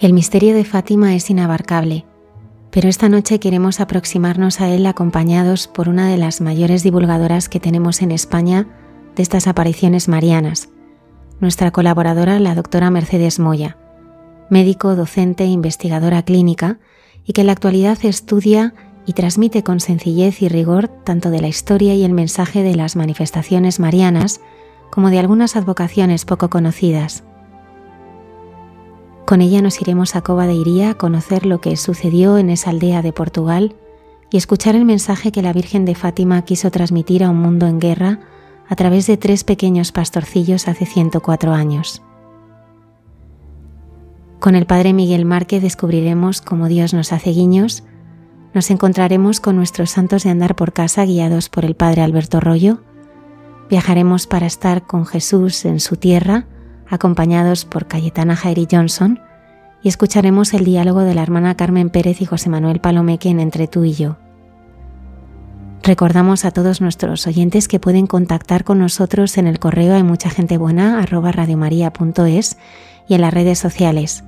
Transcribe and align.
El 0.00 0.14
misterio 0.14 0.54
de 0.54 0.64
Fátima 0.64 1.14
es 1.14 1.28
inabarcable, 1.28 2.06
pero 2.70 2.88
esta 2.88 3.10
noche 3.10 3.38
queremos 3.38 3.80
aproximarnos 3.80 4.62
a 4.62 4.70
él 4.70 4.86
acompañados 4.86 5.68
por 5.68 5.90
una 5.90 6.08
de 6.08 6.16
las 6.16 6.40
mayores 6.40 6.82
divulgadoras 6.82 7.50
que 7.50 7.60
tenemos 7.60 8.00
en 8.00 8.10
España 8.10 8.66
de 9.14 9.22
estas 9.22 9.46
apariciones 9.46 10.08
marianas, 10.08 10.70
nuestra 11.38 11.70
colaboradora, 11.70 12.40
la 12.40 12.54
doctora 12.54 12.88
Mercedes 12.88 13.38
Moya, 13.38 13.76
médico, 14.48 14.96
docente 14.96 15.44
e 15.44 15.48
investigadora 15.48 16.22
clínica, 16.22 16.78
y 17.26 17.34
que 17.34 17.42
en 17.42 17.48
la 17.48 17.52
actualidad 17.52 17.98
estudia 18.02 18.72
y 19.04 19.12
transmite 19.12 19.62
con 19.62 19.80
sencillez 19.80 20.40
y 20.40 20.48
rigor 20.48 20.88
tanto 20.88 21.28
de 21.28 21.42
la 21.42 21.48
historia 21.48 21.94
y 21.94 22.04
el 22.04 22.14
mensaje 22.14 22.62
de 22.62 22.74
las 22.74 22.96
manifestaciones 22.96 23.78
marianas 23.78 24.40
como 24.90 25.10
de 25.10 25.18
algunas 25.18 25.56
advocaciones 25.56 26.24
poco 26.24 26.48
conocidas. 26.48 27.22
Con 29.30 29.42
ella 29.42 29.62
nos 29.62 29.80
iremos 29.80 30.16
a 30.16 30.22
Cova 30.22 30.48
de 30.48 30.54
Iría 30.54 30.90
a 30.90 30.94
conocer 30.94 31.46
lo 31.46 31.60
que 31.60 31.76
sucedió 31.76 32.36
en 32.36 32.50
esa 32.50 32.70
aldea 32.70 33.00
de 33.00 33.12
Portugal 33.12 33.76
y 34.28 34.36
escuchar 34.36 34.74
el 34.74 34.84
mensaje 34.84 35.30
que 35.30 35.40
la 35.40 35.52
Virgen 35.52 35.84
de 35.84 35.94
Fátima 35.94 36.42
quiso 36.42 36.72
transmitir 36.72 37.22
a 37.22 37.30
un 37.30 37.36
mundo 37.36 37.68
en 37.68 37.78
guerra 37.78 38.18
a 38.68 38.74
través 38.74 39.06
de 39.06 39.16
tres 39.16 39.44
pequeños 39.44 39.92
pastorcillos 39.92 40.66
hace 40.66 40.84
104 40.84 41.52
años. 41.52 42.02
Con 44.40 44.56
el 44.56 44.66
Padre 44.66 44.94
Miguel 44.94 45.24
Márquez 45.24 45.62
descubriremos 45.62 46.40
cómo 46.40 46.66
Dios 46.66 46.92
nos 46.92 47.12
hace 47.12 47.30
guiños, 47.30 47.84
nos 48.52 48.68
encontraremos 48.72 49.38
con 49.38 49.54
nuestros 49.54 49.90
santos 49.90 50.24
de 50.24 50.30
andar 50.30 50.56
por 50.56 50.72
casa 50.72 51.04
guiados 51.04 51.48
por 51.48 51.64
el 51.64 51.76
Padre 51.76 52.02
Alberto 52.02 52.40
Rollo, 52.40 52.80
viajaremos 53.68 54.26
para 54.26 54.46
estar 54.46 54.88
con 54.88 55.06
Jesús 55.06 55.64
en 55.66 55.78
su 55.78 55.94
tierra, 55.94 56.48
acompañados 56.90 57.64
por 57.64 57.86
Cayetana 57.86 58.36
Jairi 58.36 58.68
Johnson, 58.70 59.20
y 59.82 59.88
escucharemos 59.88 60.52
el 60.52 60.64
diálogo 60.64 61.00
de 61.00 61.14
la 61.14 61.22
hermana 61.22 61.56
Carmen 61.56 61.88
Pérez 61.88 62.20
y 62.20 62.26
José 62.26 62.50
Manuel 62.50 62.80
Palomeque 62.80 63.30
en 63.30 63.40
Entre 63.40 63.66
tú 63.66 63.84
y 63.84 63.94
yo. 63.94 64.18
Recordamos 65.82 66.44
a 66.44 66.50
todos 66.50 66.80
nuestros 66.80 67.26
oyentes 67.26 67.66
que 67.66 67.80
pueden 67.80 68.06
contactar 68.06 68.64
con 68.64 68.78
nosotros 68.78 69.38
en 69.38 69.46
el 69.46 69.58
correo 69.58 69.94
hay 69.94 70.02
mucha 70.02 70.28
gente 70.28 70.58
buena 70.58 71.00
arroba 71.00 71.32
radiomaria.es 71.32 72.58
y 73.08 73.14
en 73.14 73.20
las 73.22 73.32
redes 73.32 73.58
sociales. 73.58 74.24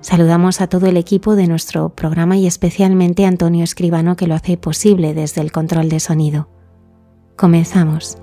Saludamos 0.00 0.60
a 0.60 0.66
todo 0.66 0.86
el 0.86 0.96
equipo 0.96 1.36
de 1.36 1.46
nuestro 1.46 1.90
programa 1.90 2.36
y 2.36 2.48
especialmente 2.48 3.24
a 3.24 3.28
Antonio 3.28 3.62
Escribano 3.62 4.16
que 4.16 4.26
lo 4.26 4.34
hace 4.34 4.56
posible 4.56 5.14
desde 5.14 5.40
el 5.40 5.52
control 5.52 5.88
de 5.88 6.00
sonido. 6.00 6.48
Comenzamos. 7.36 8.21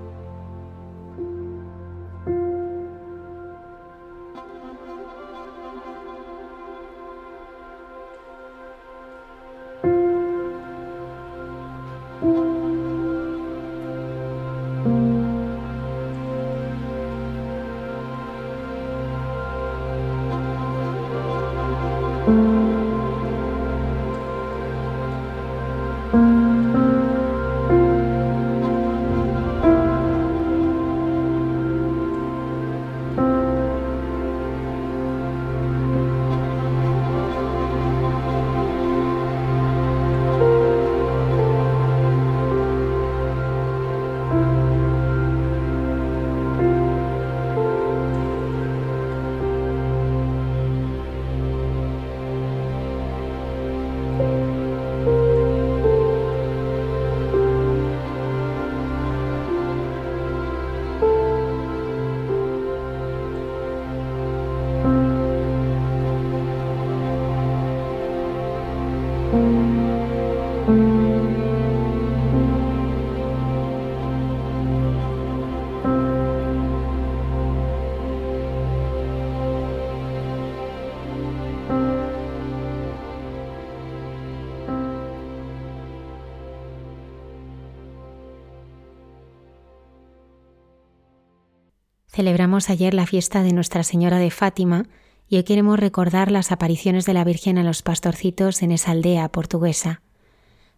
Celebramos 92.19 92.69
ayer 92.69 92.93
la 92.93 93.07
fiesta 93.07 93.43
de 93.43 93.53
Nuestra 93.53 93.81
Señora 93.81 94.17
de 94.17 94.29
Fátima 94.29 94.83
y 95.29 95.37
hoy 95.37 95.43
queremos 95.43 95.79
recordar 95.79 96.31
las 96.31 96.51
apariciones 96.51 97.05
de 97.05 97.13
la 97.13 97.23
Virgen 97.23 97.57
a 97.57 97.63
los 97.63 97.81
pastorcitos 97.81 98.61
en 98.61 98.73
esa 98.73 98.91
aldea 98.91 99.29
portuguesa. 99.29 100.01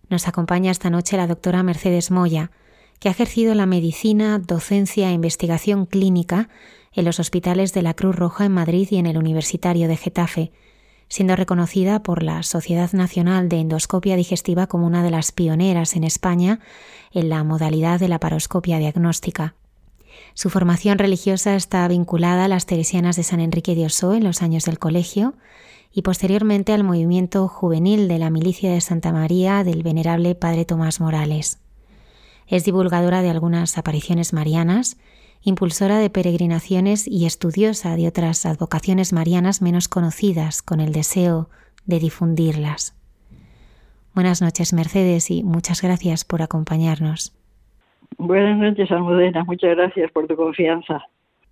Nos 0.07 0.27
acompaña 0.27 0.69
esta 0.69 0.91
noche 0.91 1.17
la 1.17 1.25
doctora 1.25 1.63
Mercedes 1.63 2.11
Moya, 2.11 2.51
que 2.99 3.07
ha 3.07 3.11
ejercido 3.11 3.55
la 3.55 3.65
medicina, 3.65 4.37
docencia 4.37 5.09
e 5.09 5.13
investigación 5.13 5.87
clínica 5.87 6.47
en 6.93 7.05
los 7.05 7.19
hospitales 7.19 7.73
de 7.73 7.81
la 7.81 7.95
Cruz 7.95 8.15
Roja 8.15 8.45
en 8.45 8.51
Madrid 8.51 8.87
y 8.91 8.97
en 8.97 9.07
el 9.07 9.17
Universitario 9.17 9.87
de 9.87 9.97
Getafe, 9.97 10.51
siendo 11.07 11.35
reconocida 11.35 12.03
por 12.03 12.21
la 12.21 12.43
Sociedad 12.43 12.93
Nacional 12.93 13.49
de 13.49 13.61
Endoscopia 13.61 14.15
Digestiva 14.15 14.67
como 14.67 14.85
una 14.85 15.01
de 15.01 15.09
las 15.09 15.31
pioneras 15.31 15.95
en 15.95 16.03
España 16.03 16.59
en 17.11 17.29
la 17.29 17.43
modalidad 17.43 17.99
de 17.99 18.09
la 18.09 18.19
paroscopia 18.19 18.77
diagnóstica. 18.77 19.55
Su 20.33 20.49
formación 20.49 20.97
religiosa 20.97 21.55
está 21.55 21.87
vinculada 21.87 22.45
a 22.45 22.47
las 22.47 22.65
Teresianas 22.65 23.15
de 23.15 23.23
San 23.23 23.39
Enrique 23.39 23.75
de 23.75 23.85
Oso 23.85 24.13
en 24.13 24.23
los 24.23 24.41
años 24.41 24.65
del 24.65 24.79
colegio 24.79 25.35
y 25.93 26.03
posteriormente 26.03 26.73
al 26.73 26.83
movimiento 26.83 27.47
juvenil 27.47 28.07
de 28.07 28.17
la 28.17 28.29
Milicia 28.29 28.71
de 28.71 28.81
Santa 28.81 29.11
María 29.11 29.63
del 29.63 29.83
venerable 29.83 30.35
Padre 30.35 30.65
Tomás 30.65 30.99
Morales. 31.01 31.59
Es 32.47 32.65
divulgadora 32.65 33.21
de 33.21 33.29
algunas 33.29 33.77
apariciones 33.77 34.33
marianas, 34.33 34.97
impulsora 35.41 35.97
de 35.97 36.09
peregrinaciones 36.09 37.07
y 37.07 37.25
estudiosa 37.25 37.95
de 37.95 38.07
otras 38.07 38.45
advocaciones 38.45 39.13
marianas 39.13 39.61
menos 39.61 39.87
conocidas 39.87 40.61
con 40.61 40.79
el 40.79 40.91
deseo 40.91 41.49
de 41.85 41.99
difundirlas. 41.99 42.93
Buenas 44.13 44.41
noches, 44.41 44.73
Mercedes, 44.73 45.31
y 45.31 45.43
muchas 45.43 45.81
gracias 45.81 46.25
por 46.25 46.41
acompañarnos. 46.41 47.33
Buenas 48.17 48.57
noches, 48.57 48.91
Almudena. 48.91 49.43
Muchas 49.43 49.75
gracias 49.75 50.11
por 50.11 50.27
tu 50.27 50.35
confianza. 50.35 51.01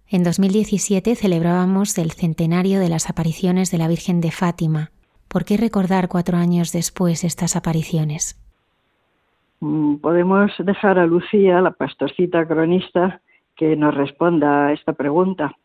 En 0.08 0.24
2017 0.24 1.16
celebrábamos 1.16 1.98
el 1.98 2.12
centenario 2.12 2.80
de 2.80 2.90
las 2.90 3.10
apariciones 3.10 3.72
de 3.72 3.78
la 3.78 3.88
Virgen 3.88 4.22
de 4.22 4.32
Fátima. 4.32 4.92
¿Por 5.28 5.46
qué 5.46 5.58
recordar 5.58 6.08
cuatro 6.08 6.38
años 6.38 6.72
después 6.72 7.24
estas 7.24 7.56
apariciones? 7.56 8.36
Mm, 9.60 9.98
podemos 9.98 10.52
dejar 10.58 10.98
a 10.98 11.06
Lucía, 11.06 11.62
la 11.62 11.72
pastorcita 11.72 12.48
cronista, 12.48 13.22
que 13.56 13.76
nos 13.76 13.94
responda 13.94 14.68
a 14.68 14.74
esta 14.74 14.94
pregunta, 14.94 15.56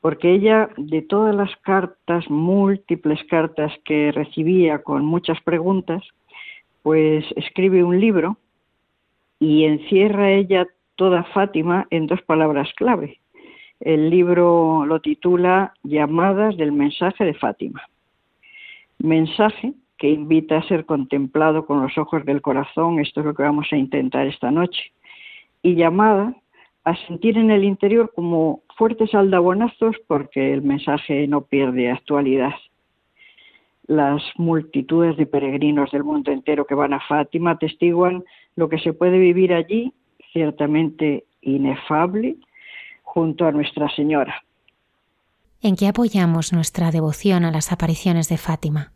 porque 0.00 0.32
ella, 0.34 0.70
de 0.76 1.02
todas 1.02 1.34
las 1.34 1.54
cartas, 1.62 2.28
múltiples 2.30 3.20
cartas 3.30 3.72
que 3.84 4.10
recibía 4.10 4.82
con 4.82 5.04
muchas 5.04 5.40
preguntas, 5.42 6.02
pues 6.82 7.24
escribe 7.36 7.84
un 7.84 8.00
libro 8.00 8.38
y 9.38 9.64
encierra 9.64 10.30
ella 10.30 10.66
toda 10.96 11.24
Fátima 11.24 11.86
en 11.90 12.06
dos 12.06 12.22
palabras 12.22 12.72
clave. 12.76 13.20
El 13.80 14.08
libro 14.08 14.86
lo 14.86 15.00
titula 15.00 15.74
Llamadas 15.82 16.56
del 16.56 16.72
mensaje 16.72 17.24
de 17.24 17.34
Fátima. 17.34 17.82
Mensaje 18.98 19.74
que 19.98 20.08
invita 20.08 20.58
a 20.58 20.68
ser 20.68 20.86
contemplado 20.86 21.66
con 21.66 21.82
los 21.82 21.96
ojos 21.98 22.24
del 22.24 22.42
corazón, 22.42 22.98
esto 22.98 23.20
es 23.20 23.26
lo 23.26 23.34
que 23.34 23.42
vamos 23.42 23.66
a 23.70 23.76
intentar 23.76 24.26
esta 24.26 24.50
noche, 24.50 24.92
y 25.62 25.74
llamada 25.74 26.34
a 26.84 26.96
sentir 27.06 27.36
en 27.38 27.50
el 27.50 27.64
interior 27.64 28.12
como 28.14 28.62
fuertes 28.76 29.14
aldabonazos 29.14 29.96
porque 30.06 30.52
el 30.52 30.62
mensaje 30.62 31.26
no 31.26 31.42
pierde 31.42 31.90
actualidad 31.90 32.54
las 33.86 34.22
multitudes 34.36 35.16
de 35.16 35.26
peregrinos 35.26 35.90
del 35.92 36.04
mundo 36.04 36.32
entero 36.32 36.66
que 36.66 36.74
van 36.74 36.92
a 36.92 37.00
Fátima 37.00 37.52
atestiguan 37.52 38.24
lo 38.56 38.68
que 38.68 38.78
se 38.78 38.92
puede 38.92 39.18
vivir 39.18 39.52
allí, 39.52 39.92
ciertamente 40.32 41.24
inefable, 41.42 42.36
junto 43.02 43.46
a 43.46 43.52
Nuestra 43.52 43.88
Señora. 43.90 44.42
¿En 45.62 45.76
qué 45.76 45.88
apoyamos 45.88 46.52
nuestra 46.52 46.90
devoción 46.90 47.44
a 47.44 47.50
las 47.50 47.72
apariciones 47.72 48.28
de 48.28 48.36
Fátima? 48.36 48.92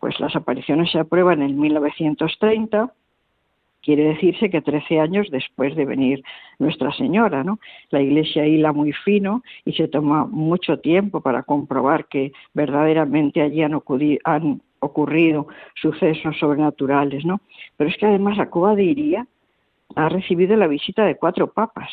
Pues 0.00 0.18
las 0.20 0.36
apariciones 0.36 0.90
se 0.90 0.98
aprueban 0.98 1.42
en 1.42 1.58
1930 1.58 2.92
Quiere 3.86 4.02
decirse 4.02 4.50
que 4.50 4.62
13 4.62 4.98
años 4.98 5.28
después 5.30 5.76
de 5.76 5.84
venir 5.84 6.24
Nuestra 6.58 6.90
Señora, 6.90 7.44
¿no? 7.44 7.60
La 7.90 8.02
Iglesia 8.02 8.44
hila 8.44 8.72
muy 8.72 8.92
fino 8.92 9.44
y 9.64 9.74
se 9.74 9.86
toma 9.86 10.26
mucho 10.26 10.80
tiempo 10.80 11.20
para 11.20 11.44
comprobar 11.44 12.06
que 12.06 12.32
verdaderamente 12.52 13.42
allí 13.42 13.62
han, 13.62 13.80
han 14.24 14.60
ocurrido 14.80 15.46
sucesos 15.74 16.36
sobrenaturales, 16.38 17.24
¿no? 17.24 17.40
Pero 17.76 17.90
es 17.90 17.96
que 17.96 18.06
además 18.06 18.36
la 18.36 18.50
Cuba 18.50 18.74
de 18.74 18.84
Iría 18.84 19.26
ha 19.94 20.08
recibido 20.08 20.56
la 20.56 20.66
visita 20.66 21.04
de 21.04 21.16
cuatro 21.16 21.52
papas, 21.52 21.90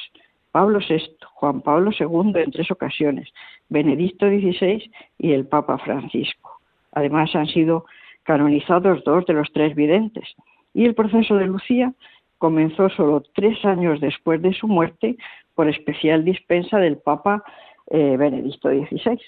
Pablo 0.51 0.79
VI, 0.87 1.17
Juan 1.33 1.61
Pablo 1.61 1.91
II 1.97 2.33
en 2.35 2.51
tres 2.51 2.69
ocasiones, 2.71 3.29
Benedicto 3.69 4.27
XVI 4.27 4.91
y 5.17 5.31
el 5.31 5.47
Papa 5.47 5.77
Francisco. 5.79 6.59
Además 6.91 7.35
han 7.35 7.47
sido 7.47 7.85
canonizados 8.23 9.03
dos 9.03 9.25
de 9.25 9.33
los 9.33 9.51
tres 9.51 9.75
videntes, 9.75 10.35
y 10.73 10.85
el 10.85 10.95
proceso 10.95 11.35
de 11.35 11.47
Lucía 11.47 11.93
comenzó 12.37 12.89
solo 12.89 13.23
tres 13.33 13.63
años 13.65 13.99
después 14.01 14.41
de 14.41 14.53
su 14.53 14.67
muerte 14.67 15.17
por 15.55 15.69
especial 15.69 16.25
dispensa 16.25 16.77
del 16.77 16.97
Papa 16.97 17.43
eh, 17.87 18.17
Benedicto 18.17 18.69
XVI. 18.69 19.19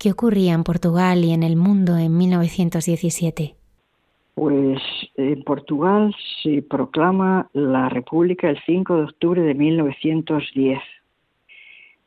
¿Qué 0.00 0.12
ocurría 0.12 0.54
en 0.54 0.64
Portugal 0.64 1.26
y 1.26 1.34
en 1.34 1.42
el 1.42 1.56
mundo 1.56 1.98
en 1.98 2.16
1917? 2.16 3.54
Pues 4.34 4.80
en 5.16 5.42
Portugal 5.42 6.16
se 6.42 6.62
proclama 6.62 7.50
la 7.52 7.90
República 7.90 8.48
el 8.48 8.58
5 8.64 8.96
de 8.96 9.02
octubre 9.02 9.42
de 9.42 9.52
1910. 9.52 10.80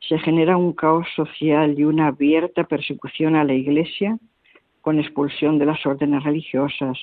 Se 0.08 0.18
genera 0.18 0.56
un 0.56 0.72
caos 0.72 1.06
social 1.14 1.78
y 1.78 1.84
una 1.84 2.08
abierta 2.08 2.64
persecución 2.64 3.36
a 3.36 3.44
la 3.44 3.54
Iglesia 3.54 4.18
con 4.80 4.98
expulsión 4.98 5.60
de 5.60 5.66
las 5.66 5.86
órdenes 5.86 6.24
religiosas, 6.24 6.98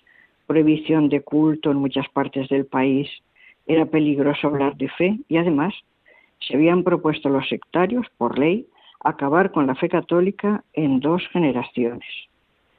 prohibición 0.45 1.07
de 1.07 1.21
culto 1.21 1.71
en 1.71 1.77
muchas 1.77 2.10
partes 2.10 2.50
del 2.50 2.65
país, 2.65 3.07
era 3.65 3.86
peligroso 3.86 4.45
hablar 4.45 4.75
de 4.75 4.89
fe 4.89 5.19
y 5.29 5.38
además 5.38 5.74
se 6.41 6.55
habían 6.55 6.83
propuesto 6.83 7.29
los 7.29 7.48
sectarios, 7.48 8.05
por 8.17 8.38
ley, 8.38 8.67
acabar 9.03 9.51
con 9.51 9.67
la 9.67 9.75
fe 9.75 9.89
católica 9.89 10.63
en 10.74 11.00
dos 11.00 11.27
generaciones. 11.31 12.08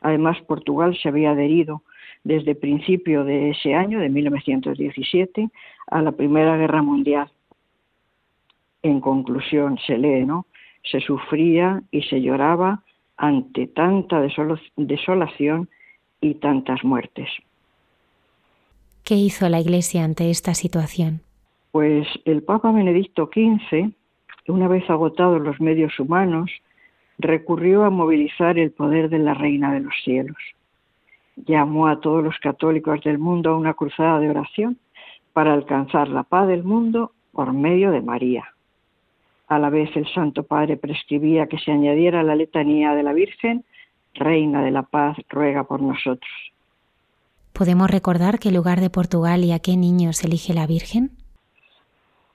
Además, 0.01 0.39
Portugal 0.47 0.97
se 1.01 1.09
había 1.09 1.31
adherido 1.33 1.83
desde 2.25 2.55
principio 2.55 3.25
de 3.25 3.51
ese 3.51 3.75
año, 3.75 4.01
de 4.01 4.09
1917, 4.09 5.51
a 5.89 6.03
la 6.03 6.13
Primera 6.13 6.57
Guerra 6.57 6.83
Mundial. 6.83 7.31
En 8.83 9.01
conclusión, 9.01 9.79
se 9.87 9.99
lee, 9.99 10.25
¿no? 10.25 10.47
Se 10.83 11.01
sufría 11.01 11.83
y 11.91 12.03
se 12.03 12.21
lloraba 12.21 12.83
ante 13.17 13.69
tanta 13.69 14.21
desolación 14.21 15.69
y 16.21 16.35
tantas 16.35 16.83
muertes. 16.83 17.29
¿Qué 19.05 19.15
hizo 19.15 19.49
la 19.49 19.61
Iglesia 19.61 20.05
ante 20.05 20.31
esta 20.31 20.55
situación? 20.55 21.21
Pues 21.71 22.07
el 22.25 22.43
Papa 22.43 22.71
Benedicto 22.73 23.31
XV, 23.33 23.93
una 24.49 24.69
vez 24.69 24.89
agotados 24.91 25.41
los 25.41 25.61
medios 25.61 25.99
humanos, 26.01 26.51
recurrió 27.19 27.85
a 27.85 27.91
movilizar 27.91 28.59
el 28.59 28.73
poder 28.73 29.09
de 29.09 29.19
la 29.19 29.35
Reina 29.35 29.73
de 29.73 29.81
los 29.81 29.95
Cielos. 30.05 30.37
Llamó 31.37 31.87
a 31.87 32.01
todos 32.01 32.23
los 32.23 32.39
católicos 32.39 33.01
del 33.03 33.19
mundo 33.19 33.51
a 33.51 33.57
una 33.57 33.75
cruzada 33.75 34.19
de 34.21 34.31
oración 34.31 34.79
para 35.33 35.55
alcanzar 35.55 36.09
la 36.09 36.25
paz 36.25 36.49
del 36.49 36.65
mundo 36.65 37.13
por 37.33 37.53
medio 37.53 37.91
de 37.91 38.03
María. 38.03 38.45
A 39.49 39.59
la 39.59 39.71
vez 39.71 39.95
el 39.97 40.07
Santo 40.13 40.43
Padre 40.45 40.77
prescribía 40.77 41.47
que 41.47 41.59
se 41.59 41.73
añadiera 41.73 42.23
la 42.23 42.37
letanía 42.37 42.95
de 42.95 43.03
la 43.03 43.13
Virgen, 43.13 43.65
Reina 44.15 44.63
de 44.63 44.71
la 44.71 44.83
Paz, 44.83 45.17
ruega 45.29 45.65
por 45.65 45.81
nosotros. 45.81 46.31
¿Podemos 47.53 47.91
recordar 47.91 48.39
qué 48.39 48.51
lugar 48.51 48.81
de 48.81 48.91
Portugal 48.91 49.45
y 49.45 49.53
a 49.53 49.59
qué 49.59 49.77
niños 49.77 50.25
elige 50.25 50.55
la 50.55 50.67
Virgen? 50.67 51.22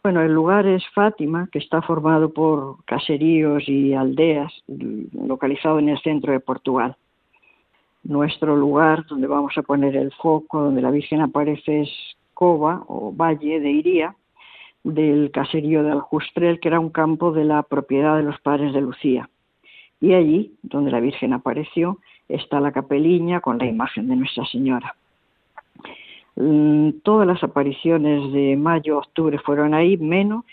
Bueno, 0.07 0.21
el 0.21 0.33
lugar 0.33 0.65
es 0.65 0.87
Fátima, 0.95 1.49
que 1.51 1.59
está 1.59 1.81
formado 1.81 2.31
por 2.31 2.81
caseríos 2.85 3.67
y 3.67 3.93
aldeas, 3.93 4.53
localizado 4.65 5.79
en 5.79 5.89
el 5.89 5.99
centro 5.99 6.31
de 6.31 6.39
Portugal. 6.39 6.95
Nuestro 8.05 8.55
lugar 8.55 9.05
donde 9.07 9.27
vamos 9.27 9.57
a 9.57 9.63
poner 9.63 9.97
el 9.97 10.13
foco, 10.13 10.61
donde 10.61 10.81
la 10.81 10.91
Virgen 10.91 11.19
aparece 11.19 11.81
es 11.81 11.89
Cova 12.33 12.85
o 12.87 13.11
Valle 13.11 13.59
de 13.59 13.69
Iría, 13.69 14.15
del 14.85 15.29
caserío 15.29 15.83
de 15.83 15.91
Aljustrel, 15.91 16.61
que 16.61 16.69
era 16.69 16.79
un 16.79 16.91
campo 16.91 17.33
de 17.33 17.43
la 17.43 17.63
propiedad 17.63 18.15
de 18.15 18.23
los 18.23 18.39
padres 18.39 18.71
de 18.73 18.79
Lucía. 18.79 19.29
Y 19.99 20.13
allí, 20.13 20.53
donde 20.63 20.89
la 20.89 21.01
Virgen 21.01 21.33
apareció, 21.33 21.97
está 22.29 22.61
la 22.61 22.71
capeliña 22.71 23.41
con 23.41 23.57
la 23.57 23.65
imagen 23.65 24.07
de 24.07 24.15
Nuestra 24.15 24.45
Señora. 24.45 24.95
Mm, 26.39 26.99
todas 27.01 27.25
las 27.25 27.43
apariciones 27.43 28.31
de 28.31 28.55
mayo, 28.55 28.99
octubre 28.99 29.39
fueron 29.39 29.73
ahí, 29.73 29.97
menos 29.97 30.45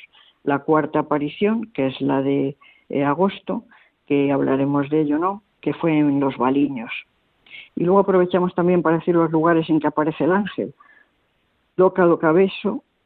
la 0.43 0.61
cuarta 0.61 1.01
aparición, 1.01 1.71
que 1.75 1.89
es 1.89 2.01
la 2.01 2.23
de 2.23 2.57
eh, 2.89 3.05
agosto, 3.05 3.65
que 4.07 4.33
hablaremos 4.33 4.89
de 4.89 5.03
ello, 5.03 5.19
¿no? 5.19 5.43
Que 5.61 5.75
fue 5.75 5.99
en 5.99 6.21
los 6.21 6.39
Baliños. 6.39 6.91
Y 7.77 7.85
luego 7.85 8.01
aprovechamos 8.01 8.55
también 8.55 8.81
para 8.81 8.97
decir 8.97 9.15
los 9.15 9.31
lugares 9.31 9.69
en 9.69 9.79
que 9.79 9.87
aparece 9.89 10.25
el 10.25 10.33
ángel. 10.33 10.73
Loca 11.77 12.05
do 12.07 12.19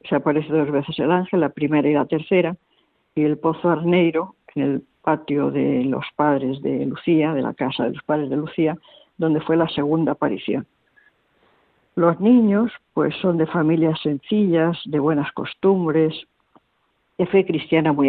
se 0.04 0.14
aparece 0.14 0.52
dos 0.52 0.70
veces 0.70 0.96
el 1.00 1.10
ángel, 1.10 1.40
la 1.40 1.48
primera 1.48 1.88
y 1.88 1.94
la 1.94 2.06
tercera. 2.06 2.56
y 3.16 3.22
el 3.22 3.38
Pozo 3.38 3.70
Arneiro, 3.70 4.36
en 4.54 4.62
el 4.62 4.82
patio 5.02 5.50
de 5.50 5.82
los 5.84 6.04
padres 6.14 6.62
de 6.62 6.86
Lucía, 6.86 7.34
de 7.34 7.42
la 7.42 7.54
casa 7.54 7.84
de 7.84 7.94
los 7.94 8.02
padres 8.04 8.30
de 8.30 8.36
Lucía, 8.36 8.78
donde 9.16 9.40
fue 9.40 9.56
la 9.56 9.68
segunda 9.68 10.12
aparición. 10.12 10.66
Los 11.98 12.20
niños, 12.20 12.70
pues 12.94 13.12
son 13.16 13.38
de 13.38 13.46
familias 13.46 13.98
sencillas, 14.00 14.78
de 14.84 15.00
buenas 15.00 15.32
costumbres, 15.32 16.14
de 17.18 17.26
fe 17.26 17.44
cristiana 17.44 17.92
muy, 17.92 18.08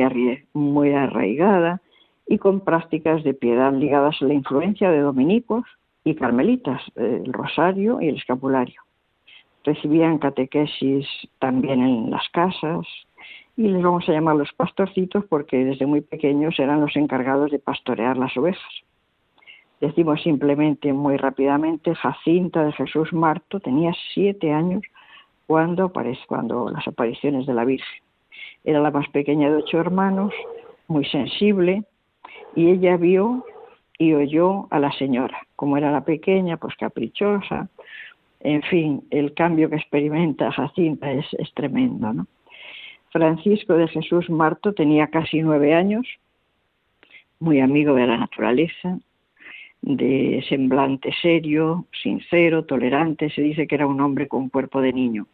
muy 0.53 0.93
arraigada 0.93 1.81
y 2.27 2.37
con 2.37 2.59
prácticas 2.59 3.23
de 3.23 3.33
piedad 3.33 3.73
ligadas 3.73 4.21
a 4.21 4.25
la 4.25 4.35
influencia 4.35 4.91
de 4.91 4.99
dominicos 4.99 5.65
y 6.03 6.13
carmelitas, 6.13 6.83
el 6.97 7.33
rosario 7.33 7.99
y 7.99 8.09
el 8.09 8.17
escapulario. 8.17 8.79
Recibían 9.63 10.19
catequesis 10.19 11.07
también 11.39 11.81
en 11.81 12.11
las 12.11 12.29
casas 12.29 12.85
y 13.57 13.69
les 13.69 13.81
vamos 13.81 14.07
a 14.07 14.11
llamar 14.11 14.35
los 14.35 14.53
pastorcitos 14.53 15.25
porque 15.25 15.65
desde 15.65 15.87
muy 15.87 16.01
pequeños 16.01 16.59
eran 16.59 16.79
los 16.79 16.95
encargados 16.95 17.49
de 17.49 17.57
pastorear 17.57 18.17
las 18.17 18.37
ovejas. 18.37 18.83
Decimos 19.81 20.21
simplemente 20.21 20.91
muy 20.91 21.15
rápidamente, 21.15 21.95
Jacinta 21.95 22.63
de 22.65 22.73
Jesús 22.73 23.13
Marto 23.13 23.59
tenía 23.59 23.93
siete 24.13 24.51
años 24.51 24.83
cuando, 25.47 25.91
cuando 26.27 26.69
las 26.69 26.85
apariciones 26.87 27.45
de 27.45 27.53
la 27.53 27.63
Virgen. 27.63 28.03
Era 28.65 28.81
la 28.81 28.91
más 28.91 29.07
pequeña 29.09 29.49
de 29.49 29.55
ocho 29.55 29.79
hermanos, 29.79 30.33
muy 30.87 31.05
sensible, 31.05 31.83
y 32.55 32.69
ella 32.71 32.97
vio 32.97 33.45
y 33.97 34.13
oyó 34.13 34.67
a 34.69 34.79
la 34.79 34.91
señora. 34.91 35.37
Como 35.55 35.77
era 35.77 35.91
la 35.91 36.03
pequeña, 36.03 36.57
pues 36.57 36.75
caprichosa. 36.75 37.69
En 38.41 38.61
fin, 38.63 39.03
el 39.11 39.33
cambio 39.33 39.69
que 39.69 39.77
experimenta 39.77 40.51
Jacinta 40.51 41.11
es, 41.11 41.25
es 41.37 41.53
tremendo. 41.53 42.25
Francisco 43.11 43.73
de 43.73 43.87
Jesús 43.87 44.29
Marto 44.29 44.73
tenía 44.73 45.07
casi 45.07 45.41
nueve 45.41 45.73
años, 45.73 46.05
muy 47.39 47.61
amigo 47.61 47.95
de 47.95 48.07
la 48.07 48.17
naturaleza, 48.17 48.99
de 49.81 50.43
semblante 50.47 51.13
serio, 51.21 51.85
sincero, 52.01 52.65
tolerante, 52.65 53.29
se 53.29 53.41
dice 53.41 53.67
que 53.67 53.75
era 53.75 53.87
un 53.87 54.01
hombre 54.01 54.27
con 54.27 54.49
cuerpo 54.49 54.81
de 54.81 54.93
niño. 54.93 55.27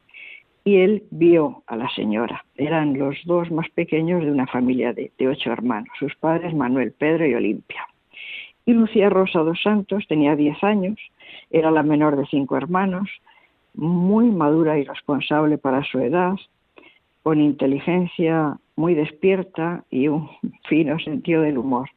Y 0.64 0.78
él 0.78 1.04
vio 1.12 1.64
a 1.68 1.76
la 1.76 1.90
señora. 1.90 2.44
Eran 2.56 2.98
los 2.98 3.18
dos 3.26 3.52
más 3.52 3.70
pequeños 3.70 4.24
de 4.24 4.32
una 4.32 4.48
familia 4.48 4.94
de, 4.94 5.12
ocho 5.28 5.52
hermanos, 5.52 5.90
sus 6.00 6.16
padres 6.16 6.56
Manuel, 6.56 6.92
Pedro 6.92 7.26
y 7.28 7.36
Olimpia. 7.36 7.88
Y 8.66 8.74
Lucía 8.74 9.10
Rosa 9.10 9.40
dos 9.40 9.62
Santos 9.62 10.06
tenía 10.08 10.36
diez 10.36 10.64
años, 10.64 10.98
era 11.52 11.70
la 11.70 11.84
menor 11.84 12.16
de 12.16 12.26
cinco 12.26 12.58
hermanos, 12.58 13.10
muy 13.76 14.32
madura 14.32 14.80
y 14.80 14.84
responsable 14.84 15.60
para 15.60 15.84
su 15.84 16.00
edad, 16.00 16.36
con 17.22 17.42
inteligencia 17.42 18.58
muy 18.76 18.96
despierta 18.96 19.84
y 19.92 20.08
un 20.08 20.30
fino 20.68 20.98
sentido 21.00 21.44
del 21.44 21.60
humor 21.60 21.90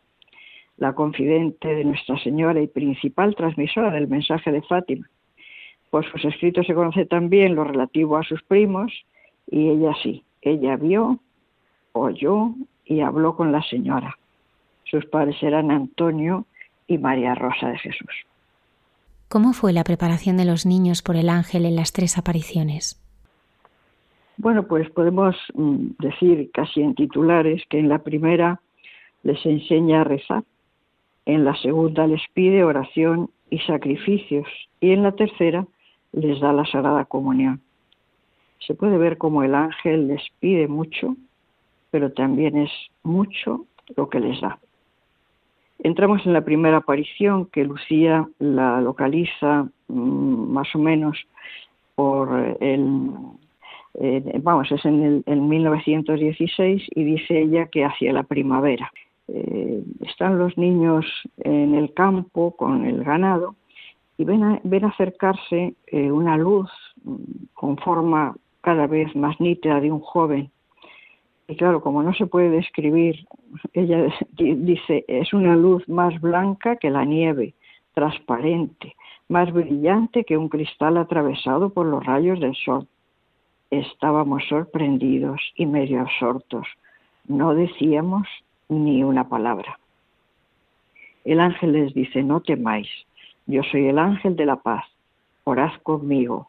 la 0.78 0.94
confidente 0.94 1.68
de 1.68 1.84
Nuestra 1.84 2.18
Señora 2.18 2.60
y 2.60 2.68
principal 2.68 3.34
transmisora 3.34 3.90
del 3.90 4.08
mensaje 4.08 4.50
de 4.50 4.62
Fátima. 4.62 5.08
Por 5.90 6.10
sus 6.10 6.24
escritos 6.24 6.66
se 6.66 6.74
conoce 6.74 7.06
también 7.06 7.54
lo 7.54 7.64
relativo 7.64 8.16
a 8.16 8.22
sus 8.22 8.42
primos 8.42 8.92
y 9.50 9.68
ella 9.68 9.92
sí, 10.02 10.24
ella 10.42 10.76
vio, 10.76 11.18
oyó 11.92 12.54
y 12.84 13.00
habló 13.00 13.36
con 13.36 13.52
la 13.52 13.62
señora. 13.62 14.16
Sus 14.84 15.04
padres 15.06 15.42
eran 15.42 15.70
Antonio 15.70 16.46
y 16.86 16.98
María 16.98 17.34
Rosa 17.34 17.68
de 17.68 17.78
Jesús. 17.78 18.10
¿Cómo 19.28 19.52
fue 19.52 19.72
la 19.72 19.84
preparación 19.84 20.36
de 20.38 20.46
los 20.46 20.64
niños 20.64 21.02
por 21.02 21.16
el 21.16 21.28
ángel 21.28 21.66
en 21.66 21.76
las 21.76 21.92
tres 21.92 22.16
apariciones? 22.16 22.98
Bueno, 24.38 24.66
pues 24.66 24.88
podemos 24.90 25.36
mm, 25.54 25.88
decir 25.98 26.50
casi 26.52 26.80
en 26.80 26.94
titulares 26.94 27.62
que 27.68 27.78
en 27.78 27.88
la 27.88 27.98
primera 27.98 28.60
les 29.22 29.44
enseña 29.44 30.02
a 30.02 30.04
rezar, 30.04 30.44
en 31.28 31.44
la 31.44 31.54
segunda 31.56 32.06
les 32.06 32.22
pide 32.32 32.64
oración 32.64 33.28
y 33.50 33.58
sacrificios 33.58 34.48
y 34.80 34.92
en 34.92 35.02
la 35.02 35.12
tercera 35.12 35.66
les 36.12 36.40
da 36.40 36.54
la 36.54 36.64
Sagrada 36.64 37.04
Comunión. 37.04 37.60
Se 38.66 38.74
puede 38.74 38.96
ver 38.96 39.18
como 39.18 39.42
el 39.42 39.54
ángel 39.54 40.08
les 40.08 40.22
pide 40.40 40.68
mucho, 40.68 41.16
pero 41.90 42.12
también 42.12 42.56
es 42.56 42.70
mucho 43.02 43.66
lo 43.94 44.08
que 44.08 44.20
les 44.20 44.40
da. 44.40 44.58
Entramos 45.80 46.24
en 46.24 46.32
la 46.32 46.40
primera 46.46 46.78
aparición 46.78 47.44
que 47.44 47.62
Lucía 47.62 48.26
la 48.38 48.80
localiza 48.80 49.68
mm, 49.88 50.50
más 50.50 50.74
o 50.74 50.78
menos 50.78 51.18
por 51.94 52.56
el, 52.60 53.10
eh, 54.00 54.40
vamos, 54.42 54.72
es 54.72 54.82
en 54.86 55.02
el 55.02 55.22
en 55.26 55.46
1916 55.46 56.84
y 56.94 57.04
dice 57.04 57.38
ella 57.38 57.66
que 57.66 57.84
hacia 57.84 58.14
la 58.14 58.22
primavera. 58.22 58.90
Eh, 59.28 59.84
están 60.06 60.38
los 60.38 60.56
niños 60.56 61.04
en 61.38 61.74
el 61.74 61.92
campo 61.92 62.56
con 62.56 62.86
el 62.86 63.04
ganado 63.04 63.56
y 64.16 64.24
ven, 64.24 64.42
acercarse 64.84 65.74
eh, 65.86 66.10
una 66.10 66.36
luz 66.36 66.70
mm, 67.04 67.14
con 67.52 67.76
forma 67.76 68.34
cada 68.62 68.86
vez 68.86 69.14
más 69.14 69.38
nítida 69.38 69.80
de 69.80 69.92
un 69.92 70.00
joven. 70.00 70.50
Y 71.46 71.56
claro, 71.56 71.80
como 71.82 72.02
no 72.02 72.12
se 72.14 72.26
puede 72.26 72.50
describir, 72.50 73.26
ella 73.74 74.08
dice, 74.38 75.04
es 75.08 75.32
una 75.32 75.54
luz 75.56 75.86
más 75.88 76.18
blanca 76.20 76.76
que 76.76 76.90
la 76.90 77.04
nieve, 77.04 77.54
transparente, 77.94 78.96
más 79.28 79.52
brillante 79.52 80.24
que 80.24 80.38
un 80.38 80.48
cristal 80.48 80.96
atravesado 80.96 81.70
por 81.70 81.86
los 81.86 82.04
rayos 82.04 82.40
del 82.40 82.56
sol. 82.56 82.86
Estábamos 83.70 84.42
sorprendidos 84.48 85.40
y 85.54 85.66
medio 85.66 86.00
absortos. 86.00 86.66
No 87.26 87.54
decíamos 87.54 88.26
ni 88.68 89.02
una 89.02 89.28
palabra. 89.28 89.78
El 91.24 91.40
ángel 91.40 91.72
les 91.72 91.94
dice, 91.94 92.22
no 92.22 92.40
temáis, 92.40 92.88
yo 93.46 93.62
soy 93.62 93.86
el 93.86 93.98
ángel 93.98 94.36
de 94.36 94.46
la 94.46 94.56
paz, 94.56 94.84
orad 95.44 95.72
conmigo. 95.82 96.48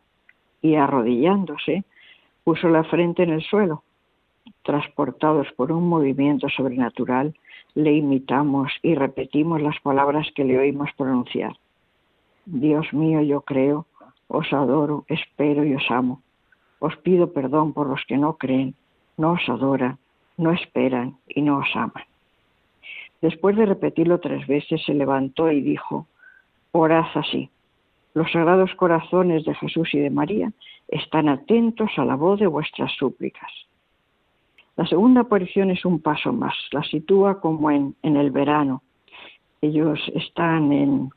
Y 0.62 0.76
arrodillándose, 0.76 1.84
puso 2.44 2.68
la 2.70 2.84
frente 2.84 3.24
en 3.24 3.30
el 3.30 3.42
suelo. 3.42 3.84
Transportados 4.64 5.48
por 5.56 5.72
un 5.72 5.88
movimiento 5.88 6.50
sobrenatural, 6.50 7.36
le 7.76 7.94
imitamos 7.94 8.72
y 8.82 8.96
repetimos 8.96 9.62
las 9.62 9.80
palabras 9.80 10.28
que 10.36 10.44
le 10.44 10.58
oímos 10.58 10.90
pronunciar. 10.98 11.54
Dios 12.46 12.92
mío, 12.94 13.22
yo 13.22 13.42
creo, 13.42 13.86
os 14.28 14.52
adoro, 14.52 15.06
espero 15.08 15.64
y 15.64 15.76
os 15.76 15.90
amo. 15.90 16.22
Os 16.80 16.96
pido 16.98 17.32
perdón 17.32 17.74
por 17.74 17.88
los 17.88 18.04
que 18.08 18.18
no 18.18 18.38
creen, 18.38 18.76
no 19.18 19.34
os 19.34 19.48
adoran, 19.48 19.98
no 20.40 20.52
esperan 20.52 21.18
y 21.28 21.42
no 21.42 21.58
os 21.58 21.76
aman. 21.76 22.04
Después 23.22 23.56
de 23.58 23.66
repetirlo 23.66 24.20
tres 24.20 24.48
veces, 24.48 24.82
se 24.86 24.94
levantó 24.94 25.52
y 25.52 25.62
dijo, 25.62 26.08
orad 26.72 27.06
así. 27.16 27.50
Los 28.14 28.32
sagrados 28.32 28.74
corazones 28.76 29.46
de 29.46 29.54
Jesús 29.56 29.94
y 29.94 30.00
de 30.00 30.10
María 30.10 30.52
están 30.88 31.30
atentos 31.30 31.92
a 31.98 32.06
la 32.06 32.16
voz 32.16 32.40
de 32.40 32.48
vuestras 32.48 32.92
súplicas. 32.94 33.52
La 34.78 34.86
segunda 34.88 35.22
aparición 35.22 35.72
es 35.72 35.84
un 35.84 36.00
paso 36.02 36.32
más, 36.32 36.56
la 36.72 36.84
sitúa 36.84 37.42
como 37.42 37.70
en, 37.70 37.96
el 38.02 38.32
verano. 38.32 38.82
Ellos 39.62 40.00
están 40.16 40.72
en, 40.72 41.10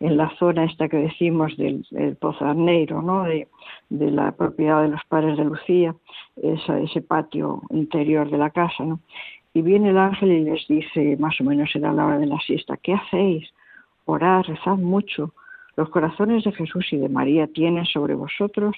la 0.00 0.30
zona 0.38 0.64
esta 0.64 0.88
que 0.88 0.98
decimos 0.98 1.56
del, 1.56 1.84
Pozarneiro, 2.20 3.02
¿no? 3.02 3.24
De, 3.24 3.48
la 3.90 4.32
propiedad 4.32 4.82
de 4.82 4.88
los 4.88 5.04
padres 5.08 5.36
de 5.36 5.44
Lucía, 5.44 5.94
ese 6.36 7.02
patio 7.02 7.62
interior 7.70 8.30
de 8.30 8.38
la 8.38 8.50
casa. 8.50 8.84
¿no? 8.84 9.00
Y 9.54 9.62
viene 9.62 9.90
el 9.90 9.98
ángel 9.98 10.30
y 10.32 10.44
les 10.44 10.66
dice, 10.68 11.16
más 11.18 11.40
o 11.40 11.44
menos 11.44 11.74
era 11.74 11.92
la 11.92 12.06
hora 12.06 12.18
de 12.18 12.26
la 12.26 12.38
siesta, 12.40 12.76
¿qué 12.76 12.94
hacéis? 12.94 13.48
Orad, 14.04 14.44
rezad 14.44 14.76
mucho. 14.76 15.32
Los 15.76 15.90
corazones 15.90 16.44
de 16.44 16.52
Jesús 16.52 16.86
y 16.92 16.96
de 16.96 17.08
María 17.08 17.46
tienen 17.46 17.86
sobre 17.86 18.14
vosotros 18.14 18.76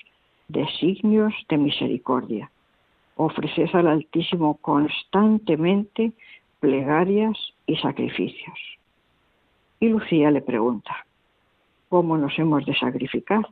designios 0.48 1.32
de 1.48 1.58
misericordia. 1.58 2.50
Ofreced 3.16 3.68
al 3.74 3.88
Altísimo 3.88 4.56
constantemente 4.58 6.12
plegarias 6.60 7.36
y 7.66 7.76
sacrificios. 7.76 8.58
Y 9.80 9.88
Lucía 9.88 10.30
le 10.30 10.42
pregunta, 10.42 11.06
¿cómo 11.88 12.18
nos 12.18 12.38
hemos 12.38 12.66
de 12.66 12.74
sacrificar? 12.74 13.48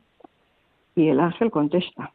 Y 0.95 1.07
el 1.07 1.19
ángel 1.19 1.49
contesta, 1.49 2.13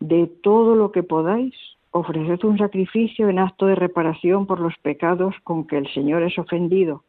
de 0.00 0.26
todo 0.26 0.74
lo 0.74 0.90
que 0.90 1.02
podáis, 1.02 1.54
ofreced 1.90 2.42
un 2.44 2.56
sacrificio 2.56 3.28
en 3.28 3.38
acto 3.38 3.66
de 3.66 3.74
reparación 3.74 4.46
por 4.46 4.58
los 4.58 4.74
pecados 4.78 5.34
con 5.44 5.66
que 5.66 5.76
el 5.76 5.92
Señor 5.92 6.22
es 6.22 6.38
ofendido 6.38 7.04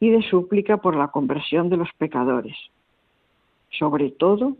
y 0.00 0.10
de 0.10 0.22
súplica 0.22 0.78
por 0.78 0.96
la 0.96 1.08
conversión 1.08 1.68
de 1.68 1.76
los 1.76 1.92
pecadores. 1.98 2.56
Sobre 3.70 4.10
todo, 4.10 4.56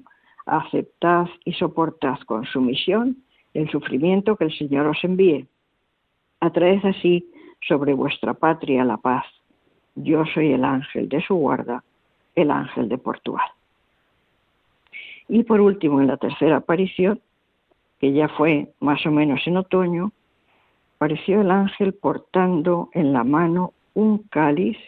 aceptad 0.46 1.26
y 1.44 1.54
soportad 1.54 2.18
con 2.20 2.44
sumisión 2.44 3.16
el 3.54 3.70
sufrimiento 3.70 4.36
que 4.36 4.44
el 4.44 4.56
Señor 4.56 4.86
os 4.86 5.02
envíe. 5.02 5.46
Atraed 6.40 6.84
así 6.84 7.28
sobre 7.66 7.94
vuestra 7.94 8.34
patria 8.34 8.84
la 8.84 8.98
paz. 8.98 9.24
Yo 10.02 10.24
soy 10.26 10.52
el 10.52 10.64
ángel 10.64 11.08
de 11.08 11.20
su 11.22 11.34
guarda, 11.34 11.82
el 12.34 12.50
ángel 12.50 12.88
de 12.88 12.98
Portugal. 12.98 13.46
Y 15.28 15.42
por 15.42 15.60
último, 15.60 16.00
en 16.00 16.06
la 16.06 16.16
tercera 16.16 16.56
aparición, 16.58 17.20
que 17.98 18.12
ya 18.12 18.28
fue 18.28 18.68
más 18.80 19.04
o 19.06 19.10
menos 19.10 19.44
en 19.46 19.56
otoño, 19.56 20.12
apareció 20.96 21.40
el 21.40 21.50
ángel 21.50 21.94
portando 21.94 22.90
en 22.92 23.12
la 23.12 23.24
mano 23.24 23.72
un 23.94 24.18
cáliz 24.18 24.78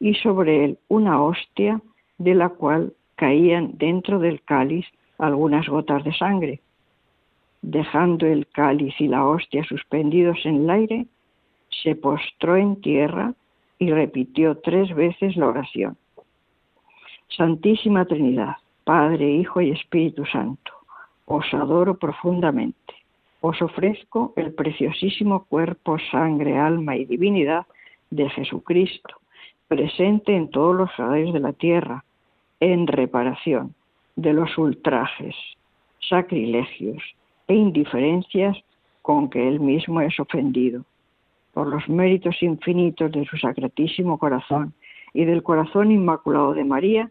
y 0.00 0.14
sobre 0.14 0.64
él 0.64 0.78
una 0.88 1.22
hostia 1.22 1.80
de 2.18 2.34
la 2.34 2.50
cual 2.50 2.92
caían 3.16 3.72
dentro 3.78 4.18
del 4.18 4.42
cáliz 4.42 4.86
algunas 5.18 5.66
gotas 5.66 6.04
de 6.04 6.12
sangre. 6.12 6.60
Dejando 7.62 8.26
el 8.26 8.46
cáliz 8.48 8.94
y 9.00 9.08
la 9.08 9.26
hostia 9.26 9.64
suspendidos 9.64 10.38
en 10.44 10.56
el 10.56 10.70
aire, 10.70 11.06
se 11.82 11.96
postró 11.96 12.56
en 12.56 12.80
tierra 12.80 13.34
y 13.78 13.90
repitió 13.90 14.58
tres 14.58 14.94
veces 14.94 15.36
la 15.36 15.48
oración. 15.48 15.96
Santísima 17.28 18.04
Trinidad, 18.04 18.56
Padre, 18.84 19.30
Hijo 19.30 19.60
y 19.60 19.70
Espíritu 19.70 20.24
Santo, 20.26 20.72
os 21.26 21.44
adoro 21.52 21.98
profundamente. 21.98 22.94
Os 23.40 23.60
ofrezco 23.62 24.32
el 24.36 24.52
preciosísimo 24.52 25.44
cuerpo, 25.44 25.98
sangre, 26.10 26.58
alma 26.58 26.96
y 26.96 27.04
divinidad 27.04 27.66
de 28.10 28.28
Jesucristo, 28.30 29.16
presente 29.68 30.34
en 30.34 30.50
todos 30.50 30.74
los 30.74 30.90
salarios 30.96 31.32
de 31.32 31.40
la 31.40 31.52
tierra, 31.52 32.04
en 32.60 32.86
reparación 32.86 33.74
de 34.16 34.32
los 34.32 34.56
ultrajes, 34.58 35.36
sacrilegios 36.00 37.02
e 37.46 37.54
indiferencias 37.54 38.56
con 39.02 39.30
que 39.30 39.46
él 39.46 39.60
mismo 39.60 40.00
es 40.00 40.18
ofendido, 40.18 40.84
por 41.58 41.66
los 41.66 41.88
méritos 41.88 42.40
infinitos 42.40 43.10
de 43.10 43.24
su 43.24 43.36
sacratísimo 43.36 44.16
corazón 44.16 44.74
y 45.12 45.24
del 45.24 45.42
corazón 45.42 45.90
inmaculado 45.90 46.54
de 46.54 46.62
María, 46.62 47.10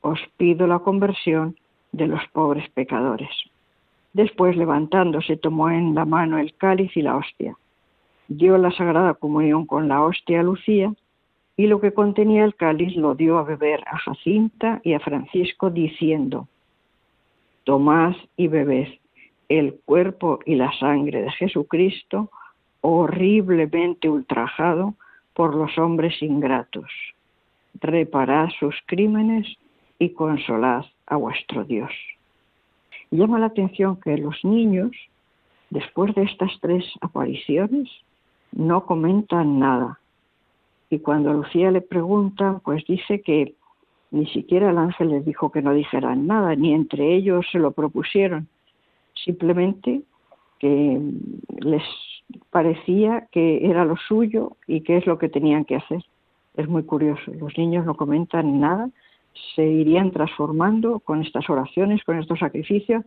os 0.00 0.20
pido 0.36 0.68
la 0.68 0.78
conversión 0.78 1.56
de 1.90 2.06
los 2.06 2.20
pobres 2.28 2.70
pecadores. 2.70 3.30
Después, 4.12 4.56
levantándose, 4.56 5.36
tomó 5.36 5.70
en 5.70 5.96
la 5.96 6.04
mano 6.04 6.38
el 6.38 6.54
cáliz 6.54 6.96
y 6.96 7.02
la 7.02 7.16
hostia. 7.16 7.56
Dio 8.28 8.58
la 8.58 8.70
sagrada 8.70 9.14
comunión 9.14 9.66
con 9.66 9.88
la 9.88 10.04
hostia 10.04 10.38
a 10.38 10.44
Lucía 10.44 10.94
y 11.56 11.66
lo 11.66 11.80
que 11.80 11.92
contenía 11.92 12.44
el 12.44 12.54
cáliz 12.54 12.94
lo 12.94 13.16
dio 13.16 13.38
a 13.38 13.42
beber 13.42 13.82
a 13.88 13.98
Jacinta 13.98 14.80
y 14.84 14.92
a 14.92 15.00
Francisco, 15.00 15.68
diciendo, 15.68 16.46
Tomad 17.64 18.14
y 18.36 18.46
bebed 18.46 18.86
el 19.48 19.80
cuerpo 19.84 20.38
y 20.46 20.54
la 20.54 20.70
sangre 20.78 21.22
de 21.22 21.32
Jesucristo, 21.32 22.30
horriblemente 22.80 24.08
ultrajado 24.08 24.94
por 25.34 25.54
los 25.54 25.76
hombres 25.78 26.20
ingratos. 26.22 26.90
Reparad 27.80 28.48
sus 28.58 28.74
crímenes 28.86 29.46
y 29.98 30.10
consolad 30.10 30.84
a 31.06 31.16
vuestro 31.16 31.64
Dios. 31.64 31.90
Llama 33.10 33.38
la 33.38 33.46
atención 33.46 34.00
que 34.00 34.16
los 34.16 34.44
niños, 34.44 34.90
después 35.70 36.14
de 36.14 36.22
estas 36.22 36.52
tres 36.60 36.84
apariciones, 37.00 37.88
no 38.52 38.84
comentan 38.84 39.58
nada. 39.58 39.98
Y 40.90 40.98
cuando 41.00 41.32
Lucía 41.32 41.70
le 41.70 41.80
preguntan, 41.80 42.60
pues 42.60 42.84
dice 42.86 43.20
que 43.20 43.54
ni 44.10 44.26
siquiera 44.26 44.70
el 44.70 44.78
ángel 44.78 45.10
les 45.10 45.24
dijo 45.24 45.52
que 45.52 45.62
no 45.62 45.72
dijeran 45.72 46.26
nada, 46.26 46.56
ni 46.56 46.74
entre 46.74 47.14
ellos 47.14 47.46
se 47.52 47.58
lo 47.58 47.70
propusieron. 47.70 48.48
Simplemente 49.14 50.02
que 50.58 51.00
les 51.60 51.82
parecía 52.50 53.28
que 53.32 53.68
era 53.68 53.84
lo 53.84 53.96
suyo 53.96 54.56
y 54.66 54.82
que 54.82 54.96
es 54.96 55.06
lo 55.06 55.18
que 55.18 55.28
tenían 55.28 55.64
que 55.64 55.76
hacer. 55.76 56.04
Es 56.56 56.68
muy 56.68 56.82
curioso. 56.82 57.30
Los 57.32 57.56
niños 57.56 57.86
no 57.86 57.94
comentan 57.94 58.60
nada 58.60 58.90
se 59.54 59.66
irían 59.66 60.10
transformando 60.10 61.00
con 61.00 61.22
estas 61.22 61.48
oraciones, 61.48 62.02
con 62.04 62.18
estos 62.18 62.38
sacrificios, 62.38 63.04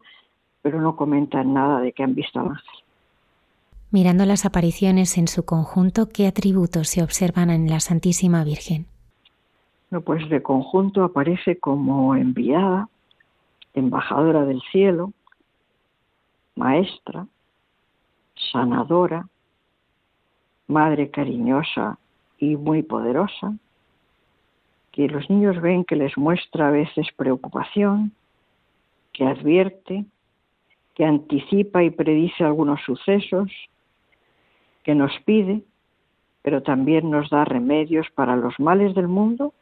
pero 0.61 0.81
no 0.81 0.95
comentan 0.95 1.53
nada 1.53 1.81
de 1.81 1.91
que 1.91 2.03
han 2.03 2.15
visto 2.15 2.39
al 2.39 2.49
ángel. 2.49 2.63
Mirando 3.91 4.25
las 4.25 4.45
apariciones 4.45 5.17
en 5.17 5.27
su 5.27 5.45
conjunto, 5.45 6.09
¿qué 6.09 6.25
atributos 6.25 6.87
se 6.87 7.03
observan 7.03 7.49
en 7.49 7.69
la 7.69 7.79
Santísima 7.79 8.43
Virgen? 8.43 8.87
No, 9.91 10.01
pues 10.01 10.27
de 10.29 10.41
conjunto 10.41 11.03
aparece 11.03 11.57
como 11.59 12.15
enviada, 12.15 12.89
embajadora 13.75 14.45
del 14.45 14.61
cielo, 14.71 15.11
maestra, 16.55 17.27
sanadora, 18.35 19.27
madre 20.67 21.09
cariñosa 21.09 21.97
y 22.37 22.55
muy 22.55 22.83
poderosa, 22.83 23.53
que 24.91 25.07
los 25.07 25.29
niños 25.29 25.59
ven 25.61 25.85
que 25.85 25.95
les 25.95 26.17
muestra 26.17 26.67
a 26.67 26.71
veces 26.71 27.07
preocupación, 27.15 28.11
que 29.11 29.25
advierte, 29.25 30.05
que 30.95 31.05
anticipa 31.05 31.83
y 31.83 31.89
predice 31.89 32.43
algunos 32.43 32.81
sucesos, 32.81 33.51
que 34.83 34.93
nos 34.93 35.11
pide, 35.25 35.63
pero 36.41 36.61
también 36.61 37.09
nos 37.09 37.29
da 37.29 37.45
remedios 37.45 38.07
para 38.13 38.35
los 38.35 38.59
males 38.59 38.93
del 38.93 39.07
mundo 39.07 39.53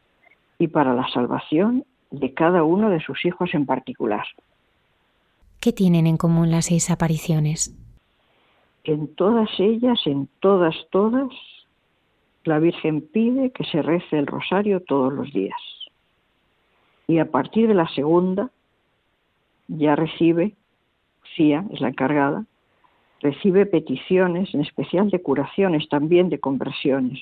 y 0.57 0.67
para 0.67 0.93
la 0.93 1.07
salvación 1.09 1.85
de 2.09 2.33
cada 2.33 2.63
uno 2.63 2.89
de 2.89 2.99
sus 2.99 3.23
hijos 3.25 3.53
en 3.53 3.65
particular. 3.65 4.25
¿Qué 5.61 5.71
tienen 5.71 6.07
en 6.07 6.17
común 6.17 6.51
las 6.51 6.65
seis 6.65 6.89
apariciones? 6.89 7.77
En 8.83 9.13
todas 9.15 9.49
ellas, 9.59 9.99
en 10.05 10.27
todas, 10.39 10.75
todas, 10.89 11.29
la 12.43 12.59
Virgen 12.59 13.01
pide 13.01 13.51
que 13.51 13.63
se 13.65 13.81
rece 13.81 14.17
el 14.17 14.27
rosario 14.27 14.81
todos 14.81 15.13
los 15.13 15.31
días. 15.31 15.59
Y 17.07 17.19
a 17.19 17.29
partir 17.29 17.67
de 17.67 17.75
la 17.75 17.87
segunda, 17.89 18.49
ya 19.67 19.95
recibe, 19.95 20.55
Cía 21.35 21.65
es 21.71 21.79
la 21.81 21.89
encargada, 21.89 22.45
recibe 23.21 23.65
peticiones, 23.65 24.53
en 24.53 24.61
especial 24.61 25.09
de 25.11 25.21
curaciones, 25.21 25.87
también 25.89 26.29
de 26.29 26.39
conversiones. 26.39 27.21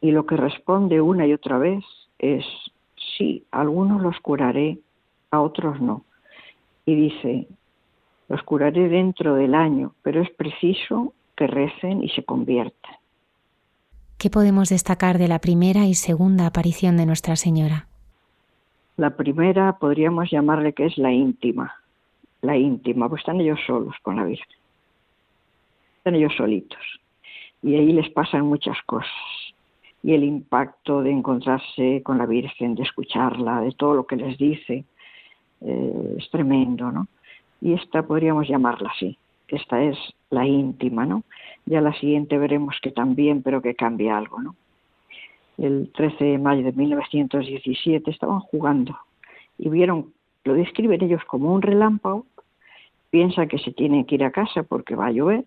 Y 0.00 0.12
lo 0.12 0.26
que 0.26 0.36
responde 0.36 1.00
una 1.00 1.26
y 1.26 1.32
otra 1.32 1.58
vez 1.58 1.84
es, 2.18 2.44
sí, 3.16 3.44
algunos 3.50 4.00
los 4.00 4.18
curaré, 4.20 4.78
a 5.30 5.40
otros 5.40 5.80
no. 5.80 6.04
Y 6.86 6.94
dice, 6.94 7.48
los 8.28 8.42
curaré 8.42 8.88
dentro 8.88 9.34
del 9.34 9.54
año, 9.54 9.92
pero 10.02 10.22
es 10.22 10.30
preciso 10.30 11.12
que 11.36 11.46
recen 11.46 12.02
y 12.02 12.08
se 12.10 12.24
conviertan. 12.24 12.96
¿Qué 14.18 14.30
podemos 14.30 14.68
destacar 14.68 15.18
de 15.18 15.28
la 15.28 15.38
primera 15.38 15.86
y 15.86 15.94
segunda 15.94 16.46
aparición 16.46 16.96
de 16.96 17.06
Nuestra 17.06 17.36
Señora? 17.36 17.86
La 18.96 19.16
primera 19.16 19.78
podríamos 19.78 20.30
llamarle 20.30 20.72
que 20.72 20.86
es 20.86 20.98
la 20.98 21.12
íntima, 21.12 21.72
la 22.42 22.56
íntima, 22.56 23.08
pues 23.08 23.20
están 23.20 23.40
ellos 23.40 23.60
solos 23.64 23.94
con 24.02 24.16
la 24.16 24.24
Virgen, 24.24 24.58
están 25.98 26.16
ellos 26.16 26.34
solitos 26.36 26.82
y 27.62 27.76
ahí 27.76 27.92
les 27.92 28.10
pasan 28.10 28.46
muchas 28.46 28.76
cosas 28.86 29.12
y 30.02 30.14
el 30.14 30.24
impacto 30.24 31.02
de 31.02 31.10
encontrarse 31.10 32.02
con 32.04 32.18
la 32.18 32.26
Virgen, 32.26 32.74
de 32.74 32.82
escucharla, 32.82 33.60
de 33.60 33.72
todo 33.72 33.94
lo 33.94 34.06
que 34.06 34.16
les 34.16 34.38
dice, 34.38 34.84
eh, 35.60 36.14
es 36.18 36.30
tremendo, 36.30 36.90
¿no? 36.90 37.08
Y 37.60 37.72
esta 37.74 38.02
podríamos 38.02 38.48
llamarla 38.48 38.90
así, 38.90 39.18
esta 39.48 39.82
es 39.82 39.96
la 40.30 40.46
íntima, 40.46 41.06
¿no? 41.06 41.24
Ya 41.66 41.80
la 41.80 41.92
siguiente 41.94 42.38
veremos 42.38 42.76
que 42.82 42.90
también, 42.90 43.42
pero 43.42 43.60
que 43.62 43.74
cambia 43.74 44.16
algo, 44.16 44.40
¿no? 44.40 44.54
El 45.56 45.90
13 45.92 46.24
de 46.24 46.38
mayo 46.38 46.62
de 46.62 46.72
1917 46.72 48.10
estaban 48.10 48.40
jugando 48.40 48.96
y 49.58 49.68
vieron, 49.68 50.12
lo 50.44 50.54
describen 50.54 51.02
ellos 51.02 51.24
como 51.24 51.52
un 51.52 51.62
relámpago, 51.62 52.26
piensan 53.10 53.48
que 53.48 53.58
se 53.58 53.72
tienen 53.72 54.04
que 54.04 54.14
ir 54.14 54.24
a 54.24 54.30
casa 54.30 54.62
porque 54.62 54.94
va 54.94 55.06
a 55.06 55.12
llover, 55.12 55.44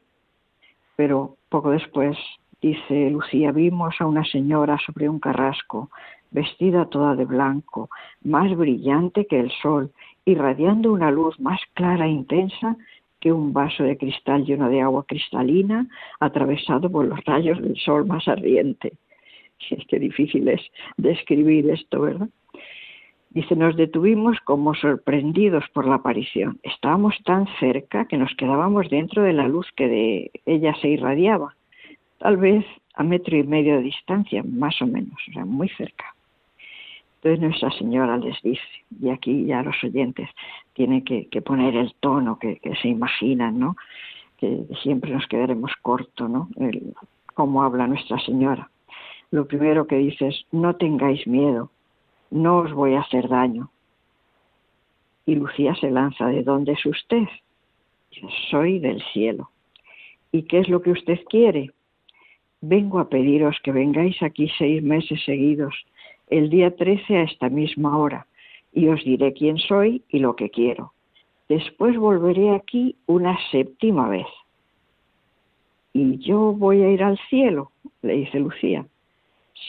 pero 0.95 1.37
poco 1.49 1.71
después, 1.71 2.17
dice 2.61 3.09
Lucía, 3.09 3.51
vimos 3.51 3.95
a 3.99 4.05
una 4.05 4.25
señora 4.25 4.77
sobre 4.85 5.07
un 5.07 5.19
carrasco, 5.19 5.89
vestida 6.31 6.85
toda 6.85 7.15
de 7.15 7.25
blanco, 7.25 7.89
más 8.23 8.55
brillante 8.55 9.25
que 9.25 9.39
el 9.39 9.51
sol, 9.61 9.91
irradiando 10.25 10.93
una 10.93 11.11
luz 11.11 11.39
más 11.39 11.59
clara 11.73 12.05
e 12.05 12.09
intensa 12.09 12.77
que 13.19 13.31
un 13.31 13.53
vaso 13.53 13.83
de 13.83 13.97
cristal 13.97 14.45
lleno 14.45 14.69
de 14.69 14.81
agua 14.81 15.05
cristalina 15.07 15.87
atravesado 16.19 16.91
por 16.91 17.05
los 17.05 17.23
rayos 17.25 17.61
del 17.61 17.77
sol 17.77 18.05
más 18.05 18.27
ardiente. 18.27 18.93
Es 19.69 19.85
que 19.85 19.99
difícil 19.99 20.47
es 20.47 20.61
describir 20.97 21.69
esto, 21.69 22.01
¿verdad? 22.01 22.29
Dice, 23.29 23.55
nos 23.55 23.77
detuvimos 23.77 24.37
como 24.43 24.73
sorprendidos 24.73 25.63
por 25.71 25.87
la 25.87 25.95
aparición. 25.95 26.59
Estábamos 26.63 27.15
tan 27.23 27.47
cerca 27.59 28.05
que 28.05 28.17
nos 28.17 28.35
quedábamos 28.35 28.89
dentro 28.89 29.21
de 29.23 29.33
la 29.33 29.47
luz 29.47 29.67
que 29.75 29.87
de 29.87 30.31
ella 30.45 30.75
se 30.81 30.89
irradiaba, 30.89 31.55
tal 32.17 32.37
vez 32.37 32.65
a 32.95 33.03
metro 33.03 33.37
y 33.37 33.43
medio 33.43 33.77
de 33.77 33.83
distancia, 33.83 34.43
más 34.43 34.81
o 34.81 34.87
menos, 34.87 35.17
o 35.29 35.31
sea, 35.31 35.45
muy 35.45 35.69
cerca. 35.69 36.13
Entonces 37.23 37.39
Nuestra 37.39 37.69
Señora 37.77 38.17
les 38.17 38.41
dice, 38.41 38.63
y 38.99 39.09
aquí 39.09 39.45
ya 39.45 39.61
los 39.61 39.75
oyentes 39.83 40.27
tienen 40.73 41.03
que, 41.03 41.27
poner 41.43 41.75
el 41.75 41.93
tono 41.99 42.39
que, 42.39 42.59
se 42.81 42.87
imaginan, 42.87 43.59
¿no? 43.59 43.75
Que 44.37 44.65
siempre 44.81 45.11
nos 45.11 45.27
quedaremos 45.27 45.71
corto, 45.83 46.27
¿no? 46.27 46.49
El, 46.57 46.95
cómo 47.35 47.61
habla 47.61 47.85
Nuestra 47.85 48.17
Señora. 48.19 48.71
Lo 49.29 49.45
primero 49.45 49.85
que 49.85 49.97
dice 49.97 50.29
es, 50.29 50.45
no 50.51 50.75
tengáis 50.77 51.27
miedo, 51.27 51.69
no 52.31 52.57
os 52.57 52.73
voy 52.73 52.95
a 52.95 53.01
hacer 53.01 53.29
daño. 53.29 53.69
Y 55.27 55.35
Lucía 55.35 55.75
se 55.75 55.91
lanza, 55.91 56.25
¿de 56.25 56.41
dónde 56.41 56.71
es 56.71 56.83
usted? 56.87 57.27
Dice, 58.09 58.27
soy 58.49 58.79
del 58.79 58.99
cielo. 59.13 59.51
¿Y 60.31 60.43
qué 60.43 60.57
es 60.57 60.69
lo 60.69 60.81
que 60.81 60.89
usted 60.89 61.19
quiere? 61.29 61.69
Vengo 62.61 62.97
a 62.97 63.09
pediros 63.09 63.57
que 63.63 63.71
vengáis 63.71 64.23
aquí 64.23 64.51
seis 64.57 64.81
meses 64.81 65.23
seguidos, 65.23 65.75
el 66.31 66.49
día 66.49 66.75
13 66.75 67.17
a 67.17 67.23
esta 67.23 67.49
misma 67.49 67.97
hora, 67.97 68.25
y 68.73 68.87
os 68.87 69.03
diré 69.03 69.33
quién 69.33 69.57
soy 69.57 70.01
y 70.09 70.19
lo 70.19 70.35
que 70.35 70.49
quiero. 70.49 70.93
Después 71.47 71.97
volveré 71.97 72.55
aquí 72.55 72.95
una 73.05 73.37
séptima 73.51 74.09
vez. 74.09 74.27
¿Y 75.93 76.17
yo 76.19 76.53
voy 76.53 76.81
a 76.81 76.89
ir 76.89 77.03
al 77.03 77.19
cielo? 77.29 77.71
le 78.01 78.13
dice 78.13 78.39
Lucía. 78.39 78.85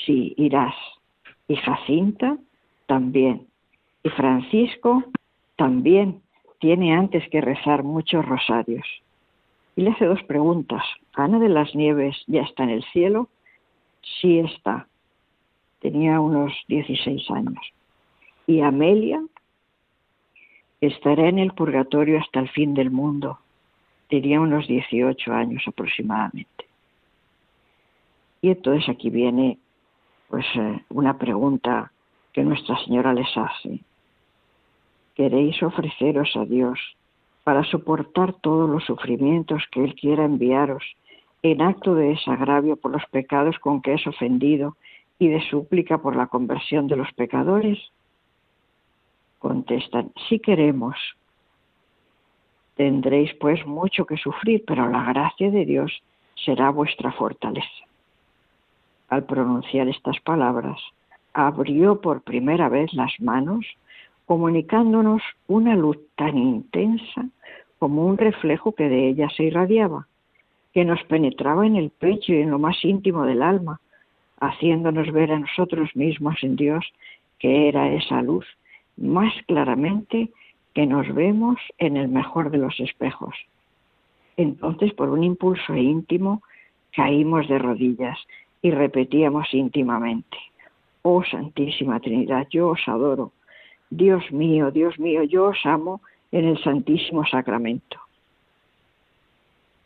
Sí, 0.06 0.34
irás. 0.36 0.74
Y 1.48 1.56
Jacinta 1.56 2.38
también. 2.86 3.48
Y 4.04 4.08
Francisco 4.10 5.02
también 5.56 6.22
tiene 6.60 6.94
antes 6.94 7.28
que 7.30 7.40
rezar 7.40 7.82
muchos 7.82 8.24
rosarios. 8.24 8.86
Y 9.74 9.82
le 9.82 9.90
hace 9.90 10.04
dos 10.04 10.22
preguntas. 10.22 10.84
¿Ana 11.14 11.40
de 11.40 11.48
las 11.48 11.74
Nieves 11.74 12.16
ya 12.28 12.42
está 12.42 12.62
en 12.62 12.70
el 12.70 12.84
cielo? 12.92 13.28
Sí 14.20 14.38
está. 14.38 14.86
Tenía 15.82 16.20
unos 16.20 16.52
16 16.68 17.28
años. 17.32 17.72
¿Y 18.46 18.60
Amelia? 18.60 19.20
Estará 20.80 21.28
en 21.28 21.40
el 21.40 21.52
purgatorio 21.52 22.20
hasta 22.20 22.38
el 22.38 22.48
fin 22.50 22.72
del 22.74 22.92
mundo. 22.92 23.40
Tenía 24.08 24.40
unos 24.40 24.68
18 24.68 25.32
años 25.32 25.64
aproximadamente. 25.66 26.66
Y 28.42 28.50
entonces 28.50 28.88
aquí 28.88 29.10
viene 29.10 29.58
pues 30.28 30.46
eh, 30.54 30.84
una 30.90 31.18
pregunta 31.18 31.90
que 32.32 32.44
Nuestra 32.44 32.76
Señora 32.84 33.12
les 33.12 33.36
hace. 33.36 33.80
¿Queréis 35.16 35.60
ofreceros 35.64 36.30
a 36.36 36.44
Dios 36.44 36.78
para 37.42 37.64
soportar 37.64 38.34
todos 38.34 38.70
los 38.70 38.84
sufrimientos 38.84 39.64
que 39.72 39.82
Él 39.82 39.96
quiera 39.96 40.24
enviaros 40.24 40.84
en 41.42 41.60
acto 41.60 41.96
de 41.96 42.10
desagravio 42.10 42.76
por 42.76 42.92
los 42.92 43.04
pecados 43.10 43.58
con 43.58 43.82
que 43.82 43.94
es 43.94 44.06
ofendido 44.06 44.76
y 45.22 45.28
de 45.28 45.40
súplica 45.48 45.98
por 45.98 46.16
la 46.16 46.26
conversión 46.26 46.88
de 46.88 46.96
los 46.96 47.12
pecadores? 47.12 47.78
Contestan, 49.38 50.10
si 50.28 50.40
queremos. 50.40 50.96
Tendréis 52.74 53.32
pues 53.34 53.64
mucho 53.64 54.04
que 54.04 54.16
sufrir, 54.16 54.64
pero 54.66 54.88
la 54.88 55.04
gracia 55.04 55.50
de 55.52 55.64
Dios 55.64 56.02
será 56.44 56.70
vuestra 56.70 57.12
fortaleza. 57.12 57.84
Al 59.10 59.24
pronunciar 59.24 59.88
estas 59.88 60.18
palabras, 60.20 60.80
abrió 61.34 62.00
por 62.00 62.22
primera 62.22 62.68
vez 62.68 62.92
las 62.92 63.12
manos, 63.20 63.64
comunicándonos 64.26 65.22
una 65.46 65.76
luz 65.76 65.98
tan 66.16 66.36
intensa 66.36 67.28
como 67.78 68.06
un 68.06 68.18
reflejo 68.18 68.72
que 68.74 68.88
de 68.88 69.08
ella 69.08 69.28
se 69.36 69.44
irradiaba, 69.44 70.08
que 70.72 70.84
nos 70.84 71.00
penetraba 71.04 71.64
en 71.64 71.76
el 71.76 71.90
pecho 71.90 72.32
y 72.32 72.40
en 72.40 72.50
lo 72.50 72.58
más 72.58 72.84
íntimo 72.84 73.24
del 73.24 73.42
alma, 73.42 73.80
haciéndonos 74.42 75.12
ver 75.12 75.30
a 75.30 75.38
nosotros 75.38 75.94
mismos 75.94 76.34
en 76.42 76.56
Dios, 76.56 76.84
que 77.38 77.68
era 77.68 77.92
esa 77.92 78.22
luz, 78.22 78.44
más 78.96 79.32
claramente 79.46 80.30
que 80.74 80.84
nos 80.84 81.06
vemos 81.14 81.58
en 81.78 81.96
el 81.96 82.08
mejor 82.08 82.50
de 82.50 82.58
los 82.58 82.78
espejos. 82.80 83.34
Entonces, 84.36 84.92
por 84.94 85.10
un 85.10 85.22
impulso 85.22 85.76
íntimo, 85.76 86.42
caímos 86.90 87.46
de 87.48 87.58
rodillas 87.58 88.18
y 88.62 88.72
repetíamos 88.72 89.46
íntimamente, 89.54 90.38
Oh 91.02 91.22
Santísima 91.24 92.00
Trinidad, 92.00 92.46
yo 92.50 92.68
os 92.68 92.80
adoro. 92.86 93.32
Dios 93.90 94.30
mío, 94.32 94.70
Dios 94.70 94.98
mío, 94.98 95.22
yo 95.22 95.50
os 95.50 95.58
amo 95.64 96.00
en 96.32 96.46
el 96.46 96.62
Santísimo 96.62 97.24
Sacramento. 97.26 97.98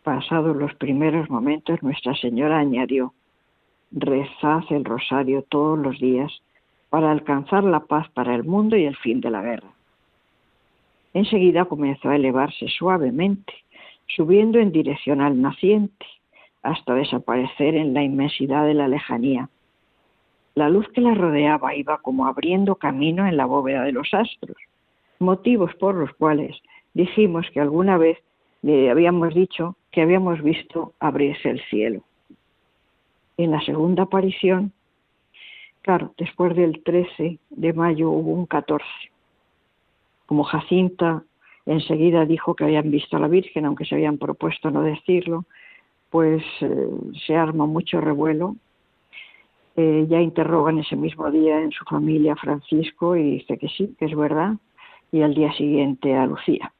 Pasados 0.03 0.57
los 0.57 0.75
primeros 0.75 1.29
momentos, 1.29 1.83
Nuestra 1.83 2.15
Señora 2.15 2.59
añadió, 2.59 3.13
rezad 3.97 4.63
el 4.71 4.85
rosario 4.85 5.43
todos 5.43 5.79
los 5.79 5.99
días 5.99 6.31
para 6.91 7.11
alcanzar 7.11 7.65
la 7.65 7.81
paz 7.81 8.09
para 8.11 8.35
el 8.35 8.45
mundo 8.45 8.77
y 8.77 8.85
el 8.85 8.97
fin 8.97 9.21
de 9.21 9.31
la 9.31 9.43
guerra. 9.43 9.71
Enseguida 11.15 11.65
comenzó 11.65 12.11
a 12.11 12.17
elevarse 12.17 12.69
suavemente, 12.69 13.55
subiendo 14.07 14.59
en 14.59 14.71
dirección 14.71 15.23
al 15.23 15.41
naciente, 15.41 16.07
hasta 16.63 16.95
desaparecer 16.95 17.75
en 17.75 17.95
la 17.95 18.03
inmensidad 18.03 18.67
de 18.67 18.75
la 18.75 18.87
lejanía. 18.87 19.49
La 20.55 20.69
luz 20.69 20.87
que 20.91 21.01
la 21.01 21.15
rodeaba 21.15 21.75
iba 21.75 21.99
como 21.99 22.27
abriendo 22.27 22.75
camino 22.75 23.27
en 23.27 23.37
la 23.37 23.47
bóveda 23.47 23.83
de 23.83 23.93
los 23.93 24.13
astros, 24.13 24.57
motivos 25.19 25.75
por 25.77 25.95
los 25.95 26.13
cuales 26.15 26.57
dijimos 26.93 27.47
que 27.53 27.61
alguna 27.61 27.97
vez 27.97 28.19
le 28.63 28.91
habíamos 28.91 29.35
dicho 29.35 29.77
que 29.91 30.03
habíamos 30.03 30.43
visto 30.43 30.93
abrirse 31.01 31.49
el 31.49 31.61
cielo. 31.71 32.03
En 33.37 33.51
la 33.51 33.61
segunda 33.61 34.05
aparición, 34.05 34.73
claro, 35.83 36.15
después 36.17 36.57
del 36.57 36.83
13 36.83 37.39
de 37.51 37.73
mayo 37.73 38.11
hubo 38.11 38.33
un 38.33 38.47
14. 38.47 38.85
Como 40.27 40.45
Jacinta 40.45 41.23
enseguida 41.67 42.25
dijo 42.25 42.55
que 42.55 42.65
habían 42.65 42.91
visto 42.91 43.17
a 43.17 43.21
la 43.21 43.29
Virgen, 43.29 43.67
aunque 43.67 43.85
se 43.85 43.95
habían 43.95 44.19
propuesto 44.19 44.71
no 44.71 44.83
decirlo, 44.83 45.45
pues 46.11 46.43
eh, 46.61 46.89
se 47.27 47.37
arma 47.37 47.67
mucho 47.67 48.01
revuelo 48.01 48.57
eh, 49.79 50.07
ya 50.09 50.23
interrogan 50.23 50.79
ese 50.79 50.97
mismo 50.97 51.31
día 51.31 51.61
en 51.61 51.71
su 51.71 51.85
familia 51.85 52.33
a 52.33 52.37
Francisco 52.37 53.15
y 53.15 53.33
dice 53.33 53.59
que 53.59 53.69
sí, 53.69 53.95
que 53.99 54.07
es 54.07 54.17
verdad, 54.17 54.55
y 55.13 55.21
al 55.21 55.35
día 55.35 55.53
siguiente 55.53 56.17
a 56.17 56.25
Lucía. 56.25 56.73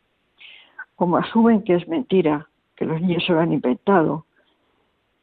Como 0.95 1.19
asumen 1.19 1.63
que 1.63 1.75
es 1.75 1.87
mentira, 1.89 2.49
que 2.75 2.87
los 2.87 3.01
niños 3.03 3.23
se 3.27 3.33
lo 3.35 3.41
han 3.41 3.53
inventado, 3.53 4.25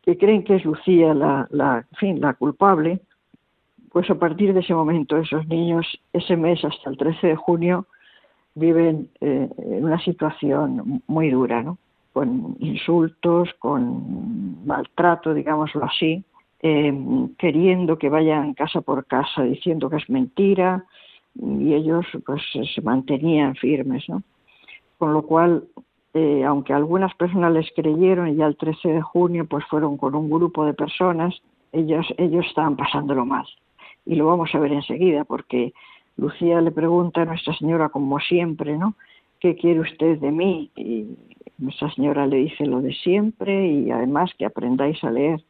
que 0.03 0.17
creen 0.17 0.43
que 0.43 0.55
es 0.55 0.65
Lucía 0.65 1.13
la, 1.13 1.47
la, 1.49 1.85
fin, 1.97 2.21
la 2.21 2.33
culpable, 2.33 2.99
pues 3.91 4.09
a 4.09 4.15
partir 4.15 4.53
de 4.53 4.59
ese 4.59 4.73
momento 4.73 5.17
esos 5.17 5.47
niños, 5.47 5.85
ese 6.11 6.35
mes 6.35 6.63
hasta 6.63 6.89
el 6.89 6.97
13 6.97 7.27
de 7.27 7.35
junio, 7.35 7.87
viven 8.55 9.09
eh, 9.21 9.49
en 9.57 9.85
una 9.85 9.99
situación 9.99 11.01
muy 11.07 11.29
dura, 11.29 11.63
¿no? 11.63 11.77
con 12.13 12.55
insultos, 12.59 13.49
con 13.57 14.65
maltrato, 14.65 15.33
digámoslo 15.33 15.83
así, 15.83 16.23
eh, 16.61 16.93
queriendo 17.37 17.97
que 17.97 18.07
vayan 18.07 18.53
casa 18.53 18.81
por 18.81 19.05
casa 19.05 19.41
diciendo 19.41 19.89
que 19.89 19.97
es 19.97 20.09
mentira 20.09 20.85
y 21.35 21.73
ellos 21.73 22.05
pues 22.25 22.41
se 22.73 22.81
mantenían 22.81 23.55
firmes, 23.55 24.07
¿no? 24.07 24.21
Con 24.99 25.11
lo 25.11 25.23
cual, 25.23 25.63
eh, 26.13 26.43
aunque 26.43 26.73
algunas 26.73 27.13
personas 27.15 27.53
les 27.53 27.71
creyeron 27.75 28.27
y 28.29 28.35
ya 28.35 28.45
el 28.45 28.57
13 28.57 28.89
de 28.89 29.01
junio 29.01 29.45
pues 29.45 29.65
fueron 29.65 29.97
con 29.97 30.15
un 30.15 30.29
grupo 30.29 30.65
de 30.65 30.73
personas, 30.73 31.41
ellos, 31.71 32.05
ellos 32.17 32.45
estaban 32.45 32.75
pasándolo 32.75 33.25
mal. 33.25 33.45
Y 34.05 34.15
lo 34.15 34.27
vamos 34.27 34.53
a 34.53 34.59
ver 34.59 34.73
enseguida 34.73 35.23
porque 35.23 35.73
Lucía 36.17 36.61
le 36.61 36.71
pregunta 36.71 37.21
a 37.21 37.25
Nuestra 37.25 37.55
Señora 37.55 37.89
como 37.89 38.19
siempre, 38.19 38.77
¿no? 38.77 38.95
¿Qué 39.39 39.55
quiere 39.55 39.79
usted 39.79 40.19
de 40.19 40.31
mí? 40.31 40.69
Y 40.75 41.07
Nuestra 41.57 41.91
Señora 41.91 42.27
le 42.27 42.37
dice 42.37 42.65
lo 42.65 42.81
de 42.81 42.93
siempre 42.93 43.67
y 43.67 43.91
además 43.91 44.31
que 44.37 44.45
aprendáis 44.45 45.03
a 45.03 45.11
leer 45.11 45.43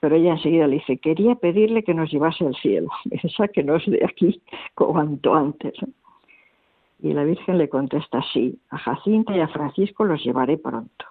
pero 0.00 0.16
ella 0.16 0.32
enseguida 0.32 0.66
le 0.66 0.76
dice, 0.76 0.98
quería 0.98 1.34
pedirle 1.34 1.82
que 1.82 1.94
nos 1.94 2.12
llevase 2.12 2.46
al 2.46 2.54
cielo, 2.56 2.88
piensa 3.10 3.48
que 3.48 3.62
nos 3.62 3.84
de 3.86 4.04
aquí 4.04 4.40
cuanto 4.74 5.34
antes. 5.34 5.74
Y 7.00 7.12
la 7.12 7.24
Virgen 7.24 7.58
le 7.58 7.68
contesta, 7.68 8.22
sí, 8.32 8.58
a 8.70 8.78
Jacinta 8.78 9.36
y 9.36 9.40
a 9.40 9.48
Francisco 9.48 10.04
los 10.04 10.22
llevaré 10.24 10.56
pronto, 10.56 11.04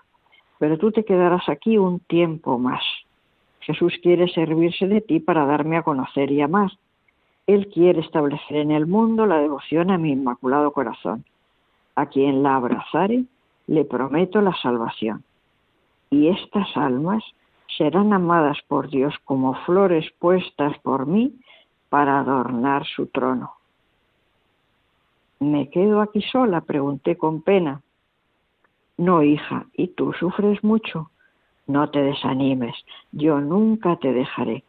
pero 0.57 0.77
tú 0.77 0.91
te 0.91 1.05
quedarás 1.05 1.47
aquí 1.47 1.77
un 1.77 1.99
tiempo 1.99 2.57
más. 2.57 2.83
Jesús 3.61 3.93
quiere 4.01 4.27
servirse 4.29 4.87
de 4.87 5.01
ti 5.01 5.19
para 5.19 5.45
darme 5.45 5.77
a 5.77 5.83
conocer 5.83 6.31
y 6.31 6.41
amar. 6.41 6.71
Él 7.47 7.67
quiere 7.67 8.01
establecer 8.01 8.57
en 8.57 8.71
el 8.71 8.87
mundo 8.87 9.25
la 9.25 9.39
devoción 9.39 9.91
a 9.91 9.97
mi 9.97 10.11
inmaculado 10.11 10.71
corazón. 10.71 11.25
A 11.95 12.07
quien 12.07 12.43
la 12.43 12.55
abrazare, 12.55 13.25
le 13.67 13.85
prometo 13.85 14.41
la 14.41 14.55
salvación. 14.61 15.23
Y 16.09 16.27
estas 16.27 16.75
almas 16.77 17.23
serán 17.77 18.13
amadas 18.13 18.57
por 18.67 18.89
Dios 18.89 19.15
como 19.25 19.55
flores 19.65 20.11
puestas 20.19 20.77
por 20.79 21.07
mí 21.07 21.33
para 21.89 22.19
adornar 22.19 22.85
su 22.85 23.07
trono. 23.07 23.53
¿Me 25.45 25.69
quedo 25.69 26.01
aquí 26.01 26.23
sola? 26.23 26.61
pregunté 26.61 27.17
con 27.17 27.43
pena. 27.43 27.83
No, 28.97 29.21
hija, 29.21 29.67
¿y 29.77 29.89
tú 29.89 30.11
sufres 30.13 30.63
mucho? 30.63 31.11
No 31.67 31.91
te 31.91 32.01
desanimes, 32.01 32.73
yo 33.11 33.39
nunca 33.39 33.95
te 33.97 34.11
dejaré. 34.11 34.63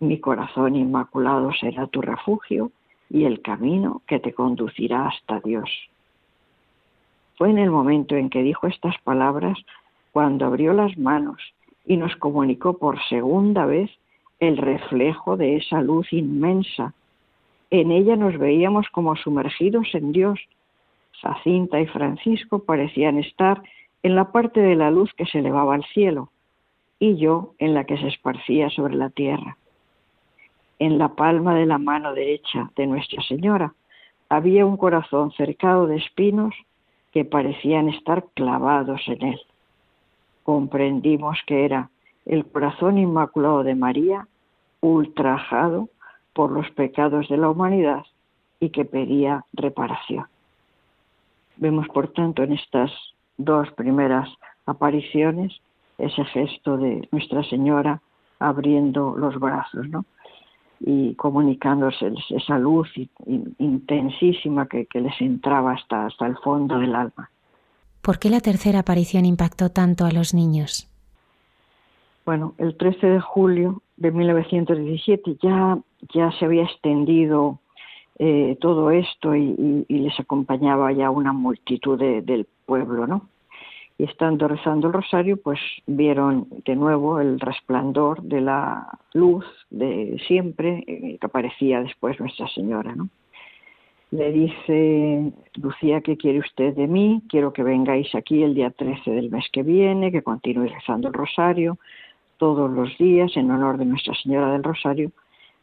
Mi 0.00 0.18
corazón 0.20 0.76
inmaculado 0.76 1.52
será 1.52 1.88
tu 1.88 2.00
refugio 2.00 2.72
y 3.10 3.24
el 3.26 3.42
camino 3.42 4.00
que 4.06 4.18
te 4.18 4.32
conducirá 4.32 5.08
hasta 5.08 5.40
Dios. 5.40 5.68
Fue 7.36 7.50
en 7.50 7.58
el 7.58 7.70
momento 7.70 8.16
en 8.16 8.30
que 8.30 8.42
dijo 8.42 8.66
estas 8.66 8.96
palabras 9.02 9.58
cuando 10.10 10.46
abrió 10.46 10.72
las 10.72 10.96
manos 10.96 11.38
y 11.84 11.98
nos 11.98 12.16
comunicó 12.16 12.78
por 12.78 12.98
segunda 13.10 13.66
vez 13.66 13.90
el 14.40 14.56
reflejo 14.56 15.36
de 15.36 15.56
esa 15.56 15.82
luz 15.82 16.10
inmensa. 16.14 16.94
En 17.70 17.90
ella 17.90 18.16
nos 18.16 18.38
veíamos 18.38 18.88
como 18.90 19.16
sumergidos 19.16 19.88
en 19.94 20.12
Dios. 20.12 20.40
Jacinta 21.20 21.80
y 21.80 21.86
Francisco 21.86 22.60
parecían 22.60 23.18
estar 23.18 23.62
en 24.02 24.14
la 24.14 24.30
parte 24.32 24.60
de 24.60 24.76
la 24.76 24.90
luz 24.90 25.12
que 25.14 25.26
se 25.26 25.38
elevaba 25.38 25.74
al 25.74 25.84
cielo, 25.86 26.30
y 26.98 27.16
yo 27.16 27.54
en 27.58 27.74
la 27.74 27.84
que 27.84 27.96
se 27.96 28.08
esparcía 28.08 28.68
sobre 28.70 28.94
la 28.94 29.10
tierra. 29.10 29.56
En 30.78 30.98
la 30.98 31.08
palma 31.08 31.54
de 31.54 31.66
la 31.66 31.78
mano 31.78 32.12
derecha 32.12 32.70
de 32.76 32.86
Nuestra 32.86 33.22
Señora 33.22 33.74
había 34.28 34.66
un 34.66 34.76
corazón 34.76 35.32
cercado 35.32 35.86
de 35.86 35.96
espinos 35.96 36.54
que 37.12 37.24
parecían 37.24 37.88
estar 37.88 38.26
clavados 38.34 39.00
en 39.06 39.22
él. 39.22 39.40
Comprendimos 40.42 41.38
que 41.46 41.64
era 41.64 41.90
el 42.26 42.44
corazón 42.44 42.98
inmaculado 42.98 43.62
de 43.62 43.74
María, 43.74 44.26
ultrajado 44.80 45.88
por 46.34 46.50
los 46.50 46.70
pecados 46.72 47.28
de 47.28 47.36
la 47.36 47.48
humanidad 47.48 48.04
y 48.60 48.70
que 48.70 48.84
pedía 48.84 49.44
reparación. 49.52 50.26
Vemos, 51.56 51.86
por 51.88 52.08
tanto, 52.12 52.42
en 52.42 52.52
estas 52.52 52.90
dos 53.38 53.70
primeras 53.72 54.28
apariciones 54.66 55.52
ese 55.98 56.24
gesto 56.24 56.76
de 56.76 57.08
Nuestra 57.12 57.44
Señora 57.44 58.00
abriendo 58.40 59.14
los 59.16 59.38
brazos, 59.38 59.88
¿no? 59.88 60.04
y 60.80 61.14
comunicándose 61.14 62.12
esa 62.30 62.58
luz 62.58 62.88
intensísima 63.58 64.66
que, 64.66 64.86
les 64.92 65.20
entraba 65.20 65.72
hasta, 65.72 66.06
hasta 66.06 66.26
el 66.26 66.36
fondo 66.38 66.78
del 66.78 66.94
alma. 66.94 67.30
¿Por 68.02 68.18
qué 68.18 68.28
la 68.28 68.40
tercera 68.40 68.80
aparición 68.80 69.24
impactó 69.24 69.70
tanto 69.70 70.04
a 70.04 70.10
los 70.10 70.34
niños? 70.34 70.90
Bueno, 72.26 72.54
el 72.58 72.76
13 72.76 73.06
de 73.06 73.20
julio 73.20 73.82
de 73.96 74.10
1917 74.10 75.36
ya, 75.42 75.78
ya 76.12 76.32
se 76.32 76.44
había 76.44 76.64
extendido 76.64 77.60
eh, 78.18 78.56
todo 78.60 78.90
esto 78.90 79.34
y, 79.34 79.84
les 79.88 80.18
acompañaba 80.20 80.92
ya 80.92 81.10
una 81.10 81.32
multitud 81.32 81.98
del 81.98 82.46
pueblo, 82.66 83.06
¿no? 83.06 83.28
y 83.96 84.04
estando 84.04 84.48
rezando 84.48 84.88
el 84.88 84.92
rosario, 84.92 85.36
pues 85.36 85.60
vieron 85.86 86.48
de 86.64 86.74
nuevo 86.74 87.20
el 87.20 87.38
resplandor 87.38 88.22
de 88.22 88.40
la 88.40 88.98
luz 89.12 89.44
de 89.70 90.20
siempre 90.26 90.82
eh, 90.86 91.16
que 91.20 91.26
aparecía 91.26 91.80
después 91.80 92.18
Nuestra 92.18 92.48
Señora, 92.48 92.94
¿no? 92.94 93.08
Le 94.10 94.30
dice, 94.30 95.32
Lucía, 95.56 96.00
¿qué 96.00 96.16
quiere 96.16 96.38
usted 96.38 96.74
de 96.74 96.86
mí? 96.86 97.22
Quiero 97.28 97.52
que 97.52 97.64
vengáis 97.64 98.14
aquí 98.14 98.44
el 98.44 98.54
día 98.54 98.70
13 98.70 99.10
del 99.10 99.30
mes 99.30 99.44
que 99.52 99.64
viene, 99.64 100.12
que 100.12 100.22
continúe 100.22 100.68
rezando 100.68 101.08
el 101.08 101.14
rosario 101.14 101.78
todos 102.36 102.70
los 102.70 102.96
días 102.98 103.36
en 103.36 103.50
honor 103.50 103.78
de 103.78 103.84
Nuestra 103.84 104.14
Señora 104.14 104.52
del 104.52 104.62
Rosario, 104.62 105.10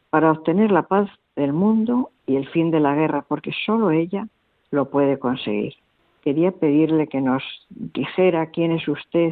para 0.10 0.32
obtener 0.32 0.72
la 0.72 0.84
paz 0.84 1.10
del 1.36 1.54
mundo 1.54 2.12
y 2.28 2.36
el 2.36 2.48
fin 2.50 2.72
de 2.72 2.80
la 2.80 2.96
guerra, 2.96 3.24
porque 3.28 3.52
solo 3.66 3.92
ella 3.92 4.28
lo 4.72 4.90
puede 4.90 5.20
conseguir 5.20 5.76
quería 6.22 6.52
pedirle 6.52 7.08
que 7.08 7.22
nos 7.22 7.44
dijera 7.70 8.48
quién 8.48 8.72
es 8.72 8.88
usted 8.88 9.32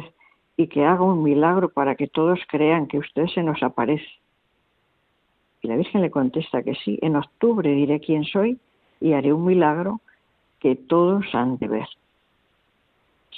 y 0.56 0.66
que 0.66 0.84
haga 0.84 1.02
un 1.02 1.22
milagro 1.22 1.70
para 1.70 1.94
que 1.94 2.08
todos 2.08 2.40
crean 2.48 2.86
que 2.86 2.98
usted 2.98 3.26
se 3.28 3.42
nos 3.42 3.62
aparece. 3.62 4.06
Y 5.62 5.68
la 5.68 5.76
Virgen 5.76 6.02
le 6.02 6.10
contesta 6.10 6.62
que 6.62 6.74
sí, 6.74 6.98
en 7.02 7.16
octubre 7.16 7.70
diré 7.70 8.00
quién 8.00 8.24
soy 8.24 8.58
y 9.00 9.12
haré 9.12 9.32
un 9.32 9.44
milagro 9.44 10.00
que 10.58 10.74
todos 10.74 11.24
han 11.34 11.58
de 11.58 11.68
ver. 11.68 11.88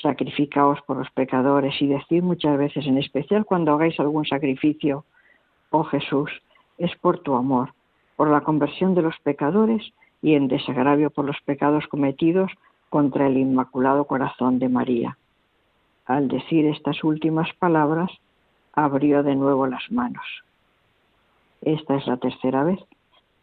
Sacrificaos 0.00 0.80
por 0.86 0.96
los 0.96 1.10
pecadores 1.10 1.80
y 1.80 1.86
decid 1.86 2.22
muchas 2.22 2.56
veces, 2.58 2.86
en 2.86 2.98
especial 2.98 3.44
cuando 3.44 3.72
hagáis 3.72 3.98
algún 4.00 4.24
sacrificio, 4.24 5.04
oh 5.70 5.84
Jesús, 5.84 6.30
es 6.78 6.94
por 6.96 7.18
tu 7.18 7.34
amor, 7.34 7.74
por 8.16 8.28
la 8.28 8.40
conversión 8.40 8.94
de 8.94 9.02
los 9.02 9.18
pecadores 9.20 9.92
y 10.22 10.34
en 10.34 10.48
desagravio 10.48 11.10
por 11.10 11.24
los 11.24 11.40
pecados 11.44 11.86
cometidos 11.88 12.50
contra 12.88 13.26
el 13.26 13.36
Inmaculado 13.36 14.04
Corazón 14.04 14.58
de 14.58 14.68
María. 14.68 15.18
Al 16.06 16.28
decir 16.28 16.66
estas 16.66 17.04
últimas 17.04 17.52
palabras, 17.54 18.10
abrió 18.72 19.22
de 19.22 19.34
nuevo 19.34 19.66
las 19.66 19.90
manos. 19.90 20.24
Esta 21.60 21.96
es 21.96 22.06
la 22.06 22.16
tercera 22.16 22.64
vez, 22.64 22.80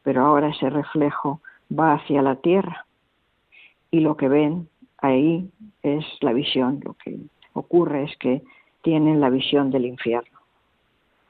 pero 0.03 0.25
ahora 0.25 0.49
ese 0.49 0.69
reflejo 0.69 1.41
va 1.71 1.93
hacia 1.93 2.21
la 2.21 2.35
tierra 2.35 2.85
y 3.91 4.01
lo 4.01 4.17
que 4.17 4.27
ven 4.27 4.67
ahí 5.01 5.49
es 5.83 6.05
la 6.21 6.33
visión. 6.33 6.79
Lo 6.83 6.93
que 6.93 7.17
ocurre 7.53 8.03
es 8.03 8.17
que 8.17 8.41
tienen 8.81 9.19
la 9.19 9.29
visión 9.29 9.71
del 9.71 9.85
infierno. 9.85 10.39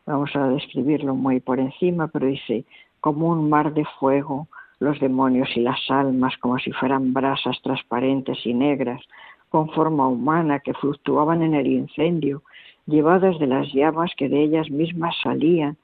Vamos 0.06 0.36
a 0.36 0.48
describirlo 0.48 1.16
muy 1.16 1.40
por 1.40 1.60
encima, 1.60 2.08
pero 2.08 2.28
dice, 2.28 2.66
como 3.00 3.30
un 3.30 3.50
mar 3.50 3.74
de 3.74 3.86
fuego 4.00 4.48
los 4.80 5.00
demonios 5.00 5.50
y 5.56 5.60
las 5.60 5.80
almas 5.90 6.38
como 6.38 6.58
si 6.58 6.72
fueran 6.72 7.14
brasas 7.14 7.62
transparentes 7.62 8.46
y 8.46 8.54
negras, 8.54 9.02
con 9.50 9.70
forma 9.72 10.08
humana 10.08 10.60
que 10.60 10.74
fluctuaban 10.74 11.42
en 11.42 11.54
el 11.54 11.68
incendio, 11.68 12.44
llevadas 12.86 13.38
de 13.40 13.48
las 13.48 13.72
llamas 13.74 14.12
que 14.16 14.30
de 14.30 14.42
ellas 14.42 14.70
mismas 14.70 15.16
salían, 15.22 15.78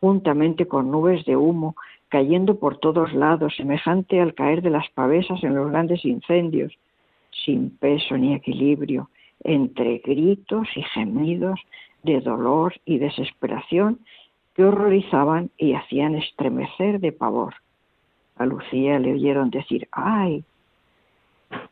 juntamente 0.00 0.66
con 0.66 0.90
nubes 0.90 1.24
de 1.24 1.36
humo 1.36 1.74
cayendo 2.08 2.58
por 2.58 2.78
todos 2.78 3.12
lados, 3.12 3.54
semejante 3.56 4.20
al 4.20 4.34
caer 4.34 4.62
de 4.62 4.70
las 4.70 4.88
pavesas 4.90 5.42
en 5.42 5.54
los 5.54 5.70
grandes 5.70 6.04
incendios, 6.04 6.72
sin 7.44 7.70
peso 7.76 8.16
ni 8.16 8.34
equilibrio, 8.34 9.10
entre 9.42 9.98
gritos 9.98 10.68
y 10.76 10.82
gemidos 10.82 11.60
de 12.02 12.20
dolor 12.20 12.74
y 12.84 12.98
desesperación 12.98 13.98
que 14.54 14.64
horrorizaban 14.64 15.50
y 15.58 15.74
hacían 15.74 16.14
estremecer 16.14 17.00
de 17.00 17.12
pavor. 17.12 17.54
A 18.36 18.46
Lucía 18.46 18.98
le 18.98 19.12
oyeron 19.12 19.50
decir, 19.50 19.88
¡ay! 19.92 20.44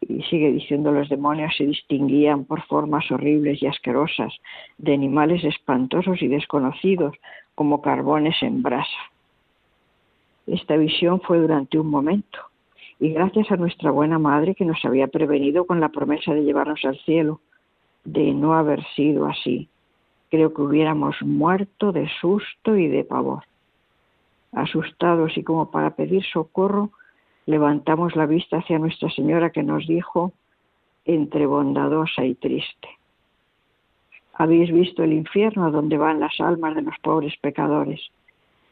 Y 0.01 0.23
sigue 0.25 0.53
diciendo, 0.53 0.93
los 0.93 1.09
demonios 1.09 1.57
se 1.57 1.67
distinguían 1.67 2.45
por 2.45 2.63
formas 2.67 3.11
horribles 3.11 3.63
y 3.63 3.67
asquerosas, 3.67 4.33
de 4.79 4.95
animales 4.95 5.43
espantosos 5.45 6.23
y 6.23 6.29
desconocidos, 6.29 7.17
como 7.55 7.83
carbones 7.83 8.41
en 8.43 8.63
brasa. 8.63 8.89
Esta 10.47 10.77
visión 10.77 11.21
fue 11.21 11.39
durante 11.39 11.79
un 11.79 11.89
momento, 11.89 12.39
y 13.03 13.09
gracias 13.13 13.51
a 13.51 13.57
nuestra 13.57 13.91
buena 13.91 14.21
madre 14.21 14.55
que 14.55 14.65
nos 14.65 14.85
había 14.85 15.09
prevenido 15.09 15.65
con 15.67 15.81
la 15.81 15.89
promesa 15.89 16.35
de 16.35 16.45
llevarnos 16.45 16.85
al 16.85 16.97
cielo, 17.01 17.41
de 18.05 18.33
no 18.33 18.55
haber 18.55 18.85
sido 18.95 19.27
así, 19.27 19.69
creo 20.31 20.55
que 20.55 20.63
hubiéramos 20.63 21.21
muerto 21.21 21.91
de 21.91 22.09
susto 22.21 22.77
y 22.77 22.87
de 22.87 23.03
pavor. 23.03 23.43
Asustados 24.53 25.37
y 25.37 25.43
como 25.43 25.73
para 25.73 25.97
pedir 25.97 26.23
socorro, 26.23 26.91
levantamos 27.45 28.15
la 28.15 28.27
vista 28.27 28.59
hacia 28.59 28.79
Nuestra 28.79 29.11
Señora 29.11 29.51
que 29.51 29.65
nos 29.65 29.85
dijo, 29.89 30.31
entre 31.05 31.45
bondadosa 31.47 32.25
y 32.25 32.37
triste. 32.37 32.89
Habéis 34.35 34.73
visto 34.73 35.03
el 35.03 35.13
infierno 35.13 35.73
donde 35.73 35.99
van 35.99 36.21
las 36.21 36.39
almas 36.39 36.77
de 36.77 36.83
los 36.83 36.95
pobres 37.03 37.35
pecadores. 37.41 38.01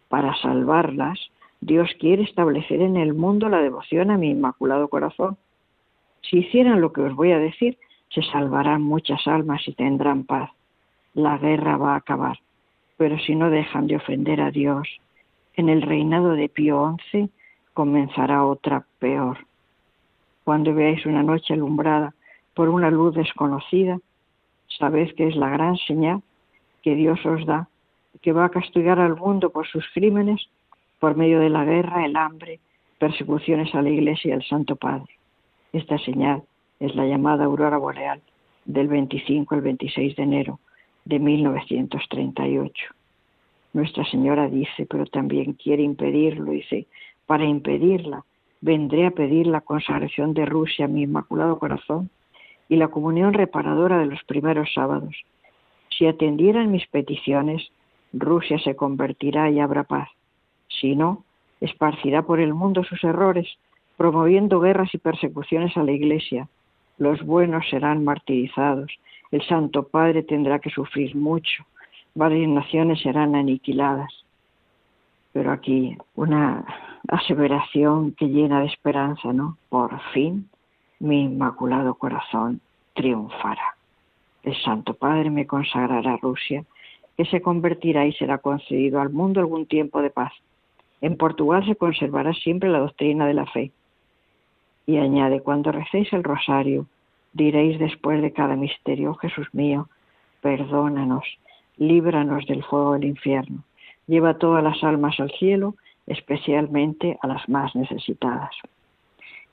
Para 0.09 0.37
salvarlas, 0.37 1.19
Dios 1.61 1.91
quiere 1.99 2.23
establecer 2.23 2.81
en 2.81 2.97
el 2.97 3.13
mundo 3.13 3.49
la 3.49 3.61
devoción 3.61 4.11
a 4.11 4.17
mi 4.17 4.31
inmaculado 4.31 4.89
corazón. 4.89 5.37
Si 6.23 6.39
hicieran 6.39 6.81
lo 6.81 6.93
que 6.93 7.03
os 7.03 7.15
voy 7.15 7.33
a 7.33 7.39
decir, 7.39 7.79
se 8.09 8.23
salvarán 8.23 8.83
muchas 8.83 9.27
almas 9.27 9.67
y 9.69 9.75
tendrán 9.75 10.25
paz. 10.25 10.51
La 11.13 11.37
guerra 11.39 11.77
va 11.77 11.95
a 11.95 11.97
acabar. 11.97 12.39
Pero 12.97 13.19
si 13.19 13.35
no 13.35 13.51
dejan 13.51 13.87
de 13.87 13.97
ofender 13.97 14.41
a 14.41 14.51
Dios, 14.51 14.89
en 15.55 15.69
el 15.69 15.83
reinado 15.83 16.33
de 16.33 16.49
Pío 16.49 16.97
XI 17.11 17.31
comenzará 17.75 18.45
otra 18.45 18.87
peor. 18.99 19.47
Cuando 20.45 20.75
veáis 20.75 21.05
una 21.05 21.23
noche 21.23 21.55
alumbrada 21.55 22.15
por 22.55 22.69
una 22.71 22.91
luz 22.91 23.15
desconocida, 23.15 23.99
sabed 24.79 25.15
que 25.15 25.29
es 25.29 25.37
la 25.37 25.51
gran 25.51 25.77
señal 25.77 26.23
que 26.83 26.95
Dios 26.95 27.25
os 27.27 27.45
da, 27.45 27.69
que 28.23 28.33
va 28.33 28.47
a 28.47 28.51
castigar 28.51 28.99
al 28.99 29.17
mundo 29.17 29.51
por 29.51 29.67
sus 29.67 29.85
crímenes 29.93 30.49
por 31.01 31.17
medio 31.17 31.41
de 31.41 31.51
la 31.51 31.65
guerra, 31.65 32.05
el 32.05 32.17
hambre, 32.17 32.61
persecuciones 32.99 33.75
a 33.75 33.83
la 33.83 33.91
Iglesia 33.91 34.29
y 34.29 34.33
al 34.33 34.45
Santo 34.45 34.77
Padre. 34.77 35.19
Esta 35.73 35.99
señal 35.99 36.43
es 36.79 36.95
la 36.95 37.07
llamada 37.07 37.47
aurora 37.47 37.79
boreal 37.79 38.21
del 38.67 38.87
25 38.87 39.55
al 39.55 39.63
26 39.63 40.15
de 40.15 40.23
enero 40.23 40.61
de 41.07 41.19
1938. 41.19 42.85
Nuestra 43.73 44.05
Señora 44.05 44.49
dice, 44.49 44.87
pero 44.89 45.07
también 45.07 45.55
quiere 45.55 45.83
impedirlo, 45.83 46.53
dice, 46.53 46.87
para 47.27 47.45
impedirla, 47.45 48.25
vendré 48.61 49.07
a 49.07 49.11
pedir 49.13 49.47
la 49.47 49.61
consagración 49.63 50.35
de 50.35 50.45
Rusia 50.45 50.85
a 50.85 50.89
mi 50.89 51.03
Inmaculado 51.03 51.59
Corazón 51.59 52.11
y 52.69 52.77
la 52.77 52.89
comunión 52.89 53.33
reparadora 53.33 53.99
de 53.99 54.07
los 54.07 54.23
primeros 54.25 54.73
sábados. 54.75 55.17
Si 55.89 56.07
atendieran 56.07 56.71
mis 56.71 56.87
peticiones, 56.89 57.71
Rusia 58.13 58.59
se 58.59 58.77
convertirá 58.77 59.51
y 59.51 59.61
habrá 59.61 59.85
paz. 59.85 60.09
Si 60.81 60.97
no, 60.97 61.25
esparcirá 61.61 62.23
por 62.23 62.41
el 62.41 62.55
mundo 62.55 62.85
sus 62.85 63.03
errores, 63.05 63.59
promoviendo 63.97 64.61
guerras 64.61 64.95
y 64.95 64.99
persecuciones 64.99 65.77
a 65.77 65.83
la 65.83 65.93
Iglesia. 65.93 66.49
Los 66.97 67.23
buenos 67.23 67.69
serán 67.69 68.05
martirizados, 68.05 68.91
el 69.31 69.43
Santo 69.43 69.85
Padre 69.85 70.23
tendrá 70.23 70.59
que 70.59 70.71
sufrir 70.71 71.15
mucho, 71.15 71.65
varias 72.15 72.49
naciones 72.49 73.01
serán 73.01 73.35
aniquiladas. 73.35 74.13
Pero 75.33 75.53
aquí 75.53 75.97
una 76.17 76.65
aseveración 77.09 78.13
que 78.13 78.27
llena 78.27 78.61
de 78.61 78.67
esperanza, 78.67 79.33
¿no? 79.33 79.57
Por 79.69 80.01
fin 80.13 80.49
mi 80.99 81.23
inmaculado 81.23 81.95
corazón 81.95 82.61
triunfará. 82.95 83.77
El 84.43 84.57
Santo 84.63 84.95
Padre 84.95 85.31
me 85.31 85.47
consagrará 85.47 86.15
a 86.15 86.17
Rusia, 86.19 86.65
que 87.17 87.25
se 87.27 87.43
convertirá 87.43 88.07
y 88.07 88.13
será 88.13 88.39
concedido 88.39 89.01
al 89.01 89.11
mundo 89.11 89.41
algún 89.41 89.67
tiempo 89.67 90.03
de 90.03 90.11
paz. 90.11 90.33
En 91.01 91.17
Portugal 91.17 91.65
se 91.67 91.77
conservará 91.77 92.33
siempre 92.35 92.69
la 92.69 92.81
doctrina 92.81 93.27
de 93.27 93.35
la 93.35 93.47
fe. 93.47 93.73
Y 94.87 94.99
añade, 94.99 95.41
cuando 95.41 95.73
recéis 95.73 96.13
el 96.13 96.25
rosario, 96.25 96.87
diréis 97.33 97.79
después 97.79 98.21
de 98.21 98.33
cada 98.33 98.57
misterio, 98.57 99.15
Jesús 99.15 99.49
mío, 99.53 99.89
perdónanos, 100.43 101.25
líbranos 101.77 102.47
del 102.47 102.63
fuego 102.65 102.95
del 102.95 103.05
infierno, 103.05 103.63
lleva 104.07 104.39
todas 104.39 104.63
las 104.63 104.83
almas 104.85 105.19
al 105.21 105.31
cielo, 105.33 105.75
especialmente 106.07 107.19
a 107.23 107.27
las 107.27 107.49
más 107.49 107.75
necesitadas. 107.75 108.51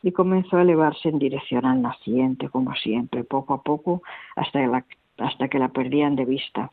Y 0.03 0.11
comenzó 0.11 0.57
a 0.57 0.61
elevarse 0.61 1.09
en 1.09 1.19
dirección 1.19 1.65
al 1.65 1.81
naciente, 1.81 2.49
como 2.49 2.75
siempre, 2.75 3.23
poco 3.23 3.53
a 3.53 3.61
poco, 3.61 4.01
hasta, 4.35 4.83
hasta 5.17 5.47
que 5.47 5.59
la 5.59 5.69
perdían 5.69 6.15
de 6.15 6.25
vista. 6.25 6.71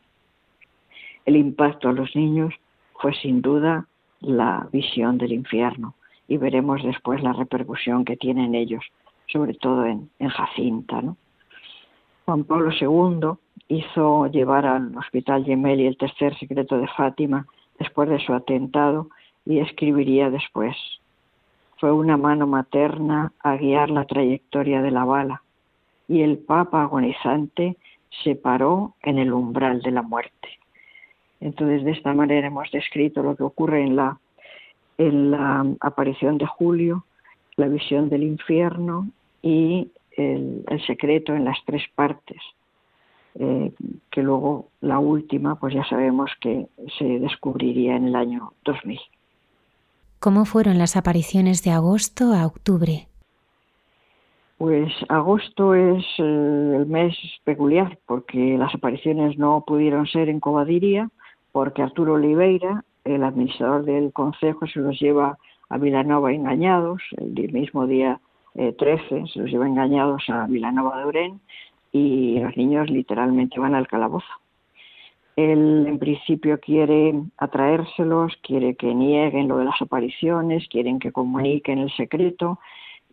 El 1.25 1.35
impacto 1.35 1.89
a 1.89 1.93
los 1.93 2.15
niños 2.15 2.53
fue 2.93 3.13
sin 3.13 3.41
duda 3.41 3.87
la 4.25 4.67
visión 4.71 5.17
del 5.17 5.33
infierno 5.33 5.95
y 6.27 6.37
veremos 6.37 6.83
después 6.83 7.21
la 7.21 7.33
repercusión 7.33 8.05
que 8.05 8.17
tienen 8.17 8.55
ellos, 8.55 8.83
sobre 9.27 9.53
todo 9.53 9.85
en, 9.85 10.09
Jacinta. 10.19 11.01
Juan 12.25 12.43
Pablo 12.43 12.71
II 12.71 13.37
hizo 13.67 14.27
llevar 14.27 14.65
al 14.65 14.97
Hospital 14.97 15.45
Gemelli 15.45 15.85
el 15.85 15.97
tercer 15.97 16.37
secreto 16.37 16.77
de 16.77 16.87
Fátima 16.87 17.45
después 17.79 18.09
de 18.09 18.19
su 18.19 18.33
atentado 18.33 19.09
y 19.45 19.59
escribiría 19.59 20.29
después. 20.29 20.75
Fue 21.77 21.91
una 21.91 22.17
mano 22.17 22.47
materna 22.47 23.33
a 23.39 23.57
guiar 23.57 23.89
la 23.89 24.05
trayectoria 24.05 24.81
de 24.81 24.91
la 24.91 25.05
bala 25.05 25.43
y 26.07 26.21
el 26.21 26.37
Papa 26.37 26.83
agonizante 26.83 27.77
se 28.23 28.35
paró 28.35 28.95
en 29.03 29.17
el 29.17 29.33
umbral 29.33 29.81
de 29.81 29.91
la 29.91 30.01
muerte. 30.01 30.59
Entonces, 31.39 31.83
de 31.83 31.91
esta 31.91 32.13
manera 32.13 32.47
hemos 32.47 32.71
descrito 32.71 33.21
lo 33.23 33.35
que 33.35 33.43
ocurre 33.43 33.83
en 33.83 33.95
la, 33.95 34.17
en 34.97 35.31
la 35.31 35.65
aparición 35.79 36.37
de 36.37 36.45
Julio, 36.45 37.05
la 37.55 37.67
visión 37.67 38.09
del 38.09 38.23
infierno 38.23 39.09
y 39.41 39.91
el, 40.17 40.63
secreto 40.87 41.33
en 41.33 41.45
las 41.45 41.57
tres 41.65 41.83
partes, 41.93 42.41
eh, 43.35 43.71
que 44.11 44.23
luego 44.23 44.69
la 44.81 44.99
última, 44.99 45.55
pues 45.55 45.73
ya 45.73 45.85
sabemos 45.85 46.31
que 46.39 46.67
se 46.97 47.19
descubriría 47.19 47.95
en 47.95 48.07
el 48.07 48.15
año 48.15 48.53
2000. 48.63 48.99
¿Cómo 50.19 50.45
fueron 50.45 50.77
las 50.77 50.95
apariciones 50.95 51.63
de 51.63 51.71
agosto 51.71 52.33
a 52.33 52.45
octubre? 52.45 53.07
Pues 54.57 54.91
agosto 55.09 55.75
es 55.75 56.03
eh, 56.17 56.73
el 56.77 56.85
mes 56.85 57.15
peculiar 57.43 57.99
porque 58.05 58.57
las 58.57 58.73
apariciones 58.73 59.37
no 59.37 59.63
pudieron 59.67 60.07
ser 60.07 60.29
en 60.29 60.39
Covadiría 60.39 61.09
porque 61.55 61.81
Arturo 61.83 62.15
Oliveira, 62.15 62.83
el 63.05 63.23
administrador 63.23 63.85
del 63.85 64.11
consejo, 64.11 64.67
se 64.67 64.81
los 64.81 64.99
lleva 64.99 65.37
a 65.69 65.77
Vilanova 65.77 66.33
engañados, 66.33 67.01
el 67.15 67.53
mismo 67.53 67.87
día 67.87 68.19
13 68.55 68.75
eh, 68.83 69.23
se 69.31 69.39
los 69.39 69.49
lleva 69.49 69.65
engañados 69.65 70.21
a 70.27 70.47
Vilanova 70.47 70.99
de 70.99 71.05
Urén 71.05 71.39
y 71.93 72.39
los 72.39 72.57
niños 72.57 72.89
literalmente 72.89 73.57
van 73.57 73.73
al 73.73 73.87
calabozo. 73.87 74.27
Él 75.37 75.85
en 75.87 75.97
principio 75.97 76.59
quiere 76.59 77.23
atraérselos, 77.37 78.33
quiere 78.43 78.75
que 78.75 78.93
nieguen 78.93 79.47
lo 79.47 79.57
de 79.57 79.63
las 79.63 79.81
apariciones, 79.81 80.67
quieren 80.67 80.99
que 80.99 81.13
comuniquen 81.13 81.79
el 81.79 81.91
secreto 81.95 82.59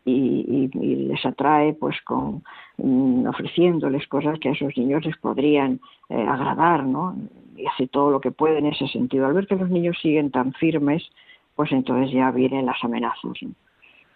y, 0.04 0.68
les 0.74 1.24
atrae 1.24 1.74
pues 1.74 2.00
con 2.02 2.42
mm, 2.78 3.26
ofreciéndoles 3.26 4.06
cosas 4.08 4.38
que 4.38 4.48
a 4.48 4.52
esos 4.52 4.76
niños 4.76 5.04
les 5.04 5.16
podrían 5.18 5.80
eh, 6.08 6.22
agradar, 6.22 6.84
¿no? 6.84 7.14
Y 7.56 7.66
hace 7.66 7.86
todo 7.86 8.10
lo 8.10 8.20
que 8.20 8.30
puede 8.30 8.58
en 8.58 8.66
ese 8.66 8.88
sentido. 8.88 9.26
Al 9.26 9.34
ver 9.34 9.46
que 9.46 9.56
los 9.56 9.70
niños 9.70 9.98
siguen 10.00 10.30
tan 10.30 10.52
firmes, 10.54 11.02
pues 11.54 11.70
entonces 11.72 12.12
ya 12.12 12.30
vienen 12.30 12.66
las 12.66 12.82
amenazas. 12.82 13.38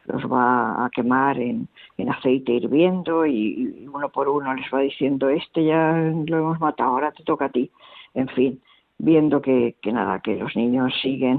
Los 0.07 0.25
va 0.31 0.85
a 0.85 0.91
quemar 0.91 1.39
en, 1.39 1.69
aceite 2.09 2.53
hirviendo 2.53 3.27
y, 3.27 3.89
uno 3.93 4.09
por 4.09 4.29
uno 4.29 4.55
les 4.55 4.67
va 4.73 4.81
diciendo, 4.81 5.29
este 5.29 5.65
ya 5.65 5.93
lo 6.27 6.39
hemos 6.39 6.61
matado, 6.61 6.91
ahora 6.91 7.13
te 7.13 7.25
toca 7.25 7.47
a 7.47 7.51
ti. 7.51 7.71
En 8.15 8.29
fin, 8.29 8.61
viendo 8.99 9.43
que, 9.43 9.77
que 9.83 9.93
nada, 9.93 10.21
que 10.21 10.37
los 10.37 10.57
niños 10.57 10.93
siguen 11.03 11.39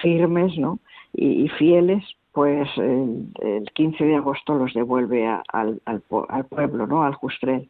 firmes 0.00 0.56
¿no? 0.58 0.78
y, 1.12 1.48
fieles, 1.50 2.04
pues 2.38 2.68
el, 2.76 3.68
15 3.74 4.04
de 4.04 4.14
agosto 4.14 4.54
los 4.54 4.72
devuelve 4.72 5.26
al, 5.26 5.80
pueblo, 6.48 6.86
¿no? 6.86 7.02
al 7.02 7.14
Justrel. 7.14 7.68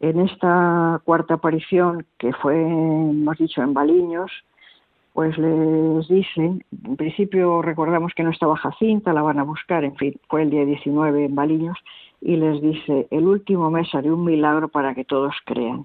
En 0.00 0.18
esta 0.20 0.98
cuarta 1.04 1.34
aparición, 1.34 2.06
que 2.16 2.32
fue, 2.32 2.58
hemos 2.58 3.36
dicho, 3.36 3.60
en 3.60 3.74
Baliños, 3.74 4.32
pues 5.12 5.36
les 5.36 6.08
dicen, 6.08 6.64
en 6.86 6.96
principio 6.96 7.60
recordamos 7.60 8.14
que 8.16 8.22
no 8.22 8.30
estaba 8.30 8.56
Jacinta, 8.56 9.12
la 9.12 9.20
van 9.20 9.40
a 9.40 9.42
buscar, 9.42 9.84
en 9.84 9.94
fin, 9.96 10.14
fue 10.26 10.40
el 10.44 10.48
día 10.48 10.64
19 10.64 11.26
en 11.26 11.34
Baliños, 11.34 11.76
y 12.22 12.36
les 12.36 12.62
dice, 12.62 13.08
el 13.10 13.26
último 13.26 13.70
mes 13.70 13.94
haré 13.94 14.10
un 14.10 14.24
milagro 14.24 14.68
para 14.68 14.94
que 14.94 15.04
todos 15.04 15.34
crean. 15.44 15.84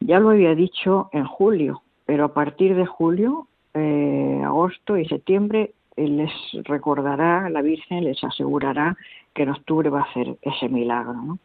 Ya 0.00 0.20
lo 0.20 0.30
había 0.30 0.54
dicho 0.54 1.10
en 1.12 1.26
julio, 1.26 1.82
pero 2.06 2.24
a 2.24 2.32
partir 2.32 2.74
de 2.76 2.86
julio, 2.86 3.46
eh, 3.74 4.40
agosto 4.42 4.96
y 4.96 5.04
septiembre 5.04 5.74
les 6.06 6.32
recordará, 6.64 7.48
la 7.48 7.62
Virgen 7.62 8.04
les 8.04 8.22
asegurará 8.22 8.96
que 9.34 9.42
en 9.42 9.50
octubre 9.50 9.90
va 9.90 10.00
a 10.00 10.04
hacer 10.04 10.36
ese 10.42 10.68
milagro. 10.68 11.38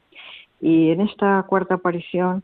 Y 0.61 0.91
en 0.91 1.01
esta 1.01 1.43
cuarta 1.43 1.75
aparición 1.75 2.43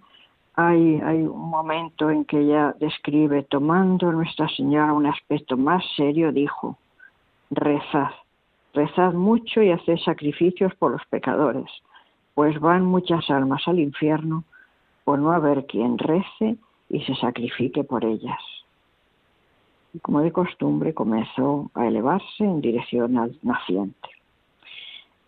hay, 0.56 1.02
hay 1.02 1.24
un 1.24 1.50
momento 1.50 2.10
en 2.10 2.26
que 2.26 2.40
ella 2.40 2.76
describe, 2.80 3.44
tomando 3.44 4.12
Nuestra 4.12 4.48
Señora 4.50 4.94
un 4.94 5.08
aspecto 5.08 5.58
más 5.58 5.84
serio, 5.96 6.32
dijo, 6.32 6.78
rezad, 7.50 8.12
rezad 8.74 9.14
mucho 9.14 9.62
y 9.62 9.72
haced 9.72 9.98
sacrificios 9.98 10.74
por 10.76 10.92
los 10.92 11.06
pecadores, 11.10 11.70
pues 12.36 12.60
van 12.60 12.86
muchas 12.86 13.30
almas 13.30 13.68
al 13.68 13.80
infierno 13.80 14.44
por 15.04 15.20
no 15.20 15.32
haber 15.32 15.66
quien 15.66 15.98
rece 15.98 16.58
y 16.90 17.02
se 17.02 17.16
sacrifique 17.16 17.84
por 17.84 18.06
ellas. 18.06 18.40
Y 19.94 20.00
como 20.00 20.22
de 20.22 20.32
costumbre 20.32 20.94
comenzó 20.94 21.70
a 21.76 21.88
elevarse 21.88 22.44
en 22.44 22.62
dirección 22.62 23.18
al 23.18 23.38
naciente. 23.44 24.10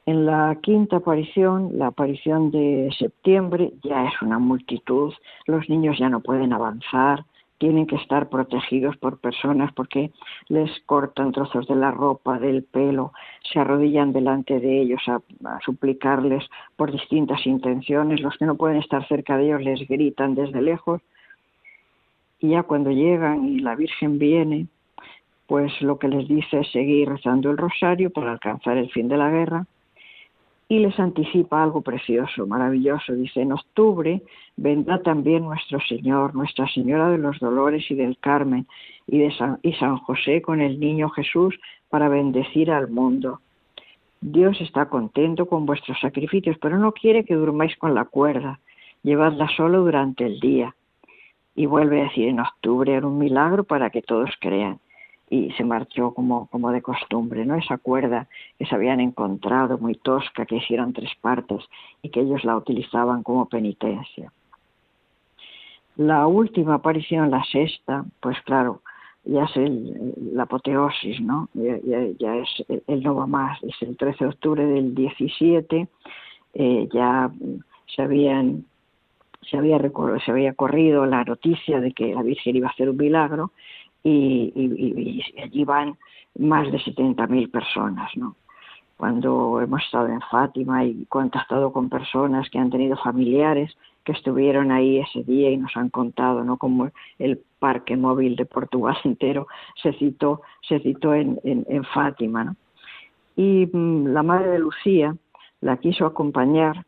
En 0.07 0.25
la 0.25 0.55
quinta 0.61 0.97
aparición, 0.97 1.79
la 1.79 1.87
aparición 1.87 2.51
de 2.51 2.93
septiembre, 2.97 3.73
ya 3.83 4.05
es 4.05 4.21
una 4.21 4.37
multitud, 4.37 5.13
los 5.47 5.67
niños 5.67 5.97
ya 5.97 6.09
no 6.09 6.19
pueden 6.19 6.53
avanzar, 6.53 7.25
tienen 7.57 7.87
que 7.87 7.95
estar 7.95 8.29
protegidos 8.29 8.97
por 8.97 9.19
personas 9.19 9.71
porque 9.73 10.11
les 10.49 10.69
cortan 10.85 11.31
trozos 11.31 11.67
de 11.67 11.75
la 11.75 11.89
ropa, 11.89 12.37
del 12.37 12.63
pelo, 12.63 13.13
se 13.51 13.59
arrodillan 13.59 14.13
delante 14.13 14.59
de 14.59 14.81
ellos 14.81 15.01
a, 15.07 15.21
suplicarles 15.65 16.43
por 16.75 16.91
distintas 16.91 17.45
intenciones, 17.47 18.21
los 18.21 18.37
que 18.37 18.45
no 18.45 18.55
pueden 18.55 18.77
estar 18.77 19.07
cerca 19.07 19.37
de 19.37 19.45
ellos 19.45 19.61
les 19.61 19.87
gritan 19.87 20.35
desde 20.35 20.61
lejos 20.61 21.01
y 22.39 22.49
ya 22.49 22.63
cuando 22.63 22.91
llegan 22.91 23.47
y 23.47 23.59
la 23.59 23.75
Virgen 23.75 24.19
viene, 24.19 24.67
pues 25.47 25.71
lo 25.81 25.99
que 25.99 26.07
les 26.07 26.27
dice 26.27 26.59
es 26.59 26.71
seguir 26.71 27.09
rezando 27.09 27.51
el 27.51 27.57
rosario 27.57 28.09
para 28.09 28.31
alcanzar 28.31 28.77
el 28.77 28.89
fin 28.89 29.07
de 29.07 29.17
la 29.17 29.29
guerra 29.29 29.65
y 30.67 30.79
les 30.79 30.99
anticipa 30.99 31.61
algo 31.61 31.81
precioso, 31.81 32.47
maravilloso. 32.47 33.13
Dice, 33.13 33.41
en 33.41 33.51
octubre 33.51 34.21
vendrá 34.57 35.01
también 35.01 35.43
nuestro 35.43 35.79
Señor, 35.81 36.33
Nuestra 36.33 36.67
Señora 36.67 37.09
de 37.09 37.19
los 37.19 37.39
Dolores 37.39 37.89
y 37.91 37.95
del 37.95 38.17
Carmen 38.17 38.65
y, 39.07 39.19
de 39.19 39.31
San, 39.35 39.59
y 39.61 39.73
San 39.73 39.97
José 39.97 40.41
con 40.41 40.61
el 40.61 40.79
niño 40.79 41.09
Jesús 41.09 41.55
para 41.89 42.09
bendecir 42.09 42.71
al 42.71 42.89
mundo. 42.89 43.41
Dios 44.21 44.59
está 44.59 44.87
contento 44.87 45.45
con 45.45 45.67
vuestros 45.67 45.99
sacrificios, 45.99 46.57
pero 46.59 46.79
no 46.79 46.93
quiere 46.93 47.25
que 47.25 47.35
durmáis 47.35 47.75
con 47.77 47.93
la 47.93 48.05
cuerda. 48.05 48.59
Llevadla 49.03 49.47
solo 49.55 49.81
durante 49.81 50.25
el 50.25 50.39
día. 50.39 50.73
Y 51.55 51.65
vuelve 51.65 52.01
a 52.01 52.03
decir, 52.05 52.27
en 52.27 52.39
octubre 52.39 52.93
era 52.93 53.07
un 53.07 53.17
milagro 53.17 53.63
para 53.63 53.89
que 53.89 54.01
todos 54.01 54.29
crean 54.39 54.79
y 55.29 55.51
se 55.51 55.63
marchó 55.63 56.13
como, 56.13 56.47
como 56.47 56.71
de 56.71 56.81
costumbre, 56.81 57.45
¿no? 57.45 57.55
Esa 57.55 57.77
cuerda 57.77 58.27
que 58.59 58.65
se 58.65 58.75
habían 58.75 58.99
encontrado 58.99 59.77
muy 59.77 59.95
tosca, 59.95 60.45
que 60.45 60.57
hicieron 60.57 60.93
tres 60.93 61.11
partes 61.19 61.63
y 62.01 62.09
que 62.09 62.21
ellos 62.21 62.43
la 62.43 62.55
utilizaban 62.55 63.23
como 63.23 63.47
penitencia. 63.47 64.31
La 65.97 66.27
última 66.27 66.75
aparición, 66.75 67.31
la 67.31 67.43
sexta, 67.45 68.05
pues 68.19 68.39
claro, 68.41 68.81
ya 69.23 69.45
es 69.45 69.55
la 70.33 70.43
apoteosis, 70.43 71.19
¿no? 71.21 71.49
Ya, 71.53 72.35
es 72.35 72.65
el 72.87 73.01
no 73.01 73.15
va 73.15 73.25
más, 73.25 73.63
es 73.63 73.81
el 73.81 73.97
13 73.97 74.25
de 74.25 74.29
octubre 74.29 74.65
del 74.65 74.93
17, 74.93 75.87
eh, 76.53 76.89
ya 76.93 77.31
se 77.87 78.01
habían 78.01 78.65
se 79.49 79.57
había, 79.57 80.53
corrido 80.53 81.05
la 81.05 81.23
noticia 81.23 81.79
de 81.79 81.91
que 81.93 82.13
la 82.13 82.23
Virgen 82.23 82.55
iba 82.55 82.67
a 82.67 82.71
hacer 82.71 82.89
un 82.89 82.97
milagro 82.97 83.51
y, 84.03 85.21
allí 85.41 85.63
van 85.63 85.97
más 86.37 86.71
de 86.71 86.77
70.000 86.79 87.49
personas, 87.49 88.11
cuando 88.97 89.59
hemos 89.61 89.83
estado 89.83 90.07
en 90.07 90.21
Fátima 90.21 90.85
y 90.85 91.05
contactado 91.05 91.73
con 91.73 91.89
personas 91.89 92.49
que 92.49 92.59
han 92.59 92.69
tenido 92.69 92.95
familiares 92.97 93.75
que 94.05 94.11
estuvieron 94.11 94.71
ahí 94.71 94.99
ese 94.99 95.23
día 95.23 95.49
y 95.49 95.57
nos 95.57 95.75
han 95.75 95.89
contado, 95.89 96.43
¿no? 96.43 96.57
Como 96.57 96.91
el 97.17 97.41
parque 97.59 97.97
móvil 97.97 98.35
de 98.35 98.45
Portugal 98.45 98.95
entero 99.03 99.47
se 99.81 99.93
citó, 99.93 100.43
se 100.61 100.79
citó 100.79 101.13
en, 101.13 101.39
en, 101.43 101.83
Fátima, 101.85 102.43
¿no? 102.43 102.55
Y 103.35 103.65
mm, 103.65 104.07
la 104.07 104.23
madre 104.23 104.51
de 104.51 104.59
Lucía 104.59 105.15
la 105.61 105.77
quiso 105.77 106.05
acompañar 106.05 106.85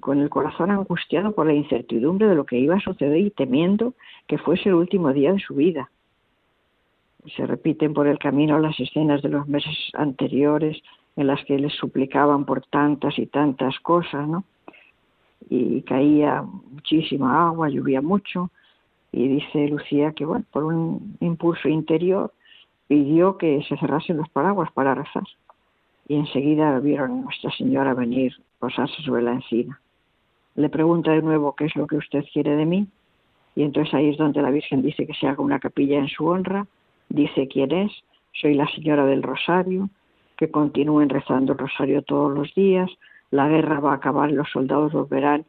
con 0.00 0.20
el 0.20 0.30
corazón 0.30 0.70
angustiado 0.70 1.32
por 1.32 1.46
la 1.46 1.54
incertidumbre 1.54 2.28
de 2.28 2.34
lo 2.34 2.44
que 2.44 2.58
iba 2.58 2.76
a 2.76 2.80
suceder 2.80 3.18
y 3.18 3.30
temiendo 3.30 3.94
que 4.26 4.38
fuese 4.38 4.68
el 4.68 4.76
último 4.76 5.12
día 5.12 5.32
de 5.32 5.40
su 5.40 5.54
vida. 5.54 5.90
Se 7.36 7.46
repiten 7.46 7.94
por 7.94 8.06
el 8.06 8.18
camino 8.18 8.58
las 8.58 8.78
escenas 8.78 9.22
de 9.22 9.28
los 9.28 9.48
meses 9.48 9.76
anteriores 9.94 10.80
en 11.16 11.26
las 11.26 11.44
que 11.44 11.58
les 11.58 11.72
suplicaban 11.74 12.44
por 12.44 12.64
tantas 12.66 13.18
y 13.18 13.26
tantas 13.26 13.78
cosas, 13.80 14.26
¿no? 14.28 14.44
Y 15.50 15.82
caía 15.82 16.42
muchísima 16.42 17.48
agua, 17.48 17.68
llovía 17.68 18.00
mucho, 18.00 18.50
y 19.12 19.28
dice 19.28 19.68
Lucía 19.68 20.12
que, 20.12 20.24
bueno, 20.24 20.44
por 20.52 20.64
un 20.64 21.16
impulso 21.20 21.68
interior 21.68 22.32
pidió 22.86 23.36
que 23.36 23.62
se 23.68 23.76
cerrasen 23.76 24.16
los 24.16 24.28
paraguas 24.30 24.70
para 24.72 24.94
rezar. 24.94 25.24
Y 26.06 26.16
enseguida 26.16 26.78
vieron 26.80 27.10
a 27.10 27.22
Nuestra 27.22 27.50
Señora 27.52 27.94
venir, 27.94 28.32
posarse 28.58 29.02
sobre 29.02 29.22
la 29.22 29.32
encina. 29.32 29.80
Le 30.58 30.68
pregunta 30.68 31.12
de 31.12 31.22
nuevo 31.22 31.54
qué 31.54 31.66
es 31.66 31.76
lo 31.76 31.86
que 31.86 31.98
usted 31.98 32.24
quiere 32.32 32.56
de 32.56 32.66
mí, 32.66 32.88
y 33.54 33.62
entonces 33.62 33.94
ahí 33.94 34.08
es 34.08 34.18
donde 34.18 34.42
la 34.42 34.50
Virgen 34.50 34.82
dice 34.82 35.06
que 35.06 35.14
se 35.14 35.28
haga 35.28 35.40
una 35.40 35.60
capilla 35.60 36.00
en 36.00 36.08
su 36.08 36.26
honra, 36.26 36.66
dice 37.08 37.46
quién 37.46 37.70
es, 37.70 37.92
soy 38.32 38.54
la 38.54 38.66
Señora 38.66 39.06
del 39.06 39.22
Rosario, 39.22 39.88
que 40.36 40.50
continúen 40.50 41.10
rezando 41.10 41.52
el 41.52 41.58
rosario 41.58 42.02
todos 42.02 42.36
los 42.36 42.52
días. 42.56 42.90
La 43.30 43.46
guerra 43.46 43.78
va 43.78 43.92
a 43.92 43.94
acabar, 43.94 44.32
los 44.32 44.50
soldados 44.50 44.92
volverán 44.92 45.46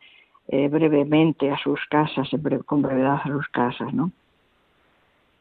eh, 0.48 0.70
brevemente 0.70 1.50
a 1.50 1.58
sus 1.58 1.80
casas, 1.90 2.30
con 2.68 2.84
brevedad 2.84 3.20
a 3.24 3.28
sus 3.30 3.48
casas, 3.48 3.92
¿no? 3.92 4.12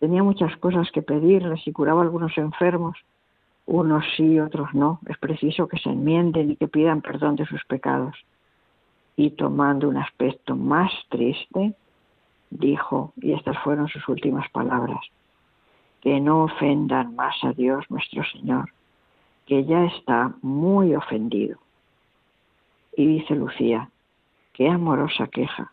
Tenía 0.01 0.23
muchas 0.23 0.57
cosas 0.57 0.91
que 0.93 1.03
pedirles 1.03 1.61
y 1.67 1.73
curaba 1.73 2.01
a 2.01 2.05
algunos 2.05 2.39
enfermos, 2.39 2.97
unos 3.67 4.03
sí, 4.17 4.41
otros 4.41 4.73
no. 4.73 4.99
Es 5.07 5.19
preciso 5.19 5.69
que 5.69 5.77
se 5.77 5.91
enmienden 5.91 6.53
y 6.53 6.57
que 6.57 6.69
pidan 6.69 7.03
perdón 7.03 7.37
de 7.37 7.45
sus 7.45 7.63
pecados. 7.67 8.17
Y 9.19 9.31
tomando 9.31 9.89
un 9.89 9.97
aspecto 9.97 10.55
más 10.55 10.93
triste, 11.09 11.75
dijo, 12.51 13.13
y 13.17 13.33
estas 13.33 13.59
fueron 13.65 13.89
sus 13.89 14.09
últimas 14.09 14.49
palabras, 14.51 15.01
que 16.01 16.21
no 16.21 16.45
ofendan 16.45 17.17
más 17.17 17.35
a 17.43 17.53
Dios 17.53 17.85
nuestro 17.91 18.23
Señor, 18.23 18.71
que 19.45 19.65
ya 19.65 19.87
está 19.87 20.35
muy 20.41 20.95
ofendido. 20.95 21.59
Y 22.97 23.09
dice 23.09 23.35
Lucía, 23.35 23.91
qué 24.53 24.69
amorosa 24.69 25.27
queja 25.27 25.73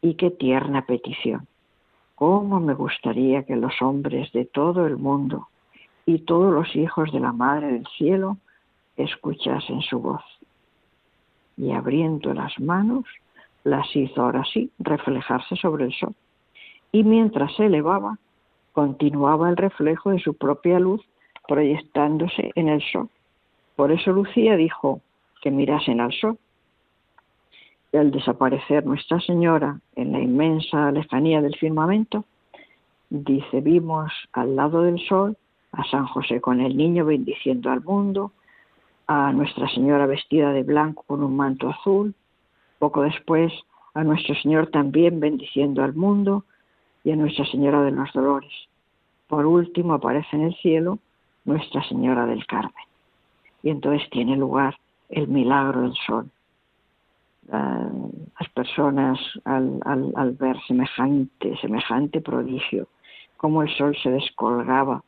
y 0.00 0.14
qué 0.14 0.32
tierna 0.32 0.84
petición. 0.84 1.46
Cómo 2.16 2.58
me 2.58 2.74
gustaría 2.74 3.44
que 3.44 3.54
los 3.54 3.80
hombres 3.80 4.32
de 4.32 4.44
todo 4.44 4.88
el 4.88 4.96
mundo 4.96 5.46
y 6.04 6.18
todos 6.18 6.52
los 6.52 6.74
hijos 6.74 7.12
de 7.12 7.20
la 7.20 7.32
Madre 7.32 7.68
del 7.74 7.86
Cielo 7.96 8.38
escuchasen 8.96 9.82
su 9.82 10.00
voz. 10.00 10.24
Y 11.56 11.72
abriendo 11.72 12.32
las 12.34 12.58
manos, 12.58 13.04
las 13.64 13.94
hizo 13.94 14.22
ahora 14.22 14.44
sí 14.52 14.70
reflejarse 14.78 15.56
sobre 15.56 15.84
el 15.84 15.92
sol. 15.92 16.14
Y 16.90 17.04
mientras 17.04 17.54
se 17.56 17.66
elevaba, 17.66 18.18
continuaba 18.72 19.48
el 19.48 19.56
reflejo 19.56 20.10
de 20.10 20.18
su 20.18 20.34
propia 20.34 20.78
luz 20.78 21.02
proyectándose 21.46 22.50
en 22.54 22.68
el 22.68 22.82
sol. 22.92 23.08
Por 23.76 23.92
eso 23.92 24.12
Lucía 24.12 24.56
dijo 24.56 25.00
que 25.42 25.50
mirasen 25.50 26.00
al 26.00 26.12
sol. 26.12 26.38
Y 27.92 27.96
al 27.96 28.10
desaparecer 28.10 28.86
Nuestra 28.86 29.20
Señora 29.20 29.78
en 29.96 30.12
la 30.12 30.20
inmensa 30.20 30.90
lejanía 30.92 31.42
del 31.42 31.56
firmamento, 31.56 32.24
dice, 33.10 33.60
vimos 33.60 34.10
al 34.32 34.56
lado 34.56 34.82
del 34.82 34.98
sol 35.06 35.36
a 35.72 35.84
San 35.84 36.06
José 36.06 36.40
con 36.40 36.60
el 36.60 36.76
niño 36.76 37.04
bendiciendo 37.04 37.70
al 37.70 37.82
mundo, 37.82 38.32
a 39.06 39.32
Nuestra 39.32 39.68
Señora 39.68 40.06
vestida 40.06 40.52
de 40.52 40.62
blanco 40.62 41.04
con 41.06 41.22
un 41.22 41.36
manto 41.36 41.70
azul, 41.70 42.14
poco 42.78 43.02
después 43.02 43.52
a 43.94 44.04
Nuestro 44.04 44.34
Señor 44.36 44.68
también 44.68 45.20
bendiciendo 45.20 45.82
al 45.82 45.94
mundo 45.94 46.44
y 47.04 47.10
a 47.10 47.16
Nuestra 47.16 47.44
Señora 47.46 47.82
de 47.82 47.90
los 47.90 48.12
Dolores. 48.12 48.52
Por 49.28 49.46
último 49.46 49.94
aparece 49.94 50.36
en 50.36 50.42
el 50.42 50.54
cielo 50.56 50.98
nuestra 51.44 51.82
Señora 51.88 52.26
del 52.26 52.46
Carmen. 52.46 52.84
Y 53.62 53.70
entonces 53.70 54.08
tiene 54.10 54.36
lugar 54.36 54.76
el 55.08 55.28
milagro 55.28 55.82
del 55.82 55.94
sol. 56.06 56.30
las 57.48 58.48
personas 58.54 59.18
al, 59.44 60.36
ver 60.38 60.56
semejante, 60.66 61.56
semejante 61.58 62.20
prodigio, 62.20 62.88
como 63.36 63.62
el 63.62 63.74
sol 63.76 63.96
se 64.02 64.10
descolgaba 64.10 65.02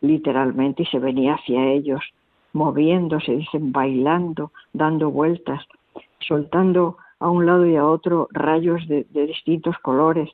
literalmente 0.00 0.82
y 0.82 0.86
se 0.86 0.98
venía 0.98 1.34
hacia 1.34 1.64
ellos, 1.72 2.00
moviéndose, 2.52 3.36
dicen, 3.36 3.72
bailando, 3.72 4.52
dando 4.72 5.10
vueltas, 5.10 5.64
soltando 6.20 6.96
a 7.18 7.28
un 7.28 7.46
lado 7.46 7.66
y 7.66 7.76
a 7.76 7.86
otro 7.86 8.28
rayos 8.32 8.86
de 8.88 9.04
distintos 9.12 9.76
colores, 9.78 10.30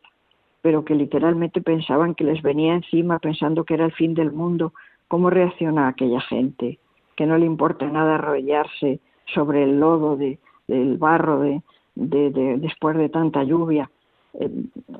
pero 0.63 0.85
que 0.85 0.95
literalmente 0.95 1.61
pensaban 1.61 2.15
que 2.15 2.25
les 2.25 2.43
venía 2.43 2.75
encima, 2.75 3.19
pensando 3.19 3.65
que 3.65 3.75
era 3.75 3.85
el 3.85 3.93
fin 3.93 4.15
del 4.15 4.33
mundo, 4.33 4.73
¿Cómo 5.09 5.31
reacciona 5.31 5.89
aquella 5.89 6.21
gente? 6.21 6.79
Que 7.17 7.27
no 7.27 7.39
le 7.39 7.47
importa 7.47 7.87
nada 7.87 8.17
arrollarse 8.17 9.01
sobre 9.33 9.63
el 9.63 9.79
lodo 9.79 10.17
de, 10.17 10.39
del 10.67 10.99
barro 10.99 11.41
de, 11.41 11.63
de, 11.95 12.57
después 12.59 12.97
de 12.97 13.09
tanta 13.09 13.45
lluvia 13.45 13.91
eh, 14.35 14.51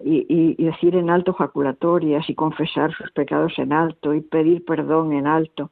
y, 0.05 0.55
y, 0.59 0.65
decir 0.65 0.95
en 0.95 1.11
alto 1.11 1.33
jaculatorias 1.33 2.29
y 2.31 2.35
confesar 2.35 2.93
sus 2.95 3.11
pecados 3.13 3.59
en 3.59 3.73
alto 3.73 4.15
y 4.15 4.21
pedir 4.21 4.65
perdón 4.65 5.13
en 5.13 5.27
alto. 5.27 5.71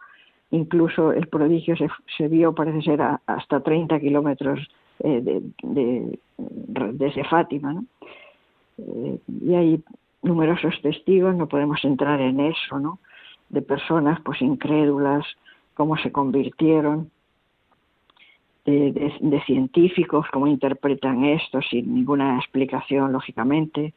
Incluso 0.50 1.12
el 1.12 1.26
prodigio 1.28 1.76
se, 1.76 1.88
se 2.16 2.28
vio, 2.28 2.54
parece 2.54 2.82
ser, 2.82 3.00
hasta 3.26 3.60
30 3.60 3.98
kilómetros 4.00 4.60
eh, 5.00 5.20
de, 5.62 6.18
desde 6.92 7.24
Fátima. 7.24 7.82
Eh, 8.78 9.18
y 9.42 9.54
hay 9.54 9.82
numerosos 10.22 10.80
testigos, 10.82 11.34
no 11.34 11.48
podemos 11.48 11.84
entrar 11.84 12.20
en 12.20 12.40
eso, 12.40 12.78
¿no? 12.78 12.98
de 13.48 13.62
personas 13.62 14.20
pues 14.24 14.42
incrédulas, 14.42 15.24
cómo 15.74 15.96
se 15.96 16.12
convirtieron, 16.12 17.10
de, 18.64 19.42
científicos, 19.46 20.26
cómo 20.32 20.46
interpretan 20.46 21.24
esto 21.24 21.60
sin 21.60 21.94
ninguna 21.94 22.38
explicación, 22.38 23.12
lógicamente. 23.12 23.92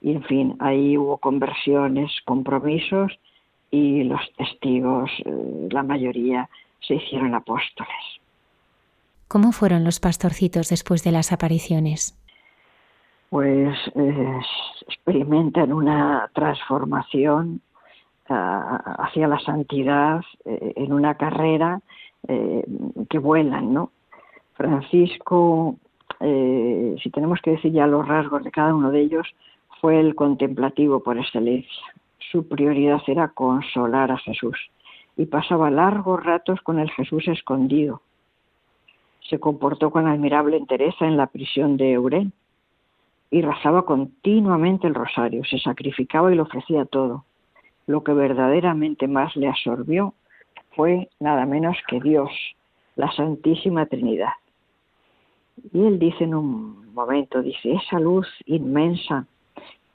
Y 0.00 0.12
en 0.12 0.22
fin, 0.22 0.56
ahí 0.60 0.96
hubo 0.96 1.18
conversiones, 1.18 2.10
compromisos 2.24 3.18
y 3.70 4.04
los 4.04 4.20
testigos, 4.36 5.10
eh, 5.24 5.68
la 5.70 5.82
mayoría, 5.82 6.48
se 6.80 6.94
hicieron 6.94 7.34
apóstoles. 7.34 8.20
¿Cómo 9.26 9.52
fueron 9.52 9.84
los 9.84 10.00
pastorcitos 10.00 10.70
después 10.70 11.04
de 11.04 11.12
las 11.12 11.32
apariciones? 11.32 12.18
Pues 13.30 13.76
eh, 13.94 14.40
experimentan 14.86 15.72
una 15.72 16.30
transformación 16.32 17.60
hacia 18.30 19.26
la 19.26 19.38
santidad 19.40 20.20
eh, 20.44 20.74
en 20.76 20.92
una 20.92 21.14
carrera 21.14 21.80
eh, 22.26 22.64
que 23.08 23.18
vuelan, 23.18 23.72
¿no? 23.72 23.90
Francisco, 24.54 25.76
eh, 26.20 26.96
si 27.02 27.10
tenemos 27.10 27.40
que 27.40 27.52
decir 27.52 27.72
ya 27.72 27.86
los 27.86 28.06
rasgos 28.06 28.44
de 28.44 28.50
cada 28.50 28.74
uno 28.74 28.90
de 28.90 29.00
ellos, 29.00 29.26
fue 29.80 30.00
el 30.00 30.14
contemplativo 30.14 31.00
por 31.00 31.16
excelencia. 31.16 31.84
Su 32.30 32.48
prioridad 32.48 33.00
era 33.06 33.28
consolar 33.28 34.10
a 34.10 34.18
Jesús 34.18 34.56
y 35.16 35.26
pasaba 35.26 35.70
largos 35.70 36.22
ratos 36.22 36.60
con 36.62 36.78
el 36.78 36.90
Jesús 36.90 37.26
escondido. 37.28 38.02
Se 39.28 39.38
comportó 39.38 39.90
con 39.90 40.06
admirable 40.06 40.56
entereza 40.56 41.06
en 41.06 41.16
la 41.16 41.26
prisión 41.26 41.76
de 41.76 41.92
Eurén 41.92 42.32
y 43.30 43.42
rezaba 43.42 43.84
continuamente 43.84 44.86
el 44.86 44.94
rosario, 44.94 45.44
se 45.44 45.58
sacrificaba 45.58 46.32
y 46.32 46.36
lo 46.36 46.44
ofrecía 46.44 46.84
todo 46.84 47.24
lo 47.88 48.04
que 48.04 48.12
verdaderamente 48.12 49.08
más 49.08 49.34
le 49.34 49.48
absorbió 49.48 50.14
fue 50.76 51.08
nada 51.18 51.46
menos 51.46 51.76
que 51.88 51.98
Dios, 52.00 52.30
la 52.94 53.10
Santísima 53.12 53.86
Trinidad. 53.86 54.34
Y 55.72 55.86
él 55.86 55.98
dice 55.98 56.24
en 56.24 56.34
un 56.34 56.92
momento, 56.94 57.42
dice, 57.42 57.72
esa 57.72 57.98
luz 57.98 58.28
inmensa 58.44 59.26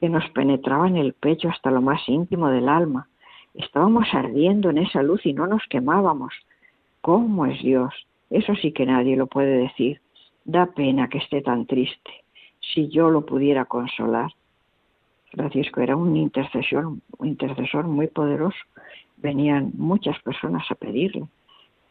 que 0.04 0.10
nos 0.10 0.30
penetraba 0.32 0.86
en 0.86 0.97
el 0.97 1.14
pecho 1.14 1.47
hasta 1.47 1.72
lo 1.72 1.82
más 1.82 2.01
íntimo 2.10 2.49
del 2.49 2.68
alma, 2.68 3.08
estábamos 3.54 4.06
ardiendo 4.14 4.70
en 4.70 4.80
esa 4.80 5.01
luz 5.01 5.26
y 5.26 5.32
no 5.32 5.47
nos 5.47 5.64
quemábamos. 5.70 6.34
¿Cómo 6.99 7.45
es 7.45 7.64
Dios? 7.64 7.93
Eso 8.30 8.54
sí 8.56 8.74
que 8.74 8.86
nadie 8.86 9.16
lo 9.16 9.28
puede 9.28 9.60
decir. 9.60 10.01
Da 10.43 10.66
pena 10.66 11.08
que 11.08 11.20
esté 11.20 11.41
tan 11.41 11.68
triste. 11.68 12.12
Si 12.60 12.89
yo 12.89 13.10
lo 13.10 13.26
pudiera 13.26 13.64
consolar. 13.64 14.30
Francisco 15.32 15.80
era 15.80 15.95
un 15.95 16.18
intercesor, 16.18 16.86
un 17.20 17.26
intercesor 17.26 17.88
muy 17.88 18.08
poderoso. 18.08 18.60
Venían 19.16 19.72
muchas 19.78 20.22
personas 20.22 20.70
a 20.70 20.76
pedirle 20.76 21.24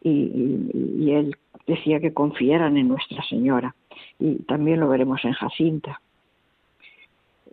y, 0.03 1.09
él 1.09 1.35
decía 1.65 1.99
que 1.99 2.13
confiaran 2.13 2.77
en 2.77 2.89
Nuestra 2.89 3.23
Señora. 3.23 3.73
Y 4.19 4.35
también 4.43 4.81
lo 4.81 4.87
veremos 4.87 5.25
en 5.25 5.33
Jacinta. 5.33 5.99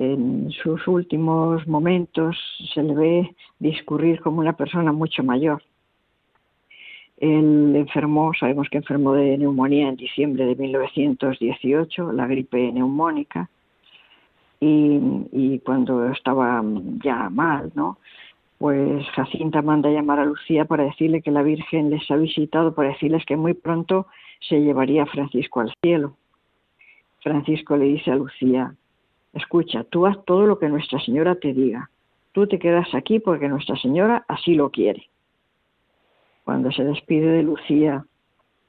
En 0.01 0.51
sus 0.51 0.89
últimos 0.89 1.69
momentos 1.69 2.35
se 2.73 2.83
le 2.83 2.95
ve 2.95 3.37
discurrir 3.59 4.23
como 4.23 4.41
una 4.41 4.55
persona 4.55 4.93
mucho 4.93 5.23
mayor. 5.23 5.63
Él 7.19 7.75
enfermó, 7.77 8.33
sabemos 8.33 8.71
que 8.71 8.79
enfermó 8.79 9.13
de 9.13 9.37
neumonía 9.37 9.91
en 9.91 9.97
diciembre 9.97 10.47
de 10.47 10.57
1918, 10.57 12.13
la 12.13 12.27
gripe 12.27 12.73
neumónica, 12.73 13.51
y, 14.59 15.59
cuando 15.67 16.11
estaba 16.11 16.63
ya 17.05 17.29
mal, 17.29 17.71
¿no? 17.75 17.99
pues 18.57 19.07
Jacinta 19.11 19.61
manda 19.61 19.91
llamar 19.91 20.21
a 20.21 20.25
Lucía 20.25 20.65
para 20.65 20.85
decirle 20.85 21.21
que 21.21 21.31
la 21.31 21.43
Virgen 21.43 21.91
les 21.91 22.11
ha 22.11 22.17
visitado, 22.17 22.75
para 22.75 22.89
decirles 22.89 23.27
que 23.27 23.37
muy 23.37 23.53
pronto 23.53 24.07
se 24.41 24.61
llevaría 24.63 25.03
a 25.03 25.07
Francisco 25.07 25.61
al 25.61 25.75
cielo. 25.83 26.17
Francisco 27.23 27.77
le 27.77 27.85
dice 27.85 28.11
a 28.11 28.17
Lucía, 28.17 28.75
escucha, 29.33 29.85
tú 29.85 30.07
haz 30.07 30.17
todo 30.25 30.47
lo 30.47 30.59
que 30.59 30.69
Nuestra 30.69 31.01
Señora 31.01 31.35
te 31.37 31.53
diga. 31.53 31.91
Tú 32.33 32.47
te 32.47 32.59
quedas 32.59 32.95
aquí 32.95 33.19
porque 33.19 33.49
Nuestra 33.49 33.77
Señora 33.77 34.25
así 34.29 34.55
lo 34.55 34.71
quiere. 34.71 35.09
Cuando 36.45 36.71
se 36.73 36.85
despide 36.85 37.31
de 37.31 37.43
Lucía 37.43 38.05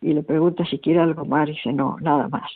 y 0.02 0.14
le 0.14 0.24
pregunta 0.24 0.66
si 0.66 0.80
quiere 0.80 1.00
algo 1.00 1.26
más, 1.26 1.48
dice, 1.48 1.72
no, 1.74 1.98
nada 2.02 2.28
más. 2.28 2.52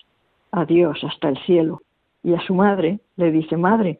Adiós, 0.51 1.03
hasta 1.03 1.29
el 1.29 1.37
cielo. 1.45 1.81
Y 2.23 2.33
a 2.33 2.41
su 2.41 2.55
madre 2.55 2.99
le 3.17 3.31
dice, 3.31 3.57
madre, 3.57 3.99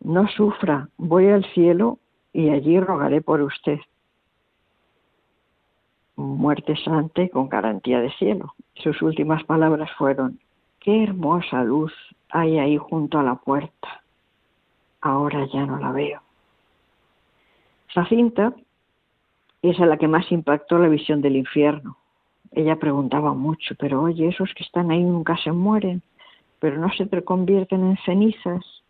no 0.00 0.28
sufra, 0.28 0.88
voy 0.96 1.28
al 1.28 1.44
cielo 1.52 1.98
y 2.32 2.50
allí 2.50 2.80
rogaré 2.80 3.20
por 3.22 3.40
usted. 3.40 3.78
Muerte 6.16 6.76
santa 6.76 7.28
con 7.28 7.48
garantía 7.48 8.00
de 8.00 8.12
cielo. 8.12 8.54
Sus 8.74 9.00
últimas 9.02 9.44
palabras 9.44 9.90
fueron, 9.96 10.38
qué 10.82 11.02
hermosa 11.02 11.64
luz 11.64 11.92
hay 12.30 12.58
ahí 12.58 12.76
junto 12.76 13.18
a 13.18 13.22
la 13.22 13.36
puerta. 13.36 14.02
Ahora 15.00 15.46
ya 15.52 15.66
no 15.66 15.78
la 15.78 15.92
veo. 15.92 16.20
Jacinta 17.88 18.54
es 19.62 19.78
a 19.80 19.86
la 19.86 19.96
que 19.96 20.08
más 20.08 20.30
impactó 20.30 20.78
la 20.78 20.88
visión 20.88 21.22
del 21.22 21.36
infierno. 21.36 21.96
Ella 22.52 22.76
preguntaba 22.76 23.32
mucho, 23.32 23.74
pero 23.78 24.02
oye, 24.02 24.28
esos 24.28 24.52
que 24.54 24.64
están 24.64 24.90
ahí 24.90 25.02
nunca 25.02 25.36
se 25.38 25.52
mueren, 25.52 26.02
pero 26.58 26.78
no 26.78 26.92
se 26.92 27.06
te 27.06 27.22
convierten 27.22 27.84
en 27.84 27.96
cenizas 28.04 28.82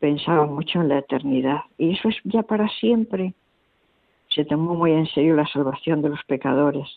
pensaba 0.00 0.46
mucho 0.46 0.80
en 0.80 0.88
la 0.88 0.98
eternidad 0.98 1.60
y 1.78 1.92
eso 1.92 2.08
es 2.08 2.16
ya 2.24 2.42
para 2.42 2.68
siempre. 2.68 3.34
Se 4.30 4.44
tomó 4.44 4.74
muy 4.74 4.92
en 4.92 5.06
serio 5.06 5.36
la 5.36 5.46
salvación 5.46 6.02
de 6.02 6.08
los 6.08 6.24
pecadores. 6.24 6.88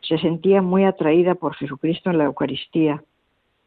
Se 0.00 0.18
sentía 0.18 0.62
muy 0.62 0.84
atraída 0.84 1.34
por 1.34 1.54
Jesucristo 1.54 2.10
en 2.10 2.18
la 2.18 2.24
Eucaristía 2.24 3.02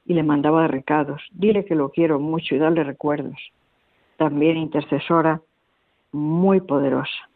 y 0.10 0.16
le 0.16 0.24
mandaba 0.24 0.68
recados. 0.68 1.22
Dile 1.32 1.64
que 1.66 1.76
lo 1.76 1.90
quiero 1.90 2.20
mucho 2.20 2.56
y 2.56 2.58
darle 2.58 2.84
recuerdos. 2.84 3.38
También 4.18 4.58
intercesora 4.58 5.40
muy 6.12 6.62
poderosa. 6.62 7.30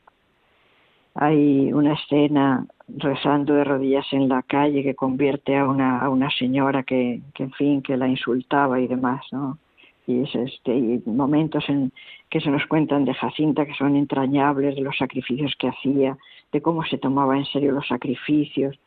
Hay 1.14 1.72
una 1.72 1.94
escena 1.94 2.66
rezando 2.88 3.54
de 3.54 3.64
rodillas 3.64 4.08
en 4.12 4.28
la 4.28 4.42
calle 4.42 4.82
que 4.82 4.96
convierte 4.96 5.56
a 5.56 5.70
una, 5.70 6.00
a 6.00 6.10
una 6.10 6.32
señora 6.32 6.82
que, 6.82 7.22
que, 7.36 7.44
en 7.44 7.52
fin, 7.52 7.84
que 7.84 7.96
la 7.96 8.08
insultaba 8.08 8.80
y 8.80 8.88
demás, 8.88 9.24
¿no? 9.32 9.60
y 10.06 10.24
es 10.24 10.36
este 10.36 11.02
momentos 11.06 11.64
en 11.70 11.94
que 12.30 12.42
se 12.42 12.50
nos 12.50 12.66
cuentan 12.66 13.06
de 13.06 13.14
Jacinta 13.14 13.66
que 13.66 13.74
son 13.76 13.96
entrañables 13.96 14.76
de 14.76 14.82
los 14.82 14.98
sacrificios 14.98 15.56
que 15.58 15.70
hacía 15.70 16.18
de 16.52 16.62
cómo 16.62 16.84
se 16.84 16.98
tomaba 16.98 17.38
en 17.38 17.46
serio 17.46 17.72
los 17.72 17.88
sacrificios 17.88 18.78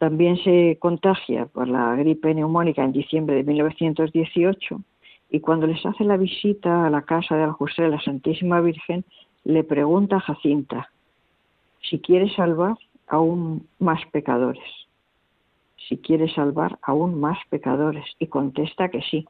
también 0.00 0.38
se 0.38 0.78
contagia 0.80 1.44
por 1.44 1.68
la 1.68 1.94
gripe 1.94 2.32
neumónica 2.34 2.82
en 2.82 2.92
diciembre 2.92 3.36
de 3.36 3.42
1918 3.44 4.80
y 5.28 5.40
cuando 5.40 5.66
les 5.66 5.84
hace 5.84 6.04
la 6.04 6.16
visita 6.16 6.86
a 6.86 6.90
la 6.90 7.02
casa 7.02 7.36
de 7.36 7.42
Aljusé 7.42 7.86
la 7.86 8.00
Santísima 8.00 8.62
Virgen 8.62 9.04
le 9.44 9.62
pregunta 9.62 10.16
a 10.16 10.20
Jacinta 10.20 10.88
si 11.82 11.98
quiere 11.98 12.34
salvar 12.34 12.78
aún 13.08 13.68
más 13.78 14.00
pecadores. 14.10 14.64
Si 15.76 15.98
quiere 15.98 16.32
salvar 16.32 16.78
aún 16.80 17.20
más 17.20 17.36
pecadores. 17.50 18.06
Y 18.18 18.28
contesta 18.28 18.88
que 18.88 19.02
sí. 19.02 19.26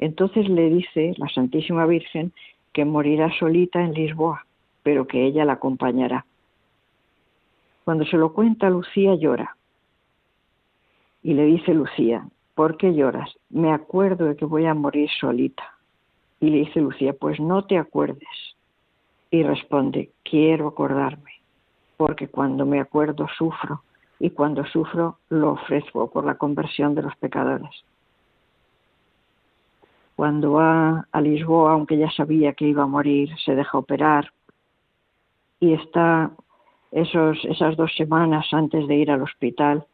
Entonces 0.00 0.48
le 0.48 0.70
dice 0.70 1.14
la 1.18 1.28
Santísima 1.28 1.86
Virgen 1.86 2.32
que 2.72 2.84
morirá 2.84 3.30
solita 3.38 3.80
en 3.80 3.94
Lisboa, 3.94 4.44
pero 4.82 5.06
que 5.06 5.24
ella 5.24 5.44
la 5.44 5.52
acompañará. 5.52 6.26
Cuando 7.84 8.04
se 8.04 8.16
lo 8.16 8.32
cuenta, 8.32 8.70
Lucía 8.70 9.14
llora. 9.14 9.56
Y 11.22 11.34
le 11.34 11.44
dice 11.44 11.74
Lucía, 11.74 12.26
¿por 12.54 12.76
qué 12.76 12.94
lloras? 12.94 13.30
Me 13.48 13.72
acuerdo 13.72 14.26
de 14.26 14.36
que 14.36 14.44
voy 14.44 14.66
a 14.66 14.74
morir 14.74 15.10
solita. 15.20 15.64
Y 16.40 16.50
le 16.50 16.58
dice 16.58 16.80
Lucía, 16.80 17.12
pues 17.12 17.38
no 17.40 17.66
te 17.66 17.78
acuerdes. 17.78 18.56
Y 19.30 19.42
responde, 19.42 20.10
quiero 20.22 20.68
acordarme, 20.68 21.32
porque 21.96 22.28
cuando 22.28 22.66
me 22.66 22.80
acuerdo 22.80 23.26
sufro, 23.36 23.82
y 24.18 24.30
cuando 24.30 24.64
sufro 24.66 25.18
lo 25.28 25.52
ofrezco 25.52 26.10
por 26.10 26.24
la 26.24 26.36
conversión 26.36 26.94
de 26.94 27.02
los 27.02 27.16
pecadores 27.16 27.84
cuando 30.20 30.52
va 30.52 31.06
a 31.12 31.20
Lisboa, 31.22 31.72
aunque 31.72 31.96
ya 31.96 32.10
sabía 32.10 32.52
que 32.52 32.66
iba 32.66 32.82
a 32.82 32.86
morir, 32.86 33.30
se 33.42 33.54
deja 33.54 33.78
operar 33.78 34.30
y 35.60 35.72
está 35.72 36.30
esos, 36.92 37.44
esas 37.44 37.76
dos 37.76 37.94
semanas 37.96 38.46
antes 38.52 38.86
de 38.86 38.96
ir 38.96 39.10
al 39.10 39.22
hospital 39.22 39.84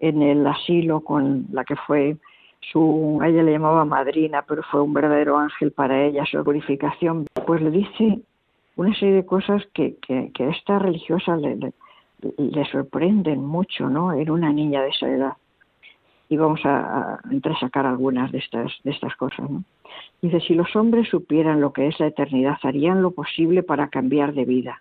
en 0.00 0.22
el 0.22 0.46
asilo 0.46 1.00
con 1.00 1.46
la 1.52 1.64
que 1.64 1.76
fue 1.76 2.16
su, 2.60 3.20
ella 3.24 3.42
le 3.42 3.52
llamaba 3.52 3.84
madrina, 3.84 4.44
pero 4.46 4.62
fue 4.62 4.82
un 4.82 4.92
verdadero 4.92 5.38
ángel 5.38 5.72
para 5.72 6.04
ella, 6.04 6.24
su 6.26 6.42
purificación, 6.44 7.26
pues 7.46 7.62
le 7.62 7.70
dice 7.70 8.20
una 8.76 8.94
serie 8.94 9.14
de 9.14 9.26
cosas 9.26 9.62
que, 9.72 9.96
que, 9.96 10.32
a 10.38 10.48
esta 10.50 10.78
religiosa 10.78 11.36
le, 11.36 11.72
le, 12.36 12.64
sorprenden 12.66 13.44
mucho, 13.44 13.88
¿no? 13.88 14.12
Era 14.12 14.32
una 14.32 14.52
niña 14.52 14.82
de 14.82 14.88
esa 14.88 15.08
edad 15.08 15.32
y 16.28 16.36
vamos 16.36 16.64
a, 16.64 17.14
a 17.14 17.20
entresacar 17.30 17.86
algunas 17.86 18.30
de 18.30 18.38
estas, 18.38 18.72
de 18.84 18.92
estas 18.92 19.16
cosas. 19.16 19.50
¿no? 19.50 19.64
Dice, 20.22 20.40
si 20.40 20.54
los 20.54 20.74
hombres 20.76 21.08
supieran 21.08 21.60
lo 21.60 21.72
que 21.72 21.88
es 21.88 21.98
la 21.98 22.06
eternidad, 22.06 22.56
harían 22.62 23.02
lo 23.02 23.10
posible 23.10 23.62
para 23.62 23.88
cambiar 23.88 24.32
de 24.32 24.44
vida. 24.44 24.80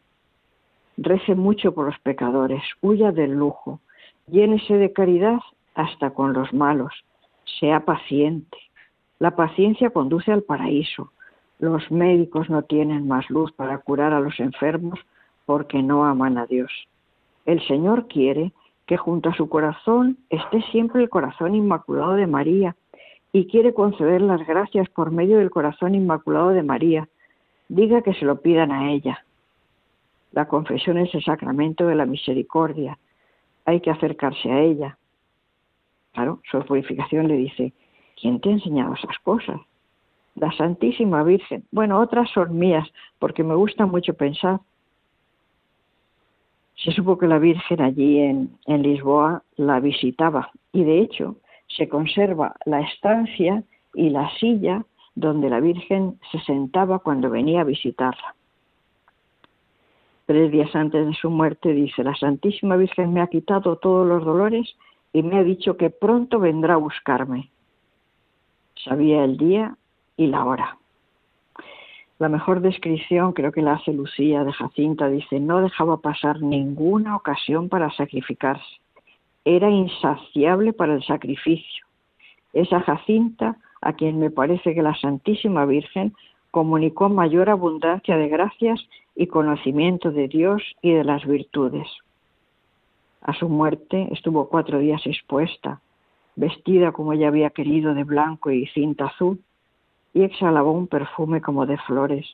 Rece 1.01 1.33
mucho 1.33 1.73
por 1.73 1.85
los 1.85 1.97
pecadores, 1.99 2.61
huya 2.81 3.13
del 3.13 3.31
lujo, 3.31 3.79
llénese 4.27 4.73
de 4.73 4.91
caridad 4.91 5.39
hasta 5.73 6.09
con 6.09 6.33
los 6.33 6.53
malos, 6.53 6.93
sea 7.57 7.85
paciente. 7.85 8.57
La 9.17 9.37
paciencia 9.37 9.91
conduce 9.91 10.29
al 10.33 10.43
paraíso. 10.43 11.13
Los 11.57 11.89
médicos 11.89 12.49
no 12.49 12.63
tienen 12.63 13.07
más 13.07 13.29
luz 13.29 13.53
para 13.53 13.77
curar 13.77 14.11
a 14.11 14.19
los 14.19 14.41
enfermos 14.41 14.99
porque 15.45 15.81
no 15.81 16.03
aman 16.03 16.37
a 16.37 16.45
Dios. 16.47 16.69
El 17.45 17.65
Señor 17.65 18.09
quiere 18.09 18.51
que 18.85 18.97
junto 18.97 19.29
a 19.29 19.35
su 19.35 19.47
corazón 19.47 20.17
esté 20.29 20.61
siempre 20.63 21.01
el 21.01 21.07
corazón 21.07 21.55
inmaculado 21.55 22.15
de 22.15 22.27
María 22.27 22.75
y 23.31 23.47
quiere 23.47 23.73
conceder 23.73 24.19
las 24.19 24.45
gracias 24.45 24.89
por 24.89 25.11
medio 25.11 25.37
del 25.37 25.49
corazón 25.49 25.95
inmaculado 25.95 26.49
de 26.49 26.63
María. 26.63 27.07
Diga 27.69 28.01
que 28.01 28.13
se 28.15 28.25
lo 28.25 28.41
pidan 28.41 28.73
a 28.73 28.91
ella. 28.91 29.23
La 30.31 30.47
confesión 30.47 30.97
es 30.97 31.13
el 31.15 31.23
sacramento 31.23 31.87
de 31.87 31.95
la 31.95 32.05
misericordia. 32.05 32.97
Hay 33.65 33.81
que 33.81 33.91
acercarse 33.91 34.51
a 34.51 34.61
ella. 34.61 34.97
Claro, 36.13 36.41
su 36.49 36.59
purificación 36.65 37.27
le 37.27 37.37
dice, 37.37 37.73
¿quién 38.19 38.39
te 38.39 38.49
ha 38.49 38.53
enseñado 38.53 38.93
esas 38.93 39.17
cosas? 39.19 39.59
La 40.35 40.51
Santísima 40.53 41.23
Virgen. 41.23 41.63
Bueno, 41.71 41.99
otras 41.99 42.29
son 42.31 42.57
mías, 42.57 42.87
porque 43.19 43.43
me 43.43 43.55
gusta 43.55 43.85
mucho 43.85 44.13
pensar 44.13 44.59
se 46.83 46.91
supo 46.91 47.17
que 47.17 47.27
la 47.27 47.39
Virgen 47.39 47.81
allí 47.81 48.19
en, 48.19 48.57
en 48.65 48.83
Lisboa 48.83 49.43
la 49.57 49.79
visitaba 49.79 50.51
y 50.71 50.83
de 50.83 50.99
hecho 50.99 51.35
se 51.67 51.89
conserva 51.89 52.55
la 52.65 52.81
estancia 52.81 53.63
y 53.93 54.09
la 54.09 54.29
silla 54.37 54.85
donde 55.15 55.49
la 55.49 55.59
Virgen 55.59 56.19
se 56.31 56.39
sentaba 56.39 56.99
cuando 56.99 57.29
venía 57.29 57.61
a 57.61 57.65
visitarla. 57.65 58.35
Tres 60.29 60.51
días 60.51 60.75
antes 60.75 61.07
de 61.07 61.13
su 61.15 61.31
muerte 61.31 61.73
dice, 61.73 62.03
la 62.03 62.13
Santísima 62.13 62.75
Virgen 62.75 63.11
me 63.13 63.21
ha 63.21 63.25
quitado 63.25 63.77
todos 63.77 64.07
los 64.07 64.23
dolores 64.23 64.75
y 65.11 65.23
me 65.23 65.39
ha 65.39 65.43
dicho 65.43 65.75
que 65.75 65.89
pronto 65.89 66.37
vendrá 66.37 66.75
a 66.75 66.77
buscarme. 66.77 67.49
Sabía 68.75 69.23
el 69.23 69.37
día 69.37 69.75
y 70.17 70.27
la 70.27 70.45
hora. 70.45 70.77
La 72.19 72.29
mejor 72.29 72.61
descripción 72.61 73.33
creo 73.33 73.51
que 73.51 73.63
la 73.63 73.73
hace 73.73 73.91
Lucía 73.91 74.43
de 74.43 74.53
Jacinta. 74.53 75.09
Dice, 75.09 75.39
no 75.39 75.61
dejaba 75.61 75.97
pasar 75.97 76.43
ninguna 76.43 77.15
ocasión 77.15 77.67
para 77.67 77.89
sacrificarse. 77.93 78.79
Era 79.45 79.71
insaciable 79.71 80.73
para 80.73 80.93
el 80.93 81.03
sacrificio. 81.05 81.87
Esa 82.53 82.81
Jacinta, 82.81 83.57
a 83.81 83.93
quien 83.93 84.19
me 84.19 84.29
parece 84.29 84.75
que 84.75 84.83
la 84.83 84.93
Santísima 84.93 85.65
Virgen 85.65 86.13
comunicó 86.51 87.09
mayor 87.09 87.49
abundancia 87.49 88.15
de 88.15 88.27
gracias 88.27 88.79
y 89.19 89.27
conocimiento 89.27 90.11
de 90.11 90.29
Dios 90.29 90.63
y 90.81 90.93
de 90.93 91.03
las 91.03 91.25
virtudes. 91.25 91.89
A 93.21 93.33
su 93.33 93.49
muerte 93.49 94.07
estuvo 94.11 94.47
cuatro 94.47 94.79
días 94.79 95.05
expuesta, 95.05 95.81
vestida 96.37 96.93
como 96.93 97.11
ella 97.11 97.27
había 97.27 97.49
querido 97.49 97.93
de 97.93 98.05
blanco 98.05 98.49
y 98.49 98.65
cinta 98.67 99.07
azul, 99.07 99.41
y 100.13 100.23
exhalaba 100.23 100.71
un 100.71 100.87
perfume 100.87 101.41
como 101.41 101.65
de 101.65 101.77
flores 101.79 102.33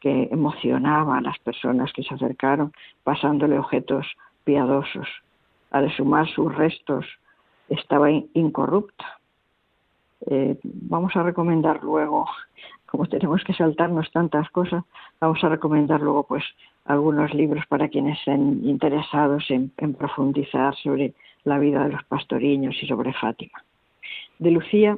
que 0.00 0.28
emocionaba 0.32 1.18
a 1.18 1.20
las 1.20 1.38
personas 1.38 1.92
que 1.92 2.02
se 2.02 2.12
acercaron 2.12 2.72
pasándole 3.04 3.56
objetos 3.56 4.04
piadosos. 4.42 5.06
Al 5.70 5.88
sumar 5.96 6.28
sus 6.30 6.52
restos 6.52 7.06
estaba 7.68 8.10
incorrupta. 8.10 9.20
Eh, 10.26 10.58
vamos 10.64 11.14
a 11.14 11.22
recomendar 11.22 11.84
luego, 11.84 12.26
como 12.94 13.08
tenemos 13.08 13.42
que 13.42 13.54
saltarnos 13.54 14.08
tantas 14.12 14.48
cosas, 14.50 14.84
vamos 15.20 15.42
a 15.42 15.48
recomendar 15.48 16.00
luego 16.00 16.22
pues 16.22 16.44
algunos 16.84 17.34
libros 17.34 17.66
para 17.66 17.88
quienes 17.88 18.20
estén 18.20 18.60
interesados 18.64 19.50
en, 19.50 19.72
en 19.78 19.94
profundizar 19.94 20.76
sobre 20.76 21.12
la 21.42 21.58
vida 21.58 21.82
de 21.82 21.94
los 21.94 22.04
pastoriños 22.04 22.76
y 22.80 22.86
sobre 22.86 23.12
Fátima. 23.12 23.64
De 24.38 24.52
Lucía 24.52 24.96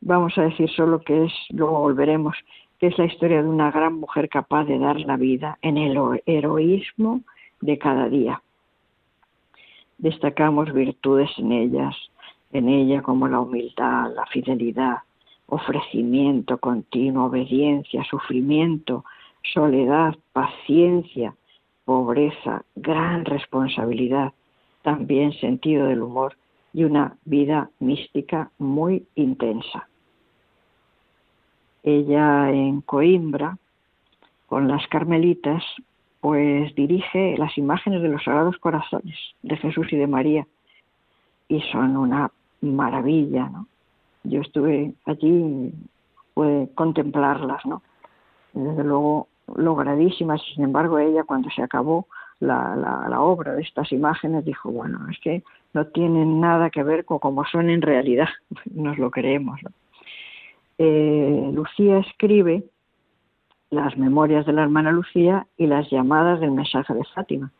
vamos 0.00 0.36
a 0.36 0.42
decir 0.42 0.68
solo 0.70 1.00
que 1.00 1.26
es, 1.26 1.32
luego 1.50 1.78
volveremos, 1.78 2.36
que 2.80 2.88
es 2.88 2.98
la 2.98 3.04
historia 3.04 3.40
de 3.40 3.48
una 3.48 3.70
gran 3.70 3.94
mujer 3.94 4.28
capaz 4.28 4.64
de 4.64 4.80
dar 4.80 4.98
la 4.98 5.16
vida 5.16 5.58
en 5.62 5.76
el 5.76 5.96
heroísmo 6.26 7.20
de 7.60 7.78
cada 7.78 8.08
día. 8.08 8.42
Destacamos 9.98 10.72
virtudes 10.72 11.30
en 11.38 11.52
ellas, 11.52 11.94
en 12.50 12.68
ella 12.68 13.00
como 13.00 13.28
la 13.28 13.38
humildad, 13.38 14.12
la 14.12 14.26
fidelidad, 14.26 15.02
ofrecimiento 15.48 16.58
continuo, 16.58 17.26
obediencia, 17.26 18.04
sufrimiento, 18.04 19.04
soledad, 19.52 20.14
paciencia, 20.32 21.34
pobreza, 21.84 22.62
gran 22.76 23.24
responsabilidad, 23.24 24.32
también 24.82 25.32
sentido 25.32 25.86
del 25.86 26.02
humor 26.02 26.36
y 26.72 26.84
una 26.84 27.16
vida 27.24 27.70
mística 27.80 28.50
muy 28.58 29.06
intensa 29.14 29.88
ella 31.88 32.50
en 32.50 32.80
Coimbra, 32.80 33.58
con 34.46 34.68
las 34.68 34.86
carmelitas, 34.88 35.62
pues 36.20 36.74
dirige 36.74 37.36
las 37.38 37.56
imágenes 37.58 38.02
de 38.02 38.08
los 38.08 38.24
Sagrados 38.24 38.58
Corazones 38.58 39.16
de 39.42 39.56
Jesús 39.56 39.92
y 39.92 39.96
de 39.96 40.06
María. 40.06 40.46
Y 41.48 41.60
son 41.72 41.96
una 41.96 42.30
maravilla, 42.60 43.48
¿no? 43.48 43.66
Yo 44.28 44.40
estuve 44.40 44.94
allí, 45.06 45.72
pude 46.34 46.68
contemplarlas, 46.74 47.64
¿no? 47.66 47.82
Desde 48.52 48.84
luego 48.84 49.28
logradísimas, 49.56 50.40
sin 50.54 50.64
embargo 50.64 50.98
ella 50.98 51.24
cuando 51.24 51.50
se 51.50 51.62
acabó 51.62 52.06
la, 52.40 52.76
la, 52.76 53.20
obra 53.20 53.54
de 53.54 53.62
estas 53.62 53.90
imágenes 53.92 54.44
dijo, 54.44 54.70
bueno, 54.70 55.00
es 55.10 55.18
que 55.20 55.42
no 55.72 55.86
tienen 55.86 56.40
nada 56.40 56.70
que 56.70 56.82
ver 56.82 57.04
con 57.04 57.18
cómo 57.18 57.44
son 57.44 57.68
en 57.70 57.82
realidad, 57.82 58.28
nos 58.74 58.98
lo 58.98 59.10
creemos. 59.10 59.60
Eh, 60.78 61.50
Lucía 61.52 61.98
escribe 61.98 62.64
las 63.70 63.96
memorias 63.98 64.46
de 64.46 64.52
la 64.52 64.62
hermana 64.62 64.92
Lucía 64.92 65.46
y 65.56 65.66
las 65.66 65.90
llamadas 65.90 66.40
del 66.40 66.52
mensaje 66.52 66.94
de 66.94 67.04
Fátima, 67.14 67.50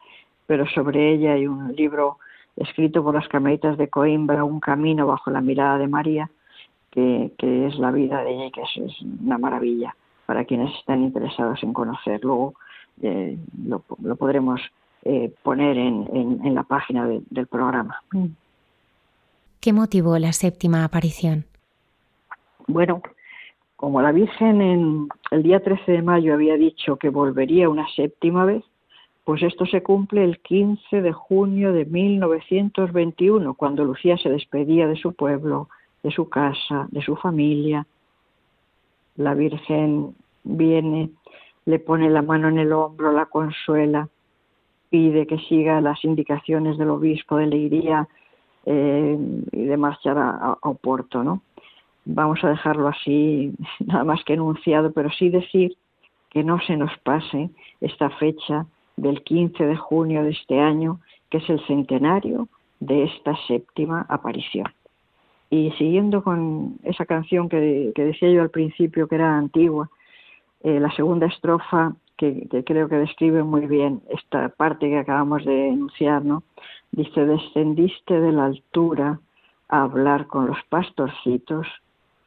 pero 0.47 0.67
sobre 0.69 1.13
ella 1.13 1.33
hay 1.33 1.47
un 1.47 1.75
libro 1.75 2.19
escrito 2.57 3.03
por 3.03 3.15
las 3.15 3.29
carmelitas 3.29 3.77
de 3.77 3.89
Coimbra, 3.89 4.45
Un 4.45 4.61
camino 4.61 5.07
bajo 5.07 5.31
la 5.31 5.41
mirada 5.41 5.79
de 5.79 5.89
María, 5.89 6.31
que, 6.91 7.33
es 7.39 7.79
la 7.79 7.91
vida 7.91 8.23
de 8.25 8.33
ella 8.33 8.47
y 8.47 8.51
que 8.51 8.63
es, 8.63 9.01
una 9.23 9.39
maravilla 9.39 9.95
para 10.27 10.45
quienes 10.45 10.75
están 10.79 11.03
interesados 11.03 11.63
en 11.63 11.73
conocer. 11.73 12.21
Luego 12.23 12.55
eh, 13.03 13.39
lo, 13.65 13.81
podremos 13.81 14.61
eh, 15.03 15.33
poner 15.43 15.79
en, 15.79 16.55
la 16.55 16.63
página 16.65 17.07
del 17.07 17.47
programa. 17.47 18.03
¿Qué 19.61 19.73
motivó 19.73 20.19
la 20.19 20.33
séptima 20.33 20.85
aparición? 20.85 21.45
Bueno, 22.67 23.03
como 23.77 24.03
la 24.03 24.13
Virgen 24.13 24.61
en 24.61 25.09
el 25.31 25.43
día 25.43 25.63
13 25.63 25.93
de 25.93 26.03
mayo 26.03 26.35
había 26.35 26.57
dicho 26.57 26.97
que 26.97 27.11
volvería 27.11 27.69
una 27.69 27.87
séptima 27.95 28.45
vez, 28.45 28.65
pues 29.25 29.43
esto 29.43 29.67
se 29.67 29.83
cumple 29.83 30.25
el 30.25 30.41
15 30.41 31.03
de 31.03 31.13
junio 31.13 31.73
de 31.73 31.85
1921, 31.85 33.55
cuando 33.55 33.85
Lucía 33.85 34.17
se 34.17 34.31
despedía 34.31 34.87
de 34.89 34.97
su 34.97 35.13
pueblo, 35.13 35.69
de 36.03 36.11
su 36.11 36.29
casa, 36.29 36.87
de 36.91 37.03
su 37.03 37.17
familia. 37.17 37.87
La 39.17 39.35
Virgen 39.35 40.15
viene, 40.45 41.11
le 41.65 41.79
pone 41.79 42.09
la 42.11 42.23
mano 42.23 42.49
en 42.49 42.59
el 42.59 42.73
hombro, 42.73 43.13
la 43.13 43.27
consuela, 43.27 44.09
pide 44.91 45.27
que 45.27 45.39
siga 45.39 45.81
las 45.81 46.05
indicaciones 46.05 46.79
del 46.79 46.91
obispo 46.91 47.37
de 47.37 47.47
Leiría 47.47 48.09
eh, 48.65 49.19
y 49.53 49.65
de 49.65 49.77
marchar 49.77 50.19
a, 50.19 50.31
a 50.31 50.69
Oporto, 50.69 51.23
¿no? 51.23 51.43
vamos 52.09 52.43
a 52.43 52.49
dejarlo 52.49 52.89
así, 52.89 53.53
nada 53.87 54.05
más 54.05 54.25
que 54.25 54.35
enunciado, 54.35 54.93
pero 54.93 55.11
sí 55.11 55.29
decir 55.29 55.77
que 56.31 56.43
no 56.43 56.61
se 56.61 56.77
nos 56.77 56.97
pase 56.99 57.51
esta 57.81 58.11
fecha 58.11 58.67
del 58.97 59.23
15 59.23 59.65
de 59.65 59.77
junio 59.77 60.25
de 60.25 60.31
este 60.31 60.59
año, 60.59 61.01
que 61.31 61.39
es 61.39 61.49
el 61.49 61.65
centenario 61.67 62.49
de 62.81 63.05
esta 63.05 63.37
séptima 63.47 64.07
aparición. 64.09 64.67
Y 65.51 65.71
siguiendo 65.73 66.23
con 66.23 66.79
esa 66.83 67.07
canción 67.07 67.49
que, 67.49 67.93
decía 67.95 68.31
yo 68.31 68.43
al 68.43 68.51
principio, 68.51 69.09
que 69.09 69.15
era 69.15 69.39
antigua, 69.39 69.89
eh, 70.63 70.79
la 70.81 70.91
segunda 70.93 71.27
estrofa, 71.27 71.95
que, 72.17 72.47
que, 72.51 72.65
creo 72.65 72.89
que 72.89 72.97
describe 72.97 73.43
muy 73.45 73.67
bien 73.67 74.03
esta 74.11 74.49
parte 74.51 74.89
que 74.89 74.99
acabamos 74.99 75.45
de 75.45 75.69
enunciar, 75.69 76.25
¿no? 76.25 76.43
Dice, 76.91 77.25
descendiste 77.25 78.21
de 78.21 78.33
la 78.33 78.47
altura 78.47 79.21
a 79.69 79.83
hablar 79.83 80.27
con 80.27 80.47
los 80.47 80.59
pastorcitos 80.69 81.67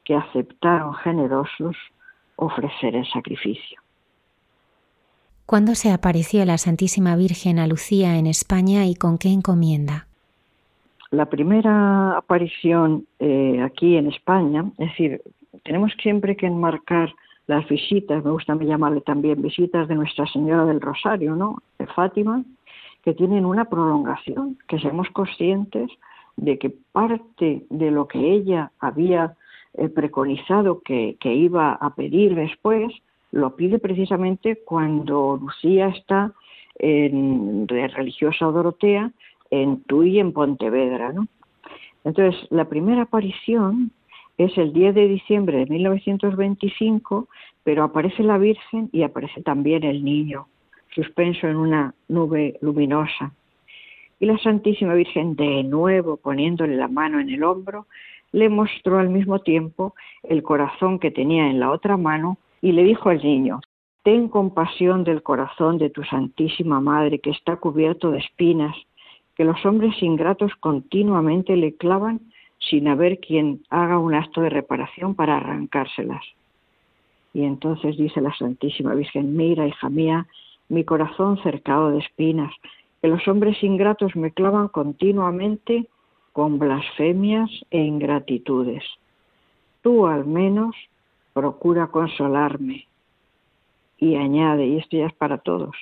que 0.04 0.16
aceptaron 0.16 0.94
generosos 0.96 1.76
ofrecer 2.36 2.96
el 2.96 3.06
sacrificio. 3.08 3.80
¿Cuándo 5.46 5.76
se 5.76 5.92
apareció 5.92 6.46
la 6.46 6.58
Santísima 6.58 7.16
Virgen 7.16 7.60
a 7.60 7.68
Lucía 7.68 8.18
en 8.18 8.26
España 8.26 8.86
y 8.86 8.96
con 8.96 9.18
qué 9.18 9.30
encomienda? 9.30 10.08
La 11.12 11.26
primera 11.26 12.18
aparición 12.18 13.06
eh, 13.20 13.62
aquí 13.62 13.98
en 13.98 14.08
España, 14.08 14.72
es 14.78 14.90
decir, 14.90 15.22
tenemos 15.64 15.92
siempre 16.02 16.38
que 16.38 16.48
enmarcar 16.48 17.14
las 17.48 17.68
visitas, 17.68 18.24
me 18.24 18.32
gusta 18.32 18.56
llamarle 18.56 19.02
también 19.02 19.42
visitas 19.42 19.90
de 19.90 19.96
Nuestra 19.96 20.26
Señora 20.28 20.64
del 20.66 20.80
Rosario, 20.80 21.36
¿no? 21.36 21.58
De 21.78 21.86
Fátima, 21.88 22.46
que 23.04 23.14
tienen 23.14 23.46
una 23.46 23.66
prolongación, 23.66 24.58
que 24.70 24.80
seamos 24.80 25.10
conscientes 25.10 25.92
de 26.38 26.58
que 26.58 26.70
parte 26.70 27.66
de 27.70 27.92
lo 27.92 28.08
que 28.08 28.34
ella 28.34 28.72
había 28.80 29.36
eh, 29.74 29.90
preconizado 29.90 30.82
que, 30.82 31.18
iba 31.24 31.74
a 31.74 31.94
pedir 31.94 32.36
después, 32.36 32.90
lo 33.34 33.58
pide 33.58 33.80
precisamente 33.80 34.62
cuando 34.64 35.38
Lucía 35.42 35.88
está 35.90 36.32
en, 36.80 37.68
de 37.68 37.90
religiosa 37.90 38.46
Dorotea 38.46 39.12
en 39.52 39.84
Tui, 39.84 40.20
en 40.20 40.34
Pontevedra. 40.34 41.14
¿no? 41.14 41.28
Entonces, 42.04 42.42
la 42.50 42.66
primera 42.66 43.04
aparición 43.04 43.92
es 44.38 44.58
el 44.58 44.74
10 44.74 44.96
de 44.96 45.08
diciembre 45.08 45.58
de 45.60 45.66
1925, 45.68 47.28
pero 47.64 47.84
aparece 47.84 48.24
la 48.24 48.38
Virgen 48.38 48.90
y 48.92 49.04
aparece 49.04 49.44
también 49.44 49.84
el 49.84 50.04
niño, 50.04 50.48
suspenso 50.96 51.48
en 51.48 51.58
una 51.58 51.94
nube 52.08 52.58
luminosa. 52.62 53.34
Y 54.20 54.26
la 54.26 54.38
Santísima 54.40 54.94
Virgen, 54.94 55.36
de 55.36 55.64
nuevo 55.64 56.18
poniéndole 56.18 56.76
la 56.76 56.88
mano 56.88 57.20
en 57.20 57.30
el 57.30 57.44
hombro, 57.44 57.88
le 58.32 58.50
mostró 58.50 58.98
al 59.00 59.10
mismo 59.10 59.40
tiempo 59.40 59.94
el 60.24 60.42
corazón 60.42 61.00
que 61.00 61.12
tenía 61.12 61.48
en 61.48 61.60
la 61.60 61.72
otra 61.72 61.98
mano 61.98 62.38
y 62.62 62.72
le 62.72 62.84
dijo 62.84 63.10
al 63.10 63.22
niño, 63.22 63.60
Ten 64.04 64.30
compasión 64.30 65.04
del 65.04 65.22
corazón 65.22 65.78
de 65.78 65.92
tu 65.92 66.04
Santísima 66.04 66.80
Madre 66.82 67.20
que 67.20 67.30
está 67.30 67.58
cubierto 67.58 68.10
de 68.10 68.18
espinas, 68.18 68.76
que 69.42 69.46
los 69.46 69.66
hombres 69.66 69.96
ingratos 70.04 70.52
continuamente 70.60 71.56
le 71.56 71.74
clavan 71.74 72.22
sin 72.60 72.88
haber 72.88 73.18
quien 73.18 73.64
haga 73.72 73.98
un 73.98 74.14
acto 74.14 74.42
de 74.42 74.52
reparación 74.52 75.16
para 75.16 75.38
arrancárselas. 75.38 76.24
Y 77.34 77.46
entonces 77.46 77.98
dice 77.98 78.22
la 78.22 78.36
Santísima 78.36 78.94
Virgen, 78.94 79.36
mira, 79.36 79.66
hija 79.66 79.90
mía, 79.90 80.28
mi 80.70 80.84
corazón 80.84 81.42
cercado 81.42 81.90
de 81.90 81.98
espinas, 82.02 82.54
que 83.02 83.08
los 83.08 83.28
hombres 83.28 83.64
ingratos 83.64 84.16
me 84.16 84.30
clavan 84.30 84.68
continuamente 84.68 85.88
con 86.34 86.60
blasfemias 86.60 87.50
e 87.72 87.80
ingratitudes. 87.80 88.84
Tú 89.82 90.06
al 90.06 90.24
menos 90.28 90.76
procura 91.34 91.88
consolarme. 91.88 92.86
Y 93.98 94.18
añade, 94.18 94.68
y 94.68 94.78
esto 94.78 94.98
ya 94.98 95.08
es 95.08 95.14
para 95.14 95.40
todos, 95.40 95.76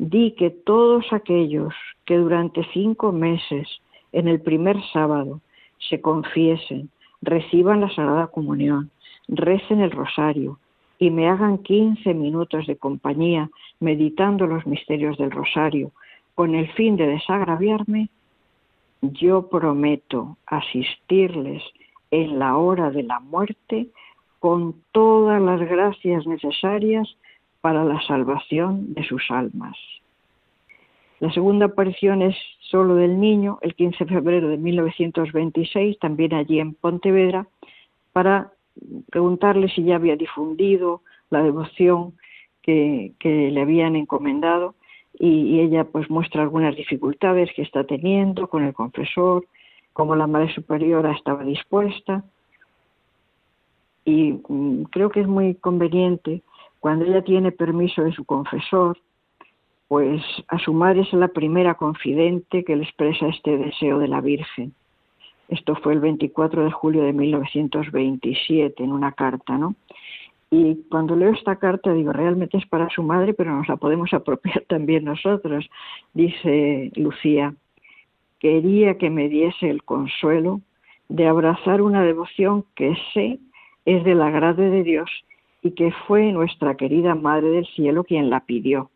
di 0.00 0.30
que 0.32 0.48
todos 0.48 1.12
aquellos 1.12 1.74
que 2.06 2.16
durante 2.16 2.64
cinco 2.72 3.12
meses 3.12 3.68
en 4.12 4.28
el 4.28 4.40
primer 4.40 4.78
sábado 4.94 5.42
se 5.78 6.00
confiesen, 6.00 6.88
reciban 7.20 7.82
la 7.82 7.90
Sagrada 7.90 8.28
Comunión, 8.28 8.90
recen 9.28 9.82
el 9.82 9.90
rosario 9.90 10.58
y 10.98 11.10
me 11.10 11.28
hagan 11.28 11.58
quince 11.58 12.14
minutos 12.14 12.66
de 12.66 12.76
compañía 12.76 13.50
meditando 13.78 14.46
los 14.46 14.66
misterios 14.66 15.18
del 15.18 15.30
rosario, 15.30 15.92
con 16.34 16.54
el 16.54 16.72
fin 16.72 16.96
de 16.96 17.06
desagraviarme, 17.06 18.08
yo 19.02 19.50
prometo 19.50 20.38
asistirles 20.46 21.62
en 22.10 22.38
la 22.38 22.56
hora 22.56 22.90
de 22.90 23.02
la 23.02 23.20
muerte 23.20 23.88
con 24.38 24.76
todas 24.92 25.42
las 25.42 25.60
gracias 25.60 26.26
necesarias 26.26 27.06
para 27.60 27.84
la 27.84 28.00
salvación 28.02 28.94
de 28.94 29.04
sus 29.04 29.30
almas. 29.30 29.76
La 31.20 31.30
segunda 31.32 31.66
aparición 31.66 32.22
es 32.22 32.34
solo 32.60 32.94
del 32.94 33.20
niño, 33.20 33.58
el 33.60 33.74
15 33.74 34.04
de 34.06 34.14
febrero 34.14 34.48
de 34.48 34.56
1926, 34.56 35.98
también 35.98 36.32
allí 36.32 36.60
en 36.60 36.74
Pontevedra, 36.74 37.46
para 38.12 38.52
preguntarle 39.10 39.68
si 39.68 39.84
ya 39.84 39.96
había 39.96 40.16
difundido 40.16 41.02
la 41.28 41.42
devoción 41.42 42.14
que, 42.62 43.12
le 43.22 43.60
habían 43.60 43.96
encomendado 43.96 44.74
y, 45.18 45.60
ella 45.60 45.84
pues 45.84 46.08
muestra 46.08 46.42
algunas 46.42 46.74
dificultades 46.76 47.50
que 47.54 47.62
está 47.62 47.84
teniendo 47.84 48.48
con 48.48 48.64
el 48.64 48.72
confesor, 48.72 49.44
como 49.92 50.16
la 50.16 50.26
Madre 50.26 50.54
Superiora 50.54 51.12
estaba 51.12 51.44
dispuesta. 51.44 52.24
Y 54.04 54.40
mm, 54.48 54.84
creo 54.84 55.10
que 55.10 55.20
es 55.20 55.26
muy 55.26 55.54
conveniente 55.56 56.42
cuando 56.80 57.04
ella 57.04 57.22
tiene 57.22 57.52
permiso 57.52 58.02
de 58.02 58.12
su 58.12 58.24
confesor, 58.24 58.98
pues 59.86 60.22
a 60.48 60.58
su 60.58 60.72
madre 60.72 61.02
es 61.02 61.12
la 61.12 61.28
primera 61.28 61.74
confidente 61.74 62.64
que 62.64 62.76
le 62.76 62.84
expresa 62.84 63.28
este 63.28 63.58
deseo 63.58 63.98
de 63.98 64.08
la 64.08 64.20
Virgen. 64.20 64.72
Esto 65.48 65.74
fue 65.76 65.92
el 65.92 66.00
24 66.00 66.64
de 66.64 66.70
julio 66.70 67.02
de 67.02 67.12
1927 67.12 68.82
en 68.82 68.92
una 68.92 69.12
carta, 69.12 69.58
¿no? 69.58 69.74
Y 70.50 70.76
cuando 70.88 71.14
leo 71.16 71.32
esta 71.32 71.56
carta 71.56 71.92
digo, 71.92 72.12
realmente 72.12 72.56
es 72.56 72.66
para 72.66 72.88
su 72.90 73.02
madre, 73.02 73.34
pero 73.34 73.54
nos 73.54 73.68
la 73.68 73.76
podemos 73.76 74.12
apropiar 74.14 74.62
también 74.68 75.04
nosotros. 75.04 75.68
Dice 76.14 76.90
Lucía, 76.96 77.54
quería 78.38 78.96
que 78.96 79.10
me 79.10 79.28
diese 79.28 79.68
el 79.68 79.82
consuelo 79.82 80.60
de 81.08 81.26
abrazar 81.26 81.82
una 81.82 82.02
devoción 82.04 82.64
que 82.74 82.96
sé 83.12 83.38
es 83.84 84.04
del 84.04 84.22
agrado 84.22 84.62
de 84.62 84.82
Dios 84.82 85.10
y 85.62 85.72
que 85.72 85.92
fue 86.06 86.32
nuestra 86.32 86.76
querida 86.76 87.14
Madre 87.14 87.48
del 87.50 87.66
Cielo 87.66 88.04
quien 88.04 88.30
la 88.30 88.40
pidió. 88.40 88.90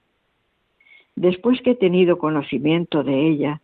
Después 1.16 1.60
que 1.62 1.72
he 1.72 1.76
tenido 1.76 2.18
conocimiento 2.18 3.04
de 3.04 3.28
ella, 3.28 3.60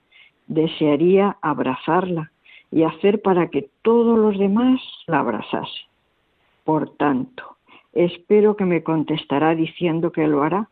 desearía 0.47 1.37
abrazarla 1.41 2.31
y 2.71 2.85
hacer 2.85 3.23
para 3.23 3.49
que 3.49 3.69
todos 3.83 4.19
los 4.19 4.39
demás 4.39 4.81
la 5.07 5.21
abrazasen. 5.21 5.87
Por 6.65 6.97
tanto, 6.97 7.57
espero 7.93 8.57
que 8.57 8.65
me 8.65 8.83
contestará 8.83 9.55
diciendo 9.55 10.13
que 10.13 10.27
lo 10.27 10.43
hará 10.43 10.69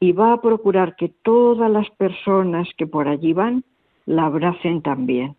y 0.00 0.12
va 0.12 0.32
a 0.32 0.40
procurar 0.40 0.96
que 0.96 1.08
todas 1.08 1.70
las 1.70 1.88
personas 1.90 2.68
que 2.76 2.86
por 2.86 3.08
allí 3.08 3.32
van 3.32 3.64
la 4.06 4.26
abracen 4.26 4.82
también. 4.82 5.36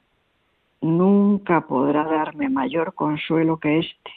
Nunca 0.82 1.68
podrá 1.68 2.06
darme 2.06 2.50
mayor 2.50 2.94
consuelo 2.94 3.58
que 3.58 3.80
este. 3.80 4.12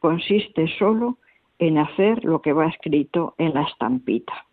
Consiste 0.00 0.66
solo 0.78 1.18
en 1.58 1.78
hacer 1.78 2.24
lo 2.24 2.42
que 2.42 2.52
va 2.52 2.66
escrito 2.66 3.34
en 3.38 3.54
la 3.54 3.62
estampita. 3.62 4.46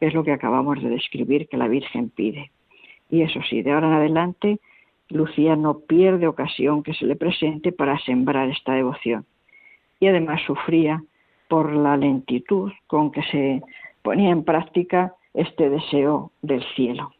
Es 0.00 0.14
lo 0.14 0.24
que 0.24 0.32
acabamos 0.32 0.82
de 0.82 0.90
describir 0.90 1.48
que 1.48 1.56
la 1.56 1.68
Virgen 1.68 2.10
pide. 2.10 2.50
Y 3.10 3.22
eso 3.22 3.40
sí, 3.48 3.62
de 3.62 3.72
ahora 3.72 3.88
en 3.88 3.94
adelante, 3.94 4.60
Lucía 5.08 5.56
no 5.56 5.80
pierde 5.80 6.26
ocasión 6.26 6.82
que 6.82 6.94
se 6.94 7.06
le 7.06 7.16
presente 7.16 7.72
para 7.72 7.98
sembrar 8.00 8.48
esta 8.48 8.74
devoción. 8.74 9.24
Y 10.00 10.06
además 10.06 10.42
sufría 10.46 11.02
por 11.48 11.74
la 11.74 11.96
lentitud 11.96 12.72
con 12.86 13.10
que 13.10 13.22
se 13.22 13.62
ponía 14.02 14.30
en 14.30 14.44
práctica 14.44 15.14
este 15.34 15.70
deseo 15.70 16.30
del 16.42 16.62
cielo. 16.74 17.10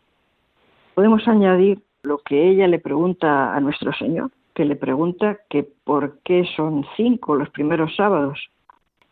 Podemos 0.94 1.26
añadir 1.26 1.80
lo 2.02 2.18
que 2.18 2.48
ella 2.48 2.66
le 2.66 2.78
pregunta 2.78 3.54
a 3.54 3.60
nuestro 3.60 3.92
Señor, 3.94 4.30
que 4.54 4.64
le 4.64 4.76
pregunta 4.76 5.38
que 5.48 5.62
por 5.62 6.18
qué 6.24 6.44
son 6.56 6.84
cinco 6.96 7.36
los 7.36 7.48
primeros 7.50 7.94
sábados. 7.96 8.50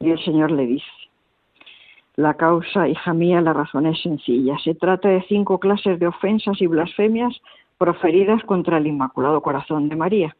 Y 0.01 0.11
el 0.11 0.23
Señor 0.25 0.51
le 0.51 0.67
dice, 0.67 0.87
la 2.17 2.33
causa, 2.35 2.89
hija 2.89 3.13
mía, 3.13 3.43
la 3.43 3.53
razón 3.53 3.87
es 3.87 4.01
sencilla. 4.01 4.59
Se 4.65 4.75
trata 4.75 5.11
de 5.11 5.23
cinco 5.29 5.61
clases 5.61 5.99
de 5.99 6.07
ofensas 6.07 6.61
y 6.63 6.67
blasfemias 6.67 7.41
proferidas 7.77 8.43
contra 8.45 8.79
el 8.79 8.87
Inmaculado 8.87 9.43
Corazón 9.43 9.91
de 9.91 9.97
María. 9.97 10.37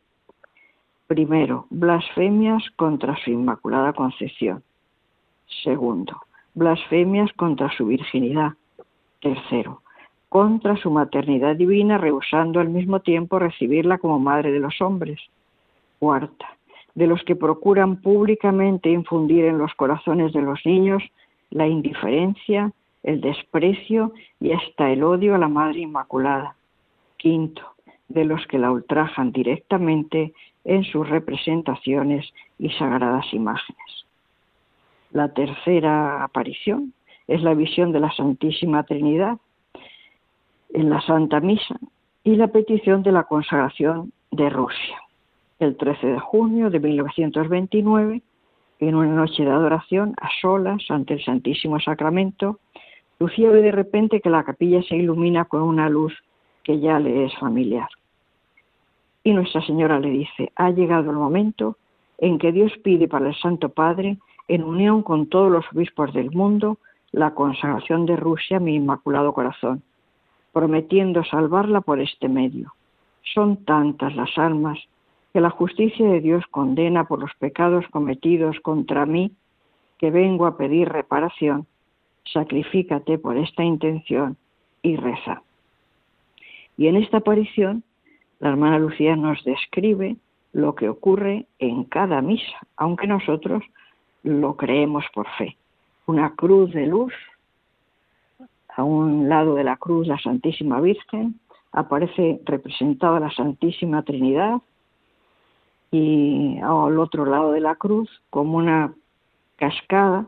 Primero, 1.07 1.67
blasfemias 1.69 2.65
contra 2.77 3.15
su 3.23 3.31
Inmaculada 3.31 3.93
Concepción. 3.93 4.63
Segundo, 5.63 6.17
blasfemias 6.55 7.31
contra 7.35 7.71
su 7.77 7.87
virginidad. 7.87 8.55
Tercero, 9.21 9.83
contra 10.31 10.77
su 10.79 10.91
maternidad 10.91 11.57
divina, 11.57 11.99
rehusando 11.99 12.59
al 12.59 12.71
mismo 12.71 13.01
tiempo 13.01 13.39
recibirla 13.39 13.99
como 13.99 14.19
madre 14.19 14.51
de 14.51 14.61
los 14.61 14.81
hombres. 14.81 15.21
Cuarta, 15.99 16.56
de 16.97 17.07
los 17.07 17.23
que 17.25 17.37
procuran 17.37 17.97
públicamente 17.97 18.91
infundir 18.91 19.45
en 19.45 19.59
los 19.59 19.73
corazones 19.75 20.33
de 20.33 20.41
los 20.41 20.59
niños 20.65 21.03
la 21.51 21.69
indiferencia, 21.69 22.73
el 23.03 23.21
desprecio 23.21 24.13
y 24.41 24.53
hasta 24.53 24.91
el 24.91 25.05
odio 25.05 25.35
a 25.35 25.39
la 25.39 25.47
Madre 25.47 25.81
Inmaculada. 25.81 26.57
Quinto, 27.19 27.63
de 28.09 28.25
los 28.25 28.45
que 28.47 28.59
la 28.59 28.73
ultrajan 28.73 29.31
directamente 29.31 30.33
en 30.65 30.85
sus 30.85 31.09
representaciones 31.09 32.33
y 32.59 32.71
sagradas 32.71 33.33
imágenes. 33.33 34.07
La 35.13 35.33
tercera 35.35 36.25
aparición 36.25 36.95
es 37.29 37.43
la 37.43 37.55
visión 37.55 37.93
de 37.93 38.01
la 38.01 38.13
Santísima 38.13 38.85
Trinidad 38.85 39.37
en 40.73 40.89
la 40.89 41.01
Santa 41.03 41.41
Misa 41.41 41.77
y 42.25 42.37
la 42.37 42.49
petición 42.49 43.03
de 43.03 43.13
la 43.13 43.25
consagración 43.25 44.13
de 44.31 44.49
Rusia. 44.49 45.06
El 45.59 45.77
13 45.77 46.07
de 46.07 46.21
junio 46.21 46.69
de 46.69 46.81
1929, 46.81 48.21
en 48.81 48.95
una 48.95 49.15
noche 49.15 49.43
de 49.43 49.51
adoración 49.51 50.15
a 50.21 50.29
solas 50.43 50.83
ante 50.91 51.15
el 51.15 51.25
Santísimo 51.25 51.81
Sacramento, 51.81 52.61
Lucía 53.19 53.49
ve 53.49 53.63
de 53.63 53.73
repente 53.73 54.21
que 54.21 54.29
la 54.29 54.45
capilla 54.45 54.83
se 54.83 54.97
ilumina 54.97 55.47
con 55.47 55.63
una 55.63 55.89
luz 55.89 56.13
que 56.63 56.79
ya 56.79 56.99
le 56.99 57.25
es 57.25 57.35
familiar. 57.39 57.89
Y 59.25 59.33
Nuestra 59.33 59.63
Señora 59.63 59.99
le 59.99 60.11
dice, 60.11 60.53
ha 60.57 60.71
llegado 60.71 61.11
el 61.11 61.17
momento 61.17 61.79
en 62.19 62.39
que 62.39 62.53
Dios 62.53 62.73
pide 62.85 63.09
para 63.09 63.29
el 63.29 63.35
Santo 63.37 63.71
Padre, 63.71 64.19
en 64.49 64.63
unión 64.63 65.03
con 65.03 65.27
todos 65.27 65.51
los 65.51 65.65
obispos 65.73 66.13
del 66.13 66.31
mundo, 66.33 66.77
la 67.13 67.33
consagración 67.33 68.05
de 68.05 68.17
Rusia 68.17 68.59
a 68.59 68.61
mi 68.61 68.75
Inmaculado 68.75 69.33
Corazón, 69.33 69.83
prometiendo 70.53 71.25
salvarla 71.25 71.81
por 71.81 71.99
este 71.99 72.29
medio. 72.29 72.75
Son 73.23 73.65
tantas 73.65 74.15
las 74.15 74.37
almas 74.37 74.79
que 75.37 75.43
la 75.43 75.51
justicia 75.51 76.09
de 76.09 76.23
Dios 76.23 76.47
condena 76.51 77.05
por 77.05 77.19
los 77.19 77.31
pecados 77.35 77.85
cometidos 77.91 78.59
contra 78.61 79.05
mí, 79.05 79.33
que 79.99 80.11
vengo 80.11 80.47
a 80.47 80.57
pedir 80.57 80.89
reparación. 80.89 81.67
Sacrifícate 82.25 83.19
por 83.19 83.37
esta 83.37 83.63
intención 83.63 84.39
y 84.81 84.97
reza. 84.97 85.43
Y 86.79 86.87
en 86.87 86.97
esta 86.97 87.19
aparición 87.19 87.83
la 88.39 88.49
hermana 88.49 88.79
Lucía 88.79 89.15
nos 89.15 89.45
describe 89.45 90.17
lo 90.55 90.75
que 90.75 90.89
ocurre 90.89 91.45
en 91.59 91.85
cada 91.85 92.23
misa, 92.23 92.57
aunque 92.79 93.07
nosotros 93.07 93.63
lo 94.23 94.57
creemos 94.57 95.05
por 95.13 95.29
fe. 95.37 95.59
Una 96.07 96.35
cruz 96.35 96.73
de 96.73 96.87
luz, 96.87 97.13
a 98.75 98.83
un 98.83 99.29
lado 99.29 99.55
de 99.55 99.65
la 99.65 99.77
cruz 99.77 100.07
la 100.07 100.19
Santísima 100.19 100.81
Virgen, 100.81 101.39
aparece 101.73 102.41
representada 102.47 103.21
la 103.21 103.31
Santísima 103.33 104.03
Trinidad 104.03 104.63
y 105.97 106.59
al 106.61 106.99
otro 106.99 107.25
lado 107.25 107.53
de 107.53 107.61
la 107.61 107.77
cruz 107.77 108.11
como 108.31 108.59
una 108.59 108.93
cascada, 109.57 110.27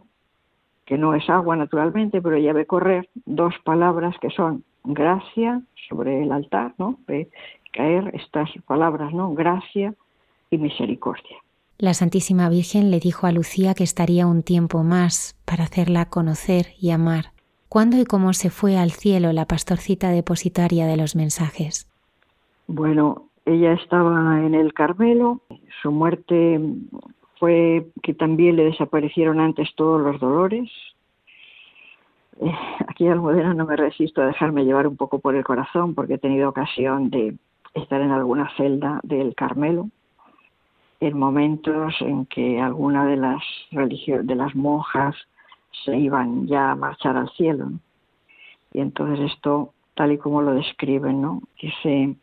que 0.87 0.97
no 0.97 1.15
es 1.15 1.29
agua 1.29 1.57
naturalmente, 1.57 2.23
pero 2.23 2.39
ya 2.39 2.55
ve 2.55 2.67
correr 2.67 3.09
dos 3.27 3.55
palabras 3.65 4.17
que 4.21 4.31
son 4.31 4.65
gracia 4.85 5.61
sobre 5.89 6.23
el 6.23 6.33
altar, 6.33 6.73
¿no? 6.79 6.99
caer 7.73 8.11
estas 8.15 8.49
palabras, 8.67 9.13
¿no? 9.13 9.35
Gracia 9.35 9.93
y 10.51 10.57
misericordia. 10.57 11.37
La 11.77 11.93
Santísima 11.93 12.49
Virgen 12.49 12.91
le 12.91 12.99
dijo 12.99 13.27
a 13.27 13.33
Lucía 13.33 13.75
que 13.75 13.85
estaría 13.85 14.27
un 14.27 14.43
tiempo 14.43 14.83
más 14.83 15.37
para 15.45 15.65
hacerla 15.65 16.07
conocer 16.07 16.69
y 16.81 16.91
amar. 16.91 17.33
¿Cuándo 17.69 17.99
y 18.01 18.05
cómo 18.05 18.33
se 18.33 18.49
fue 18.49 18.79
al 18.79 18.91
cielo 18.91 19.33
la 19.35 19.45
pastorcita 19.45 20.09
depositaria 20.09 20.87
de 20.87 20.97
los 20.97 21.15
mensajes? 21.15 21.87
Bueno, 22.67 23.28
ella 23.49 23.73
estaba 23.73 24.45
en 24.45 24.55
el 24.55 24.75
Carmelo, 24.75 25.41
su 25.83 25.91
muerte 25.91 26.61
fue 27.39 27.87
que 28.03 28.15
también 28.15 28.57
le 28.57 28.65
desaparecieron 28.65 29.41
antes 29.41 29.75
todos 29.75 30.01
los 30.01 30.21
dolores. 30.21 30.71
Eh, 32.41 32.53
aquí 32.87 33.09
Almudena 33.09 33.55
no 33.55 33.65
me 33.65 33.77
resisto 33.77 34.21
a 34.21 34.27
dejarme 34.27 34.65
llevar 34.65 34.87
un 34.87 34.97
poco 34.97 35.19
por 35.19 35.35
el 35.35 35.45
corazón 35.45 35.95
porque 35.95 36.15
he 36.15 36.19
tenido 36.19 36.49
ocasión 36.49 37.11
de 37.11 37.37
estar 37.75 38.01
en 38.01 38.11
alguna 38.11 38.51
celda 38.57 39.01
del 39.03 39.35
Carmelo 39.35 39.89
en 41.01 41.17
momentos 41.17 41.95
en 42.01 42.27
que 42.27 42.61
alguna 42.61 43.07
de 43.07 43.17
las 43.17 43.43
de 43.71 44.35
las 44.35 44.55
monjas 44.55 45.17
se 45.85 45.97
iban 45.97 46.47
ya 46.47 46.73
a 46.73 46.77
marchar 46.77 47.17
al 47.17 47.31
cielo. 47.31 47.71
Y 48.73 48.81
entonces 48.81 49.33
esto, 49.33 49.73
tal 49.95 50.13
y 50.13 50.19
como 50.19 50.43
lo 50.43 50.55
describen, 50.55 51.23
¿no? 51.23 51.41
Dice, 51.61 52.17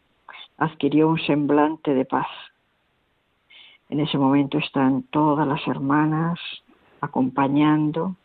adquirió 0.58 1.10
un 1.10 1.20
semblante 1.20 1.94
de 1.94 2.06
paz. 2.06 2.28
En 3.90 4.00
ese 4.00 4.18
momento 4.18 4.58
están 4.58 5.04
todas 5.04 5.48
las 5.48 5.66
hermanas 5.68 6.40
acompañando, 7.02 8.16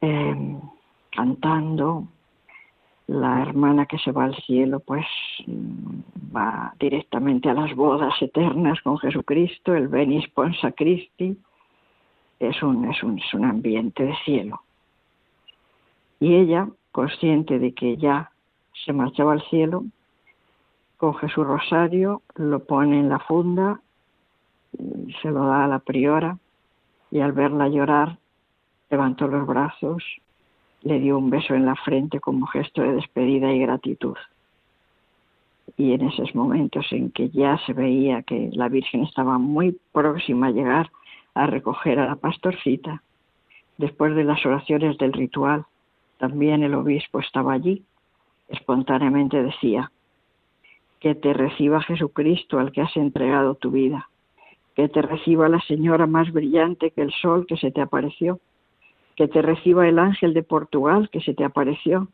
em, 0.00 0.60
cantando. 1.10 2.04
La 3.06 3.40
hermana 3.40 3.86
que 3.86 3.98
se 3.98 4.12
va 4.12 4.24
al 4.24 4.36
cielo, 4.42 4.80
pues 4.80 5.06
mm, 5.46 6.36
va 6.36 6.74
directamente 6.78 7.48
a 7.48 7.54
las 7.54 7.74
bodas 7.74 8.20
eternas 8.20 8.80
con 8.82 8.98
Jesucristo, 8.98 9.74
el 9.74 9.88
Veni 9.88 10.20
Sponsa 10.22 10.72
Christi. 10.72 11.38
Es 12.38 12.62
un, 12.62 12.84
es 12.90 13.02
un, 13.02 13.18
es 13.18 13.32
un 13.32 13.44
ambiente 13.44 14.04
de 14.04 14.14
cielo. 14.24 14.60
Y 16.20 16.34
ella, 16.34 16.68
consciente 16.92 17.58
de 17.58 17.72
que 17.72 17.96
ya 17.96 18.30
se 18.84 18.92
marchaba 18.92 19.32
al 19.32 19.42
cielo, 19.48 19.84
coge 20.98 21.28
su 21.28 21.44
rosario, 21.44 22.22
lo 22.34 22.58
pone 22.58 22.98
en 22.98 23.08
la 23.08 23.20
funda, 23.20 23.80
se 25.22 25.30
lo 25.30 25.46
da 25.46 25.64
a 25.64 25.68
la 25.68 25.78
priora 25.78 26.36
y 27.10 27.20
al 27.20 27.32
verla 27.32 27.68
llorar 27.68 28.18
levantó 28.90 29.28
los 29.28 29.46
brazos, 29.46 30.02
le 30.82 30.98
dio 30.98 31.18
un 31.18 31.30
beso 31.30 31.54
en 31.54 31.66
la 31.66 31.76
frente 31.76 32.20
como 32.20 32.46
gesto 32.46 32.82
de 32.82 32.94
despedida 32.94 33.52
y 33.52 33.60
gratitud. 33.60 34.16
Y 35.76 35.92
en 35.92 36.08
esos 36.08 36.34
momentos 36.34 36.86
en 36.90 37.10
que 37.10 37.28
ya 37.30 37.58
se 37.66 37.72
veía 37.72 38.22
que 38.22 38.50
la 38.52 38.68
Virgen 38.68 39.04
estaba 39.04 39.38
muy 39.38 39.78
próxima 39.92 40.48
a 40.48 40.50
llegar 40.50 40.90
a 41.34 41.46
recoger 41.46 42.00
a 42.00 42.06
la 42.06 42.16
pastorcita, 42.16 43.02
después 43.76 44.14
de 44.16 44.24
las 44.24 44.44
oraciones 44.44 44.98
del 44.98 45.12
ritual, 45.12 45.64
también 46.18 46.64
el 46.64 46.74
obispo 46.74 47.20
estaba 47.20 47.52
allí, 47.52 47.84
espontáneamente 48.48 49.40
decía, 49.42 49.92
que 51.00 51.14
te 51.14 51.32
reciba 51.32 51.82
Jesucristo 51.82 52.58
al 52.58 52.72
que 52.72 52.80
has 52.80 52.96
entregado 52.96 53.54
tu 53.54 53.70
vida, 53.70 54.08
que 54.74 54.88
te 54.88 55.02
reciba 55.02 55.48
la 55.48 55.60
señora 55.60 56.06
más 56.06 56.32
brillante 56.32 56.90
que 56.90 57.02
el 57.02 57.12
sol 57.12 57.46
que 57.46 57.56
se 57.56 57.70
te 57.70 57.80
apareció, 57.80 58.40
que 59.16 59.28
te 59.28 59.42
reciba 59.42 59.88
el 59.88 59.98
ángel 59.98 60.34
de 60.34 60.42
Portugal 60.42 61.08
que 61.10 61.20
se 61.20 61.34
te 61.34 61.44
apareció, 61.44 62.08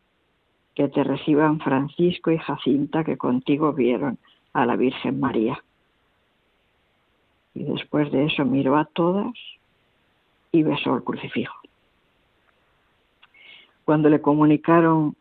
que 0.74 0.88
te 0.88 1.04
reciban 1.04 1.60
Francisco 1.60 2.30
y 2.30 2.38
Jacinta 2.38 3.04
que 3.04 3.16
contigo 3.16 3.72
vieron 3.72 4.18
a 4.52 4.66
la 4.66 4.76
Virgen 4.76 5.20
María. 5.20 5.62
Y 7.54 7.64
después 7.64 8.10
de 8.10 8.26
eso 8.26 8.44
miró 8.44 8.76
a 8.76 8.84
todas 8.84 9.32
y 10.50 10.62
besó 10.62 10.96
el 10.96 11.04
crucifijo. 11.04 11.54
Cuando 13.84 14.08
le 14.08 14.20
comunicaron 14.20 15.14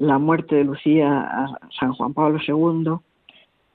la 0.00 0.18
muerte 0.18 0.56
de 0.56 0.64
Lucía 0.64 1.20
a 1.20 1.58
San 1.78 1.92
Juan 1.92 2.14
Pablo 2.14 2.40
II, 2.44 3.00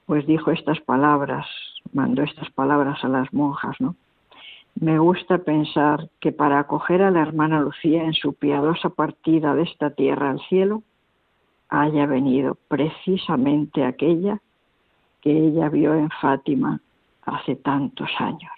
pues 0.06 0.26
dijo 0.26 0.50
estas 0.50 0.80
palabras, 0.80 1.46
mandó 1.92 2.24
estas 2.24 2.50
palabras 2.50 3.02
a 3.04 3.08
las 3.08 3.32
monjas, 3.32 3.80
¿no? 3.80 3.94
Me 4.74 4.98
gusta 4.98 5.38
pensar 5.38 6.10
que 6.20 6.32
para 6.32 6.58
acoger 6.58 7.00
a 7.02 7.12
la 7.12 7.22
hermana 7.22 7.60
Lucía 7.60 8.02
en 8.02 8.12
su 8.12 8.34
piadosa 8.34 8.90
partida 8.90 9.54
de 9.54 9.62
esta 9.62 9.90
tierra 9.90 10.30
al 10.30 10.40
cielo, 10.48 10.82
haya 11.68 12.06
venido 12.06 12.58
precisamente 12.66 13.84
aquella 13.84 14.40
que 15.22 15.30
ella 15.30 15.68
vio 15.68 15.94
en 15.94 16.10
Fátima 16.10 16.80
hace 17.24 17.54
tantos 17.54 18.10
años. 18.18 18.52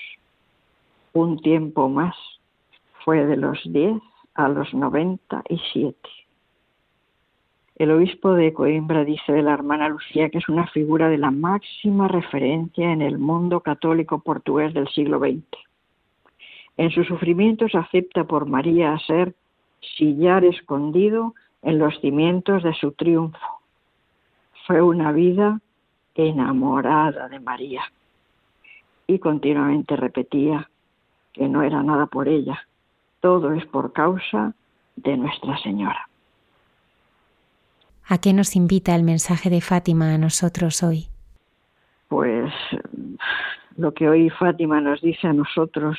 Un 1.12 1.38
tiempo 1.38 1.90
más 1.90 2.16
fue 3.04 3.26
de 3.26 3.36
los 3.36 3.60
10 3.70 4.00
a 4.34 4.48
los 4.48 4.72
97. 4.72 5.96
El 7.78 7.92
obispo 7.92 8.34
de 8.34 8.52
Coimbra 8.52 9.04
dice 9.04 9.32
de 9.32 9.42
la 9.42 9.52
hermana 9.54 9.88
Lucía 9.88 10.30
que 10.30 10.38
es 10.38 10.48
una 10.48 10.66
figura 10.66 11.08
de 11.08 11.16
la 11.16 11.30
máxima 11.30 12.08
referencia 12.08 12.92
en 12.92 13.02
el 13.02 13.18
mundo 13.18 13.60
católico 13.60 14.18
portugués 14.18 14.74
del 14.74 14.88
siglo 14.88 15.20
XX. 15.20 15.44
En 16.76 16.90
sus 16.90 17.06
sufrimientos 17.06 17.76
acepta 17.76 18.24
por 18.24 18.46
María 18.46 18.92
a 18.92 18.98
ser 18.98 19.32
sillar 19.96 20.44
escondido 20.44 21.34
en 21.62 21.78
los 21.78 22.00
cimientos 22.00 22.64
de 22.64 22.74
su 22.74 22.90
triunfo. 22.92 23.60
Fue 24.66 24.82
una 24.82 25.12
vida 25.12 25.60
enamorada 26.16 27.28
de 27.28 27.38
María 27.38 27.82
y 29.06 29.20
continuamente 29.20 29.94
repetía 29.94 30.68
que 31.32 31.48
no 31.48 31.62
era 31.62 31.84
nada 31.84 32.06
por 32.06 32.26
ella, 32.26 32.66
todo 33.20 33.52
es 33.52 33.64
por 33.66 33.92
causa 33.92 34.52
de 34.96 35.16
Nuestra 35.16 35.56
Señora. 35.58 36.07
¿A 38.10 38.16
qué 38.16 38.32
nos 38.32 38.56
invita 38.56 38.96
el 38.96 39.02
mensaje 39.02 39.50
de 39.50 39.60
Fátima 39.60 40.14
a 40.14 40.18
nosotros 40.18 40.82
hoy? 40.82 41.08
Pues 42.08 42.50
lo 43.76 43.92
que 43.92 44.08
hoy 44.08 44.30
Fátima 44.30 44.80
nos 44.80 45.02
dice 45.02 45.26
a 45.26 45.34
nosotros, 45.34 45.98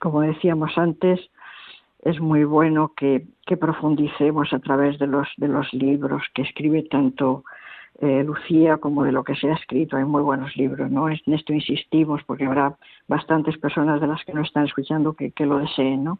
como 0.00 0.22
decíamos 0.22 0.76
antes, 0.76 1.20
es 2.02 2.18
muy 2.18 2.42
bueno 2.42 2.92
que, 2.96 3.24
profundicemos 3.60 4.52
a 4.52 4.58
través 4.58 4.98
de 4.98 5.06
los, 5.06 5.28
de 5.36 5.46
los 5.46 5.72
libros 5.72 6.24
que 6.34 6.42
escribe 6.42 6.82
tanto 6.82 7.44
eh, 8.00 8.24
Lucía 8.24 8.78
como 8.78 9.04
de 9.04 9.12
lo 9.12 9.22
que 9.22 9.36
se 9.36 9.48
ha 9.48 9.54
escrito. 9.54 9.96
Hay 9.96 10.04
muy 10.04 10.22
buenos 10.22 10.56
libros, 10.56 10.90
¿no? 10.90 11.08
En 11.08 11.20
esto 11.26 11.52
insistimos 11.52 12.22
porque 12.26 12.44
habrá 12.44 12.74
bastantes 13.06 13.56
personas 13.56 14.00
de 14.00 14.08
las 14.08 14.24
que 14.24 14.34
no 14.34 14.42
están 14.42 14.64
escuchando 14.64 15.12
que, 15.12 15.32
lo 15.46 15.58
deseen, 15.58 16.02
¿no? 16.02 16.18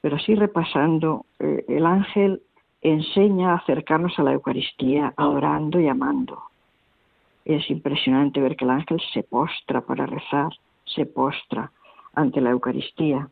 Pero 0.00 0.18
sí 0.18 0.34
repasando, 0.34 1.24
eh, 1.38 1.64
el 1.68 1.86
ángel 1.86 2.42
enseña 2.82 3.52
a 3.52 3.56
acercarnos 3.56 4.18
a 4.18 4.22
la 4.22 4.32
Eucaristía, 4.32 5.12
adorando 5.16 5.80
y 5.80 5.88
amando. 5.88 6.42
Es 7.44 7.70
impresionante 7.70 8.40
ver 8.40 8.56
que 8.56 8.64
el 8.64 8.70
ángel 8.70 9.00
se 9.12 9.22
postra 9.22 9.80
para 9.80 10.06
rezar, 10.06 10.52
se 10.84 11.06
postra 11.06 11.72
ante 12.14 12.40
la 12.40 12.50
Eucaristía. 12.50 13.28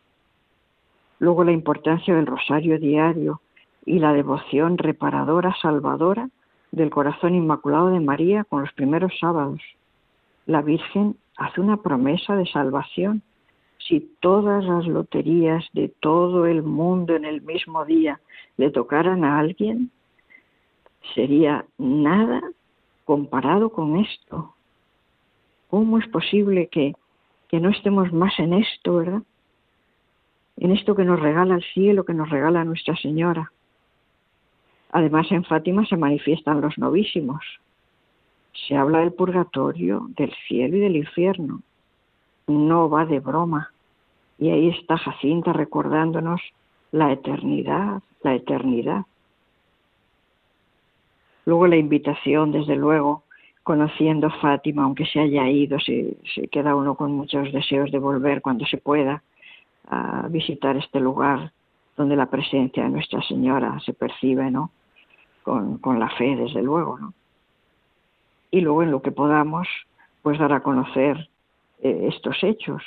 Luego 1.19 1.45
la 1.45 1.53
importancia 1.53 2.15
del 2.15 2.27
rosario 2.27 2.79
diario 2.79 3.41
y 3.85 3.99
la 3.99 4.13
devoción 4.13 4.79
reparadora, 4.79 5.55
salvadora 5.61 6.29
del 6.73 6.91
corazón 6.91 7.35
inmaculado 7.35 7.91
de 7.91 8.01
María 8.01 8.45
con 8.45 8.61
los 8.63 8.73
primeros 8.73 9.13
sábados. 9.19 9.61
La 10.47 10.63
Virgen 10.63 11.17
hace 11.37 11.61
una 11.61 11.79
promesa 11.79 12.37
de 12.37 12.47
salvación 12.47 13.23
si 13.87 14.01
todas 14.21 14.65
las 14.65 14.87
loterías 14.87 15.65
de 15.73 15.89
todo 15.89 16.47
el 16.47 16.63
mundo 16.63 17.15
en 17.15 17.25
el 17.25 17.43
mismo 17.43 17.85
día 17.85 18.21
le 18.57 18.71
tocaran 18.71 19.25
a 19.25 19.39
alguien, 19.39 19.91
sería 21.15 21.65
nada 21.79 22.43
comparado 23.05 23.71
con 23.71 23.97
esto. 23.99 24.55
¿Cómo 25.69 25.99
es 25.99 26.09
posible 26.09 26.69
que, 26.69 26.95
que 27.49 27.61
no 27.61 27.71
estemos 27.71 28.13
más 28.13 28.39
en 28.39 28.55
esto, 28.55 28.97
verdad? 28.97 29.23
En 30.57 30.73
esto 30.73 30.95
que 30.95 31.05
nos 31.05 31.21
regala 31.21 31.57
el 31.57 31.65
cielo, 31.75 32.05
que 32.05 32.15
nos 32.15 32.31
regala 32.31 32.65
Nuestra 32.65 32.97
Señora. 32.97 33.53
Además, 34.91 35.31
en 35.31 35.45
Fátima 35.45 35.85
se 35.87 35.97
manifiestan 35.97 36.61
los 36.61 36.79
novísimos. 36.79 37.45
Se 38.67 38.75
habla 38.75 39.01
del 39.01 39.13
purgatorio, 39.13 40.07
del 40.17 40.33
cielo 40.49 40.77
y 40.77 40.81
del 40.81 40.97
infierno 40.97 41.61
no 42.47 42.89
va 42.89 43.05
de 43.05 43.21
broma. 43.21 43.73
Y 44.39 44.51
ahí 44.51 44.69
está 44.69 44.99
Jacinta 44.99 45.53
recordándonos 45.53 46.41
la 46.93 47.13
eternidad, 47.13 48.03
la 48.23 48.35
eternidad. 48.35 49.05
Luego 51.45 51.67
la 51.67 51.77
invitación, 51.77 52.53
desde 52.53 52.77
luego, 52.77 53.23
conociendo 53.63 54.31
Fátima, 54.31 54.85
aunque 54.85 55.07
se 55.07 55.21
haya 55.21 55.49
ido, 55.49 55.79
se, 55.81 56.17
queda 56.51 56.75
uno 56.75 56.95
con 56.95 57.13
muchos 57.13 57.53
deseos 57.53 57.91
de 57.91 57.99
volver 57.99 58.43
cuando 58.43 58.67
se 58.67 58.79
pueda 58.79 59.23
a 59.89 60.27
visitar 60.29 60.77
este 60.77 61.01
lugar 61.01 61.53
donde 61.97 62.17
la 62.17 62.27
presencia 62.27 62.83
de 62.83 62.91
Nuestra 62.91 63.23
Señora 63.23 63.79
se 63.81 63.95
percibe, 63.95 64.51
¿no? 64.51 64.71
Con, 65.43 65.79
con 65.79 65.99
la 65.99 66.11
fe, 66.11 66.37
desde 66.37 66.63
luego, 66.63 66.99
¿no? 66.99 67.15
Y 68.51 68.61
luego 68.61 68.83
en 68.83 68.91
lo 68.91 69.03
que 69.03 69.13
podamos, 69.13 69.69
pues 70.23 70.39
dar 70.39 70.53
a 70.53 70.61
conocer 70.61 71.29
eh, 71.83 72.09
estos 72.09 72.43
hechos, 72.43 72.83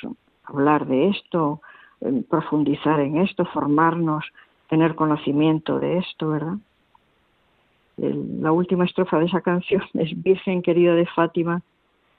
hablar 0.50 0.86
de 0.86 1.08
esto, 1.08 1.60
eh, 2.00 2.22
profundizar 2.28 3.00
en 3.00 3.18
esto, 3.18 3.44
formarnos, 3.46 4.24
tener 4.68 4.94
conocimiento 4.94 5.78
de 5.78 5.98
esto, 5.98 6.30
¿verdad? 6.30 6.56
la 7.96 8.50
última 8.50 8.86
estrofa 8.86 9.18
de 9.18 9.26
esa 9.26 9.40
canción 9.50 9.82
es 9.94 10.10
Virgen 10.22 10.62
querida 10.62 10.94
de 10.94 11.06
Fátima, 11.06 11.62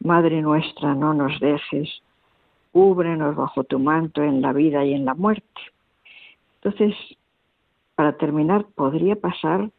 Madre 0.04 0.42
nuestra, 0.42 0.96
no 0.96 1.14
nos 1.14 1.40
dejes, 1.40 2.02
cúbrenos 2.72 3.36
bajo 3.36 3.64
tu 3.64 3.78
manto 3.78 4.24
en 4.24 4.42
la 4.42 4.52
vida 4.52 4.84
y 4.84 4.94
en 4.94 5.06
la 5.06 5.14
muerte. 5.14 5.62
Entonces, 6.56 6.96
para 7.96 8.14
terminar, 8.18 8.66
podría 8.74 9.16
pasar, 9.16 9.70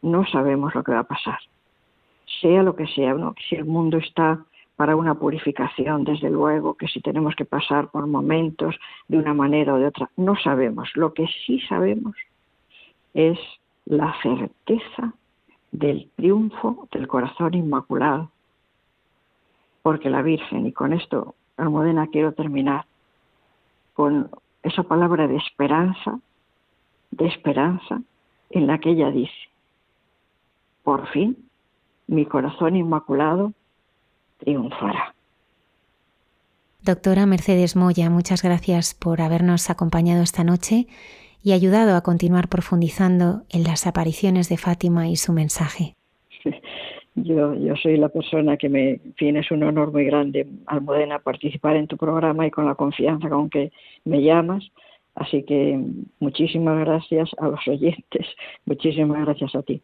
no 0.00 0.26
sabemos 0.26 0.74
lo 0.74 0.84
que 0.84 0.92
va 0.92 1.00
a 1.00 1.08
pasar, 1.08 1.38
sea 2.40 2.62
lo 2.62 2.76
que 2.76 2.86
sea, 2.86 3.14
¿no? 3.14 3.34
si 3.48 3.56
el 3.56 3.64
mundo 3.64 3.98
está 3.98 4.44
para 4.76 4.96
una 4.96 5.14
purificación, 5.14 6.04
desde 6.04 6.30
luego, 6.30 6.74
que 6.74 6.88
si 6.88 7.00
tenemos 7.00 7.34
que 7.36 7.44
pasar 7.44 7.88
por 7.88 8.06
momentos 8.06 8.74
de 9.08 9.18
una 9.18 9.34
manera 9.34 9.74
o 9.74 9.78
de 9.78 9.86
otra, 9.86 10.10
no 10.16 10.36
sabemos. 10.36 10.90
Lo 10.94 11.14
que 11.14 11.26
sí 11.46 11.60
sabemos 11.68 12.16
es 13.12 13.38
la 13.86 14.14
certeza 14.22 15.14
del 15.70 16.10
triunfo 16.16 16.88
del 16.92 17.06
corazón 17.06 17.54
inmaculado, 17.54 18.30
porque 19.82 20.10
la 20.10 20.22
Virgen, 20.22 20.66
y 20.66 20.72
con 20.72 20.92
esto, 20.92 21.34
Almudena, 21.56 22.08
quiero 22.08 22.32
terminar 22.32 22.86
con 23.92 24.30
esa 24.62 24.82
palabra 24.82 25.28
de 25.28 25.36
esperanza, 25.36 26.18
de 27.10 27.26
esperanza, 27.26 28.00
en 28.50 28.66
la 28.66 28.78
que 28.78 28.90
ella 28.90 29.10
dice, 29.10 29.32
por 30.82 31.06
fin 31.08 31.36
mi 32.06 32.26
corazón 32.26 32.76
inmaculado 32.76 33.52
triunfará. 34.38 35.14
Doctora 36.82 37.24
Mercedes 37.24 37.76
Moya, 37.76 38.10
muchas 38.10 38.42
gracias 38.42 38.94
por 38.94 39.22
habernos 39.22 39.70
acompañado 39.70 40.22
esta 40.22 40.44
noche 40.44 40.86
y 41.42 41.52
ayudado 41.52 41.96
a 41.96 42.02
continuar 42.02 42.48
profundizando 42.48 43.42
en 43.50 43.64
las 43.64 43.86
apariciones 43.86 44.48
de 44.48 44.58
Fátima 44.58 45.08
y 45.08 45.16
su 45.16 45.32
mensaje. 45.32 45.94
Yo, 47.16 47.54
yo 47.54 47.76
soy 47.76 47.96
la 47.96 48.08
persona 48.08 48.56
que 48.56 48.68
me, 48.68 49.00
en 49.20 49.36
es 49.36 49.48
un 49.52 49.62
honor 49.62 49.92
muy 49.92 50.04
grande, 50.04 50.48
Almudena, 50.66 51.20
participar 51.20 51.76
en 51.76 51.86
tu 51.86 51.96
programa 51.96 52.44
y 52.44 52.50
con 52.50 52.66
la 52.66 52.74
confianza 52.74 53.28
con 53.28 53.48
que 53.50 53.70
me 54.04 54.20
llamas. 54.20 54.64
Así 55.14 55.44
que 55.44 55.78
muchísimas 56.18 56.76
gracias 56.80 57.30
a 57.38 57.46
los 57.46 57.68
oyentes, 57.68 58.26
muchísimas 58.66 59.24
gracias 59.24 59.54
a 59.54 59.62
ti. 59.62 59.80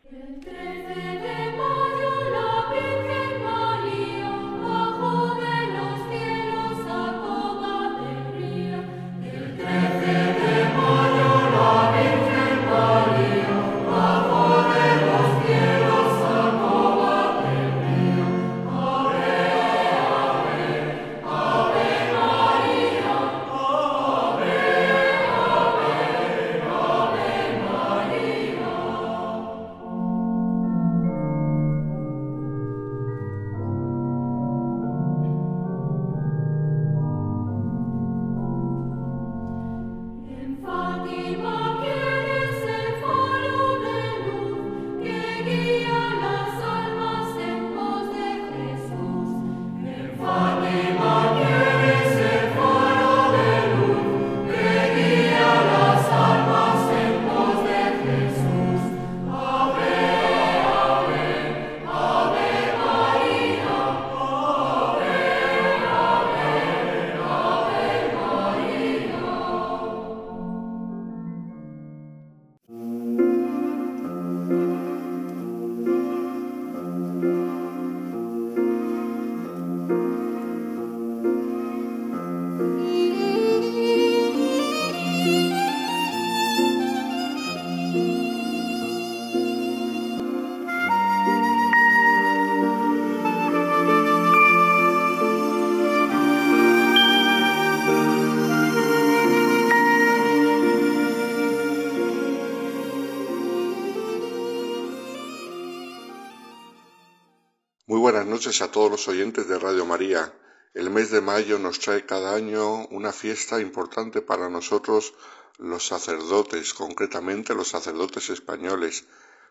A 108.63 108.71
todos 108.71 108.91
los 108.91 109.09
oyentes 109.09 109.49
de 109.49 109.59
Radio 109.59 109.87
María. 109.87 110.35
El 110.75 110.91
mes 110.91 111.11
de 111.11 111.21
mayo 111.21 111.59
nos 111.59 111.79
trae 111.79 112.05
cada 112.05 112.35
año 112.35 112.87
una 112.89 113.13
fiesta 113.13 113.61
importante 113.61 114.21
para 114.21 114.49
nosotros 114.49 115.15
los 115.59 115.87
sacerdotes, 115.87 116.75
concretamente 116.75 117.55
los 117.55 117.69
sacerdotes 117.69 118.29
españoles. 118.29 119.07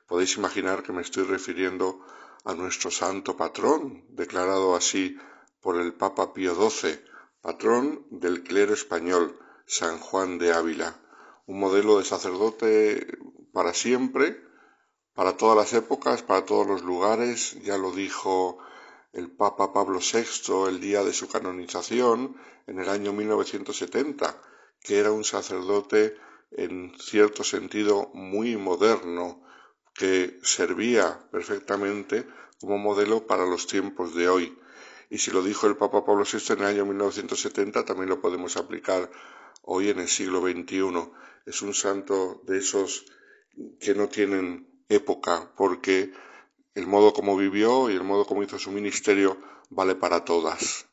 Podéis 0.08 0.38
imaginar 0.38 0.84
que 0.84 0.92
me 0.92 1.02
estoy 1.02 1.24
refiriendo 1.24 2.06
a 2.46 2.54
nuestro 2.54 2.92
santo 2.92 3.36
patrón, 3.36 4.06
declarado 4.10 4.76
así 4.76 5.18
por 5.62 5.78
el 5.78 5.94
Papa 5.94 6.34
Pío 6.34 6.54
XII, 6.56 7.00
patrón 7.42 8.06
del 8.12 8.44
clero 8.44 8.74
español, 8.74 9.40
San 9.66 9.98
Juan 10.00 10.38
de 10.38 10.54
Ávila, 10.54 11.00
un 11.48 11.60
modelo 11.60 11.98
de 11.98 12.06
sacerdote 12.06 13.18
para 13.54 13.74
siempre, 13.74 14.44
para 15.14 15.36
todas 15.36 15.58
las 15.58 15.74
épocas, 15.74 16.22
para 16.22 16.46
todos 16.46 16.68
los 16.68 16.84
lugares, 16.84 17.62
ya 17.64 17.78
lo 17.78 17.92
dijo 17.92 18.60
el 19.14 19.32
Papa 19.32 19.74
Pablo 19.74 20.00
VI 20.00 20.68
el 20.68 20.80
día 20.80 21.04
de 21.04 21.14
su 21.14 21.28
canonización 21.28 22.36
en 22.68 22.80
el 22.80 22.90
año 22.90 23.14
1970, 23.14 24.42
que 24.82 25.00
era 25.00 25.12
un 25.12 25.24
sacerdote 25.24 26.16
en 26.52 26.94
cierto 27.00 27.44
sentido 27.44 28.12
muy 28.14 28.58
moderno, 28.58 29.44
que 29.94 30.40
servía 30.44 31.28
perfectamente 31.32 32.28
como 32.60 32.78
modelo 32.78 33.28
para 33.28 33.46
los 33.46 33.68
tiempos 33.68 34.16
de 34.16 34.30
hoy. 34.30 34.58
Y 35.10 35.18
si 35.18 35.32
lo 35.32 35.42
dijo 35.42 35.68
el 35.68 35.76
Papa 35.76 36.06
Pablo 36.06 36.24
VI 36.32 36.54
en 36.54 36.60
el 36.60 36.66
año 36.66 36.86
1970, 36.86 37.86
también 37.86 38.10
lo 38.10 38.22
podemos 38.22 38.58
aplicar 38.58 39.10
hoy 39.64 39.90
en 39.90 40.00
el 40.00 40.08
siglo 40.08 40.42
XXI. 40.42 41.12
Es 41.46 41.62
un 41.62 41.74
santo 41.74 42.42
de 42.46 42.60
esos 42.60 43.06
que 43.80 43.96
no 43.96 44.08
tienen 44.08 44.84
época, 44.88 45.52
porque 45.58 46.14
el 46.80 46.88
modo 46.88 47.14
como 47.14 47.36
vivió 47.36 47.90
y 47.90 47.94
el 47.94 48.04
modo 48.04 48.26
como 48.26 48.42
hizo 48.42 48.58
su 48.58 48.72
ministerio 48.72 49.38
vale 49.70 49.96
para 49.96 50.24
todas. 50.24 50.86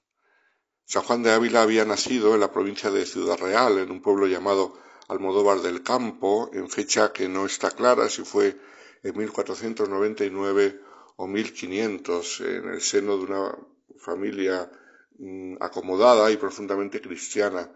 San 0.85 1.05
Juan 1.05 1.23
de 1.23 1.33
Ávila 1.33 1.63
había 1.63 1.85
nacido 1.85 2.35
en 2.35 2.41
la 2.41 2.53
provincia 2.53 2.91
de 2.91 3.07
Ciudad 3.07 3.39
Real, 3.39 3.79
en 3.79 3.91
un 3.91 4.03
pueblo 4.03 4.27
llamado 4.27 4.75
Almodóvar 5.09 5.61
del 5.61 5.83
Campo, 5.83 6.51
en 6.53 6.69
fecha 6.69 7.13
que 7.13 7.29
no 7.29 7.47
está 7.47 7.71
clara 7.71 8.09
si 8.09 8.25
fue 8.25 8.59
en 9.03 9.17
1499 9.17 10.81
o 11.17 11.27
1500, 11.29 12.41
en 12.41 12.69
el 12.69 12.81
seno 12.81 13.17
de 13.17 13.25
una 13.25 13.57
familia 13.99 14.71
mm, 15.19 15.57
acomodada 15.61 16.31
y 16.33 16.37
profundamente 16.37 17.01
cristiana. 17.01 17.71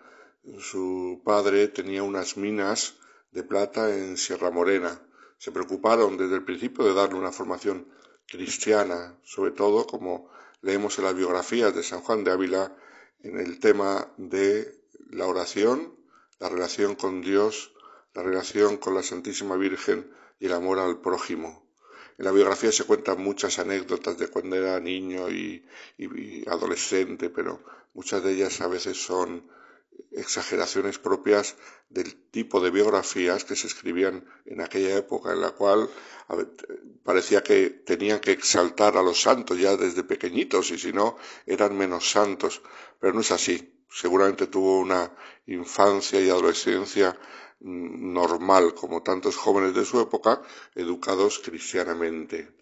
Su 0.58 1.22
padre 1.24 1.68
tenía 1.68 2.02
unas 2.02 2.36
minas 2.36 2.96
de 3.30 3.44
plata 3.44 3.94
en 3.96 4.16
Sierra 4.16 4.50
Morena. 4.50 5.00
Se 5.38 5.52
preocuparon 5.52 6.16
desde 6.16 6.34
el 6.36 6.44
principio 6.44 6.84
de 6.84 6.94
darle 6.94 7.18
una 7.18 7.32
formación 7.32 7.86
cristiana, 8.30 9.18
sobre 9.24 9.50
todo 9.50 9.86
como 9.86 10.30
leemos 10.62 10.98
en 10.98 11.04
las 11.04 11.14
biografías 11.14 11.74
de 11.74 11.82
San 11.82 12.00
Juan 12.00 12.24
de 12.24 12.30
Ávila 12.30 12.74
en 13.22 13.38
el 13.38 13.58
tema 13.58 14.08
de 14.16 14.80
la 15.10 15.26
oración, 15.26 15.94
la 16.38 16.48
relación 16.48 16.94
con 16.94 17.20
Dios, 17.20 17.72
la 18.14 18.22
relación 18.22 18.76
con 18.76 18.94
la 18.94 19.02
Santísima 19.02 19.56
Virgen 19.56 20.10
y 20.38 20.46
el 20.46 20.52
amor 20.52 20.78
al 20.78 21.00
prójimo. 21.00 21.68
En 22.18 22.24
la 22.24 22.32
biografía 22.32 22.70
se 22.70 22.84
cuentan 22.84 23.22
muchas 23.22 23.58
anécdotas 23.58 24.18
de 24.18 24.28
cuando 24.28 24.56
era 24.56 24.78
niño 24.78 25.30
y, 25.30 25.66
y 25.98 26.48
adolescente, 26.48 27.30
pero 27.30 27.60
muchas 27.94 28.22
de 28.22 28.32
ellas 28.32 28.60
a 28.60 28.68
veces 28.68 29.02
son 29.02 29.50
exageraciones 30.12 30.98
propias 30.98 31.56
del 31.88 32.14
tipo 32.30 32.60
de 32.60 32.70
biografías 32.70 33.44
que 33.44 33.56
se 33.56 33.66
escribían 33.66 34.24
en 34.46 34.60
aquella 34.60 34.96
época 34.96 35.32
en 35.32 35.40
la 35.40 35.52
cual 35.52 35.88
parecía 37.02 37.42
que 37.42 37.70
tenían 37.70 38.20
que 38.20 38.32
exaltar 38.32 38.96
a 38.96 39.02
los 39.02 39.20
santos 39.20 39.58
ya 39.58 39.76
desde 39.76 40.04
pequeñitos 40.04 40.70
y 40.70 40.78
si 40.78 40.92
no 40.92 41.16
eran 41.46 41.76
menos 41.76 42.10
santos, 42.10 42.62
pero 42.98 43.12
no 43.12 43.20
es 43.20 43.30
así. 43.32 43.74
Seguramente 43.90 44.46
tuvo 44.46 44.78
una 44.78 45.12
infancia 45.46 46.20
y 46.20 46.30
adolescencia 46.30 47.18
mm, 47.60 48.12
normal 48.12 48.74
como 48.74 49.02
tantos 49.02 49.36
jóvenes 49.36 49.74
de 49.74 49.84
su 49.84 50.00
época, 50.00 50.42
educados 50.76 51.40
cristianamente. 51.40 52.52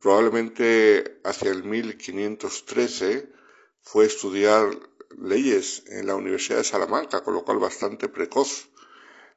Probablemente 0.00 1.20
hacia 1.24 1.50
el 1.50 1.64
1513 1.64 3.32
fue 3.80 4.04
estudiar 4.04 4.68
leyes 5.16 5.84
en 5.86 6.06
la 6.06 6.14
Universidad 6.14 6.58
de 6.58 6.64
Salamanca, 6.64 7.22
con 7.22 7.34
lo 7.34 7.44
cual 7.44 7.58
bastante 7.58 8.08
precoz, 8.08 8.68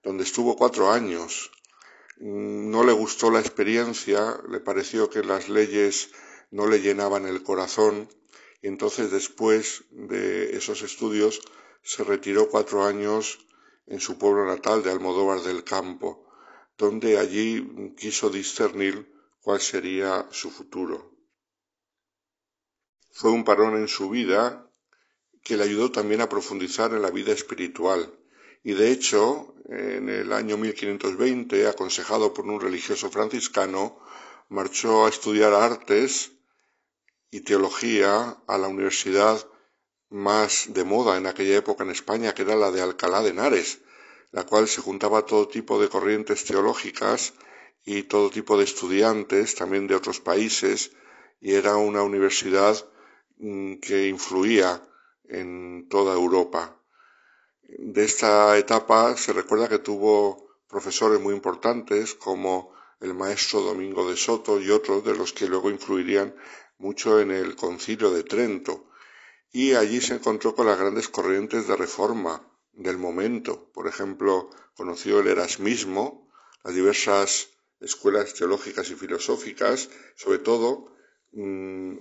donde 0.03 0.23
estuvo 0.23 0.55
cuatro 0.55 0.91
años. 0.91 1.51
No 2.17 2.83
le 2.83 2.91
gustó 2.91 3.31
la 3.31 3.39
experiencia, 3.39 4.39
le 4.49 4.59
pareció 4.59 5.09
que 5.09 5.23
las 5.23 5.49
leyes 5.49 6.11
no 6.51 6.67
le 6.67 6.81
llenaban 6.81 7.25
el 7.25 7.43
corazón 7.43 8.09
y 8.61 8.67
entonces 8.67 9.11
después 9.11 9.85
de 9.89 10.55
esos 10.55 10.83
estudios 10.83 11.41
se 11.81 12.03
retiró 12.03 12.49
cuatro 12.49 12.85
años 12.85 13.39
en 13.87 13.99
su 13.99 14.17
pueblo 14.17 14.45
natal 14.45 14.83
de 14.83 14.91
Almodóvar 14.91 15.41
del 15.41 15.63
Campo, 15.63 16.27
donde 16.77 17.17
allí 17.17 17.93
quiso 17.97 18.29
discernir 18.29 19.11
cuál 19.41 19.59
sería 19.59 20.27
su 20.31 20.51
futuro. 20.51 21.11
Fue 23.11 23.31
un 23.31 23.43
parón 23.43 23.75
en 23.77 23.87
su 23.87 24.09
vida 24.09 24.70
que 25.43 25.57
le 25.57 25.63
ayudó 25.63 25.91
también 25.91 26.21
a 26.21 26.29
profundizar 26.29 26.93
en 26.93 27.01
la 27.01 27.09
vida 27.09 27.33
espiritual. 27.33 28.13
Y 28.63 28.73
de 28.73 28.91
hecho, 28.91 29.55
en 29.65 30.09
el 30.09 30.33
año 30.33 30.57
1520, 30.57 31.67
aconsejado 31.67 32.33
por 32.33 32.45
un 32.45 32.59
religioso 32.59 33.09
franciscano, 33.09 33.97
marchó 34.49 35.05
a 35.05 35.09
estudiar 35.09 35.53
artes 35.53 36.31
y 37.31 37.41
teología 37.41 38.37
a 38.45 38.57
la 38.57 38.67
universidad 38.67 39.47
más 40.09 40.73
de 40.73 40.83
moda 40.83 41.17
en 41.17 41.25
aquella 41.25 41.55
época 41.55 41.83
en 41.83 41.91
España, 41.91 42.33
que 42.33 42.41
era 42.41 42.55
la 42.55 42.69
de 42.69 42.81
Alcalá 42.81 43.21
de 43.21 43.29
Henares, 43.29 43.79
la 44.31 44.45
cual 44.45 44.67
se 44.67 44.81
juntaba 44.81 45.25
todo 45.25 45.47
tipo 45.47 45.81
de 45.81 45.87
corrientes 45.87 46.43
teológicas 46.43 47.33
y 47.85 48.03
todo 48.03 48.29
tipo 48.29 48.57
de 48.57 48.65
estudiantes, 48.65 49.55
también 49.55 49.87
de 49.87 49.95
otros 49.95 50.19
países, 50.19 50.91
y 51.39 51.53
era 51.53 51.77
una 51.77 52.03
universidad 52.03 52.85
mm, 53.37 53.75
que 53.75 54.09
influía 54.09 54.81
en 55.31 55.87
toda 55.89 56.13
Europa. 56.13 56.77
De 57.63 58.03
esta 58.03 58.57
etapa 58.57 59.15
se 59.15 59.33
recuerda 59.33 59.69
que 59.69 59.79
tuvo 59.79 60.51
profesores 60.67 61.19
muy 61.19 61.33
importantes 61.33 62.15
como 62.15 62.73
el 62.99 63.13
maestro 63.13 63.61
Domingo 63.61 64.09
de 64.09 64.17
Soto 64.17 64.59
y 64.59 64.69
otros 64.69 65.03
de 65.03 65.15
los 65.15 65.33
que 65.33 65.47
luego 65.47 65.69
influirían 65.69 66.35
mucho 66.77 67.19
en 67.19 67.31
el 67.31 67.55
concilio 67.55 68.11
de 68.11 68.23
Trento. 68.23 68.85
Y 69.51 69.73
allí 69.73 70.01
se 70.01 70.15
encontró 70.15 70.53
con 70.53 70.67
las 70.67 70.79
grandes 70.79 71.09
corrientes 71.09 71.67
de 71.67 71.75
reforma 71.75 72.47
del 72.73 72.97
momento. 72.97 73.71
Por 73.73 73.87
ejemplo, 73.87 74.49
conoció 74.75 75.19
el 75.19 75.27
erasmismo, 75.27 76.29
las 76.63 76.75
diversas 76.75 77.49
escuelas 77.79 78.33
teológicas 78.33 78.89
y 78.91 78.95
filosóficas, 78.95 79.89
sobre 80.15 80.39
todo 80.39 80.91
mm, 81.31 81.97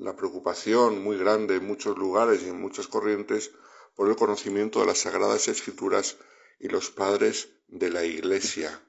la 0.00 0.16
preocupación 0.16 1.02
muy 1.02 1.16
grande 1.16 1.56
en 1.56 1.66
muchos 1.66 1.96
lugares 1.96 2.42
y 2.42 2.48
en 2.48 2.60
muchas 2.60 2.88
corrientes 2.88 3.52
por 3.94 4.08
el 4.08 4.16
conocimiento 4.16 4.80
de 4.80 4.86
las 4.86 4.98
sagradas 4.98 5.48
escrituras 5.48 6.16
y 6.60 6.68
los 6.68 6.90
padres 6.90 7.48
de 7.68 7.90
la 7.90 8.04
Iglesia. 8.04 8.80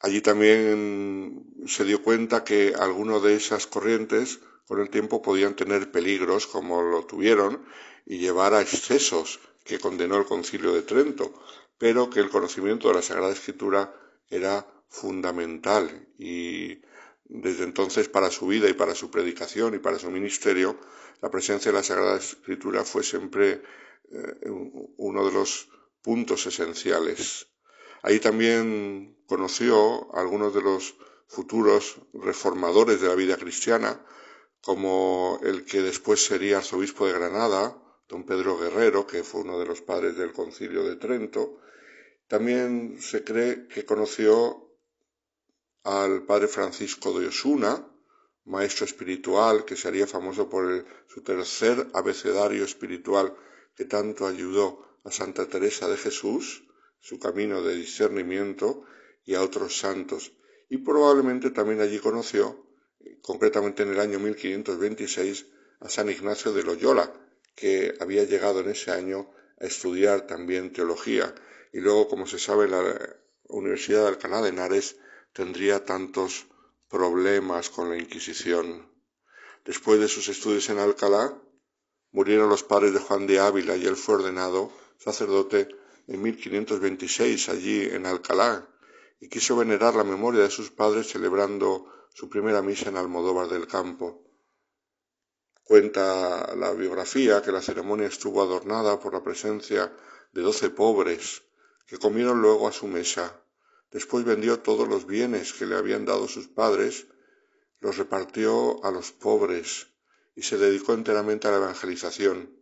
Allí 0.00 0.22
también 0.22 1.44
se 1.66 1.84
dio 1.84 2.02
cuenta 2.02 2.42
que 2.44 2.74
algunas 2.78 3.22
de 3.22 3.34
esas 3.34 3.66
corrientes 3.66 4.40
con 4.66 4.80
el 4.80 4.88
tiempo 4.88 5.20
podían 5.20 5.56
tener 5.56 5.90
peligros 5.90 6.46
como 6.46 6.80
lo 6.82 7.04
tuvieron 7.04 7.64
y 8.06 8.18
llevar 8.18 8.54
a 8.54 8.62
excesos 8.62 9.40
que 9.64 9.78
condenó 9.78 10.16
el 10.16 10.24
concilio 10.24 10.72
de 10.72 10.82
Trento, 10.82 11.34
pero 11.76 12.08
que 12.08 12.20
el 12.20 12.30
conocimiento 12.30 12.88
de 12.88 12.94
la 12.94 13.02
Sagrada 13.02 13.32
Escritura 13.32 13.94
era 14.30 14.66
fundamental 14.88 16.08
y 16.18 16.82
desde 17.30 17.62
entonces 17.64 18.08
para 18.08 18.30
su 18.30 18.48
vida 18.48 18.68
y 18.68 18.74
para 18.74 18.94
su 18.94 19.10
predicación 19.10 19.74
y 19.74 19.78
para 19.78 19.98
su 19.98 20.10
ministerio, 20.10 20.76
la 21.22 21.30
presencia 21.30 21.70
de 21.70 21.78
la 21.78 21.84
Sagrada 21.84 22.16
Escritura 22.16 22.84
fue 22.84 23.04
siempre 23.04 23.62
eh, 24.10 24.50
uno 24.96 25.24
de 25.24 25.32
los 25.32 25.68
puntos 26.02 26.46
esenciales. 26.46 27.46
Ahí 28.02 28.18
también 28.18 29.16
conoció 29.26 30.14
a 30.14 30.20
algunos 30.20 30.52
de 30.54 30.62
los 30.62 30.96
futuros 31.28 32.00
reformadores 32.14 33.00
de 33.00 33.08
la 33.08 33.14
vida 33.14 33.36
cristiana, 33.36 34.04
como 34.60 35.38
el 35.44 35.64
que 35.64 35.82
después 35.82 36.24
sería 36.24 36.58
arzobispo 36.58 37.06
de 37.06 37.12
Granada, 37.12 37.80
don 38.08 38.24
Pedro 38.24 38.58
Guerrero, 38.58 39.06
que 39.06 39.22
fue 39.22 39.42
uno 39.42 39.58
de 39.58 39.66
los 39.66 39.82
padres 39.82 40.16
del 40.16 40.32
concilio 40.32 40.82
de 40.82 40.96
Trento. 40.96 41.60
También 42.26 43.00
se 43.00 43.22
cree 43.22 43.68
que 43.68 43.84
conoció 43.84 44.69
al 45.84 46.24
padre 46.24 46.48
Francisco 46.48 47.18
de 47.18 47.28
Osuna, 47.28 47.86
maestro 48.44 48.84
espiritual 48.84 49.64
que 49.64 49.76
sería 49.76 50.06
famoso 50.06 50.48
por 50.48 50.84
su 51.08 51.22
tercer 51.22 51.88
abecedario 51.94 52.64
espiritual 52.64 53.34
que 53.76 53.84
tanto 53.84 54.26
ayudó 54.26 54.98
a 55.04 55.10
Santa 55.10 55.46
Teresa 55.46 55.88
de 55.88 55.96
Jesús, 55.96 56.64
su 57.00 57.18
camino 57.18 57.62
de 57.62 57.76
discernimiento, 57.76 58.84
y 59.24 59.34
a 59.34 59.42
otros 59.42 59.78
santos. 59.78 60.32
Y 60.68 60.78
probablemente 60.78 61.50
también 61.50 61.80
allí 61.80 61.98
conoció, 61.98 62.66
concretamente 63.22 63.82
en 63.82 63.90
el 63.90 64.00
año 64.00 64.18
1526, 64.18 65.46
a 65.80 65.88
San 65.88 66.10
Ignacio 66.10 66.52
de 66.52 66.62
Loyola, 66.62 67.12
que 67.54 67.94
había 68.00 68.24
llegado 68.24 68.60
en 68.60 68.70
ese 68.70 68.90
año 68.90 69.30
a 69.60 69.66
estudiar 69.66 70.26
también 70.26 70.72
teología. 70.72 71.34
Y 71.72 71.80
luego, 71.80 72.08
como 72.08 72.26
se 72.26 72.38
sabe, 72.38 72.68
la 72.68 72.82
Universidad 73.48 74.02
de 74.02 74.08
Alcalá 74.08 74.42
de 74.42 74.50
Henares 74.50 74.96
tendría 75.32 75.84
tantos 75.84 76.46
problemas 76.88 77.70
con 77.70 77.90
la 77.90 77.96
Inquisición. 77.96 78.88
Después 79.64 80.00
de 80.00 80.08
sus 80.08 80.28
estudios 80.28 80.68
en 80.70 80.78
Alcalá, 80.78 81.40
murieron 82.12 82.48
los 82.48 82.62
padres 82.62 82.92
de 82.92 82.98
Juan 82.98 83.26
de 83.26 83.38
Ávila 83.38 83.76
y 83.76 83.86
él 83.86 83.96
fue 83.96 84.16
ordenado 84.16 84.72
sacerdote 84.98 85.68
en 86.08 86.20
1526 86.22 87.48
allí 87.48 87.82
en 87.84 88.06
Alcalá 88.06 88.68
y 89.20 89.28
quiso 89.28 89.56
venerar 89.56 89.94
la 89.94 90.04
memoria 90.04 90.42
de 90.42 90.50
sus 90.50 90.70
padres 90.70 91.08
celebrando 91.08 91.86
su 92.12 92.28
primera 92.28 92.62
misa 92.62 92.88
en 92.88 92.96
Almodóvar 92.96 93.48
del 93.48 93.66
Campo. 93.66 94.24
Cuenta 95.62 96.54
la 96.56 96.72
biografía 96.72 97.42
que 97.42 97.52
la 97.52 97.62
ceremonia 97.62 98.08
estuvo 98.08 98.42
adornada 98.42 98.98
por 98.98 99.12
la 99.12 99.22
presencia 99.22 99.92
de 100.32 100.42
doce 100.42 100.70
pobres 100.70 101.42
que 101.86 101.98
comieron 101.98 102.40
luego 102.40 102.66
a 102.66 102.72
su 102.72 102.88
mesa 102.88 103.40
Después 103.90 104.24
vendió 104.24 104.60
todos 104.60 104.88
los 104.88 105.06
bienes 105.06 105.52
que 105.52 105.66
le 105.66 105.76
habían 105.76 106.04
dado 106.04 106.28
sus 106.28 106.46
padres, 106.46 107.08
los 107.80 107.96
repartió 107.96 108.84
a 108.84 108.92
los 108.92 109.10
pobres 109.10 109.88
y 110.36 110.42
se 110.42 110.58
dedicó 110.58 110.94
enteramente 110.94 111.48
a 111.48 111.50
la 111.50 111.56
evangelización, 111.56 112.56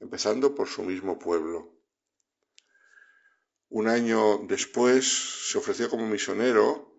empezando 0.00 0.54
por 0.54 0.68
su 0.68 0.82
mismo 0.82 1.18
pueblo. 1.18 1.72
Un 3.70 3.88
año 3.88 4.38
después 4.46 5.50
se 5.50 5.56
ofreció 5.56 5.88
como 5.88 6.06
misionero 6.06 6.92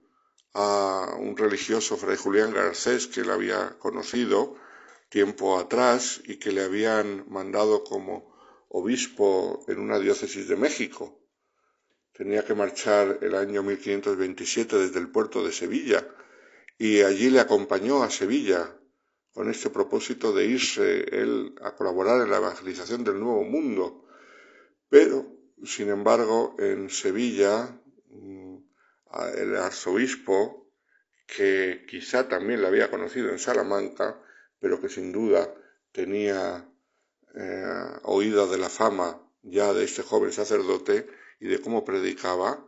a 0.53 1.15
un 1.19 1.37
religioso, 1.37 1.95
Fray 1.95 2.17
Julián 2.17 2.53
Garcés, 2.53 3.07
que 3.07 3.23
le 3.23 3.33
había 3.33 3.77
conocido 3.77 4.55
tiempo 5.09 5.59
atrás 5.59 6.21
y 6.25 6.37
que 6.37 6.51
le 6.51 6.63
habían 6.63 7.25
mandado 7.29 7.83
como 7.83 8.35
obispo 8.69 9.63
en 9.67 9.79
una 9.79 9.99
diócesis 9.99 10.47
de 10.47 10.55
México 10.55 11.24
tenía 12.17 12.45
que 12.45 12.53
marchar 12.53 13.19
el 13.21 13.35
año 13.35 13.61
1527 13.63 14.77
desde 14.77 14.99
el 14.99 15.09
puerto 15.09 15.45
de 15.45 15.51
Sevilla 15.51 16.07
y 16.77 17.01
allí 17.01 17.29
le 17.29 17.39
acompañó 17.39 18.03
a 18.03 18.09
Sevilla 18.09 18.75
con 19.33 19.49
este 19.49 19.69
propósito 19.69 20.33
de 20.33 20.45
irse 20.45 21.03
él 21.11 21.55
a 21.61 21.75
colaborar 21.75 22.21
en 22.21 22.31
la 22.31 22.37
evangelización 22.37 23.03
del 23.03 23.19
Nuevo 23.19 23.43
Mundo. 23.43 24.05
Pero, 24.87 25.27
sin 25.63 25.89
embargo, 25.89 26.55
en 26.57 26.89
Sevilla, 26.89 27.81
mm, 28.09 28.55
el 29.37 29.55
arzobispo, 29.57 30.71
que 31.27 31.85
quizá 31.89 32.29
también 32.29 32.61
le 32.61 32.67
había 32.67 32.89
conocido 32.89 33.29
en 33.29 33.39
Salamanca, 33.39 34.21
pero 34.59 34.79
que 34.79 34.89
sin 34.89 35.11
duda 35.11 35.53
tenía 35.91 36.69
eh, 37.35 37.99
oído 38.03 38.47
de 38.47 38.57
la 38.57 38.69
fama 38.69 39.21
ya 39.41 39.73
de 39.73 39.83
este 39.83 40.01
joven 40.01 40.31
sacerdote, 40.31 41.07
y 41.39 41.47
de 41.47 41.59
cómo 41.59 41.83
predicaba, 41.83 42.65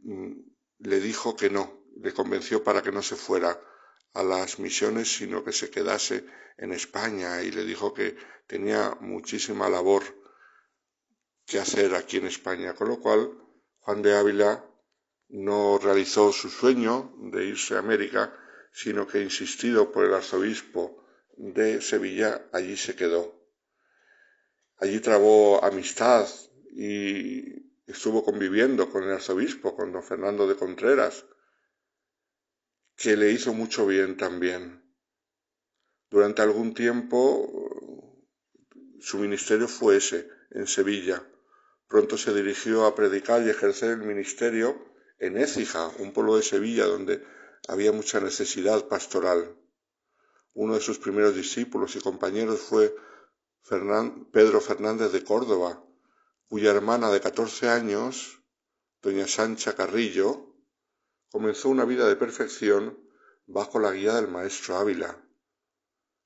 mm, 0.00 0.32
le 0.78 1.00
dijo 1.00 1.36
que 1.36 1.50
no, 1.50 1.84
le 2.00 2.12
convenció 2.12 2.62
para 2.64 2.82
que 2.82 2.92
no 2.92 3.02
se 3.02 3.16
fuera 3.16 3.60
a 4.14 4.22
las 4.22 4.58
misiones, 4.58 5.16
sino 5.16 5.44
que 5.44 5.52
se 5.52 5.70
quedase 5.70 6.24
en 6.58 6.72
España 6.72 7.42
y 7.42 7.50
le 7.50 7.64
dijo 7.64 7.94
que 7.94 8.16
tenía 8.46 8.96
muchísima 9.00 9.68
labor 9.68 10.02
que 11.46 11.58
hacer 11.58 11.94
aquí 11.94 12.18
en 12.18 12.26
España, 12.26 12.74
con 12.74 12.88
lo 12.88 13.00
cual 13.00 13.32
Juan 13.78 14.02
de 14.02 14.16
Ávila 14.16 14.64
no 15.28 15.78
realizó 15.78 16.32
su 16.32 16.50
sueño 16.50 17.14
de 17.32 17.46
irse 17.46 17.74
a 17.74 17.78
América, 17.78 18.38
sino 18.72 19.06
que 19.06 19.22
insistido 19.22 19.90
por 19.90 20.04
el 20.04 20.14
arzobispo 20.14 21.04
de 21.36 21.80
Sevilla, 21.80 22.48
allí 22.52 22.76
se 22.76 22.94
quedó. 22.94 23.34
Allí 24.76 25.00
trabó 25.00 25.64
amistad 25.64 26.28
y 26.74 27.71
estuvo 27.86 28.24
conviviendo 28.24 28.90
con 28.90 29.04
el 29.04 29.12
arzobispo, 29.12 29.76
con 29.76 29.92
don 29.92 30.02
Fernando 30.02 30.46
de 30.46 30.56
Contreras, 30.56 31.24
que 32.96 33.16
le 33.16 33.32
hizo 33.32 33.52
mucho 33.52 33.86
bien 33.86 34.16
también. 34.16 34.82
Durante 36.10 36.42
algún 36.42 36.74
tiempo 36.74 38.12
su 39.00 39.18
ministerio 39.18 39.66
fue 39.66 39.96
ese, 39.96 40.28
en 40.50 40.66
Sevilla. 40.66 41.26
Pronto 41.88 42.16
se 42.16 42.32
dirigió 42.32 42.86
a 42.86 42.94
predicar 42.94 43.42
y 43.42 43.50
ejercer 43.50 43.90
el 43.90 44.06
ministerio 44.06 44.92
en 45.18 45.36
Écija, 45.36 45.90
un 45.98 46.12
pueblo 46.12 46.36
de 46.36 46.42
Sevilla 46.42 46.86
donde 46.86 47.24
había 47.68 47.92
mucha 47.92 48.20
necesidad 48.20 48.86
pastoral. 48.88 49.56
Uno 50.54 50.74
de 50.74 50.80
sus 50.80 50.98
primeros 50.98 51.34
discípulos 51.34 51.96
y 51.96 52.00
compañeros 52.00 52.60
fue 52.60 52.94
Pedro 54.32 54.60
Fernández 54.60 55.12
de 55.12 55.24
Córdoba, 55.24 55.84
cuya 56.52 56.70
hermana 56.70 57.10
de 57.10 57.22
14 57.22 57.70
años, 57.70 58.42
doña 59.00 59.26
Sancha 59.26 59.74
Carrillo, 59.74 60.54
comenzó 61.30 61.70
una 61.70 61.86
vida 61.86 62.06
de 62.06 62.14
perfección 62.14 62.98
bajo 63.46 63.78
la 63.78 63.90
guía 63.92 64.12
del 64.16 64.28
maestro 64.28 64.76
Ávila, 64.76 65.16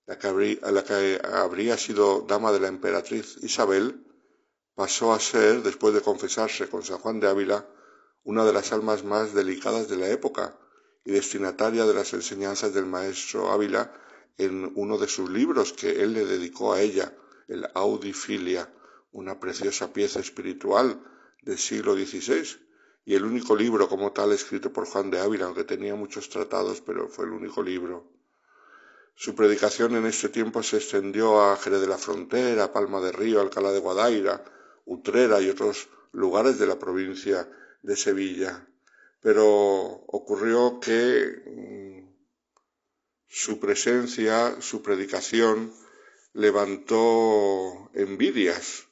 la 0.04 0.18
que, 0.18 0.26
habría, 0.26 0.58
la 0.72 0.82
que 0.82 1.20
habría 1.22 1.78
sido 1.78 2.22
dama 2.22 2.50
de 2.50 2.58
la 2.58 2.66
emperatriz 2.66 3.36
Isabel, 3.42 4.04
pasó 4.74 5.12
a 5.12 5.20
ser, 5.20 5.62
después 5.62 5.94
de 5.94 6.00
confesarse 6.00 6.68
con 6.68 6.82
San 6.82 6.98
Juan 6.98 7.20
de 7.20 7.28
Ávila, 7.28 7.64
una 8.24 8.44
de 8.44 8.52
las 8.52 8.72
almas 8.72 9.04
más 9.04 9.32
delicadas 9.32 9.88
de 9.88 9.96
la 9.96 10.08
época 10.08 10.58
y 11.04 11.12
destinataria 11.12 11.86
de 11.86 11.94
las 11.94 12.12
enseñanzas 12.14 12.74
del 12.74 12.86
maestro 12.86 13.52
Ávila 13.52 13.92
en 14.38 14.72
uno 14.74 14.98
de 14.98 15.06
sus 15.06 15.30
libros 15.30 15.72
que 15.72 16.02
él 16.02 16.14
le 16.14 16.26
dedicó 16.26 16.72
a 16.72 16.80
ella, 16.80 17.16
el 17.46 17.68
Audifilia, 17.74 18.68
una 19.12 19.40
preciosa 19.40 19.92
pieza 19.92 20.20
espiritual 20.20 21.02
del 21.42 21.58
siglo 21.58 21.94
XVI 21.94 22.58
y 23.04 23.14
el 23.14 23.24
único 23.24 23.54
libro 23.54 23.88
como 23.88 24.12
tal 24.12 24.32
escrito 24.32 24.72
por 24.72 24.86
Juan 24.86 25.10
de 25.10 25.20
Ávila, 25.20 25.46
aunque 25.46 25.64
tenía 25.64 25.94
muchos 25.94 26.28
tratados, 26.28 26.80
pero 26.80 27.08
fue 27.08 27.24
el 27.24 27.32
único 27.32 27.62
libro. 27.62 28.10
Su 29.14 29.34
predicación 29.34 29.96
en 29.96 30.06
este 30.06 30.28
tiempo 30.28 30.62
se 30.62 30.76
extendió 30.76 31.40
a 31.40 31.56
Jerez 31.56 31.80
de 31.80 31.86
la 31.86 31.96
Frontera, 31.96 32.72
Palma 32.72 33.00
de 33.00 33.12
Río, 33.12 33.40
Alcalá 33.40 33.72
de 33.72 33.78
Guadaira, 33.78 34.44
Utrera 34.84 35.40
y 35.40 35.48
otros 35.48 35.88
lugares 36.12 36.58
de 36.58 36.66
la 36.66 36.78
provincia 36.78 37.48
de 37.82 37.96
Sevilla. 37.96 38.68
Pero 39.22 39.46
ocurrió 39.46 40.80
que 40.80 41.42
mm, 41.46 42.14
su 43.26 43.58
presencia, 43.60 44.60
su 44.60 44.82
predicación, 44.82 45.72
levantó 46.32 47.90
envidias. 47.94 48.85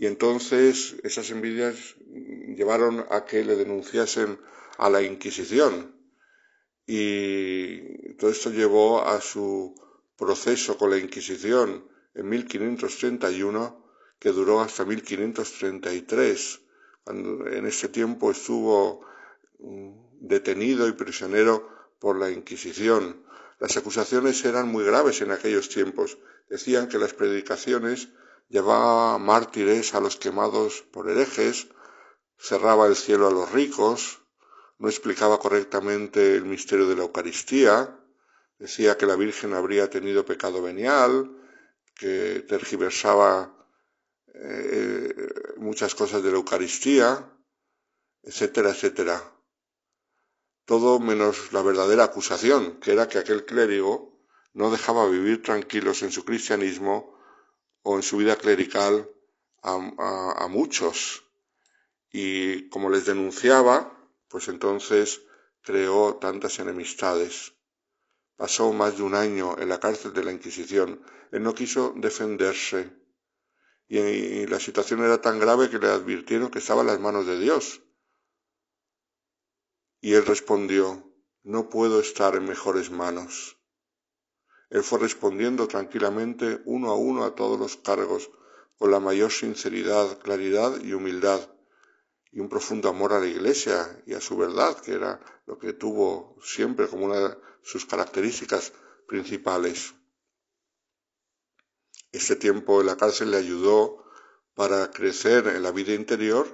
Y 0.00 0.06
entonces 0.06 0.96
esas 1.02 1.30
envidias 1.30 1.76
llevaron 2.56 3.04
a 3.10 3.26
que 3.26 3.44
le 3.44 3.54
denunciasen 3.54 4.40
a 4.78 4.88
la 4.88 5.02
Inquisición. 5.02 5.94
Y 6.86 8.14
todo 8.14 8.30
esto 8.30 8.48
llevó 8.50 9.06
a 9.06 9.20
su 9.20 9.74
proceso 10.16 10.78
con 10.78 10.88
la 10.88 10.96
Inquisición 10.96 11.86
en 12.14 12.28
1531, 12.30 13.84
que 14.18 14.30
duró 14.30 14.62
hasta 14.62 14.86
1533. 14.86 16.60
Cuando 17.04 17.46
en 17.48 17.66
ese 17.66 17.88
tiempo 17.88 18.30
estuvo 18.30 19.04
mm, 19.58 19.90
detenido 20.22 20.88
y 20.88 20.92
prisionero 20.92 21.68
por 21.98 22.18
la 22.18 22.30
Inquisición. 22.30 23.22
Las 23.58 23.76
acusaciones 23.76 24.42
eran 24.46 24.68
muy 24.68 24.82
graves 24.82 25.20
en 25.20 25.30
aquellos 25.30 25.68
tiempos. 25.68 26.16
Decían 26.48 26.88
que 26.88 26.96
las 26.96 27.12
predicaciones 27.12 28.08
llevaban 28.50 29.22
mártires 29.22 29.94
a 29.94 30.00
los 30.00 30.16
quemados 30.16 30.82
por 30.92 31.08
herejes, 31.08 31.68
cerraba 32.36 32.86
el 32.86 32.96
cielo 32.96 33.28
a 33.28 33.30
los 33.30 33.50
ricos, 33.52 34.20
no 34.78 34.88
explicaba 34.88 35.38
correctamente 35.38 36.34
el 36.34 36.44
misterio 36.44 36.88
de 36.88 36.96
la 36.96 37.02
Eucaristía, 37.02 37.96
decía 38.58 38.98
que 38.98 39.06
la 39.06 39.16
Virgen 39.16 39.54
habría 39.54 39.88
tenido 39.88 40.24
pecado 40.24 40.60
venial, 40.62 41.30
que 41.94 42.44
tergiversaba 42.48 43.54
eh, 44.34 45.14
muchas 45.58 45.94
cosas 45.94 46.22
de 46.22 46.30
la 46.30 46.38
Eucaristía, 46.38 47.30
etcétera, 48.22 48.70
etcétera. 48.70 49.22
Todo 50.64 50.98
menos 50.98 51.52
la 51.52 51.62
verdadera 51.62 52.04
acusación, 52.04 52.80
que 52.80 52.92
era 52.92 53.06
que 53.06 53.18
aquel 53.18 53.44
clérigo 53.44 54.18
no 54.54 54.70
dejaba 54.70 55.08
vivir 55.08 55.42
tranquilos 55.42 56.02
en 56.02 56.10
su 56.10 56.24
cristianismo 56.24 57.19
o 57.82 57.96
en 57.96 58.02
su 58.02 58.18
vida 58.18 58.36
clerical 58.36 59.08
a 59.62 60.46
muchos 60.48 61.24
y 62.12 62.68
como 62.68 62.90
les 62.90 63.06
denunciaba, 63.06 63.96
pues 64.28 64.48
entonces 64.48 65.22
creó 65.62 66.16
tantas 66.16 66.58
enemistades. 66.58 67.54
Pasó 68.36 68.72
más 68.72 68.96
de 68.96 69.02
un 69.02 69.14
año 69.14 69.56
en 69.58 69.68
la 69.68 69.78
cárcel 69.78 70.12
de 70.12 70.24
la 70.24 70.32
Inquisición. 70.32 71.04
Él 71.30 71.42
no 71.42 71.54
quiso 71.54 71.94
defenderse. 71.96 72.90
Y, 73.86 74.46
la 74.46 74.58
situación 74.58 75.04
era 75.04 75.20
tan 75.20 75.38
grave 75.38 75.68
que 75.68 75.78
le 75.78 75.88
advirtieron 75.88 76.50
que 76.50 76.60
estaba 76.60 76.80
en 76.80 76.88
las 76.88 77.00
manos 77.00 77.26
de 77.26 77.38
Dios. 77.38 77.82
Y 80.00 80.14
él 80.14 80.24
respondió, 80.24 81.12
no 81.42 81.68
puedo 81.68 82.00
estar 82.00 82.34
en 82.34 82.44
mejores 82.44 82.90
manos. 82.90 83.59
Él 84.70 84.82
fue 84.84 85.00
respondiendo 85.00 85.66
tranquilamente 85.66 86.62
uno 86.64 86.90
a 86.90 86.96
uno 86.96 87.24
a 87.24 87.34
todos 87.34 87.58
los 87.58 87.76
cargos, 87.76 88.30
con 88.78 88.90
la 88.90 89.00
mayor 89.00 89.30
sinceridad, 89.30 90.18
claridad 90.20 90.80
y 90.82 90.94
humildad 90.94 91.40
y 92.32 92.40
un 92.40 92.48
profundo 92.48 92.88
amor 92.88 93.12
a 93.12 93.20
la 93.20 93.26
Iglesia 93.26 94.02
y 94.06 94.14
a 94.14 94.20
su 94.20 94.36
verdad, 94.36 94.80
que 94.80 94.92
era 94.92 95.20
lo 95.46 95.58
que 95.58 95.72
tuvo 95.72 96.36
siempre 96.42 96.86
como 96.86 97.06
una 97.06 97.18
de 97.18 97.36
sus 97.62 97.84
características 97.84 98.72
principales. 99.06 99.94
Este 102.12 102.36
tiempo 102.36 102.80
en 102.80 102.86
la 102.86 102.96
cárcel 102.96 103.32
le 103.32 103.36
ayudó 103.36 104.04
para 104.54 104.90
crecer 104.90 105.48
en 105.48 105.62
la 105.62 105.72
vida 105.72 105.92
interior 105.92 106.46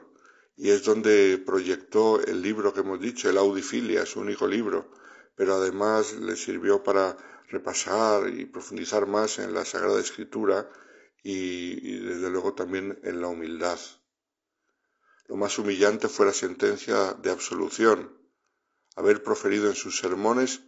y 0.56 0.70
es 0.70 0.84
donde 0.84 1.38
proyectó 1.44 2.20
el 2.20 2.40
libro 2.40 2.72
que 2.72 2.80
hemos 2.80 3.00
dicho, 3.00 3.28
el 3.28 3.36
Audifilia, 3.36 4.06
su 4.06 4.20
único 4.20 4.46
libro, 4.46 4.90
pero 5.34 5.54
además 5.54 6.14
le 6.14 6.36
sirvió 6.36 6.82
para 6.82 7.16
repasar 7.48 8.28
y 8.28 8.46
profundizar 8.46 9.06
más 9.06 9.38
en 9.38 9.54
la 9.54 9.64
Sagrada 9.64 10.00
Escritura 10.00 10.68
y, 11.22 11.98
desde 11.98 12.30
luego 12.30 12.54
también 12.54 12.98
en 13.02 13.20
la 13.20 13.28
humildad. 13.28 13.78
Lo 15.28 15.36
más 15.36 15.58
humillante 15.58 16.08
fue 16.08 16.26
la 16.26 16.32
sentencia 16.32 17.14
de 17.14 17.30
absolución, 17.30 18.16
haber 18.94 19.22
proferido 19.22 19.68
en 19.68 19.74
sus 19.74 19.98
sermones 19.98 20.60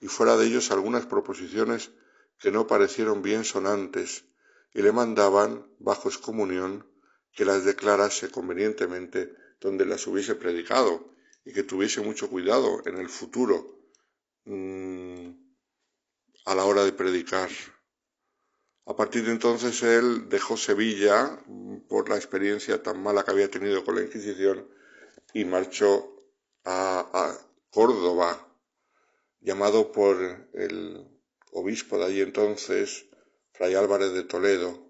y 0.00 0.08
fuera 0.08 0.36
de 0.36 0.46
ellos 0.46 0.70
algunas 0.70 1.06
proposiciones 1.06 1.90
que 2.38 2.50
no 2.50 2.66
parecieron 2.66 3.22
bien 3.22 3.44
sonantes 3.44 4.24
y 4.72 4.82
le 4.82 4.92
mandaban, 4.92 5.66
bajo 5.78 6.08
excomunión, 6.08 6.86
que 7.32 7.44
las 7.44 7.64
declarase 7.64 8.30
convenientemente 8.30 9.34
donde 9.60 9.84
las 9.84 10.06
hubiese 10.06 10.34
predicado 10.34 11.12
y 11.44 11.52
que 11.52 11.62
tuviese 11.62 12.00
mucho 12.00 12.28
cuidado 12.28 12.82
en 12.86 12.96
el 12.98 13.08
futuro 13.08 13.78
mm, 14.44 15.45
a 16.46 16.54
la 16.54 16.64
hora 16.64 16.84
de 16.84 16.92
predicar. 16.92 17.50
A 18.86 18.94
partir 18.94 19.24
de 19.24 19.32
entonces 19.32 19.82
él 19.82 20.28
dejó 20.28 20.56
Sevilla 20.56 21.42
por 21.88 22.08
la 22.08 22.16
experiencia 22.16 22.82
tan 22.82 23.02
mala 23.02 23.24
que 23.24 23.32
había 23.32 23.50
tenido 23.50 23.84
con 23.84 23.96
la 23.96 24.02
Inquisición 24.02 24.68
y 25.34 25.44
marchó 25.44 26.22
a, 26.64 27.36
Córdoba, 27.70 28.48
llamado 29.40 29.92
por 29.92 30.16
el 30.54 31.06
obispo 31.52 31.98
de 31.98 32.04
allí 32.06 32.20
entonces, 32.22 33.06
Fray 33.52 33.74
Álvarez 33.74 34.12
de 34.12 34.22
Toledo. 34.22 34.88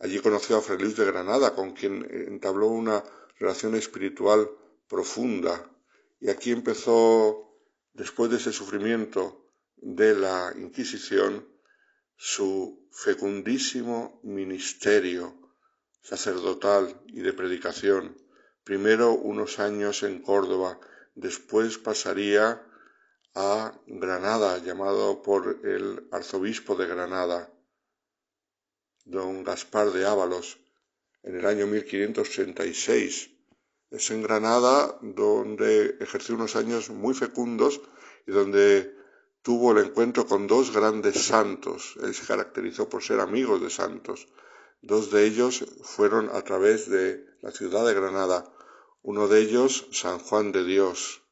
Allí 0.00 0.18
conoció 0.18 0.56
a 0.56 0.60
Fray 0.60 0.78
Luis 0.78 0.96
de 0.96 1.04
Granada, 1.04 1.54
con 1.54 1.72
quien 1.72 2.04
entabló 2.10 2.66
una 2.66 3.04
relación 3.38 3.76
espiritual 3.76 4.50
profunda. 4.88 5.70
Y 6.18 6.30
aquí 6.30 6.50
empezó, 6.50 7.54
después 7.92 8.30
de 8.30 8.38
ese 8.38 8.52
sufrimiento 8.52 9.45
de 9.76 10.14
la 10.14 10.52
Inquisición, 10.56 11.46
su 12.16 12.88
fecundísimo 12.90 14.20
ministerio 14.22 15.34
sacerdotal 16.02 17.00
y 17.06 17.20
de 17.20 17.32
predicación, 17.32 18.16
primero 18.64 19.12
unos 19.12 19.58
años 19.58 20.02
en 20.02 20.22
Córdoba, 20.22 20.78
después 21.14 21.78
pasaría 21.78 22.62
a 23.34 23.78
Granada, 23.86 24.58
llamado 24.58 25.22
por 25.22 25.60
el 25.64 26.08
arzobispo 26.10 26.74
de 26.74 26.86
Granada, 26.86 27.52
don 29.04 29.44
Gaspar 29.44 29.90
de 29.90 30.06
Ábalos, 30.06 30.58
en 31.22 31.36
el 31.36 31.46
año 31.46 31.66
1536. 31.66 33.30
Es 33.90 34.10
en 34.10 34.22
Granada 34.22 34.98
donde 35.02 35.96
ejerció 36.00 36.34
unos 36.34 36.56
años 36.56 36.88
muy 36.88 37.14
fecundos 37.14 37.80
y 38.26 38.32
donde 38.32 38.95
tuvo 39.46 39.70
el 39.70 39.78
encuentro 39.78 40.26
con 40.26 40.48
dos 40.48 40.72
grandes 40.72 41.26
santos. 41.26 41.94
Él 42.02 42.12
se 42.16 42.26
caracterizó 42.26 42.88
por 42.88 43.04
ser 43.04 43.20
amigos 43.20 43.62
de 43.62 43.70
santos. 43.70 44.26
Dos 44.82 45.12
de 45.12 45.24
ellos 45.24 45.64
fueron 45.84 46.28
a 46.30 46.42
través 46.42 46.90
de 46.90 47.24
la 47.42 47.52
ciudad 47.52 47.86
de 47.86 47.94
Granada. 47.94 48.52
Uno 49.02 49.28
de 49.28 49.38
ellos, 49.38 49.86
San 49.92 50.18
Juan 50.18 50.50
de 50.50 50.64
Dios, 50.64 51.22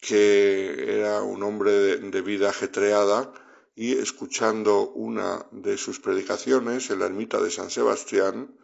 que 0.00 0.98
era 0.98 1.22
un 1.22 1.44
hombre 1.44 1.70
de, 1.70 2.22
vida 2.22 2.50
ajetreada 2.50 3.32
y 3.76 3.92
escuchando 3.92 4.90
una 4.90 5.46
de 5.52 5.78
sus 5.78 6.00
predicaciones 6.00 6.90
en 6.90 6.98
la 6.98 7.06
ermita 7.06 7.40
de 7.40 7.52
San 7.52 7.70
Sebastián, 7.70 8.58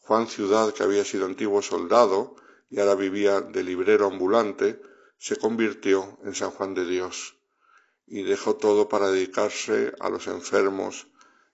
Juan 0.00 0.26
Ciudad, 0.26 0.74
que 0.74 0.82
había 0.82 1.06
sido 1.06 1.24
antiguo 1.24 1.62
soldado 1.62 2.36
y 2.68 2.80
ahora 2.80 2.96
vivía 2.96 3.40
de 3.40 3.62
librero 3.62 4.08
ambulante, 4.08 4.78
se 5.16 5.36
convirtió 5.36 6.18
en 6.22 6.34
San 6.34 6.50
Juan 6.50 6.74
de 6.74 6.84
Dios 6.84 7.37
y 8.10 8.22
dejó 8.22 8.56
todo 8.56 8.88
para 8.88 9.10
dedicarse 9.10 9.92
a 10.00 10.08
los 10.08 10.26
enfermos 10.26 11.08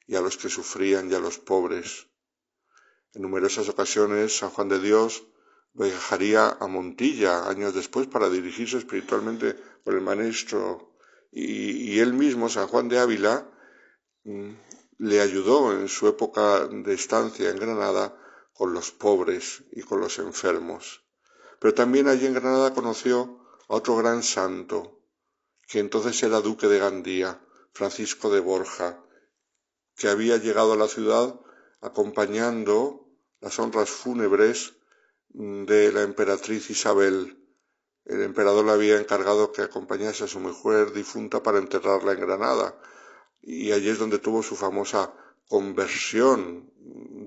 y 0.07 0.17
a 0.17 0.21
los 0.21 0.37
que 0.37 0.49
sufrían 0.49 1.11
y 1.11 1.15
a 1.15 1.19
los 1.19 1.39
pobres. 1.39 2.07
En 3.13 3.23
numerosas 3.23 3.69
ocasiones 3.69 4.39
San 4.39 4.51
Juan 4.51 4.69
de 4.69 4.81
Dios 4.81 5.25
viajaría 5.73 6.49
a 6.49 6.67
Montilla 6.69 7.49
años 7.49 7.75
después 7.75 8.07
para 8.07 8.31
dirigirse 8.31 8.79
espiritualmente 8.79 9.55
por 9.83 9.95
el 9.95 10.01
maestro 10.01 10.95
y, 11.37 11.99
él 11.99 12.13
mismo, 12.13 12.49
San 12.49 12.69
Juan 12.69 12.89
de 12.89 13.01
Ávila, 13.01 13.51
mm, 14.23 14.51
le 14.99 15.21
ayudó 15.21 15.73
en 15.73 15.89
su 15.89 16.07
época 16.07 16.69
de 16.69 16.95
estancia 16.95 17.51
en 17.51 17.57
Granada 17.57 18.17
con 18.53 18.73
los 18.73 18.93
pobres 18.93 19.65
y 19.73 19.83
con 19.83 19.99
los 19.99 20.21
enfermos. 20.21 21.03
Pero 21.59 21.75
también 21.75 22.07
allí 22.07 22.27
en 22.27 22.35
Granada 22.35 22.73
conoció 22.73 23.41
a 23.69 23.75
otro 23.75 23.97
gran 23.97 24.23
santo, 24.23 25.04
que 25.69 25.79
entonces 25.79 26.23
era 26.23 26.41
duque 26.41 26.69
de 26.69 26.79
Gandía, 26.79 27.41
Francisco 27.73 28.31
de 28.31 28.41
Borja, 28.41 29.05
que 29.97 30.09
había 30.09 30.37
llegado 30.37 30.73
a 30.73 30.77
la 30.77 30.89
ciudad 30.89 31.41
acompañando 31.81 33.09
las 33.41 33.59
honras 33.59 33.91
fúnebres 33.91 34.75
de 35.29 35.93
la 35.93 36.03
emperatriz 36.03 36.71
Isabel. 36.71 37.39
El 38.05 38.23
emperador 38.23 38.65
le 38.67 38.73
había 38.73 38.99
encargado 38.99 39.53
que 39.53 39.63
acompañase 39.63 40.25
a 40.25 40.29
su 40.29 40.41
mujer 40.41 40.93
difunta 40.93 41.43
para 41.43 41.59
enterrarla 41.59 42.13
en 42.13 42.21
Granada, 42.21 42.81
y 43.41 43.73
allí 43.73 43.89
es 43.89 43.99
donde 43.99 44.19
tuvo 44.19 44.43
su 44.43 44.57
famosa 44.57 45.15
conversión. 45.49 46.71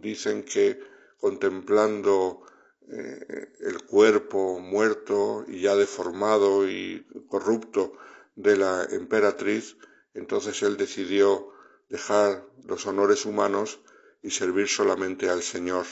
Dicen 0.01 0.43
que 0.43 0.79
contemplando 1.19 2.43
eh, 2.89 3.53
el 3.59 3.83
cuerpo 3.83 4.59
muerto 4.59 5.45
y 5.47 5.61
ya 5.61 5.75
deformado 5.75 6.69
y 6.69 7.05
corrupto 7.27 7.93
de 8.37 8.55
la 8.55 8.83
emperatriz, 8.91 9.77
entonces 10.13 10.61
él 10.61 10.77
decidió 10.77 11.49
dejar 11.89 12.47
los 12.63 12.85
honores 12.85 13.25
humanos 13.25 13.79
y 14.21 14.29
servir 14.29 14.67
solamente 14.67 15.29
al 15.29 15.41
Señor. 15.41 15.85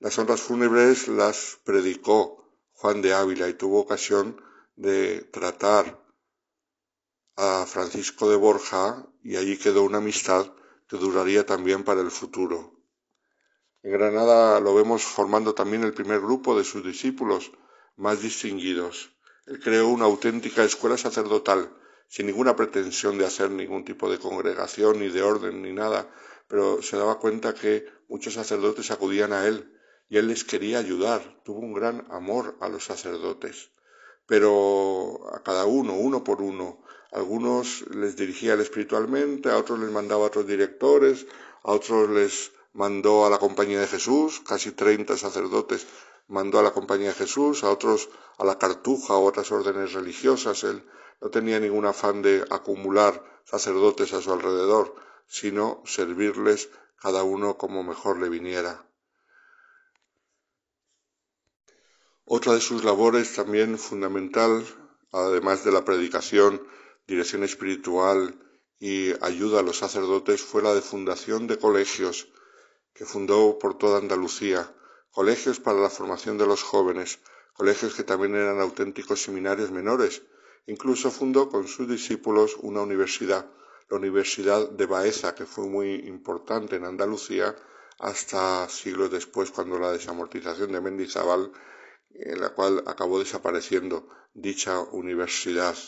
Las 0.00 0.18
honras 0.18 0.42
fúnebres 0.42 1.08
las 1.08 1.60
predicó 1.64 2.52
Juan 2.72 3.02
de 3.02 3.14
Ávila 3.14 3.48
y 3.48 3.54
tuvo 3.54 3.80
ocasión 3.80 4.42
de 4.74 5.22
tratar 5.32 6.04
a 7.36 7.66
Francisco 7.66 8.28
de 8.28 8.36
Borja 8.36 9.06
y 9.22 9.36
allí 9.36 9.56
quedó 9.58 9.84
una 9.84 9.98
amistad 9.98 10.52
que 10.88 10.96
duraría 10.96 11.46
también 11.46 11.84
para 11.84 12.00
el 12.00 12.10
futuro. 12.10 12.82
En 13.82 13.92
Granada 13.92 14.58
lo 14.58 14.74
vemos 14.74 15.04
formando 15.04 15.54
también 15.54 15.84
el 15.84 15.94
primer 15.94 16.20
grupo 16.20 16.58
de 16.58 16.64
sus 16.64 16.84
discípulos 16.84 17.52
más 17.94 18.20
distinguidos. 18.22 19.15
Él 19.46 19.60
creó 19.60 19.88
una 19.88 20.06
auténtica 20.06 20.64
escuela 20.64 20.98
sacerdotal, 20.98 21.70
sin 22.08 22.26
ninguna 22.26 22.56
pretensión 22.56 23.16
de 23.16 23.26
hacer 23.26 23.50
ningún 23.50 23.84
tipo 23.84 24.10
de 24.10 24.18
congregación, 24.18 24.98
ni 24.98 25.08
de 25.08 25.22
orden, 25.22 25.62
ni 25.62 25.72
nada, 25.72 26.10
pero 26.48 26.82
se 26.82 26.96
daba 26.96 27.18
cuenta 27.18 27.54
que 27.54 27.86
muchos 28.08 28.34
sacerdotes 28.34 28.90
acudían 28.90 29.32
a 29.32 29.46
él 29.46 29.72
y 30.08 30.18
él 30.18 30.28
les 30.28 30.44
quería 30.44 30.78
ayudar. 30.78 31.42
Tuvo 31.44 31.60
un 31.60 31.72
gran 31.72 32.06
amor 32.10 32.56
a 32.60 32.68
los 32.68 32.84
sacerdotes, 32.84 33.70
pero 34.26 35.32
a 35.32 35.42
cada 35.42 35.64
uno, 35.64 35.94
uno 35.94 36.24
por 36.24 36.42
uno. 36.42 36.82
Algunos 37.12 37.84
les 37.90 38.16
dirigía 38.16 38.54
espiritualmente, 38.54 39.50
a 39.50 39.58
otros 39.58 39.78
les 39.78 39.90
mandaba 39.90 40.24
a 40.24 40.26
otros 40.26 40.46
directores, 40.46 41.26
a 41.62 41.72
otros 41.72 42.10
les 42.10 42.52
mandó 42.72 43.26
a 43.26 43.30
la 43.30 43.38
Compañía 43.38 43.80
de 43.80 43.86
Jesús, 43.86 44.40
casi 44.40 44.72
30 44.72 45.16
sacerdotes 45.16 45.86
mandó 46.28 46.58
a 46.58 46.62
la 46.62 46.72
Compañía 46.72 47.08
de 47.08 47.14
Jesús, 47.14 47.64
a 47.64 47.70
otros 47.70 48.08
a 48.38 48.44
la 48.44 48.58
Cartuja 48.58 49.14
o 49.14 49.24
otras 49.24 49.50
órdenes 49.52 49.92
religiosas. 49.92 50.64
Él 50.64 50.84
no 51.20 51.30
tenía 51.30 51.60
ningún 51.60 51.86
afán 51.86 52.22
de 52.22 52.44
acumular 52.50 53.22
sacerdotes 53.44 54.12
a 54.12 54.20
su 54.20 54.32
alrededor, 54.32 54.94
sino 55.26 55.82
servirles 55.86 56.68
cada 57.00 57.22
uno 57.22 57.56
como 57.56 57.82
mejor 57.82 58.18
le 58.20 58.28
viniera. 58.28 58.84
Otra 62.24 62.54
de 62.54 62.60
sus 62.60 62.82
labores 62.82 63.34
también 63.34 63.78
fundamental, 63.78 64.66
además 65.12 65.64
de 65.64 65.70
la 65.70 65.84
predicación, 65.84 66.66
dirección 67.06 67.44
espiritual 67.44 68.34
y 68.80 69.12
ayuda 69.24 69.60
a 69.60 69.62
los 69.62 69.78
sacerdotes, 69.78 70.42
fue 70.42 70.62
la 70.62 70.74
de 70.74 70.82
fundación 70.82 71.46
de 71.46 71.58
colegios 71.58 72.28
que 72.92 73.06
fundó 73.06 73.58
por 73.60 73.78
toda 73.78 73.98
Andalucía, 73.98 74.74
colegios 75.16 75.60
para 75.60 75.80
la 75.80 75.88
formación 75.88 76.36
de 76.36 76.46
los 76.46 76.62
jóvenes, 76.62 77.20
colegios 77.54 77.94
que 77.94 78.04
también 78.04 78.34
eran 78.34 78.60
auténticos 78.60 79.22
seminarios 79.22 79.70
menores. 79.70 80.20
Incluso 80.66 81.10
fundó 81.10 81.48
con 81.48 81.66
sus 81.68 81.88
discípulos 81.88 82.54
una 82.60 82.82
universidad, 82.82 83.50
la 83.88 83.96
Universidad 83.96 84.68
de 84.68 84.84
Baeza, 84.84 85.34
que 85.34 85.46
fue 85.46 85.64
muy 85.68 85.94
importante 86.06 86.76
en 86.76 86.84
Andalucía 86.84 87.56
hasta 87.98 88.68
siglos 88.68 89.10
después, 89.10 89.50
cuando 89.50 89.78
la 89.78 89.90
desamortización 89.90 90.72
de 90.72 90.82
Mendizábal, 90.82 91.50
en 92.10 92.38
la 92.38 92.50
cual 92.50 92.84
acabó 92.86 93.18
desapareciendo 93.18 94.10
dicha 94.34 94.80
universidad. 94.80 95.78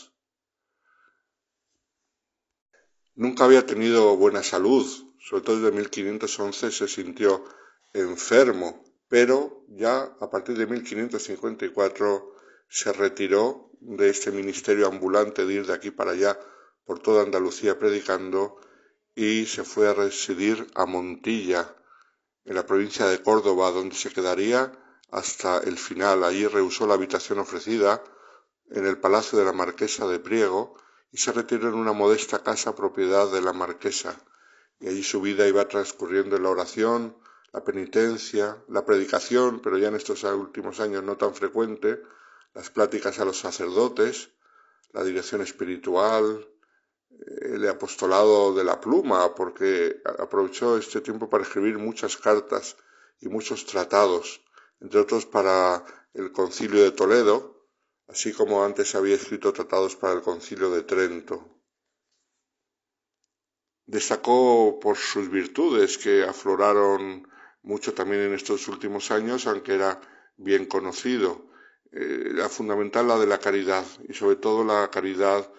Nunca 3.13 3.45
había 3.45 3.63
tenido 3.63 4.17
buena 4.17 4.41
salud, 4.41 4.87
sobre 5.19 5.43
todo 5.43 5.57
desde 5.57 5.77
1511 5.77 6.71
se 6.71 6.87
sintió 6.87 7.45
enfermo, 7.93 8.88
pero 9.09 9.65
ya 9.67 10.15
a 10.19 10.29
partir 10.29 10.57
de 10.57 10.67
1554 10.67 12.35
se 12.69 12.93
retiró 12.93 13.71
de 13.81 14.09
este 14.09 14.31
ministerio 14.31 14.87
ambulante 14.87 15.45
de 15.45 15.53
ir 15.53 15.65
de 15.65 15.73
aquí 15.73 15.91
para 15.91 16.11
allá 16.11 16.39
por 16.85 16.99
toda 16.99 17.23
Andalucía 17.23 17.77
predicando 17.77 18.59
y 19.15 19.45
se 19.47 19.63
fue 19.63 19.89
a 19.89 19.93
residir 19.93 20.67
a 20.75 20.85
Montilla, 20.85 21.75
en 22.45 22.55
la 22.55 22.65
provincia 22.65 23.05
de 23.05 23.21
Córdoba, 23.21 23.69
donde 23.71 23.95
se 23.95 24.11
quedaría 24.11 24.71
hasta 25.11 25.59
el 25.59 25.77
final. 25.77 26.23
Allí 26.23 26.47
rehusó 26.47 26.87
la 26.87 26.95
habitación 26.95 27.39
ofrecida 27.39 28.03
en 28.71 28.85
el 28.85 28.97
palacio 28.97 29.37
de 29.37 29.45
la 29.45 29.53
marquesa 29.53 30.07
de 30.07 30.19
Priego 30.19 30.75
y 31.11 31.17
se 31.17 31.31
retiró 31.31 31.67
en 31.69 31.75
una 31.75 31.93
modesta 31.93 32.41
casa 32.43 32.75
propiedad 32.75 33.31
de 33.31 33.41
la 33.41 33.53
marquesa 33.53 34.19
y 34.79 34.87
allí 34.87 35.03
su 35.03 35.21
vida 35.21 35.47
iba 35.47 35.67
transcurriendo 35.67 36.37
en 36.37 36.43
la 36.43 36.49
oración, 36.49 37.17
la 37.53 37.63
penitencia, 37.63 38.63
la 38.67 38.85
predicación, 38.85 39.61
pero 39.61 39.77
ya 39.77 39.87
en 39.87 39.95
estos 39.95 40.23
últimos 40.23 40.79
años 40.79 41.03
no 41.03 41.17
tan 41.17 41.33
frecuente, 41.33 42.01
las 42.53 42.69
pláticas 42.69 43.19
a 43.19 43.25
los 43.25 43.39
sacerdotes, 43.39 44.29
la 44.91 45.03
dirección 45.03 45.41
espiritual, 45.41 46.47
el 47.41 47.67
apostolado 47.67 48.53
de 48.53 48.63
la 48.63 48.79
pluma, 48.79 49.35
porque 49.35 50.01
aprovechó 50.19 50.77
este 50.77 51.01
tiempo 51.01 51.29
para 51.29 51.43
escribir 51.43 51.77
muchas 51.77 52.17
cartas 52.17 52.77
y 53.19 53.27
muchos 53.27 53.65
tratados, 53.65 54.41
entre 54.79 54.99
otros 54.99 55.25
para 55.25 55.83
el 56.13 56.31
concilio 56.31 56.83
de 56.83 56.91
Toledo, 56.91 57.67
así 58.07 58.33
como 58.33 58.63
antes 58.63 58.95
había 58.95 59.15
escrito 59.15 59.53
tratados 59.53 59.95
para 59.95 60.13
el 60.13 60.21
concilio 60.21 60.69
de 60.71 60.83
Trento. 60.83 61.55
Destacó 63.85 64.79
por 64.79 64.97
sus 64.97 65.29
virtudes 65.29 65.97
que 65.97 66.23
afloraron 66.23 67.27
mucho 67.63 67.93
también 67.93 68.21
en 68.23 68.33
estos 68.33 68.67
últimos 68.67 69.11
años, 69.11 69.47
aunque 69.47 69.75
era 69.75 69.99
bien 70.37 70.65
conocido. 70.65 71.49
Eh, 71.91 72.29
la 72.33 72.49
fundamental 72.49 73.07
la 73.07 73.17
de 73.17 73.25
la 73.25 73.39
caridad 73.39 73.85
y 74.07 74.13
sobre 74.13 74.35
todo 74.35 74.63
la 74.63 74.89
caridad 74.89 75.51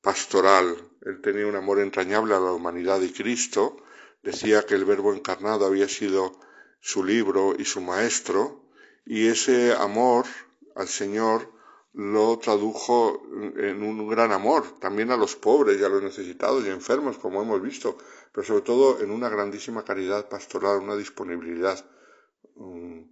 pastoral. 0.00 0.76
Él 1.02 1.20
tenía 1.20 1.46
un 1.46 1.56
amor 1.56 1.78
entrañable 1.80 2.34
a 2.34 2.40
la 2.40 2.52
humanidad 2.52 3.00
y 3.00 3.12
Cristo. 3.12 3.76
Decía 4.22 4.64
que 4.64 4.74
el 4.74 4.84
Verbo 4.84 5.14
encarnado 5.14 5.64
había 5.66 5.88
sido 5.88 6.40
su 6.80 7.04
libro 7.04 7.54
y 7.58 7.64
su 7.64 7.80
maestro, 7.80 8.64
y 9.04 9.28
ese 9.28 9.72
amor 9.74 10.26
al 10.74 10.88
Señor 10.88 11.52
lo 11.92 12.38
tradujo 12.38 13.22
en 13.56 13.82
un 13.82 14.06
gran 14.06 14.30
amor 14.32 14.78
también 14.78 15.10
a 15.10 15.16
los 15.16 15.34
pobres 15.34 15.80
y 15.80 15.84
a 15.84 15.88
los 15.88 16.02
necesitados 16.02 16.64
y 16.64 16.68
enfermos, 16.68 17.18
como 17.18 17.42
hemos 17.42 17.60
visto, 17.60 17.98
pero 18.32 18.46
sobre 18.46 18.62
todo 18.62 19.00
en 19.00 19.10
una 19.10 19.28
grandísima 19.28 19.84
caridad 19.84 20.28
pastoral, 20.28 20.78
una 20.78 20.96
disponibilidad 20.96 21.84
mm, 22.54 23.02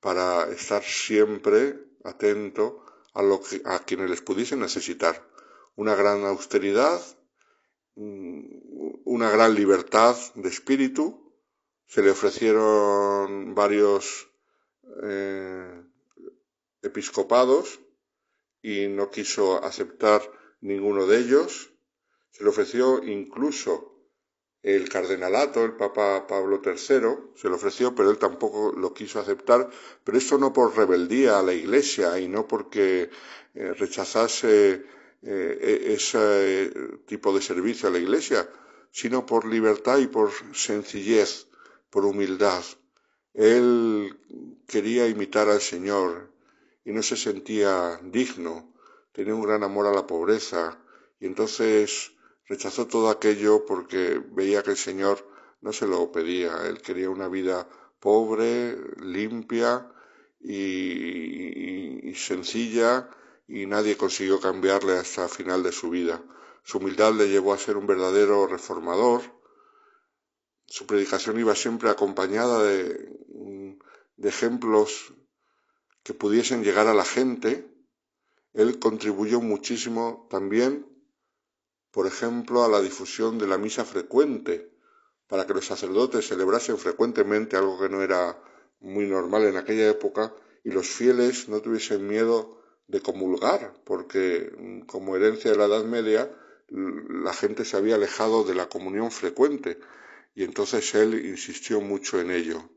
para 0.00 0.50
estar 0.50 0.82
siempre 0.82 1.78
atento 2.04 2.84
a, 3.14 3.22
lo 3.22 3.40
que, 3.40 3.62
a 3.64 3.80
quienes 3.80 4.10
les 4.10 4.22
pudiesen 4.22 4.60
necesitar. 4.60 5.26
Una 5.76 5.94
gran 5.94 6.24
austeridad, 6.24 7.00
mm, 7.96 9.02
una 9.04 9.30
gran 9.30 9.54
libertad 9.54 10.16
de 10.34 10.48
espíritu. 10.48 11.34
Se 11.86 12.02
le 12.02 12.10
ofrecieron 12.10 13.54
varios 13.54 14.28
eh, 15.02 15.82
episcopados 16.82 17.80
y 18.62 18.88
no 18.88 19.10
quiso 19.10 19.64
aceptar 19.64 20.22
ninguno 20.60 21.06
de 21.06 21.18
ellos. 21.18 21.72
Se 22.30 22.44
le 22.44 22.50
ofreció 22.50 23.02
incluso 23.04 23.97
el 24.62 24.88
cardenalato, 24.88 25.64
el 25.64 25.72
Papa 25.72 26.26
Pablo 26.26 26.60
III, 26.64 26.76
se 27.34 27.48
le 27.48 27.54
ofreció, 27.54 27.94
pero 27.94 28.10
él 28.10 28.18
tampoco 28.18 28.72
lo 28.76 28.92
quiso 28.92 29.20
aceptar, 29.20 29.70
pero 30.04 30.18
esto 30.18 30.38
no 30.38 30.52
por 30.52 30.76
rebeldía 30.76 31.38
a 31.38 31.42
la 31.42 31.54
Iglesia 31.54 32.18
y 32.18 32.28
no 32.28 32.46
porque 32.46 33.10
eh, 33.54 33.74
rechazase 33.74 34.84
eh, 35.22 35.58
e-, 35.60 35.92
ese 35.94 36.72
tipo 37.06 37.34
de 37.34 37.42
servicio 37.42 37.88
a 37.88 37.92
la 37.92 37.98
Iglesia, 37.98 38.48
sino 38.90 39.26
por 39.26 39.46
libertad 39.46 39.98
y 39.98 40.06
por 40.06 40.30
sencillez, 40.54 41.46
por 41.90 42.04
humildad. 42.04 42.64
Él 43.34 44.18
quería 44.66 45.06
imitar 45.06 45.48
al 45.48 45.60
Señor 45.60 46.32
y 46.84 46.92
no 46.92 47.02
se 47.02 47.16
sentía 47.16 48.00
digno, 48.02 48.74
tenía 49.12 49.34
un 49.34 49.42
gran 49.42 49.62
amor 49.62 49.86
a 49.86 49.92
la 49.92 50.06
pobreza. 50.06 50.78
Y 51.20 51.26
entonces 51.26 52.12
rechazó 52.48 52.86
todo 52.86 53.10
aquello 53.10 53.64
porque 53.66 54.20
veía 54.32 54.62
que 54.62 54.70
el 54.70 54.76
Señor 54.76 55.26
no 55.60 55.72
se 55.72 55.86
lo 55.86 56.10
pedía, 56.10 56.66
él 56.66 56.80
quería 56.80 57.10
una 57.10 57.28
vida 57.28 57.68
pobre, 58.00 58.76
limpia 59.00 59.90
y, 60.40 62.14
sencilla 62.14 63.10
y 63.46 63.66
nadie 63.66 63.96
consiguió 63.96 64.40
cambiarle 64.40 64.98
hasta 64.98 65.24
el 65.24 65.30
final 65.30 65.62
de 65.62 65.72
su 65.72 65.90
vida. 65.90 66.22
Su 66.64 66.78
humildad 66.78 67.12
le 67.14 67.28
llevó 67.28 67.52
a 67.52 67.58
ser 67.58 67.76
un 67.76 67.86
verdadero 67.86 68.46
reformador. 68.46 69.22
Su 70.66 70.86
predicación 70.86 71.38
iba 71.38 71.54
siempre 71.54 71.88
acompañada 71.88 72.62
de, 72.62 73.10
de 74.16 74.28
ejemplos 74.28 75.14
que 76.02 76.12
pudiesen 76.12 76.62
llegar 76.62 76.86
a 76.86 76.94
la 76.94 77.04
gente. 77.04 77.70
Él 78.52 78.78
contribuyó 78.78 79.40
muchísimo 79.40 80.26
también, 80.30 80.86
por 81.90 82.06
ejemplo, 82.06 82.64
a 82.64 82.68
la 82.68 82.80
difusión 82.80 83.38
de 83.38 83.46
la 83.46 83.58
misa 83.58 83.84
frecuente, 83.84 84.70
para 85.26 85.46
que 85.46 85.54
los 85.54 85.66
sacerdotes 85.66 86.28
celebrasen 86.28 86.78
frecuentemente 86.78 87.56
algo 87.56 87.78
que 87.78 87.88
no 87.88 88.02
era 88.02 88.42
muy 88.80 89.06
normal 89.06 89.44
en 89.44 89.56
aquella 89.56 89.88
época 89.88 90.32
y 90.64 90.70
los 90.70 90.88
fieles 90.88 91.48
no 91.48 91.60
tuviesen 91.60 92.06
miedo 92.06 92.62
de 92.86 93.00
comulgar, 93.00 93.74
porque 93.84 94.52
mm, 94.56 94.80
como 94.82 95.16
herencia 95.16 95.50
de 95.50 95.58
la 95.58 95.66
Edad 95.66 95.84
Media 95.84 96.30
la 96.70 97.32
gente 97.32 97.64
se 97.64 97.76
había 97.76 97.94
alejado 97.94 98.44
de 98.44 98.54
la 98.54 98.68
comunión 98.68 99.10
frecuente 99.10 99.78
y 100.34 100.44
entonces 100.44 100.94
él 100.94 101.26
insistió 101.26 101.80
mucho 101.80 102.20
en 102.20 102.30
ello. 102.30 102.70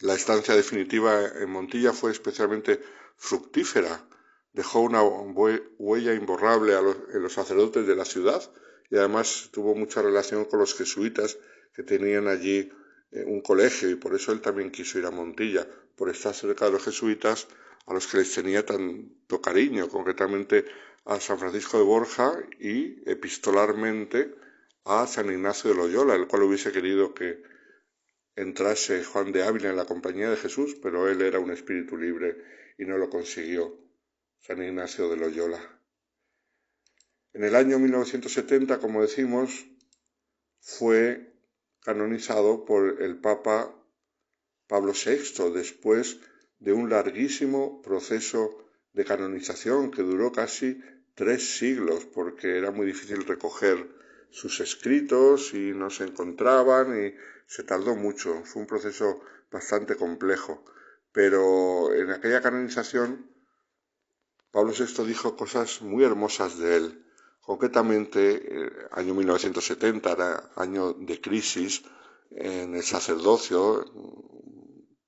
La 0.00 0.14
estancia 0.14 0.54
definitiva 0.54 1.26
en 1.26 1.50
Montilla 1.50 1.92
fue 1.92 2.12
especialmente 2.12 2.80
fructífera, 3.16 4.08
dejó 4.52 4.80
una 4.80 5.02
huella 5.02 6.14
imborrable 6.14 6.74
en 7.12 7.22
los 7.22 7.32
sacerdotes 7.32 7.86
de 7.86 7.96
la 7.96 8.04
ciudad 8.04 8.42
y 8.90 8.96
además 8.96 9.50
tuvo 9.52 9.74
mucha 9.74 10.02
relación 10.02 10.46
con 10.46 10.60
los 10.60 10.74
jesuitas 10.74 11.38
que 11.74 11.82
tenían 11.82 12.28
allí 12.28 12.72
eh, 13.10 13.24
un 13.26 13.40
colegio 13.40 13.90
y 13.90 13.94
por 13.94 14.14
eso 14.14 14.32
él 14.32 14.40
también 14.40 14.70
quiso 14.70 14.98
ir 14.98 15.06
a 15.06 15.10
Montilla, 15.10 15.66
por 15.96 16.10
estar 16.10 16.34
cerca 16.34 16.66
de 16.66 16.72
los 16.72 16.84
jesuitas 16.84 17.48
a 17.86 17.94
los 17.94 18.06
que 18.06 18.18
les 18.18 18.32
tenía 18.32 18.64
tanto 18.64 19.40
cariño, 19.40 19.88
concretamente 19.88 20.64
a 21.04 21.18
San 21.20 21.38
Francisco 21.38 21.78
de 21.78 21.84
Borja 21.84 22.32
y 22.60 23.02
epistolarmente 23.10 24.34
a 24.84 25.06
San 25.06 25.30
Ignacio 25.30 25.70
de 25.70 25.76
Loyola, 25.76 26.14
el 26.14 26.26
cual 26.26 26.42
hubiese 26.42 26.70
querido 26.70 27.14
que 27.14 27.42
entrase 28.36 29.02
Juan 29.04 29.32
de 29.32 29.42
Ávila 29.42 29.70
en 29.70 29.76
la 29.76 29.86
compañía 29.86 30.30
de 30.30 30.36
Jesús, 30.36 30.76
pero 30.82 31.08
él 31.08 31.22
era 31.22 31.40
un 31.40 31.50
espíritu 31.50 31.96
libre 31.96 32.36
y 32.78 32.84
no 32.84 32.96
lo 32.96 33.10
consiguió, 33.10 33.87
San 34.40 34.62
Ignacio 34.62 35.08
de 35.10 35.16
Loyola. 35.16 35.60
En 37.32 37.44
el 37.44 37.54
año 37.54 37.78
1970, 37.78 38.78
como 38.78 39.02
decimos, 39.02 39.66
fue 40.60 41.34
canonizado 41.80 42.64
por 42.64 43.02
el 43.02 43.20
Papa 43.20 43.74
Pablo 44.66 44.92
VI 44.92 45.50
después 45.52 46.18
de 46.58 46.72
un 46.72 46.90
larguísimo 46.90 47.82
proceso 47.82 48.66
de 48.92 49.04
canonización 49.04 49.90
que 49.90 50.02
duró 50.02 50.32
casi 50.32 50.80
tres 51.14 51.58
siglos 51.58 52.04
porque 52.06 52.58
era 52.58 52.70
muy 52.70 52.86
difícil 52.86 53.24
recoger 53.24 53.88
sus 54.30 54.60
escritos 54.60 55.54
y 55.54 55.72
no 55.72 55.90
se 55.90 56.04
encontraban 56.04 57.06
y 57.06 57.14
se 57.46 57.62
tardó 57.62 57.96
mucho. 57.96 58.42
Fue 58.44 58.62
un 58.62 58.68
proceso 58.68 59.20
bastante 59.50 59.96
complejo. 59.96 60.64
Pero 61.12 61.94
en 61.94 62.10
aquella 62.10 62.40
canonización 62.40 63.37
Pablo 64.50 64.72
VI 64.72 65.04
dijo 65.04 65.36
cosas 65.36 65.82
muy 65.82 66.04
hermosas 66.04 66.58
de 66.58 66.76
él. 66.76 67.04
Concretamente, 67.40 68.20
eh, 68.36 68.70
año 68.92 69.14
1970 69.14 70.12
era 70.12 70.50
año 70.56 70.92
de 70.92 71.20
crisis 71.20 71.82
en 72.30 72.74
el 72.74 72.82
sacerdocio 72.82 73.84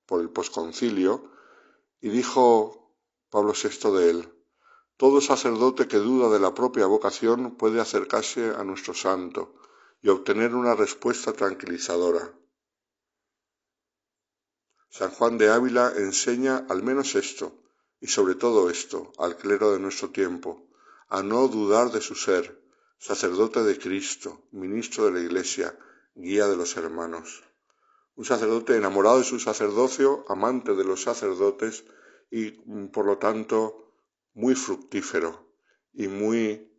por 0.05 0.21
el 0.21 0.29
posconcilio 0.29 1.31
y 2.01 2.09
dijo 2.09 2.95
Pablo 3.29 3.53
VI 3.53 3.91
de 3.91 4.09
él, 4.09 4.33
todo 4.97 5.21
sacerdote 5.21 5.87
que 5.87 5.97
duda 5.97 6.29
de 6.29 6.39
la 6.39 6.53
propia 6.53 6.85
vocación 6.85 7.55
puede 7.55 7.79
acercarse 7.79 8.53
a 8.55 8.63
nuestro 8.63 8.93
santo 8.93 9.55
y 10.01 10.09
obtener 10.09 10.53
una 10.55 10.75
respuesta 10.75 11.33
tranquilizadora. 11.33 12.33
San 14.89 15.11
Juan 15.11 15.37
de 15.37 15.49
Ávila 15.49 15.93
enseña 15.95 16.65
al 16.69 16.83
menos 16.83 17.15
esto, 17.15 17.60
y 18.01 18.07
sobre 18.07 18.35
todo 18.35 18.69
esto, 18.69 19.13
al 19.19 19.37
clero 19.37 19.71
de 19.71 19.79
nuestro 19.79 20.09
tiempo, 20.09 20.67
a 21.07 21.21
no 21.21 21.47
dudar 21.47 21.91
de 21.91 22.01
su 22.01 22.15
ser, 22.15 22.59
sacerdote 22.97 23.63
de 23.63 23.77
Cristo, 23.77 24.41
ministro 24.51 25.05
de 25.05 25.11
la 25.11 25.19
Iglesia, 25.19 25.77
guía 26.15 26.47
de 26.47 26.57
los 26.57 26.75
hermanos. 26.77 27.43
Un 28.15 28.25
sacerdote 28.25 28.75
enamorado 28.75 29.19
de 29.19 29.23
su 29.23 29.39
sacerdocio, 29.39 30.25
amante 30.27 30.73
de 30.73 30.83
los 30.83 31.03
sacerdotes 31.03 31.85
y, 32.31 32.51
por 32.87 33.05
lo 33.05 33.19
tanto, 33.19 33.93
muy 34.33 34.55
fructífero 34.55 35.53
y 35.93 36.07
muy 36.07 36.71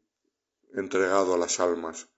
entregado 0.75 1.35
a 1.35 1.39
las 1.39 1.61
almas. 1.61 2.09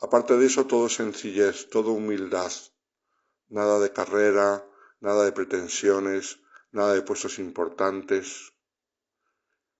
Aparte 0.00 0.38
de 0.38 0.46
eso, 0.46 0.66
todo 0.66 0.88
sencillez, 0.88 1.68
todo 1.68 1.92
humildad, 1.92 2.52
nada 3.48 3.78
de 3.78 3.92
carrera, 3.92 4.64
nada 5.00 5.24
de 5.24 5.32
pretensiones, 5.32 6.38
nada 6.72 6.94
de 6.94 7.02
puestos 7.02 7.38
importantes, 7.38 8.52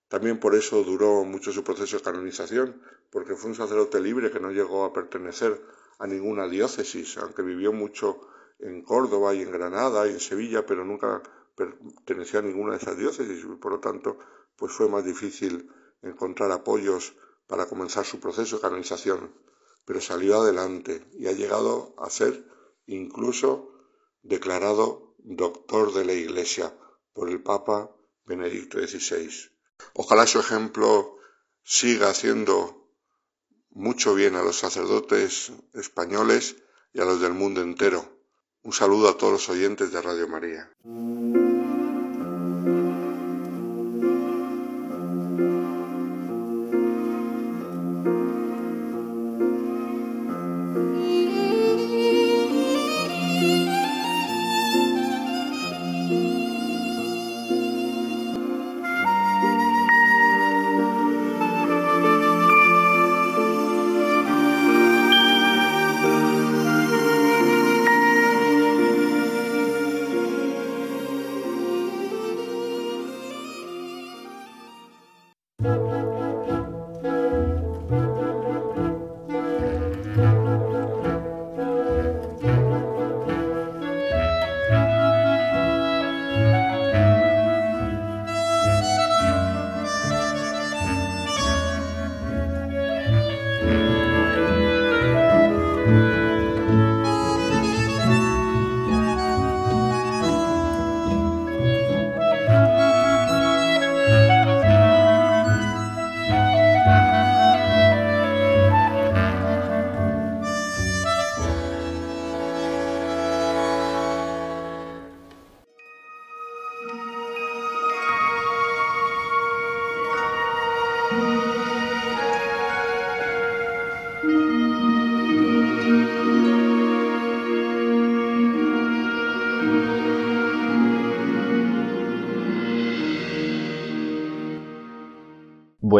también 0.09 0.41
por 0.41 0.55
eso 0.55 0.83
duró 0.83 1.25
mucho 1.25 1.53
su 1.53 1.63
proceso 1.63 1.99
de 1.99 2.03
canonización, 2.03 2.83
porque 3.11 3.35
fue 3.35 3.51
un 3.51 3.57
sacerdote 3.57 4.01
libre 4.01 4.31
que 4.31 4.41
no 4.41 4.51
llegó 4.51 4.85
a 4.85 4.93
pertenecer 4.93 5.63
a 5.99 6.07
ninguna 6.07 6.49
diócesis, 6.49 7.19
aunque 7.19 7.43
vivió 7.43 7.73
mucho 7.73 8.21
en 8.59 8.83
Córdoba 8.83 9.35
y 9.35 9.43
en 9.43 9.53
Granada 9.53 10.07
y 10.07 10.13
en 10.13 10.21
Sevilla, 10.21 10.65
pero 10.65 10.85
nunca 10.85 11.23
perteneció 11.55 12.39
a 12.39 12.43
ninguna 12.43 12.73
de 12.73 12.79
esas 12.79 12.97
diócesis. 12.97 13.45
Y 13.45 13.57
por 13.57 13.73
lo 13.73 13.81
tanto 13.81 14.19
pues 14.57 14.73
fue 14.73 14.89
más 14.89 15.05
difícil 15.05 15.71
encontrar 16.03 16.51
apoyos 16.51 17.15
para 17.47 17.67
comenzar 17.67 18.05
su 18.05 18.19
proceso 18.19 18.57
de 18.57 18.63
canonización, 18.63 19.33
pero 19.85 20.01
salió 20.01 20.41
adelante 20.41 21.07
y 21.13 21.29
ha 21.29 21.33
llegado 21.33 21.95
a 21.99 22.11
ser 22.11 22.45
incluso 22.87 23.73
declarado 24.23 25.08
doctor 25.37 25.93
de 25.93 26.05
la 26.05 26.15
Iglesia 26.15 26.75
por 27.13 27.29
el 27.29 27.43
Papa 27.43 27.91
Benedicto 28.25 28.79
XVI. 28.79 29.31
Ojalá 29.95 30.27
su 30.27 30.41
ejemplo 30.41 31.17
siga 31.63 32.11
haciendo 32.11 32.89
mucho 33.71 34.15
bien 34.15 34.37
a 34.37 34.43
los 34.43 34.57
sacerdotes 34.57 35.53
españoles 35.75 36.57
y 36.93 37.01
a 37.01 37.05
los 37.05 37.21
del 37.21 37.35
mundo 37.35 37.61
entero. 37.61 38.09
Un 38.63 38.73
saludo 38.73 39.09
a 39.09 39.17
todos 39.17 39.33
los 39.35 39.49
oyentes 39.51 39.93
de 39.93 40.03
Radio 40.03 40.29
María. 40.29 40.71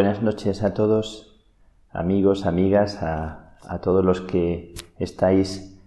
Buenas 0.09 0.23
noches 0.23 0.63
a 0.63 0.73
todos, 0.73 1.39
amigos, 1.91 2.47
amigas, 2.47 3.03
a, 3.03 3.79
todos 3.83 4.03
los 4.03 4.21
que 4.21 4.73
estáis 4.97 5.79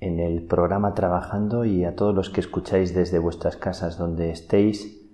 en 0.00 0.18
el 0.18 0.44
programa 0.44 0.94
trabajando 0.94 1.66
y 1.66 1.84
a 1.84 1.94
todos 1.94 2.14
los 2.14 2.30
que 2.30 2.40
escucháis 2.40 2.94
desde 2.94 3.18
vuestras 3.18 3.58
casas 3.58 3.98
donde 3.98 4.30
estéis, 4.30 5.06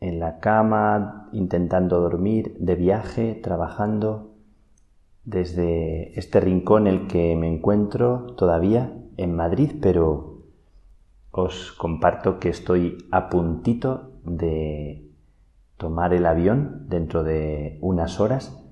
en 0.00 0.20
la 0.20 0.38
cama, 0.38 1.28
intentando 1.32 2.00
dormir, 2.00 2.56
de 2.58 2.76
viaje, 2.76 3.34
trabajando, 3.34 4.30
desde 5.26 6.18
este 6.18 6.40
rincón 6.40 6.86
en 6.86 6.94
el 6.94 7.06
que 7.08 7.36
me 7.36 7.52
encuentro 7.52 8.32
todavía 8.38 8.90
en 9.18 9.36
Madrid, 9.36 9.72
pero 9.82 10.44
os 11.30 11.72
comparto 11.72 12.40
que 12.40 12.48
estoy 12.48 13.06
a 13.10 13.28
puntito 13.28 14.12
de 14.24 15.09
tomar 15.80 16.12
el 16.12 16.26
avión 16.26 16.84
dentro 16.88 17.24
de 17.24 17.78
unas 17.80 18.20
horas 18.20 18.62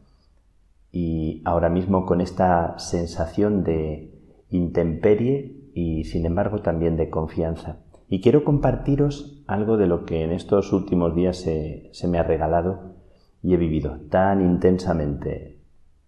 y 0.92 1.40
ahora 1.46 1.70
mismo 1.70 2.04
con 2.04 2.20
esta 2.20 2.78
sensación 2.78 3.64
de 3.64 4.12
intemperie 4.50 5.56
y 5.72 6.04
sin 6.04 6.26
embargo 6.26 6.60
también 6.60 6.96
de 6.96 7.08
confianza. 7.08 7.78
Y 8.10 8.20
quiero 8.20 8.44
compartiros 8.44 9.42
algo 9.46 9.78
de 9.78 9.86
lo 9.86 10.04
que 10.04 10.22
en 10.22 10.32
estos 10.32 10.70
últimos 10.74 11.14
días 11.14 11.38
se, 11.38 11.88
se 11.92 12.08
me 12.08 12.18
ha 12.18 12.24
regalado 12.24 12.96
y 13.42 13.54
he 13.54 13.56
vivido 13.56 14.00
tan 14.10 14.42
intensamente 14.42 15.56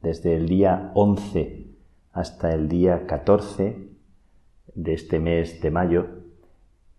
desde 0.02 0.36
el 0.36 0.48
día 0.48 0.92
11 0.94 1.66
hasta 2.12 2.52
el 2.52 2.68
día 2.68 3.06
14 3.06 3.88
de 4.74 4.92
este 4.92 5.18
mes 5.18 5.62
de 5.62 5.70
mayo. 5.70 6.06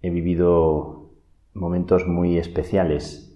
He 0.02 0.10
vivido 0.10 1.11
momentos 1.53 2.07
muy 2.07 2.40
especiales 2.40 3.31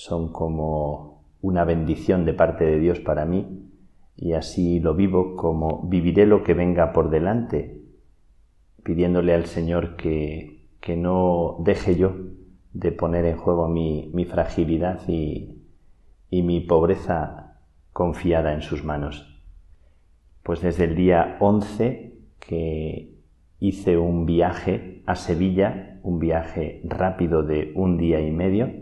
son 0.00 0.32
como 0.32 1.24
una 1.42 1.64
bendición 1.64 2.24
de 2.24 2.32
parte 2.32 2.64
de 2.64 2.78
Dios 2.78 3.00
para 3.00 3.26
mí 3.26 3.68
y 4.16 4.32
así 4.32 4.80
lo 4.80 4.94
vivo 4.94 5.36
como 5.36 5.82
viviré 5.88 6.24
lo 6.24 6.42
que 6.42 6.54
venga 6.54 6.94
por 6.94 7.10
delante, 7.10 7.82
pidiéndole 8.82 9.34
al 9.34 9.44
Señor 9.44 9.96
que, 9.96 10.68
que 10.80 10.96
no 10.96 11.56
deje 11.60 11.96
yo 11.96 12.14
de 12.72 12.92
poner 12.92 13.26
en 13.26 13.36
juego 13.36 13.68
mi, 13.68 14.10
mi 14.14 14.24
fragilidad 14.24 15.06
y, 15.06 15.64
y 16.30 16.42
mi 16.42 16.60
pobreza 16.60 17.58
confiada 17.92 18.54
en 18.54 18.62
sus 18.62 18.82
manos. 18.82 19.38
Pues 20.42 20.62
desde 20.62 20.84
el 20.84 20.94
día 20.94 21.36
11 21.40 22.14
que 22.38 23.18
hice 23.58 23.98
un 23.98 24.24
viaje 24.24 25.02
a 25.04 25.14
Sevilla, 25.14 26.00
un 26.02 26.20
viaje 26.20 26.80
rápido 26.84 27.42
de 27.42 27.72
un 27.74 27.98
día 27.98 28.20
y 28.20 28.30
medio, 28.30 28.79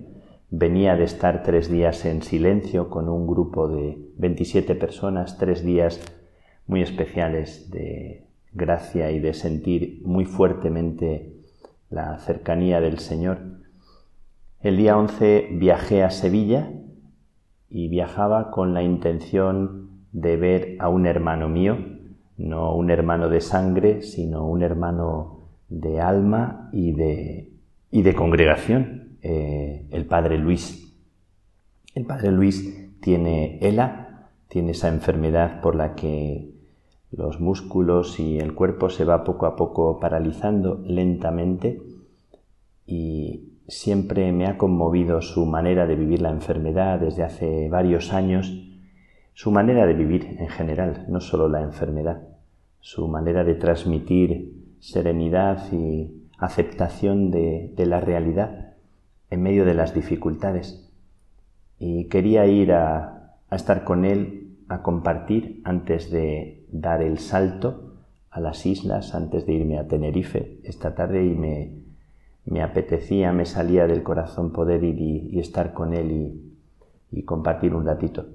Venía 0.51 0.97
de 0.97 1.05
estar 1.05 1.43
tres 1.43 1.71
días 1.71 2.07
en 2.07 2.23
silencio 2.23 2.89
con 2.89 3.11
un 3.11 3.27
grupo 3.27 3.69
de 3.69 3.99
27 4.17 4.75
personas, 4.77 5.37
tres 5.37 5.63
días 5.63 6.01
muy 6.67 6.81
especiales 6.81 7.71
de 7.71 8.25
gracia 8.55 9.11
y 9.11 9.21
de 9.21 9.35
sentir 9.35 10.01
muy 10.05 10.25
fuertemente 10.25 11.35
la 11.91 12.19
cercanía 12.21 12.81
del 12.81 12.99
Señor. 12.99 13.39
El 14.63 14.79
día 14.79 14.97
11 14.97 15.49
viajé 15.53 16.03
a 16.03 16.09
Sevilla 16.09 16.73
y 17.69 17.89
viajaba 17.89 18.51
con 18.51 18.73
la 18.73 18.83
intención 18.83 19.91
de 20.13 20.39
ver 20.39 20.77
a 20.79 20.89
un 20.89 21.05
hermano 21.05 21.51
mío, 21.51 21.77
no 22.39 22.75
un 22.75 22.91
hermano 22.91 23.29
de 23.29 23.43
sangre, 23.43 24.01
sino 24.01 24.47
un 24.47 24.63
hermano 24.63 25.41
de 25.69 26.01
alma 26.01 26.71
y 26.73 26.93
de, 26.93 27.53
y 27.91 28.01
de 28.01 28.15
congregación. 28.15 28.98
Eh, 29.23 29.87
el 29.91 30.07
padre 30.07 30.39
Luis. 30.39 30.95
El 31.95 32.07
padre 32.07 32.31
Luis 32.31 33.01
tiene 33.01 33.59
ELA, 33.61 34.31
tiene 34.49 34.73
esa 34.73 34.89
enfermedad 34.89 35.61
por 35.61 35.75
la 35.75 35.95
que 35.95 36.53
los 37.11 37.41
músculos 37.41 38.21
y 38.21 38.39
el 38.39 38.55
cuerpo 38.55 38.91
se 38.91 39.05
va 39.05 39.25
poco 39.25 39.47
a 39.47 39.57
poco 39.57 39.99
paralizando 39.99 40.81
lentamente 40.85 41.83
y 42.87 43.55
siempre 43.67 44.31
me 44.33 44.47
ha 44.47 44.59
conmovido 44.59 45.21
su 45.21 45.47
manera 45.47 45.87
de 45.87 45.97
vivir 45.97 46.23
la 46.23 46.31
enfermedad 46.31 47.01
desde 47.01 47.25
hace 47.25 47.69
varios 47.69 48.13
años, 48.13 48.65
su 49.35 49.51
manera 49.51 49.87
de 49.87 49.95
vivir 49.95 50.37
en 50.39 50.49
general, 50.49 51.07
no 51.09 51.21
solo 51.21 51.49
la 51.49 51.63
enfermedad, 51.63 52.29
su 52.81 53.09
manera 53.09 53.45
de 53.45 53.55
transmitir 53.55 54.75
serenidad 54.81 55.73
y 55.73 56.29
aceptación 56.39 57.31
de, 57.31 57.73
de 57.75 57.87
la 57.87 58.01
realidad 58.01 58.68
en 59.31 59.43
medio 59.43 59.65
de 59.65 59.75
las 59.75 59.95
dificultades. 59.95 60.89
Y 61.79 62.05
quería 62.05 62.47
ir 62.47 62.73
a, 62.73 63.37
estar 63.51 63.85
con 63.85 64.05
él, 64.05 64.57
a 64.69 64.83
compartir 64.83 65.61
antes 65.65 66.11
de 66.11 66.67
dar 66.71 67.03
el 67.03 67.19
salto 67.19 67.95
a 68.31 68.41
las 68.41 68.67
islas, 68.67 69.15
antes 69.15 69.47
de 69.47 69.55
irme 69.55 69.79
a 69.79 69.89
Tenerife 69.89 70.61
esta 70.65 70.95
tarde 70.95 71.25
y 71.25 71.35
me, 71.35 71.73
me 72.45 72.63
apetecía, 72.63 73.33
me 73.33 73.47
salía 73.47 73.87
del 73.87 74.03
corazón 74.03 74.53
poder 74.53 74.85
ir 74.85 75.01
y, 75.01 75.39
estar 75.39 75.73
con 75.73 75.95
él 75.95 76.11
y, 76.11 77.19
y, 77.19 77.23
compartir 77.23 77.75
un 77.75 77.87
ratito. 77.87 78.27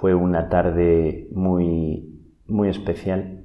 Fue 0.00 0.14
una 0.14 0.48
tarde 0.48 1.28
muy, 1.32 2.18
muy 2.48 2.68
especial 2.68 3.44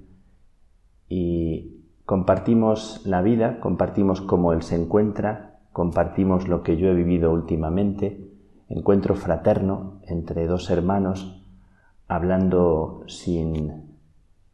y 1.10 1.84
compartimos 2.06 3.02
la 3.06 3.22
vida, 3.22 3.60
compartimos 3.60 4.22
cómo 4.22 4.54
él 4.54 4.62
se 4.64 4.76
encuentra, 4.76 5.47
compartimos 5.78 6.48
lo 6.48 6.64
que 6.64 6.76
yo 6.76 6.90
he 6.90 6.96
vivido 6.96 7.32
últimamente, 7.32 8.20
encuentro 8.68 9.14
fraterno 9.14 10.02
entre 10.08 10.48
dos 10.48 10.72
hermanos, 10.72 11.40
hablando 12.08 13.04
sin, 13.06 13.84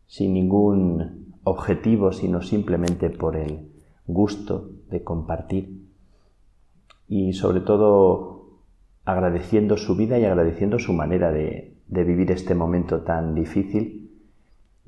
sin 0.05 0.33
ningún 0.33 1.33
objetivo, 1.45 2.11
sino 2.11 2.41
simplemente 2.41 3.09
por 3.09 3.37
el 3.37 3.69
gusto 4.05 4.69
de 4.89 5.01
compartir 5.01 5.85
y 7.07 7.31
sobre 7.31 7.61
todo 7.61 8.59
agradeciendo 9.05 9.77
su 9.77 9.95
vida 9.95 10.19
y 10.19 10.25
agradeciendo 10.25 10.77
su 10.77 10.91
manera 10.91 11.31
de, 11.31 11.73
de 11.87 12.03
vivir 12.03 12.31
este 12.31 12.53
momento 12.53 13.03
tan 13.03 13.33
difícil. 13.33 14.11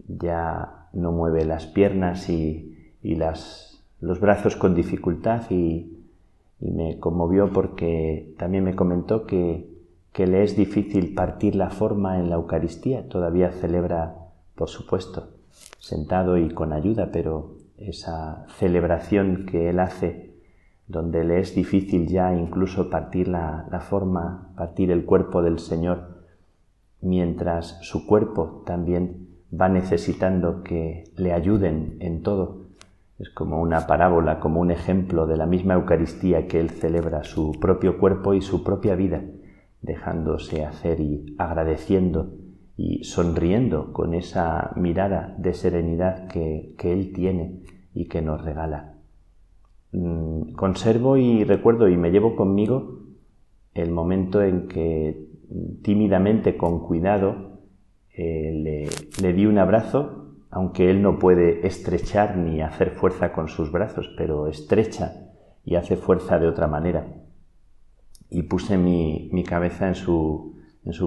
Ya 0.06 0.90
no 0.92 1.14
mueve 1.14 1.46
las 1.46 1.66
piernas 1.66 2.28
y, 2.28 2.92
y 3.02 3.16
las, 3.16 3.82
los 4.02 4.20
brazos 4.20 4.58
con 4.58 4.76
dificultad 4.76 5.50
y, 5.50 5.95
y 6.60 6.72
me 6.72 7.00
conmovió 7.00 7.52
porque 7.52 8.34
también 8.38 8.64
me 8.64 8.76
comentó 8.76 9.26
que, 9.26 9.70
que 10.14 10.28
le 10.28 10.44
es 10.44 10.56
difícil 10.56 11.14
partir 11.14 11.56
la 11.56 11.70
forma 11.70 12.20
en 12.20 12.30
la 12.30 12.36
Eucaristía. 12.36 13.08
Todavía 13.10 13.52
celebra, 13.52 14.16
por 14.56 14.70
supuesto, 14.70 15.30
sentado 15.80 16.38
y 16.38 16.50
con 16.50 16.74
ayuda, 16.74 17.10
pero 17.12 17.58
esa 17.78 18.46
celebración 18.58 19.46
que 19.46 19.70
él 19.70 19.80
hace, 19.80 20.34
donde 20.88 21.24
le 21.24 21.40
es 21.40 21.56
difícil 21.56 22.08
ya 22.08 22.34
incluso 22.34 22.90
partir 22.90 23.28
la, 23.28 23.68
la 23.72 23.82
forma, 23.82 24.54
partir 24.56 24.92
el 24.92 25.04
cuerpo 25.06 25.42
del 25.42 25.60
Señor, 25.60 26.24
mientras 27.02 27.80
su 27.82 28.08
cuerpo 28.08 28.64
también 28.66 29.28
va 29.54 29.70
necesitando 29.70 30.64
que 30.64 31.04
le 31.16 31.34
ayuden 31.34 31.98
en 32.00 32.24
todo 32.24 32.65
es 33.18 33.30
como 33.30 33.62
una 33.62 33.88
parábola, 33.88 34.40
como 34.40 34.60
un 34.60 34.72
ejemplo 34.72 35.26
de 35.26 35.38
la 35.38 35.46
misma 35.46 35.76
Eucaristía 35.76 36.48
que 36.48 36.60
Él 36.60 36.70
celebra 36.70 37.24
su 37.24 37.54
propio 37.60 37.98
cuerpo 37.98 38.34
y 38.34 38.42
su 38.42 38.64
propia 38.64 38.96
vida, 38.96 39.24
dejándose 39.82 40.66
hacer 40.66 41.00
y 41.00 41.36
agradeciendo 41.38 42.34
y 42.76 43.06
sonriendo 43.06 43.94
con 43.94 44.14
esa 44.14 44.72
mirada 44.76 45.34
de 45.38 45.54
serenidad 45.54 46.28
que, 46.28 46.76
Él 46.78 47.14
tiene 47.14 47.62
y 47.94 48.10
que 48.10 48.22
nos 48.22 48.44
regala. 48.44 48.96
Mm, 49.94 50.52
conservo 50.54 51.16
y 51.16 51.46
recuerdo 51.46 51.88
y 51.88 51.96
me 51.96 52.12
llevo 52.12 52.36
conmigo 52.36 53.00
el 53.74 53.92
momento 53.92 54.42
en 54.42 54.68
que 54.68 55.30
tímidamente, 55.84 56.58
con 56.58 56.86
cuidado, 56.86 57.60
eh, 58.18 58.90
le 59.22 59.34
di 59.34 59.46
un 59.46 59.58
abrazo 59.58 60.25
aunque 60.52 60.90
él 60.90 61.02
no 61.02 61.20
puede 61.20 61.68
estrechar 61.68 62.38
ni 62.38 62.62
hacer 62.62 62.92
fuerza 62.92 63.34
con 63.34 63.48
sus 63.48 63.72
brazos, 63.72 64.10
pero 64.18 64.48
estrecha 64.48 65.32
y 65.66 65.76
hace 65.76 65.98
fuerza 65.98 66.40
de 66.40 66.48
otra 66.48 66.68
manera. 66.68 67.08
Y 68.30 68.44
puse 68.44 68.78
mi, 68.78 69.44
cabeza 69.44 69.88
en 69.88 69.96
su, 69.96 70.56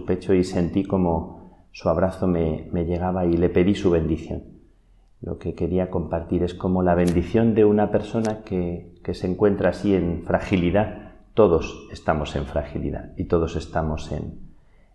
pecho 0.06 0.34
y 0.34 0.44
sentí 0.44 0.84
como 0.84 1.66
su 1.72 1.88
abrazo 1.88 2.26
me, 2.26 2.68
llegaba 2.84 3.26
y 3.26 3.36
le 3.36 3.48
pedí 3.48 3.74
su 3.74 3.90
bendición. 3.90 4.42
Lo 5.20 5.38
que 5.38 5.54
quería 5.54 5.90
compartir 5.90 6.42
es 6.42 6.54
como 6.54 6.82
la 6.82 6.94
bendición 6.94 7.54
de 7.54 7.64
una 7.64 7.90
persona 7.90 8.42
que, 8.44 8.96
se 9.12 9.26
encuentra 9.26 9.70
así 9.70 9.94
en 9.94 10.24
fragilidad. 10.26 11.14
Todos 11.32 11.88
estamos 11.90 12.36
en 12.36 12.44
fragilidad 12.44 13.12
y 13.16 13.24
todos 13.24 13.56
estamos 13.56 14.12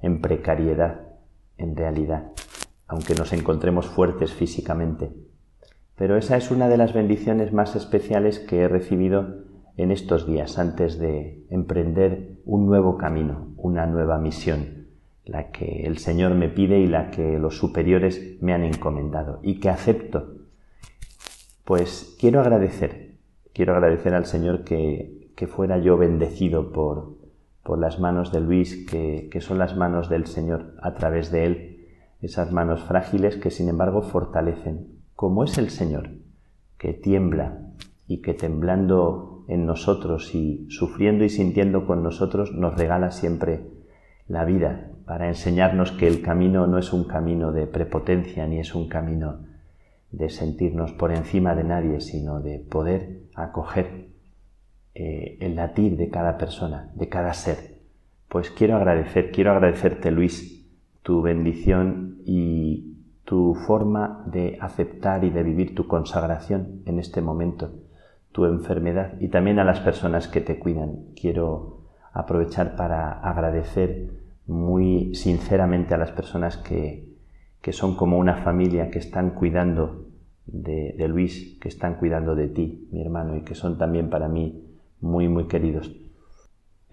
en 0.02 0.22
precariedad, 0.22 1.02
en 1.58 1.76
realidad 1.76 2.34
aunque 2.94 3.16
nos 3.16 3.34
encontremos 3.34 3.88
fuertes 3.88 4.34
físicamente. 4.34 5.12
Pero 5.96 6.16
esa 6.16 6.38
es 6.38 6.52
una 6.52 6.70
de 6.70 6.78
las 6.78 6.94
bendiciones 6.94 7.52
más 7.52 7.76
especiales 7.76 8.40
que 8.40 8.62
he 8.62 8.68
recibido 8.68 9.46
en 9.78 9.92
estos 9.92 10.28
días 10.28 10.60
antes 10.60 11.00
de 11.00 11.46
emprender 11.50 12.38
un 12.46 12.68
nuevo 12.68 12.98
camino, 12.98 13.54
una 13.58 13.88
nueva 13.88 14.20
misión, 14.20 14.88
la 15.26 15.50
que 15.50 15.88
el 15.88 15.98
Señor 15.98 16.36
me 16.36 16.50
pide 16.50 16.80
y 16.80 16.88
la 16.88 17.10
que 17.10 17.40
los 17.40 17.58
superiores 17.58 18.38
me 18.42 18.54
han 18.54 18.64
encomendado 18.64 19.40
y 19.42 19.60
que 19.60 19.70
acepto. 19.70 20.36
Pues 21.66 22.16
quiero 22.20 22.42
agradecer, 22.42 23.16
quiero 23.54 23.74
agradecer 23.74 24.14
al 24.14 24.28
Señor 24.28 24.64
que, 24.64 25.32
que 25.36 25.48
fuera 25.48 25.80
yo 25.80 25.98
bendecido 25.98 26.72
por, 26.72 27.18
por 27.64 27.80
las 27.80 28.00
manos 28.00 28.32
de 28.32 28.42
Luis, 28.42 28.86
que, 28.86 29.30
que 29.32 29.42
son 29.42 29.58
las 29.58 29.76
manos 29.76 30.10
del 30.10 30.28
Señor 30.28 30.76
a 30.82 30.94
través 30.94 31.32
de 31.32 31.46
Él, 31.46 31.73
esas 32.24 32.52
manos 32.52 32.84
frágiles 32.84 33.36
que 33.36 33.52
sin 33.52 33.70
embargo 33.70 34.02
fortalecen, 34.02 34.88
como 35.16 35.44
es 35.44 35.58
el 35.58 35.70
Señor, 35.70 36.10
que 36.78 36.94
tiembla 36.94 37.60
y 38.08 38.22
que 38.22 38.34
temblando 38.34 39.46
en 39.48 39.66
nosotros 39.66 40.34
y 40.34 40.66
sufriendo 40.70 41.26
y 41.26 41.30
sintiendo 41.30 41.86
con 41.86 42.02
nosotros 42.02 42.54
nos 42.54 42.76
regala 42.76 43.12
siempre 43.12 43.68
la 44.28 44.46
vida 44.46 44.90
para 45.06 45.28
enseñarnos 45.28 45.92
que 45.92 46.08
el 46.08 46.22
camino 46.22 46.66
no 46.66 46.78
es 46.78 46.94
un 46.94 47.04
camino 47.04 47.52
de 47.52 47.68
prepotencia 47.68 48.48
ni 48.48 48.60
es 48.60 48.74
un 48.74 48.88
camino 48.88 49.40
de 50.12 50.30
sentirnos 50.30 50.94
por 50.94 51.12
encima 51.12 51.56
de 51.56 51.64
nadie, 51.64 52.00
sino 52.00 52.40
de 52.40 52.60
poder 52.60 53.24
acoger 53.36 54.08
eh, 54.96 55.38
el 55.42 55.56
latir 55.56 55.98
de 55.98 56.10
cada 56.10 56.38
persona, 56.38 56.92
de 56.94 57.10
cada 57.10 57.34
ser. 57.34 57.80
Pues 58.30 58.50
quiero 58.52 58.78
agradecer, 58.78 59.32
quiero 59.32 59.52
agradecerte 59.52 60.12
Luis, 60.12 60.63
tu 61.04 61.22
bendición 61.22 62.18
y 62.26 62.94
tu 63.26 63.56
forma 63.56 64.24
de 64.26 64.58
aceptar 64.60 65.24
y 65.24 65.30
de 65.30 65.44
vivir 65.44 65.76
tu 65.76 65.88
consagración 65.88 66.82
en 66.86 67.00
este 67.00 67.22
momento, 67.22 67.72
tu 68.32 68.46
enfermedad 68.46 69.14
y 69.20 69.28
también 69.28 69.60
a 69.60 69.64
las 69.64 69.80
personas 69.80 70.28
que 70.28 70.42
te 70.42 70.60
cuidan. 70.60 71.06
Quiero 71.20 71.82
aprovechar 72.14 72.76
para 72.76 73.12
agradecer 73.20 74.10
muy 74.48 75.16
sinceramente 75.16 75.94
a 75.94 75.98
las 75.98 76.12
personas 76.12 76.58
que, 76.58 77.12
son 77.72 77.96
como 77.96 78.18
una 78.18 78.38
familia, 78.38 78.90
que 78.90 79.00
están 79.00 79.32
cuidando 79.32 80.08
de, 80.46 80.96
de, 80.98 81.08
Luis, 81.08 81.58
que 81.62 81.70
están 81.70 81.96
cuidando 81.96 82.36
de 82.36 82.50
ti, 82.50 82.90
mi 82.92 83.02
hermano, 83.02 83.38
y 83.38 83.42
que 83.42 83.56
son 83.56 83.78
también 83.78 84.10
para 84.10 84.28
mí 84.28 84.66
muy, 85.00 85.30
muy 85.30 85.46
queridos. 85.46 85.92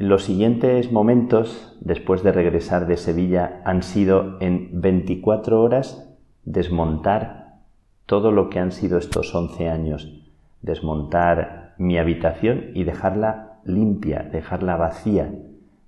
Los 0.01 0.25
siguientes 0.25 0.91
momentos, 0.91 1.77
después 1.83 2.23
de 2.23 2.33
regresar 2.33 2.87
de 2.87 2.97
Sevilla, 2.97 3.61
han 3.67 3.83
sido 3.83 4.39
en 4.41 4.81
24 4.81 5.61
horas 5.61 6.11
desmontar 6.43 7.59
todo 8.07 8.33
lo 8.33 8.49
que 8.49 8.61
han 8.61 8.73
sido 8.73 8.97
estos 8.97 9.35
11 9.35 9.69
años, 9.69 10.27
desmontar 10.63 11.75
mi 11.77 11.99
habitación 11.99 12.71
y 12.73 12.85
dejarla 12.85 13.59
limpia, 13.65 14.23
dejarla 14.23 14.77
vacía, 14.77 15.35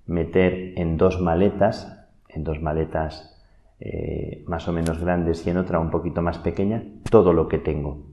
meter 0.05 0.77
en 0.77 0.97
dos 0.97 1.19
maletas, 1.19 2.05
en 2.29 2.43
dos 2.43 2.61
maletas 2.61 3.43
eh, 3.79 4.43
más 4.45 4.67
o 4.67 4.73
menos 4.73 4.99
grandes 4.99 5.47
y 5.47 5.49
en 5.49 5.57
otra 5.57 5.79
un 5.79 5.89
poquito 5.89 6.21
más 6.21 6.37
pequeña, 6.37 6.83
todo 7.09 7.33
lo 7.33 7.47
que 7.47 7.57
tengo. 7.57 8.03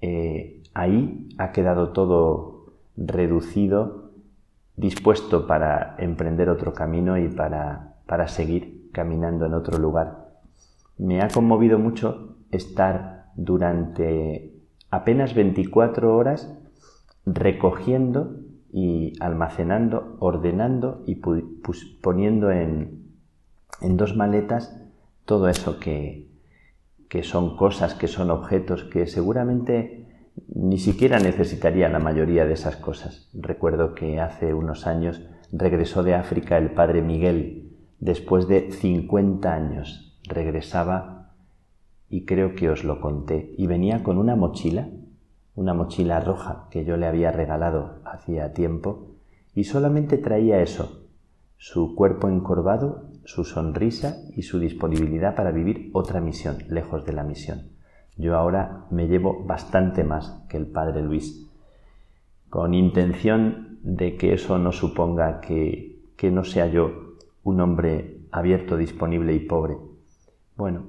Eh, 0.00 0.62
ahí 0.72 1.30
ha 1.36 1.50
quedado 1.50 1.88
todo 1.88 2.66
reducido, 2.96 4.05
dispuesto 4.76 5.46
para 5.46 5.96
emprender 5.98 6.48
otro 6.48 6.72
camino 6.74 7.18
y 7.18 7.28
para, 7.28 7.94
para 8.06 8.28
seguir 8.28 8.90
caminando 8.92 9.46
en 9.46 9.54
otro 9.54 9.78
lugar. 9.78 10.26
Me 10.98 11.22
ha 11.22 11.28
conmovido 11.28 11.78
mucho 11.78 12.36
estar 12.50 13.26
durante 13.36 14.54
apenas 14.90 15.34
24 15.34 16.16
horas 16.16 16.52
recogiendo 17.26 18.36
y 18.72 19.14
almacenando, 19.20 20.16
ordenando 20.20 21.02
y 21.06 21.16
poniendo 22.02 22.50
en, 22.50 23.10
en, 23.80 23.96
dos 23.96 24.16
maletas 24.16 24.80
todo 25.24 25.48
eso 25.48 25.80
que, 25.80 26.28
que 27.08 27.22
son 27.22 27.56
cosas, 27.56 27.94
que 27.94 28.08
son 28.08 28.30
objetos, 28.30 28.84
que 28.84 29.06
seguramente 29.06 29.95
ni 30.48 30.78
siquiera 30.78 31.18
necesitaría 31.18 31.88
la 31.88 31.98
mayoría 31.98 32.46
de 32.46 32.54
esas 32.54 32.76
cosas. 32.76 33.28
Recuerdo 33.34 33.94
que 33.94 34.20
hace 34.20 34.54
unos 34.54 34.86
años 34.86 35.22
regresó 35.52 36.02
de 36.02 36.14
África 36.14 36.58
el 36.58 36.72
padre 36.72 37.02
Miguel, 37.02 37.72
después 37.98 38.48
de 38.48 38.70
50 38.72 39.52
años. 39.52 40.18
Regresaba 40.24 41.32
y 42.08 42.24
creo 42.24 42.54
que 42.54 42.70
os 42.70 42.84
lo 42.84 43.00
conté, 43.00 43.54
y 43.56 43.66
venía 43.66 44.02
con 44.02 44.18
una 44.18 44.36
mochila 44.36 44.88
una 45.56 45.72
mochila 45.72 46.20
roja 46.20 46.68
que 46.70 46.84
yo 46.84 46.96
le 46.98 47.06
había 47.06 47.32
regalado 47.32 48.00
hacía 48.04 48.52
tiempo, 48.52 49.16
y 49.54 49.64
solamente 49.64 50.18
traía 50.18 50.60
eso, 50.60 51.06
su 51.56 51.94
cuerpo 51.94 52.28
encorvado, 52.28 53.08
su 53.24 53.44
sonrisa 53.44 54.18
y 54.36 54.42
su 54.42 54.58
disponibilidad 54.58 55.34
para 55.34 55.50
vivir 55.50 55.90
otra 55.94 56.20
misión, 56.20 56.58
lejos 56.68 57.06
de 57.06 57.14
la 57.14 57.24
misión. 57.24 57.70
Yo 58.16 58.36
ahora 58.36 58.86
me 58.90 59.08
llevo 59.08 59.44
bastante 59.44 60.04
más 60.04 60.44
que 60.48 60.56
el 60.56 60.66
padre 60.66 61.02
Luis, 61.02 61.48
con 62.48 62.74
intención 62.74 63.78
de 63.82 64.16
que 64.16 64.32
eso 64.32 64.58
no 64.58 64.72
suponga 64.72 65.40
que, 65.40 66.00
que 66.16 66.30
no 66.30 66.44
sea 66.44 66.66
yo 66.66 67.16
un 67.44 67.60
hombre 67.60 68.20
abierto, 68.32 68.76
disponible 68.76 69.34
y 69.34 69.40
pobre. 69.40 69.76
Bueno, 70.56 70.84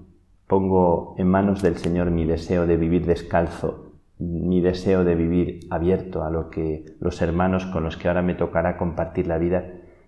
pongo 0.47 1.15
en 1.17 1.27
manos 1.27 1.61
del 1.61 1.77
Señor 1.77 2.11
mi 2.11 2.25
deseo 2.25 2.65
de 2.65 2.77
vivir 2.77 3.05
descalzo 3.05 3.87
mi 4.19 4.61
deseo 4.61 5.03
de 5.03 5.15
vivir 5.15 5.67
abierto 5.69 6.23
a 6.23 6.31
lo 6.31 6.49
que 6.49 6.85
los 6.99 7.21
hermanos 7.21 7.65
con 7.67 7.83
los 7.83 7.97
que 7.97 8.07
ahora 8.07 8.21
me 8.21 8.33
tocará 8.33 8.77
compartir 8.77 9.27
la 9.27 9.37
vida 9.37 9.65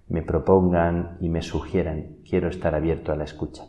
me 0.07 0.23
propongan 0.23 1.17
y 1.21 1.29
me 1.29 1.43
sugieran. 1.43 2.17
Quiero 2.27 2.47
estar 2.47 2.73
abierto 2.73 3.11
a 3.11 3.15
la 3.15 3.25
escucha. 3.25 3.65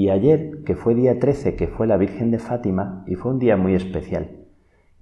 Y 0.00 0.08
ayer, 0.08 0.64
que 0.64 0.76
fue 0.76 0.94
día 0.94 1.18
13, 1.18 1.56
que 1.56 1.68
fue 1.68 1.86
la 1.86 1.98
Virgen 1.98 2.30
de 2.30 2.38
Fátima, 2.38 3.04
y 3.06 3.16
fue 3.16 3.32
un 3.32 3.38
día 3.38 3.58
muy 3.58 3.74
especial, 3.74 4.30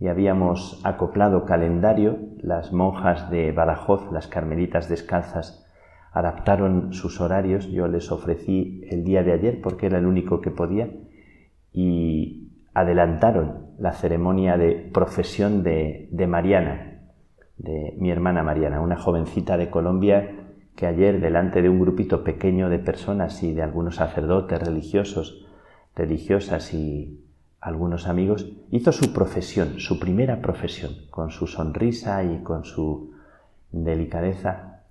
y 0.01 0.09
habíamos 0.09 0.81
acoplado 0.85 1.45
calendario, 1.45 2.19
las 2.39 2.73
monjas 2.73 3.31
de 3.31 3.53
Badajoz, 3.53 4.11
las 4.11 4.27
carmelitas 4.27 4.89
descalzas, 4.89 5.65
adaptaron 6.13 6.93
sus 6.93 7.21
horarios, 7.21 7.69
yo 7.69 7.87
les 7.87 8.11
ofrecí 8.11 8.83
el 8.91 9.05
día 9.05 9.23
de 9.23 9.35
ayer 9.35 9.61
porque 9.63 9.87
era 9.87 9.99
el 9.99 10.07
único 10.07 10.41
que 10.41 10.51
podía, 10.51 10.91
y 11.73 12.51
adelantaron 12.75 13.69
la 13.79 13.93
ceremonia 13.93 14.57
de 14.57 14.91
profesión 14.93 15.63
de, 15.63 16.09
Mariana, 16.29 17.03
de 17.57 17.95
mi 17.99 18.11
hermana 18.11 18.43
Mariana, 18.43 18.81
una 18.81 18.97
jovencita 18.97 19.57
de 19.59 19.71
Colombia 19.71 20.38
que 20.79 20.87
ayer 20.87 21.21
delante 21.21 21.61
de 21.61 21.69
un 21.69 21.81
grupito 21.81 22.23
pequeño 22.23 22.69
de 22.69 22.79
personas 22.79 23.43
y 23.43 23.53
de 23.53 23.63
algunos 23.63 23.97
sacerdotes 23.97 24.63
religiosos, 24.63 25.45
religiosas 25.97 26.73
y 26.73 27.21
algunos 27.61 28.07
amigos, 28.07 28.49
hizo 28.71 28.93
su 28.93 29.13
profesión, 29.13 29.81
su 29.81 29.99
primera 29.99 30.41
profesión, 30.41 30.93
con 31.11 31.33
su 31.33 31.49
sonrisa 31.49 32.23
y 32.23 32.45
con 32.45 32.63
su 32.63 33.11
delicadeza. 33.73 34.85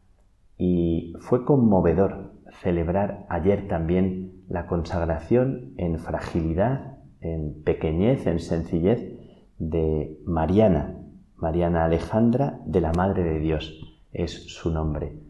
Y 0.58 1.14
fue 1.22 1.46
conmovedor 1.46 2.34
celebrar 2.62 3.26
ayer 3.30 3.70
también 3.70 4.44
la 4.50 4.68
consagración 4.68 5.72
en 5.78 6.00
fragilidad 6.00 6.98
en 7.22 7.64
pequeñez, 7.64 8.28
en 8.28 8.42
sencillez 8.42 9.18
de 9.58 10.20
Mariana, 10.26 10.98
Mariana 11.38 11.86
Alejandra 11.86 12.60
de 12.66 12.82
la 12.82 12.92
Madre 12.92 13.24
de 13.24 13.40
Dios, 13.40 14.04
es 14.12 14.54
su 14.54 14.70
nombre. 14.70 15.27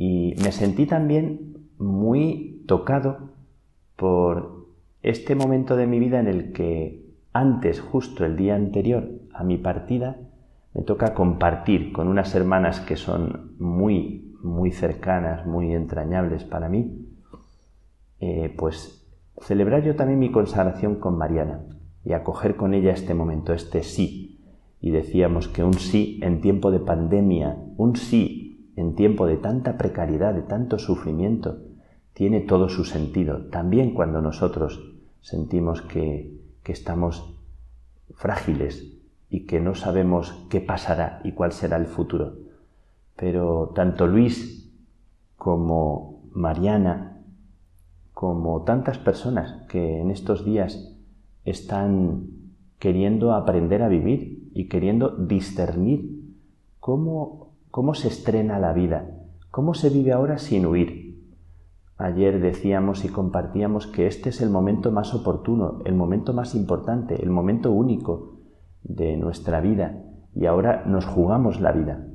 Y 0.00 0.34
me 0.42 0.50
sentí 0.50 0.86
también 0.86 1.68
muy 1.76 2.64
tocado 2.66 3.32
por 3.96 4.66
este 5.02 5.34
momento 5.34 5.76
de 5.76 5.86
mi 5.86 5.98
vida 5.98 6.20
en 6.20 6.26
el 6.26 6.52
que 6.54 7.04
antes, 7.34 7.82
justo 7.82 8.24
el 8.24 8.34
día 8.34 8.54
anterior 8.54 9.10
a 9.34 9.44
mi 9.44 9.58
partida, 9.58 10.16
me 10.72 10.80
toca 10.84 11.12
compartir 11.12 11.92
con 11.92 12.08
unas 12.08 12.34
hermanas 12.34 12.80
que 12.80 12.96
son 12.96 13.56
muy, 13.58 14.34
muy 14.42 14.72
cercanas, 14.72 15.46
muy 15.46 15.74
entrañables 15.74 16.44
para 16.44 16.70
mí, 16.70 17.06
eh, 18.20 18.54
pues 18.56 19.06
celebrar 19.42 19.82
yo 19.82 19.96
también 19.96 20.18
mi 20.18 20.32
consagración 20.32 20.94
con 20.94 21.18
Mariana 21.18 21.60
y 22.06 22.14
acoger 22.14 22.56
con 22.56 22.72
ella 22.72 22.92
este 22.92 23.12
momento, 23.12 23.52
este 23.52 23.82
sí. 23.82 24.40
Y 24.80 24.92
decíamos 24.92 25.46
que 25.46 25.62
un 25.62 25.74
sí 25.74 26.18
en 26.22 26.40
tiempo 26.40 26.70
de 26.70 26.80
pandemia, 26.80 27.58
un 27.76 27.96
sí 27.96 28.49
en 28.80 28.94
tiempo 28.94 29.26
de 29.26 29.36
tanta 29.36 29.76
precariedad, 29.76 30.34
de 30.34 30.42
tanto 30.42 30.78
sufrimiento, 30.78 31.58
tiene 32.14 32.40
todo 32.40 32.68
su 32.68 32.84
sentido. 32.84 33.46
También 33.50 33.94
cuando 33.94 34.20
nosotros 34.20 34.94
sentimos 35.20 35.82
que, 35.82 36.40
que 36.62 36.72
estamos 36.72 37.36
frágiles 38.14 38.96
y 39.28 39.46
que 39.46 39.60
no 39.60 39.74
sabemos 39.74 40.46
qué 40.50 40.60
pasará 40.60 41.20
y 41.24 41.32
cuál 41.32 41.52
será 41.52 41.76
el 41.76 41.86
futuro. 41.86 42.34
Pero 43.16 43.72
tanto 43.74 44.06
Luis 44.06 44.72
como 45.36 46.22
Mariana 46.32 47.10
como 48.20 48.64
tantas 48.64 48.98
personas 48.98 49.66
que 49.68 50.00
en 50.00 50.10
estos 50.10 50.44
días 50.44 50.94
están 51.46 52.26
queriendo 52.78 53.32
aprender 53.32 53.82
a 53.82 53.88
vivir 53.88 54.50
y 54.52 54.68
queriendo 54.68 55.08
discernir 55.10 56.20
cómo, 56.80 57.49
cómo 57.70 57.94
se 57.94 58.08
estrena 58.08 58.58
la 58.58 58.72
vida, 58.72 59.10
cómo 59.50 59.74
se 59.74 59.90
vive 59.90 60.12
ahora 60.12 60.38
sin 60.38 60.66
huir. 60.66 61.10
Ayer 61.96 62.40
decíamos 62.40 63.04
y 63.04 63.08
compartíamos 63.08 63.86
que 63.86 64.06
este 64.06 64.30
es 64.30 64.40
el 64.40 64.50
momento 64.50 64.90
más 64.90 65.14
oportuno, 65.14 65.80
el 65.84 65.94
momento 65.94 66.32
más 66.32 66.54
importante, 66.54 67.22
el 67.22 67.30
momento 67.30 67.70
único 67.70 68.38
de 68.82 69.16
nuestra 69.16 69.60
vida 69.60 70.02
y 70.34 70.46
ahora 70.46 70.84
nos 70.86 71.04
jugamos 71.04 71.60
la 71.60 71.72
vida, 71.72 72.06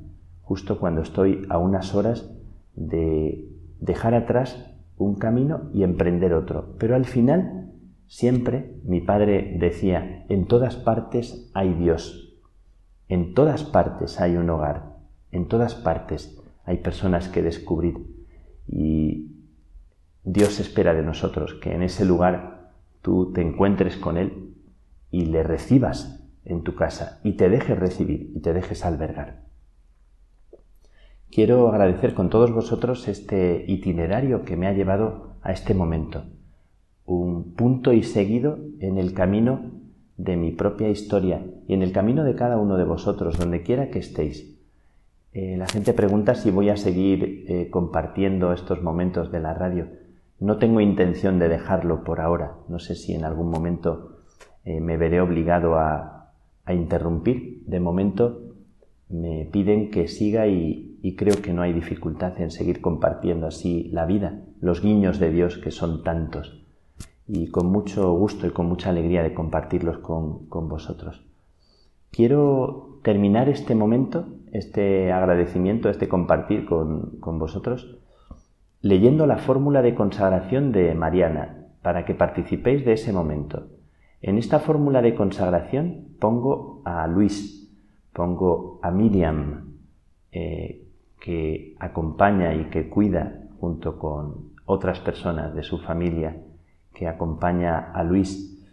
justo 0.41 0.79
cuando 0.79 1.01
estoy 1.01 1.45
a 1.49 1.57
unas 1.57 1.93
horas 1.93 2.31
de 2.75 3.47
dejar 3.79 4.15
atrás 4.15 4.73
un 4.97 5.15
camino 5.15 5.69
y 5.73 5.83
emprender 5.83 6.33
otro. 6.33 6.75
Pero 6.79 6.95
al 6.95 7.05
final, 7.05 7.71
siempre 8.07 8.79
mi 8.83 9.01
padre 9.01 9.55
decía, 9.59 10.25
en 10.29 10.47
todas 10.47 10.75
partes 10.75 11.51
hay 11.53 11.73
Dios, 11.73 12.39
en 13.07 13.33
todas 13.33 13.63
partes 13.63 14.19
hay 14.19 14.35
un 14.37 14.49
hogar, 14.49 14.94
en 15.35 15.47
todas 15.47 15.75
partes 15.75 16.41
hay 16.63 16.77
personas 16.77 17.27
que 17.27 17.41
descubrir 17.41 17.97
y 18.67 19.31
Dios 20.23 20.59
espera 20.59 20.93
de 20.93 21.03
nosotros 21.03 21.53
que 21.55 21.73
en 21.73 21.83
ese 21.83 22.05
lugar 22.05 22.71
tú 23.01 23.33
te 23.33 23.41
encuentres 23.41 23.97
con 23.97 24.17
Él 24.17 24.55
y 25.11 25.25
le 25.25 25.43
recibas 25.43 26.25
en 26.45 26.63
tu 26.63 26.75
casa 26.75 27.19
y 27.23 27.33
te 27.33 27.49
dejes 27.49 27.77
recibir 27.77 28.31
y 28.33 28.39
te 28.39 28.53
dejes 28.53 28.85
albergar. 28.85 29.43
Quiero 31.29 31.67
agradecer 31.67 32.13
con 32.13 32.29
todos 32.29 32.53
vosotros 32.53 33.07
este 33.07 33.65
itinerario 33.67 34.45
que 34.45 34.55
me 34.55 34.67
ha 34.67 34.73
llevado 34.73 35.35
a 35.41 35.51
este 35.51 35.73
momento, 35.73 36.23
un 37.05 37.53
punto 37.55 37.91
y 37.91 38.03
seguido 38.03 38.57
en 38.79 38.97
el 38.97 39.13
camino 39.13 39.71
de 40.17 40.37
mi 40.37 40.51
propia 40.51 40.89
historia 40.89 41.45
y 41.67 41.73
en 41.73 41.81
el 41.81 41.91
camino 41.91 42.23
de 42.23 42.35
cada 42.35 42.57
uno 42.57 42.77
de 42.77 42.85
vosotros, 42.85 43.37
donde 43.37 43.63
quiera 43.63 43.89
que 43.89 43.99
estéis. 43.99 44.54
Eh, 45.35 45.55
la 45.57 45.67
gente 45.67 45.93
pregunta 45.93 46.33
si 46.33 46.49
voy 46.49 46.69
a 46.69 46.77
seguir 46.77 47.45
eh, 47.47 47.69
compartiendo 47.69 48.53
estos 48.53 48.81
momentos 48.81 49.31
de 49.31 49.39
la 49.39 49.53
radio. 49.53 49.87
No 50.39 50.57
tengo 50.57 50.81
intención 50.81 51.37
de 51.37 51.49
dejarlo 51.49 52.03
por 52.03 52.21
ahora. 52.21 52.55
No 52.69 52.79
sé 52.79 52.95
si 52.95 53.13
en 53.13 53.23
algún 53.23 53.51
momento 53.51 54.21
eh, 54.63 54.79
me 54.79 54.97
veré 54.97 55.21
obligado 55.21 55.75
a, 55.75 56.31
a 56.65 56.73
interrumpir. 56.73 57.61
De 57.67 57.79
momento 57.79 58.55
me 59.09 59.47
piden 59.51 59.91
que 59.91 60.07
siga 60.07 60.47
y, 60.47 60.97
y 61.03 61.15
creo 61.15 61.39
que 61.41 61.53
no 61.53 61.61
hay 61.61 61.73
dificultad 61.73 62.41
en 62.41 62.49
seguir 62.49 62.81
compartiendo 62.81 63.45
así 63.45 63.89
la 63.91 64.07
vida, 64.07 64.41
los 64.59 64.81
guiños 64.81 65.19
de 65.19 65.29
Dios 65.29 65.59
que 65.59 65.69
son 65.69 66.01
tantos 66.03 66.65
y 67.27 67.47
con 67.47 67.67
mucho 67.67 68.13
gusto 68.13 68.47
y 68.47 68.51
con 68.51 68.67
mucha 68.67 68.89
alegría 68.89 69.23
de 69.23 69.33
compartirlos 69.33 69.99
con, 69.99 70.47
vosotros. 70.49 71.23
Quiero 72.11 72.99
terminar 73.03 73.49
este 73.49 73.75
momento, 73.75 74.25
este 74.57 75.11
agradecimiento, 75.11 75.89
este 75.89 76.07
compartir 76.07 76.65
con, 76.65 77.19
con 77.19 77.39
vosotros, 77.39 77.97
leyendo 78.81 79.25
la 79.27 79.37
fórmula 79.37 79.81
de 79.81 79.95
consagración 79.95 80.71
de 80.71 80.93
Mariana, 80.95 81.65
para 81.81 82.05
que 82.05 82.15
participéis 82.15 82.85
de 82.85 82.93
ese 82.93 83.13
momento. 83.13 83.67
En 84.21 84.37
esta 84.37 84.59
fórmula 84.59 85.01
de 85.01 85.13
consagración 85.13 86.07
pongo 86.19 86.81
a 86.83 87.05
Luis, 87.07 87.71
pongo 88.13 88.79
a 88.81 88.89
Miriam, 88.91 89.75
eh, 90.31 90.85
que 91.19 91.75
acompaña 91.79 92.53
y 92.53 92.65
que 92.65 92.89
cuida 92.89 93.41
junto 93.59 93.99
con 93.99 94.51
otras 94.65 94.99
personas 94.99 95.53
de 95.53 95.63
su 95.63 95.79
familia, 95.79 96.37
que 96.93 97.07
acompaña 97.07 97.91
a 97.93 98.03
Luis. 98.03 98.63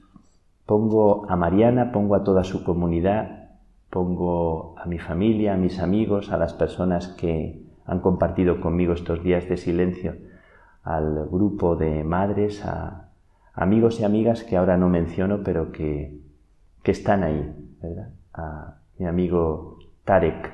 Pongo 0.65 1.31
a 1.31 1.37
Mariana, 1.37 1.93
pongo 1.93 2.15
a 2.15 2.25
toda 2.25 2.45
su 2.45 2.65
comunidad, 2.65 3.42
pongo 3.93 4.75
a 4.79 4.87
mi 4.87 4.99
familia, 4.99 5.53
a 5.53 5.59
mis 5.59 5.79
amigos, 5.79 6.33
a 6.33 6.39
las 6.39 6.55
personas 6.55 7.09
que 7.09 7.63
han 7.85 8.01
compartido 8.01 8.59
conmigo 8.59 8.95
estos 8.95 9.23
días 9.23 9.47
de 9.51 9.59
silencio, 9.59 10.17
al 10.83 11.29
grupo 11.29 11.77
de 11.77 12.03
madres, 12.03 12.65
a 12.65 13.11
amigos 13.53 14.01
y 14.01 14.05
amigas 14.05 14.45
que 14.45 14.57
ahora 14.57 14.79
no 14.79 14.89
menciono, 14.89 15.43
pero 15.45 15.73
que, 15.73 16.19
que 16.83 16.91
están 16.91 17.23
ahí, 17.23 17.55
¿verdad? 17.83 18.09
A 18.33 18.79
mi 18.99 19.05
amigo 19.05 19.77
Tarek 20.05 20.51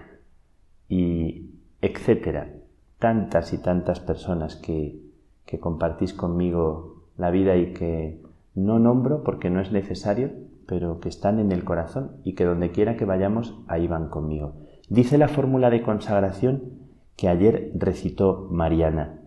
y 0.89 1.49
etcétera. 1.81 2.51
Tantas 2.99 3.53
y 3.53 3.59
tantas 3.59 4.01
personas 4.01 4.57
que, 4.57 5.01
que 5.47 5.61
compartís 5.61 6.13
conmigo 6.13 7.05
la 7.17 7.31
vida 7.31 7.55
y 7.55 7.73
que 7.73 8.21
no 8.57 8.81
nombro 8.81 9.23
porque 9.23 9.49
no 9.49 9.61
es 9.61 9.71
necesario, 9.71 10.33
pero 10.69 11.01
que 11.01 11.09
están 11.09 11.39
en 11.41 11.51
el 11.51 11.65
corazón 11.65 12.19
y 12.25 12.35
que 12.35 12.45
donde 12.45 12.71
quiera 12.71 12.99
que 12.99 13.07
vayamos, 13.07 13.55
ahí 13.69 13.89
van 13.89 14.11
conmigo. 14.11 14.53
Dice 14.91 15.17
la 15.17 15.29
fórmula 15.29 15.71
de 15.71 15.81
consagración 15.81 16.75
que 17.17 17.29
ayer 17.29 17.73
recitó 17.75 18.47
Mariana. 18.51 19.19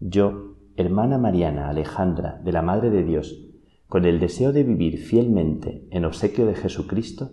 Yo, 0.00 0.56
hermana 0.76 1.16
Mariana 1.16 1.70
Alejandra 1.70 2.42
de 2.44 2.52
la 2.52 2.60
Madre 2.60 2.90
de 2.90 3.04
Dios, 3.04 3.48
con 3.88 4.04
el 4.04 4.20
deseo 4.20 4.52
de 4.52 4.62
vivir 4.62 4.98
fielmente 4.98 5.88
en 5.90 6.04
obsequio 6.04 6.44
de 6.44 6.54
Jesucristo, 6.54 7.30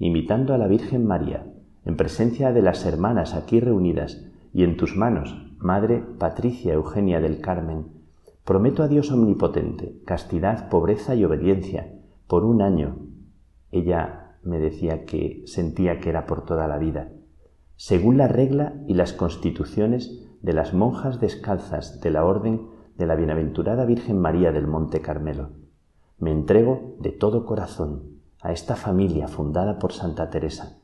imitando 0.00 0.52
a 0.52 0.58
la 0.58 0.66
Virgen 0.66 1.06
María, 1.06 1.46
en 1.84 1.96
presencia 1.96 2.52
de 2.52 2.62
las 2.62 2.84
hermanas 2.84 3.34
aquí 3.34 3.60
reunidas 3.60 4.26
y 4.52 4.64
en 4.64 4.76
tus 4.76 4.96
manos, 4.96 5.46
Madre 5.58 6.02
Patricia 6.18 6.74
Eugenia 6.74 7.20
del 7.20 7.40
Carmen, 7.40 7.86
prometo 8.44 8.82
a 8.82 8.88
Dios 8.88 9.12
omnipotente 9.12 10.00
castidad, 10.04 10.68
pobreza 10.68 11.14
y 11.14 11.24
obediencia 11.24 11.93
por 12.26 12.44
un 12.44 12.62
año. 12.62 12.96
Ella 13.70 14.36
me 14.42 14.58
decía 14.58 15.04
que 15.04 15.42
sentía 15.46 16.00
que 16.00 16.10
era 16.10 16.26
por 16.26 16.44
toda 16.44 16.68
la 16.68 16.78
vida, 16.78 17.10
según 17.76 18.18
la 18.18 18.28
regla 18.28 18.74
y 18.86 18.94
las 18.94 19.12
constituciones 19.12 20.26
de 20.42 20.52
las 20.52 20.74
monjas 20.74 21.20
descalzas 21.20 22.00
de 22.00 22.10
la 22.10 22.24
Orden 22.24 22.68
de 22.96 23.06
la 23.06 23.16
Bienaventurada 23.16 23.84
Virgen 23.84 24.18
María 24.18 24.52
del 24.52 24.66
Monte 24.66 25.00
Carmelo. 25.00 25.50
Me 26.18 26.30
entrego 26.30 26.96
de 27.00 27.10
todo 27.10 27.44
corazón 27.44 28.20
a 28.40 28.52
esta 28.52 28.76
familia 28.76 29.26
fundada 29.26 29.78
por 29.78 29.92
Santa 29.92 30.30
Teresa 30.30 30.78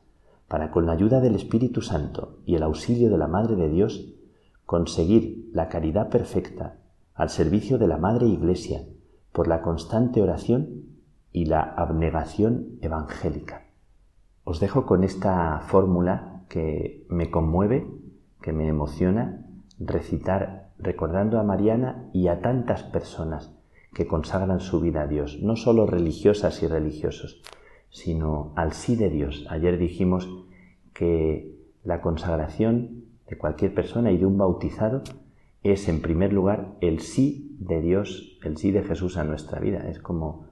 para 0.47 0.71
con 0.71 0.85
la 0.85 0.91
ayuda 0.91 1.21
del 1.21 1.35
Espíritu 1.35 1.81
Santo 1.81 2.39
y 2.45 2.55
el 2.55 2.63
auxilio 2.63 3.09
de 3.09 3.17
la 3.17 3.27
Madre 3.27 3.55
de 3.55 3.69
Dios 3.69 4.13
conseguir 4.65 5.49
la 5.53 5.69
caridad 5.69 6.09
perfecta 6.09 6.77
al 7.13 7.29
servicio 7.29 7.77
de 7.77 7.87
la 7.87 7.97
Madre 7.97 8.27
Iglesia 8.27 8.83
por 9.31 9.47
la 9.47 9.61
constante 9.61 10.21
oración 10.21 10.90
y 11.31 11.45
la 11.45 11.61
abnegación 11.61 12.77
evangélica. 12.81 13.65
Os 14.43 14.59
dejo 14.59 14.85
con 14.85 15.03
esta 15.03 15.59
fórmula 15.67 16.43
que 16.49 17.05
me 17.09 17.29
conmueve, 17.29 17.87
que 18.41 18.53
me 18.53 18.67
emociona, 18.67 19.45
recitar 19.79 20.71
recordando 20.77 21.39
a 21.39 21.43
Mariana 21.43 22.09
y 22.13 22.27
a 22.27 22.41
tantas 22.41 22.83
personas 22.83 23.55
que 23.93 24.07
consagran 24.07 24.59
su 24.59 24.79
vida 24.79 25.03
a 25.03 25.07
Dios, 25.07 25.39
no 25.41 25.55
solo 25.55 25.85
religiosas 25.85 26.63
y 26.63 26.67
religiosos, 26.67 27.41
sino 27.89 28.53
al 28.55 28.73
sí 28.73 28.95
de 28.95 29.09
Dios. 29.09 29.45
Ayer 29.49 29.77
dijimos 29.77 30.29
que 30.93 31.55
la 31.83 32.01
consagración 32.01 33.05
de 33.27 33.37
cualquier 33.37 33.73
persona 33.73 34.11
y 34.11 34.17
de 34.17 34.25
un 34.25 34.37
bautizado 34.37 35.03
es 35.63 35.87
en 35.87 36.01
primer 36.01 36.33
lugar 36.33 36.75
el 36.81 36.99
sí 37.01 37.55
de 37.59 37.81
Dios, 37.81 38.39
el 38.43 38.57
sí 38.57 38.71
de 38.71 38.83
Jesús 38.83 39.17
a 39.17 39.23
nuestra 39.23 39.59
vida. 39.59 39.87
Es 39.89 39.99
como 39.99 40.50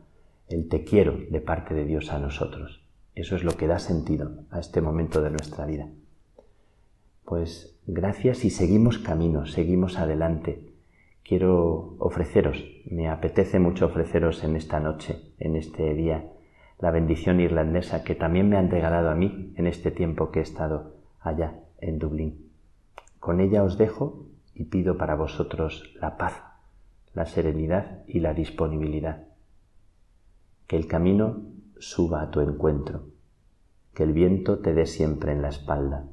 el 0.50 0.68
te 0.68 0.84
quiero 0.84 1.18
de 1.30 1.42
parte 1.42 1.74
de 1.74 1.86
Dios 1.86 2.12
a 2.12 2.20
nosotros. 2.20 2.84
Eso 3.16 3.36
es 3.36 3.44
lo 3.44 3.52
que 3.52 3.68
da 3.68 3.80
sentido 3.80 4.46
a 4.50 4.60
este 4.60 4.82
momento 4.82 5.22
de 5.22 5.30
nuestra 5.30 5.66
vida. 5.66 5.88
Pues 7.24 7.80
gracias 7.86 8.44
y 8.46 8.50
seguimos 8.50 8.98
camino, 8.98 9.46
seguimos 9.46 10.00
adelante. 10.00 10.74
Quiero 11.24 11.96
ofreceros, 12.00 12.64
me 12.90 13.08
apetece 13.08 13.60
mucho 13.60 13.86
ofreceros 13.86 14.44
en 14.44 14.56
esta 14.56 14.80
noche, 14.80 15.22
en 15.38 15.56
este 15.56 15.94
día, 15.94 16.32
la 16.80 16.90
bendición 16.90 17.40
irlandesa 17.40 18.04
que 18.04 18.16
también 18.16 18.50
me 18.50 18.58
han 18.58 18.72
regalado 18.72 19.10
a 19.12 19.16
mí 19.16 19.54
en 19.56 19.68
este 19.68 19.92
tiempo 19.92 20.32
que 20.32 20.40
he 20.40 20.44
estado 20.44 20.96
allá 21.20 21.60
en 21.80 22.00
Dublín. 22.00 22.50
Con 23.20 23.42
ella 23.42 23.64
os 23.64 23.78
dejo 23.78 24.26
y 24.56 24.66
pido 24.66 24.98
para 24.98 25.14
vosotros 25.14 25.94
la 26.02 26.18
paz, 26.18 26.42
la 27.14 27.28
serenidad 27.28 28.04
y 28.08 28.22
la 28.22 28.34
disponibilidad. 28.34 29.29
Que 30.70 30.78
el 30.78 30.86
camino 30.86 31.42
suba 31.80 32.22
a 32.22 32.30
tu 32.30 32.42
encuentro, 32.42 33.08
que 33.96 34.04
el 34.04 34.14
viento 34.14 34.60
te 34.60 34.76
dé 34.76 34.86
siempre 34.86 35.32
en 35.32 35.42
la 35.42 35.50
espalda, 35.50 36.06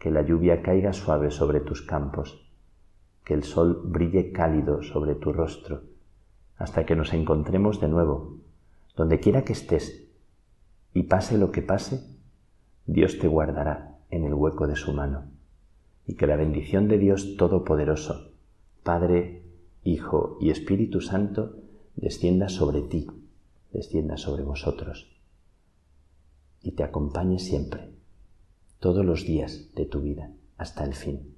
que 0.00 0.10
la 0.10 0.22
lluvia 0.22 0.62
caiga 0.62 0.92
suave 0.92 1.30
sobre 1.30 1.60
tus 1.60 1.82
campos, 1.82 2.50
que 3.22 3.34
el 3.34 3.44
sol 3.44 3.80
brille 3.84 4.32
cálido 4.32 4.82
sobre 4.82 5.14
tu 5.14 5.32
rostro, 5.32 5.82
hasta 6.56 6.84
que 6.86 6.96
nos 6.96 7.12
encontremos 7.12 7.80
de 7.80 7.86
nuevo 7.86 8.38
donde 8.96 9.20
quiera 9.20 9.44
que 9.44 9.52
estés, 9.52 10.08
y 10.92 11.04
pase 11.04 11.38
lo 11.38 11.52
que 11.52 11.62
pase, 11.62 12.04
Dios 12.84 13.20
te 13.20 13.28
guardará 13.28 13.96
en 14.10 14.24
el 14.24 14.34
hueco 14.34 14.66
de 14.66 14.74
su 14.74 14.92
mano, 14.92 15.26
y 16.04 16.16
que 16.16 16.26
la 16.26 16.34
bendición 16.34 16.88
de 16.88 16.98
Dios 16.98 17.36
Todopoderoso, 17.36 18.32
Padre, 18.82 19.44
Hijo 19.84 20.36
y 20.40 20.50
Espíritu 20.50 21.00
Santo, 21.00 21.54
descienda 21.94 22.48
sobre 22.48 22.82
ti, 22.82 23.06
descienda 23.72 24.16
sobre 24.16 24.42
vosotros. 24.42 25.14
y 26.60 26.72
te 26.72 26.82
acompañe 26.82 27.38
siempre, 27.38 27.88
todos 28.80 29.04
los 29.04 29.24
días 29.24 29.72
de 29.74 29.86
tu 29.86 30.00
vida, 30.00 30.32
hasta 30.56 30.84
el 30.84 30.94
fin. 30.94 31.37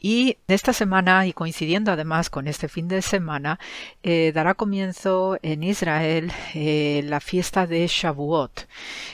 Y 0.00 0.36
esta 0.46 0.72
semana, 0.72 1.26
y 1.26 1.32
coincidiendo 1.32 1.90
además 1.90 2.30
con 2.30 2.46
este 2.46 2.68
fin 2.68 2.86
de 2.86 3.02
semana, 3.02 3.58
eh, 4.04 4.30
dará 4.32 4.54
comienzo 4.54 5.38
en 5.42 5.64
Israel 5.64 6.30
eh, 6.54 7.02
la 7.04 7.18
fiesta 7.18 7.66
de 7.66 7.84
Shavuot. 7.88 8.68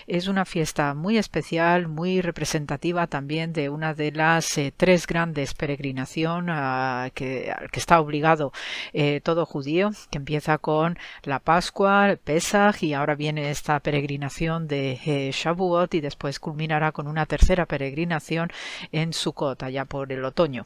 Es 0.06 0.28
una 0.28 0.44
fiesta 0.44 0.92
muy 0.92 1.16
especial, 1.16 1.88
muy 1.88 2.20
representativa 2.20 3.06
también 3.06 3.54
de 3.54 3.70
una 3.70 3.94
de 3.94 4.12
las 4.12 4.58
eh, 4.58 4.74
tres 4.76 5.06
grandes 5.06 5.54
peregrinación 5.54 6.50
a 6.50 7.10
que, 7.14 7.54
que, 7.72 7.80
está 7.80 8.00
obligado 8.00 8.52
todo 9.22 9.46
judío, 9.46 9.90
que 10.10 10.18
empieza 10.18 10.58
con 10.58 10.98
la 11.22 11.38
Pascua, 11.40 12.16
Pesach, 12.22 12.82
y 12.82 12.92
ahora 12.94 13.14
viene 13.14 13.50
esta 13.50 13.80
peregrinación 13.80 14.68
de 14.68 15.30
Shavuot 15.32 15.94
y 15.94 16.00
después 16.00 16.38
culminará 16.40 16.92
con 16.92 17.08
una 17.08 17.26
tercera 17.26 17.66
peregrinación 17.66 18.50
en 18.92 19.12
Sukkot, 19.12 19.62
allá 19.62 19.84
por 19.84 20.12
el 20.12 20.24
otoño 20.24 20.64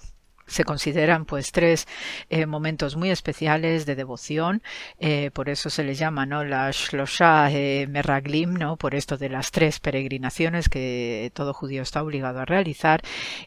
se 0.48 0.64
consideran 0.64 1.24
pues 1.24 1.52
tres 1.52 1.86
eh, 2.30 2.46
momentos 2.46 2.96
muy 2.96 3.10
especiales 3.10 3.86
de 3.86 3.94
devoción. 3.94 4.62
Eh, 4.98 5.30
por 5.32 5.48
eso 5.48 5.70
se 5.70 5.84
les 5.84 5.98
llama 5.98 6.26
no 6.26 6.44
la 6.44 6.70
shlosha 6.70 7.50
eh, 7.52 7.86
meraglim 7.88 8.54
no 8.54 8.76
por 8.76 8.94
esto 8.94 9.16
de 9.16 9.28
las 9.28 9.50
tres 9.50 9.78
peregrinaciones 9.78 10.68
que 10.68 11.30
todo 11.34 11.54
judío 11.54 11.82
está 11.82 12.02
obligado 12.02 12.40
a 12.40 12.44
realizar. 12.44 13.02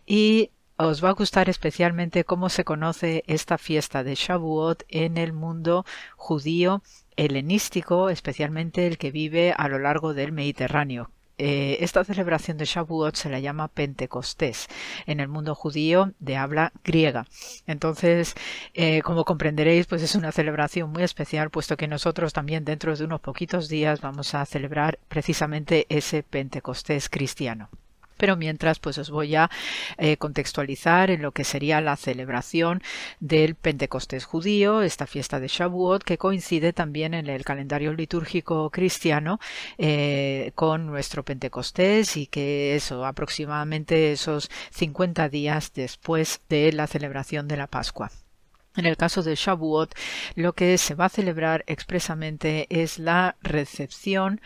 Y 0.05 0.51
os 0.77 1.03
va 1.03 1.09
a 1.09 1.13
gustar 1.13 1.49
especialmente 1.49 2.23
cómo 2.23 2.49
se 2.49 2.63
conoce 2.63 3.23
esta 3.27 3.57
fiesta 3.57 4.03
de 4.03 4.15
Shavuot 4.15 4.83
en 4.87 5.17
el 5.17 5.33
mundo 5.33 5.85
judío 6.15 6.81
helenístico, 7.17 8.09
especialmente 8.09 8.87
el 8.87 8.97
que 8.97 9.11
vive 9.11 9.53
a 9.55 9.67
lo 9.67 9.77
largo 9.77 10.13
del 10.13 10.31
Mediterráneo. 10.31 11.11
Eh, 11.43 11.83
esta 11.83 12.03
celebración 12.03 12.57
de 12.57 12.65
Shavuot 12.65 13.15
se 13.15 13.27
la 13.27 13.39
llama 13.39 13.67
Pentecostés 13.67 14.67
en 15.07 15.19
el 15.19 15.27
mundo 15.27 15.55
judío 15.55 16.13
de 16.19 16.37
habla 16.37 16.71
griega. 16.83 17.25
Entonces, 17.65 18.35
eh, 18.75 19.01
como 19.01 19.25
comprenderéis, 19.25 19.87
pues 19.87 20.03
es 20.03 20.13
una 20.13 20.31
celebración 20.31 20.91
muy 20.91 21.01
especial, 21.01 21.49
puesto 21.49 21.77
que 21.77 21.87
nosotros 21.87 22.31
también 22.31 22.63
dentro 22.63 22.95
de 22.95 23.05
unos 23.05 23.21
poquitos 23.21 23.69
días 23.69 24.01
vamos 24.01 24.35
a 24.35 24.45
celebrar 24.45 24.99
precisamente 25.07 25.87
ese 25.89 26.21
Pentecostés 26.21 27.09
cristiano 27.09 27.69
pero 28.21 28.37
mientras 28.37 28.77
pues 28.77 28.99
os 28.99 29.09
voy 29.09 29.33
a 29.33 29.49
eh, 29.97 30.15
contextualizar 30.17 31.09
en 31.09 31.23
lo 31.23 31.31
que 31.31 31.43
sería 31.43 31.81
la 31.81 31.95
celebración 31.95 32.83
del 33.19 33.55
Pentecostés 33.55 34.25
judío, 34.25 34.83
esta 34.83 35.07
fiesta 35.07 35.39
de 35.39 35.47
Shavuot 35.47 36.03
que 36.03 36.19
coincide 36.19 36.71
también 36.71 37.15
en 37.15 37.25
el 37.25 37.43
calendario 37.43 37.93
litúrgico 37.93 38.69
cristiano 38.69 39.39
eh, 39.79 40.51
con 40.53 40.85
nuestro 40.85 41.25
Pentecostés 41.25 42.15
y 42.15 42.27
que 42.27 42.75
eso 42.75 43.07
aproximadamente 43.07 44.11
esos 44.11 44.51
50 44.69 45.27
días 45.29 45.73
después 45.73 46.41
de 46.47 46.71
la 46.73 46.85
celebración 46.85 47.47
de 47.47 47.57
la 47.57 47.65
Pascua. 47.65 48.11
En 48.77 48.85
el 48.85 48.95
caso 48.95 49.21
de 49.21 49.35
Shavuot, 49.35 49.93
lo 50.35 50.53
que 50.53 50.77
se 50.77 50.95
va 50.95 51.05
a 51.05 51.09
celebrar 51.09 51.65
expresamente 51.67 52.67
es 52.69 52.99
la 52.99 53.35
recepción 53.41 54.39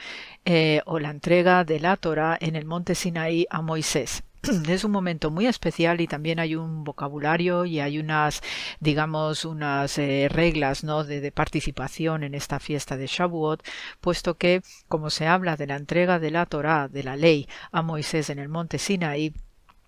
eh, 0.45 0.81
o 0.85 0.97
la 0.97 1.11
entrega 1.11 1.64
de 1.64 1.80
la 1.80 1.95
Torah 1.95 2.35
en 2.41 2.56
el 2.56 2.65
monte 2.65 2.95
Sinaí 2.95 3.45
a 3.52 3.61
Moisés. 3.61 4.23
es 4.69 4.84
un 4.84 4.91
momento 4.91 5.31
muy 5.31 5.47
especial 5.47 6.02
y 6.02 6.07
también 6.07 6.39
hay 6.39 6.56
un 6.56 6.84
vocabulario 6.84 7.65
y 7.65 7.80
hay 7.80 7.99
unas, 7.99 8.41
digamos, 8.80 9.45
unas 9.45 9.97
eh, 9.97 10.27
reglas 10.30 10.84
¿no? 10.84 11.03
de, 11.03 11.31
participación 11.31 12.23
en 12.23 12.34
esta 12.34 12.60
fiesta 12.60 12.97
de 12.97 13.07
Shavuot, 13.07 13.64
puesto 14.02 14.38
que, 14.38 14.61
como 14.88 15.10
se 15.10 15.27
habla 15.27 15.56
de 15.56 15.68
la 15.68 15.76
entrega 15.76 16.19
de 16.19 16.31
la 16.31 16.45
Torah, 16.45 16.88
de 16.88 17.03
la 17.03 17.15
ley, 17.15 17.47
a 17.72 17.81
Moisés 17.81 18.30
en 18.30 18.39
el 18.39 18.49
monte 18.49 18.77
Sinaí, 18.80 19.34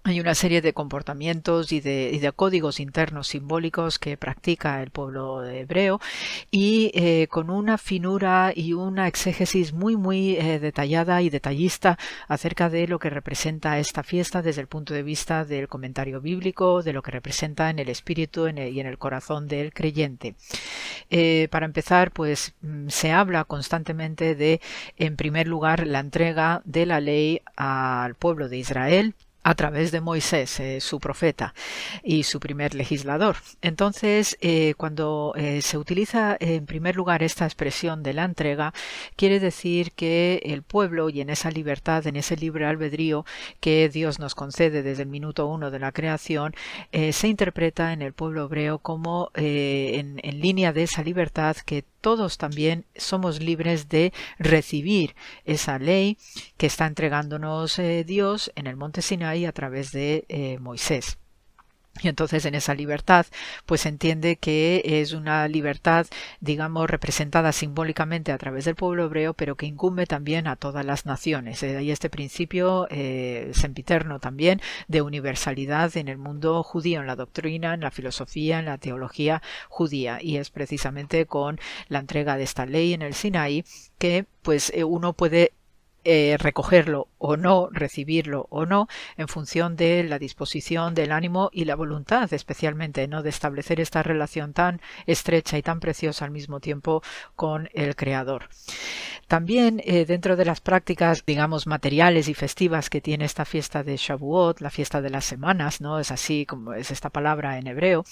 hay 0.08 0.22
una 0.22 0.36
serie 0.36 0.62
de 0.62 0.74
comportamientos 0.74 1.72
y 1.74 1.82
de, 1.82 2.32
códigos 2.36 2.80
internos 2.80 3.28
simbólicos 3.28 4.00
que 4.00 4.16
practica 4.16 4.82
el 4.82 4.90
pueblo 4.90 5.44
hebreo 5.46 6.00
y 6.52 6.92
eh, 6.94 7.28
con 7.30 7.50
una 7.50 7.78
finura 7.78 8.52
y 8.56 8.74
una 8.74 9.08
exégesis 9.08 9.74
muy 9.74 9.96
muy 9.96 10.36
eh, 10.36 10.60
detallada 10.60 11.22
y 11.22 11.30
detallista 11.30 11.98
acerca 12.28 12.70
de 12.70 12.88
lo 12.88 13.00
que 13.00 13.10
representa 13.10 13.80
esta 13.80 14.04
fiesta 14.04 14.42
desde 14.42 14.62
el 14.62 14.68
punto 14.68 14.94
de 14.94 15.04
vista 15.04 15.46
del 15.46 15.68
comentario 15.68 16.22
bíblico, 16.22 16.84
de 16.84 16.94
lo 16.94 17.02
que 17.02 17.12
representa 17.12 17.70
en 17.70 17.80
el 17.80 17.90
espíritu 17.90 18.48
y 18.48 18.80
en 18.80 18.88
el 18.88 18.98
corazón 18.98 19.48
del 19.48 19.74
creyente. 19.74 20.36
Eh, 21.10 21.48
para 21.52 21.66
empezar, 21.66 22.12
pues 22.12 22.54
mm, 22.62 22.88
se 22.90 23.12
habla 23.12 23.44
constantemente 23.44 24.36
de, 24.36 24.62
en 24.98 25.16
primer 25.16 25.48
lugar, 25.48 25.88
la 25.88 26.00
entrega 26.00 26.62
de 26.66 26.86
la 26.86 27.02
ley 27.02 27.42
al 27.56 28.16
pueblo 28.16 28.48
de 28.50 28.58
Israel 28.58 29.16
a 29.48 29.56
través 29.56 29.94
de 29.94 30.02
Moisés, 30.02 30.60
eh, 30.60 30.82
su 30.82 30.99
profeta 30.99 31.53
y 32.03 32.24
su 32.24 32.41
primer 32.41 32.76
legislador. 32.76 33.38
Entonces, 33.61 34.38
eh, 34.41 34.74
cuando 34.76 35.32
eh, 35.38 35.61
se 35.61 35.78
utiliza 35.78 36.36
en 36.41 36.65
primer 36.65 36.98
lugar 36.98 37.24
esta 37.24 37.45
expresión 37.45 38.03
de 38.03 38.14
la 38.14 38.26
entrega, 38.26 38.74
quiere 39.15 39.40
decir 39.40 39.94
que 39.94 40.41
el 40.44 40.64
pueblo 40.64 41.10
y 41.10 41.22
en 41.22 41.30
esa 41.30 41.49
libertad, 41.49 42.06
en 42.07 42.18
ese 42.18 42.36
libre 42.36 42.65
albedrío 42.65 43.26
que 43.61 43.88
Dios 43.88 44.19
nos 44.19 44.36
concede 44.36 44.84
desde 44.84 45.03
el 45.03 45.10
minuto 45.10 45.48
uno 45.48 45.72
de 45.72 45.80
la 45.80 45.94
creación, 45.94 46.53
se 46.91 47.28
interpreta 47.30 47.94
en 47.94 48.02
el 48.02 48.11
pueblo 48.11 48.44
hebreo 48.45 48.80
como 48.80 49.32
en, 49.34 50.19
en 50.24 50.40
línea 50.41 50.74
de 50.74 50.84
esa 50.84 51.03
libertad 51.03 51.56
que 51.65 51.86
todos 52.08 52.38
también 52.38 52.86
somos 52.96 53.42
libres 53.42 53.90
de 53.90 54.14
recibir 54.40 55.14
esa 55.44 55.78
ley 55.78 56.18
que 56.56 56.66
está 56.66 56.86
entregándonos 56.86 57.78
eh, 57.80 58.06
Dios 58.06 58.50
en 58.56 58.68
el 58.68 58.78
monte 58.78 59.02
Sinai 59.02 59.44
a 59.44 59.52
través 59.52 59.92
de 59.92 60.24
eh, 60.30 60.58
Moisés. 60.58 61.18
Y 62.02 62.07
entonces 62.07 62.45
en 62.45 62.56
esa 62.56 62.74
libertad 62.74 63.26
pues 63.65 63.86
entiende 63.86 64.38
que 64.38 64.82
es 64.86 65.14
una 65.14 65.48
libertad 65.48 66.07
digamos 66.40 66.90
representada 66.90 67.52
simbólicamente 67.52 68.32
a 68.32 68.38
través 68.38 68.65
del 68.65 68.76
pueblo 68.76 69.06
hebreo 69.06 69.34
pero 69.34 69.56
que 69.56 69.65
incumbe 69.65 70.06
también 70.06 70.48
a 70.48 70.56
todas 70.56 70.86
las 70.86 71.06
naciones. 71.06 71.64
Eh, 71.64 71.78
hay 71.78 71.91
este 71.91 72.10
principio 72.10 72.88
eh, 72.90 73.52
sempiterno 73.53 74.19
también 74.19 74.61
de 74.88 75.02
universalidad 75.02 75.95
en 75.98 76.07
el 76.07 76.18
mundo 76.18 76.64
judío, 76.64 77.02
en 77.02 77.07
la 77.07 77.15
doctrina, 77.15 77.74
en 77.74 77.82
la 77.82 77.91
filosofía, 77.91 78.60
en 78.60 78.65
la 78.65 78.78
teología 78.78 79.41
judía 79.69 80.19
y 80.22 80.38
es 80.38 80.49
precisamente 80.49 81.26
con 81.26 81.60
la 81.90 81.99
entrega 81.99 82.38
de 82.38 82.44
esta 82.44 82.65
ley 82.65 82.94
en 82.94 83.02
el 83.02 83.14
Sinaí 83.14 83.65
que 83.98 84.26
pues 84.41 84.72
eh, 84.76 84.84
uno 84.84 85.14
puede 85.14 85.53
eh, 86.10 86.38
recogerlo 86.40 87.10
o 87.18 87.36
no, 87.36 87.68
recibirlo 87.70 88.48
o 88.50 88.66
no, 88.66 88.88
en 89.18 89.28
función 89.28 89.76
de 89.76 90.06
la 90.06 90.20
disposición 90.20 90.96
del 90.96 91.12
ánimo 91.12 91.50
y 91.52 91.66
la 91.66 91.76
voluntad, 91.76 92.32
especialmente, 92.32 93.10
¿no? 93.10 93.24
de 93.24 93.30
establecer 93.30 93.82
esta 93.82 94.04
relación 94.04 94.54
tan 94.54 94.80
estrecha 95.06 95.58
y 95.58 95.64
tan 95.64 95.82
preciosa 95.82 96.24
al 96.24 96.32
mismo 96.32 96.62
tiempo 96.62 97.04
con 97.36 97.70
el 97.74 97.98
Creador. 97.98 98.48
También 99.28 99.82
eh, 99.84 100.06
dentro 100.06 100.38
de 100.38 100.46
las 100.46 100.62
prácticas, 100.62 101.26
digamos, 101.26 101.68
materiales 101.68 102.30
y 102.30 102.34
festivas 102.34 102.90
que 102.90 103.02
tiene 103.02 103.26
esta 103.26 103.44
fiesta 103.44 103.84
de 103.84 103.98
Shavuot, 103.98 104.62
la 104.62 104.70
fiesta 104.70 105.02
de 105.02 105.10
las 105.10 105.26
semanas, 105.26 105.82
¿no? 105.82 106.00
Es 106.00 106.12
así 106.12 106.46
como 106.46 106.74
es 106.74 106.92
esta 106.92 107.10
palabra 107.10 107.58
en 107.58 107.68
hebreo, 107.68 108.06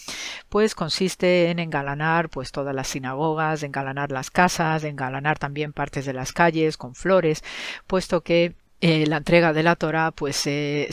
pues 0.49 0.75
consiste 0.75 1.49
en 1.51 1.59
engalanar 1.59 2.27
pues 2.29 2.51
todas 2.51 2.75
las 2.75 2.89
sinagogas, 2.89 3.63
engalanar 3.63 4.11
las 4.11 4.29
casas, 4.29 4.83
engalanar 4.83 5.39
también 5.39 5.71
partes 5.71 6.05
de 6.05 6.11
las 6.11 6.33
calles 6.33 6.75
con 6.75 6.95
flores, 6.95 7.45
puesto 7.87 8.21
que 8.21 8.55
eh, 8.81 9.07
la 9.07 9.17
entrega 9.17 9.53
de 9.53 9.63
la 9.63 9.77
Torah 9.77 10.11
pues 10.11 10.35
se 10.35 10.89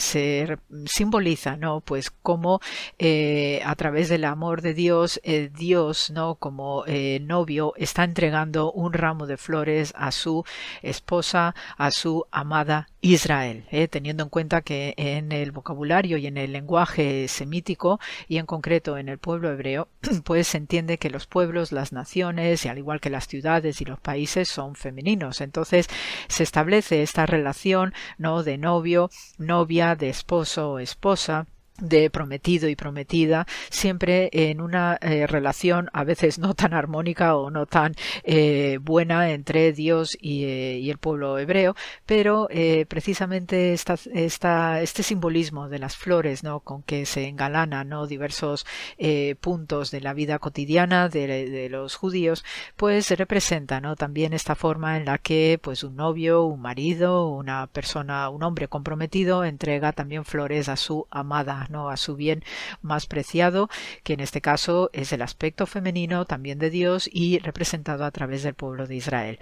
simboliza 0.85 1.57
no 1.57 1.81
pues 1.81 2.09
como 2.09 2.61
eh, 2.97 3.61
a 3.65 3.75
través 3.75 4.09
del 4.09 4.23
amor 4.23 4.61
de 4.61 4.73
Dios 4.73 5.19
eh, 5.23 5.51
Dios 5.53 6.09
no 6.09 6.35
como 6.35 6.85
novio 7.21 7.73
está 7.75 8.03
entregando 8.05 8.71
un 8.71 8.93
ramo 8.93 9.27
de 9.27 9.37
flores 9.37 9.93
a 9.97 10.11
su 10.11 10.45
esposa 10.81 11.55
a 11.77 11.91
su 11.91 12.25
amada 12.31 12.87
Israel, 13.03 13.65
¿eh? 13.69 13.89
teniendo 13.89 14.23
en 14.23 14.29
cuenta 14.29 14.61
que 14.61 14.93
en 14.95 15.33
el 15.33 15.51
vocabulario 15.51 16.15
y 16.17 16.25
en 16.25 16.37
el 16.37 16.53
lenguaje 16.53 17.27
semítico 17.27 17.99
y 18.29 18.37
en 18.37 18.45
concreto 18.45 18.97
en 18.97 19.09
el 19.09 19.17
pueblo 19.17 19.51
hebreo, 19.51 19.89
pues 20.23 20.47
se 20.47 20.57
entiende 20.57 20.97
que 20.97 21.09
los 21.09 21.27
pueblos, 21.27 21.73
las 21.73 21.91
naciones, 21.91 22.63
y 22.63 22.69
al 22.69 22.77
igual 22.77 23.01
que 23.01 23.09
las 23.09 23.27
ciudades 23.27 23.81
y 23.81 23.85
los 23.85 23.99
países 23.99 24.47
son 24.47 24.75
femeninos. 24.75 25.41
Entonces 25.41 25.89
se 26.29 26.43
establece 26.43 27.03
esta 27.03 27.25
relación 27.25 27.93
no 28.17 28.41
de 28.41 28.57
novio, 28.57 29.09
novia, 29.37 29.95
de 29.95 30.07
esposo 30.07 30.71
o 30.71 30.79
esposa 30.79 31.45
de 31.79 32.09
prometido 32.09 32.69
y 32.69 32.75
prometida, 32.75 33.47
siempre 33.69 34.29
en 34.31 34.61
una 34.61 34.97
eh, 35.01 35.25
relación 35.27 35.89
a 35.93 36.03
veces 36.03 36.37
no 36.37 36.53
tan 36.53 36.73
armónica 36.73 37.35
o 37.35 37.49
no 37.49 37.65
tan 37.65 37.95
eh, 38.23 38.77
buena 38.81 39.31
entre 39.31 39.73
Dios 39.73 40.15
y, 40.21 40.45
eh, 40.45 40.77
y, 40.79 40.89
el 40.89 40.97
pueblo 40.97 41.39
hebreo, 41.39 41.75
pero 42.05 42.47
precisamente 42.87 43.73
esta, 43.73 44.81
este 44.81 45.03
simbolismo 45.03 45.69
de 45.69 45.79
las 45.79 45.97
flores 45.97 46.43
¿no? 46.43 46.59
con 46.59 46.83
que 46.83 47.05
se 47.05 47.27
engalanan 47.27 47.89
¿no? 47.89 48.05
diversos 48.05 48.65
puntos 49.39 49.89
de 49.91 50.01
la 50.01 50.13
vida 50.13 50.37
cotidiana 50.39 51.09
de, 51.09 51.49
de, 51.49 51.69
los 51.69 51.95
judíos, 51.95 52.45
pues 52.75 53.09
representa 53.11 53.81
¿no? 53.81 53.95
también 53.95 54.33
esta 54.33 54.55
forma 54.55 54.97
en 54.97 55.05
la 55.05 55.17
que 55.17 55.59
pues 55.61 55.83
un 55.83 55.95
novio, 55.95 56.43
un 56.43 56.61
marido, 56.61 57.27
una 57.27 57.67
persona, 57.67 58.29
un 58.29 58.43
hombre 58.43 58.67
comprometido 58.67 59.43
entrega 59.43 59.93
también 59.93 60.25
flores 60.25 60.69
a 60.69 60.75
su 60.75 61.07
amada 61.09 61.62
a 61.71 61.97
su 61.97 62.15
bien 62.15 62.43
más 62.81 63.07
preciado, 63.07 63.69
que 64.03 64.13
en 64.13 64.19
este 64.19 64.41
caso 64.41 64.89
es 64.93 65.13
el 65.13 65.21
aspecto 65.21 65.65
femenino 65.65 66.25
también 66.25 66.59
de 66.59 66.69
Dios 66.69 67.09
y 67.11 67.39
representado 67.39 68.05
a 68.05 68.11
través 68.11 68.43
del 68.43 68.53
pueblo 68.53 68.87
de 68.87 68.95
Israel. 68.95 69.39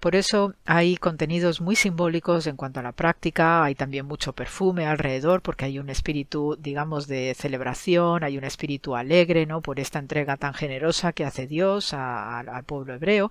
Por 0.00 0.16
eso 0.16 0.54
hay 0.64 0.96
contenidos 0.96 1.60
muy 1.60 1.76
simbólicos 1.76 2.46
en 2.46 2.56
cuanto 2.56 2.80
a 2.80 2.82
la 2.82 2.92
práctica, 2.92 3.64
hay 3.64 3.74
también 3.74 4.06
mucho 4.06 4.32
perfume 4.32 4.86
alrededor 4.86 5.42
porque 5.42 5.66
hay 5.66 5.78
un 5.78 5.90
espíritu, 5.90 6.56
digamos, 6.58 7.06
de 7.06 7.34
celebración, 7.34 8.24
hay 8.24 8.38
un 8.38 8.44
espíritu 8.44 8.96
alegre, 8.96 9.46
¿no? 9.46 9.60
Por 9.60 9.80
esta 9.80 9.98
entrega 9.98 10.36
tan 10.36 10.54
generosa 10.54 11.12
que 11.12 11.24
hace 11.24 11.46
Dios 11.46 11.92
al 11.92 12.64
pueblo 12.64 12.94
hebreo 12.94 13.30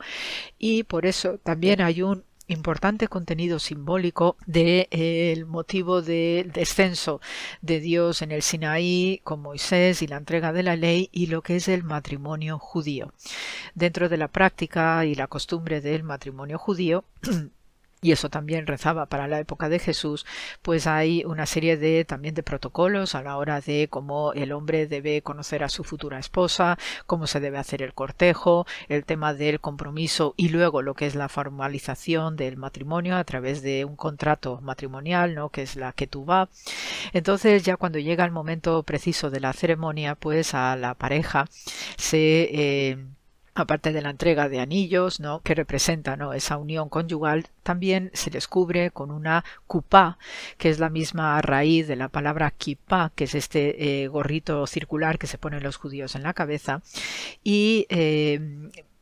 y 0.57 0.84
por 0.84 1.06
eso 1.06 1.38
también 1.44 1.82
hay 1.82 2.02
un 2.02 2.24
importante 2.48 3.07
contenido 3.07 3.60
simbólico 3.60 4.36
del 4.45 4.88
de, 4.90 5.45
motivo 5.48 6.02
del 6.02 6.52
descenso 6.52 7.22
de 7.61 7.80
Dios 7.80 8.22
en 8.22 8.32
el 8.32 8.41
Sinaí 8.41 9.22
con 9.24 9.41
Moisés 9.41 10.02
y 10.02 10.07
la 10.07 10.18
entrega 10.18 10.53
de 10.53 10.64
la 10.64 10.76
ley 10.76 11.10
y 11.11 11.28
lo 11.28 11.41
que 11.41 11.56
es 11.56 11.68
el 11.68 11.84
matrimonio 11.84 12.60
judío. 12.60 13.14
Dentro 13.76 14.10
de 14.10 14.18
la 14.18 14.28
práctica 14.28 15.06
y 15.06 15.15
la 15.15 15.28
costumbre 15.28 15.82
del 15.82 16.03
matrimonio 16.03 16.57
judío, 16.57 17.06
y 18.04 18.12
eso 18.12 18.30
también 18.30 18.68
rezaba 18.68 19.08
para 19.08 19.28
la 19.28 19.40
época 19.40 19.70
de 19.70 19.80
Jesús, 19.80 20.26
pues 20.62 20.86
hay 20.86 21.24
una 21.26 21.46
serie 21.46 21.78
de 21.78 22.06
también 22.06 22.36
de 22.36 22.44
protocolos 22.44 23.16
a 23.16 23.24
la 23.24 23.38
hora 23.38 23.62
de 23.62 23.88
cómo 23.90 24.34
el 24.34 24.52
hombre 24.52 24.86
debe 24.88 25.22
conocer 25.22 25.64
a 25.64 25.70
su 25.70 25.84
futura 25.84 26.20
esposa, 26.20 26.78
cómo 27.08 27.26
se 27.26 27.40
debe 27.40 27.58
hacer 27.58 27.82
el 27.82 27.94
cortejo, 27.94 28.68
el 28.90 29.06
tema 29.06 29.34
del 29.34 29.60
compromiso 29.60 30.34
y 30.38 30.50
luego 30.50 30.82
lo 30.82 30.94
que 30.94 31.08
es 31.08 31.16
la 31.16 31.30
formalización 31.30 32.36
del 32.36 32.58
matrimonio 32.58 33.16
a 33.16 33.24
través 33.24 33.62
de 33.62 33.86
un 33.86 33.96
contrato 33.96 34.60
matrimonial, 34.62 35.34
¿no? 35.34 35.50
que 35.50 35.64
es 35.64 35.76
la 35.76 35.94
que 35.94 36.06
tú 36.08 36.26
va. 36.26 36.50
Entonces 37.14 37.64
ya 37.64 37.78
cuando 37.78 38.00
llega 38.00 38.26
el 38.26 38.32
momento 38.32 38.84
preciso 38.84 39.30
de 39.30 39.40
la 39.40 39.54
ceremonia, 39.54 40.16
pues 40.16 40.54
a 40.54 40.76
la 40.76 40.94
pareja 40.96 41.48
se 41.98 42.50
eh, 42.52 42.98
aparte 43.56 43.94
de 43.94 44.02
la 44.02 44.10
entrega 44.10 44.50
de 44.50 44.60
anillos, 44.60 45.20
¿no? 45.20 45.42
que 45.42 45.56
representa 45.56 46.16
¿no? 46.16 46.34
esa 46.34 46.58
unión 46.58 46.90
conyugal, 46.90 47.48
también 47.62 48.10
se 48.14 48.30
descubre 48.30 48.92
con 48.92 49.12
una 49.12 49.46
kupá, 49.68 50.18
que 50.58 50.70
es 50.70 50.80
la 50.80 50.90
misma 50.90 51.42
raíz 51.42 51.88
de 51.88 51.96
la 51.96 52.10
palabra 52.10 52.52
kippah, 52.52 53.12
que 53.16 53.26
es 53.26 53.36
este 53.36 54.04
eh, 54.04 54.08
gorrito 54.08 54.66
circular 54.66 55.20
que 55.20 55.28
se 55.28 55.38
ponen 55.38 55.64
los 55.64 55.78
judíos 55.78 56.16
en 56.16 56.24
la 56.24 56.34
cabeza, 56.34 56.82
y 57.44 57.86
eh, 57.90 58.40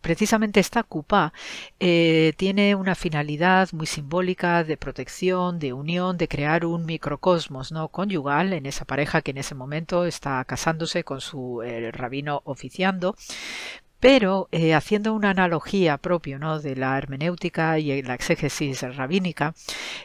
precisamente 0.01 0.59
esta 0.59 0.83
cupa 0.83 1.31
eh, 1.79 2.33
tiene 2.35 2.75
una 2.75 2.95
finalidad 2.95 3.69
muy 3.71 3.85
simbólica 3.85 4.65
de 4.65 4.75
protección, 4.75 5.59
de 5.59 5.71
unión, 5.71 6.17
de 6.17 6.27
crear 6.27 6.65
un 6.65 6.85
microcosmos 6.85 7.71
no 7.71 7.87
conyugal 7.87 8.51
en 8.51 8.65
esa 8.65 8.83
pareja 8.83 9.21
que 9.21 9.31
en 9.31 9.37
ese 9.37 9.55
momento 9.55 10.05
está 10.05 10.43
casándose 10.43 11.03
con 11.05 11.21
su 11.21 11.61
rabino 11.93 12.41
oficiando, 12.45 13.15
pero 14.01 14.49
eh, 14.51 14.73
haciendo 14.73 15.13
una 15.13 15.29
analogía 15.29 15.97
propio 15.97 16.39
¿no? 16.39 16.59
de 16.59 16.75
la 16.75 16.97
hermenéutica 16.97 17.79
y 17.79 18.01
la 18.01 18.15
exégesis 18.15 18.81
rabínica, 18.81 19.53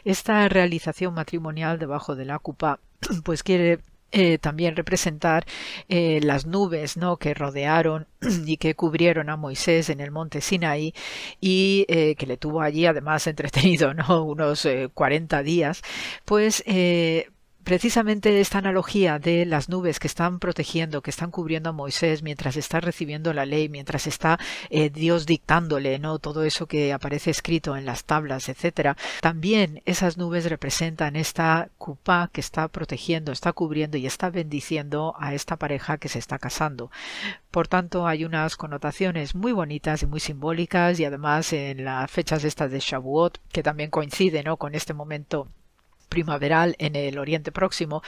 esta 0.05 0.47
realización 0.47 1.13
matrimonial 1.13 1.79
debajo 1.79 2.15
de 2.15 2.23
la 2.23 2.39
cupa 2.39 2.79
pues 3.25 3.43
quiere 3.43 3.79
eh, 4.13 4.37
también 4.37 4.77
representar 4.77 5.45
eh, 5.89 6.21
las 6.23 6.45
nubes 6.45 6.95
¿no? 6.95 7.17
que 7.17 7.33
rodearon 7.33 8.07
y 8.45 8.55
que 8.55 8.73
cubrieron 8.73 9.29
a 9.29 9.35
Moisés 9.35 9.89
en 9.89 9.99
el 9.99 10.11
monte 10.11 10.39
Sinaí 10.39 10.93
y 11.41 11.85
eh, 11.89 12.15
que 12.15 12.25
le 12.25 12.37
tuvo 12.37 12.61
allí 12.61 12.85
además 12.85 13.27
entretenido 13.27 13.93
¿no? 13.93 14.23
unos 14.23 14.65
40 14.93 15.43
días, 15.43 15.81
pues 16.23 16.63
precisamente 17.67 18.39
esta 18.39 18.59
analogía 18.59 19.19
de 19.19 19.45
las 19.45 19.67
nubes 19.67 19.99
que 19.99 20.07
están 20.07 20.39
protegiendo, 20.39 21.01
que 21.01 21.09
están 21.09 21.31
cubriendo 21.31 21.71
a 21.71 21.73
Moisés 21.73 22.23
mientras 22.23 22.55
está 22.55 22.79
recibiendo 22.79 23.33
la 23.33 23.45
ley, 23.45 23.67
mientras 23.67 24.07
está 24.07 24.39
eh, 24.69 24.89
Dios 24.89 25.25
dictándole, 25.25 25.99
¿no? 25.99 26.17
Todo 26.17 26.45
eso 26.45 26.67
que 26.67 26.93
aparece 26.93 27.29
escrito 27.29 27.75
en 27.75 27.85
las 27.85 28.05
tablas, 28.05 28.47
etcétera. 28.47 28.95
También 29.19 29.81
esas 29.83 30.15
nubes 30.15 30.49
representan 30.49 31.17
esta 31.17 31.67
cupa 31.77 32.29
que 32.31 32.39
está 32.39 32.69
protegiendo, 32.69 33.33
está 33.33 33.51
cubriendo 33.51 33.97
y 33.97 34.05
está 34.05 34.29
bendiciendo 34.29 35.13
a 35.19 35.33
esta 35.33 35.57
pareja 35.57 35.97
que 35.97 36.07
se 36.07 36.19
está 36.19 36.39
casando. 36.39 36.89
Por 37.51 37.67
tanto, 37.67 38.07
hay 38.07 38.23
unas 38.23 38.55
connotaciones 38.55 39.35
muy 39.35 39.51
bonitas 39.51 40.03
y 40.03 40.05
muy 40.05 40.21
simbólicas 40.21 41.01
y 41.01 41.03
además 41.03 41.51
en 41.51 41.83
las 41.83 42.09
fechas 42.09 42.45
estas 42.45 42.71
de 42.71 42.79
Shavuot, 42.79 43.39
que 43.51 43.61
también 43.61 43.89
coincide 43.89 44.41
¿no? 44.41 44.55
con 44.55 44.73
este 44.73 44.93
momento 44.93 45.49
primaveral 46.09 46.75
en 46.79 46.95
el 46.95 47.17
Oriente 47.19 47.51
Próximo, 47.51 48.01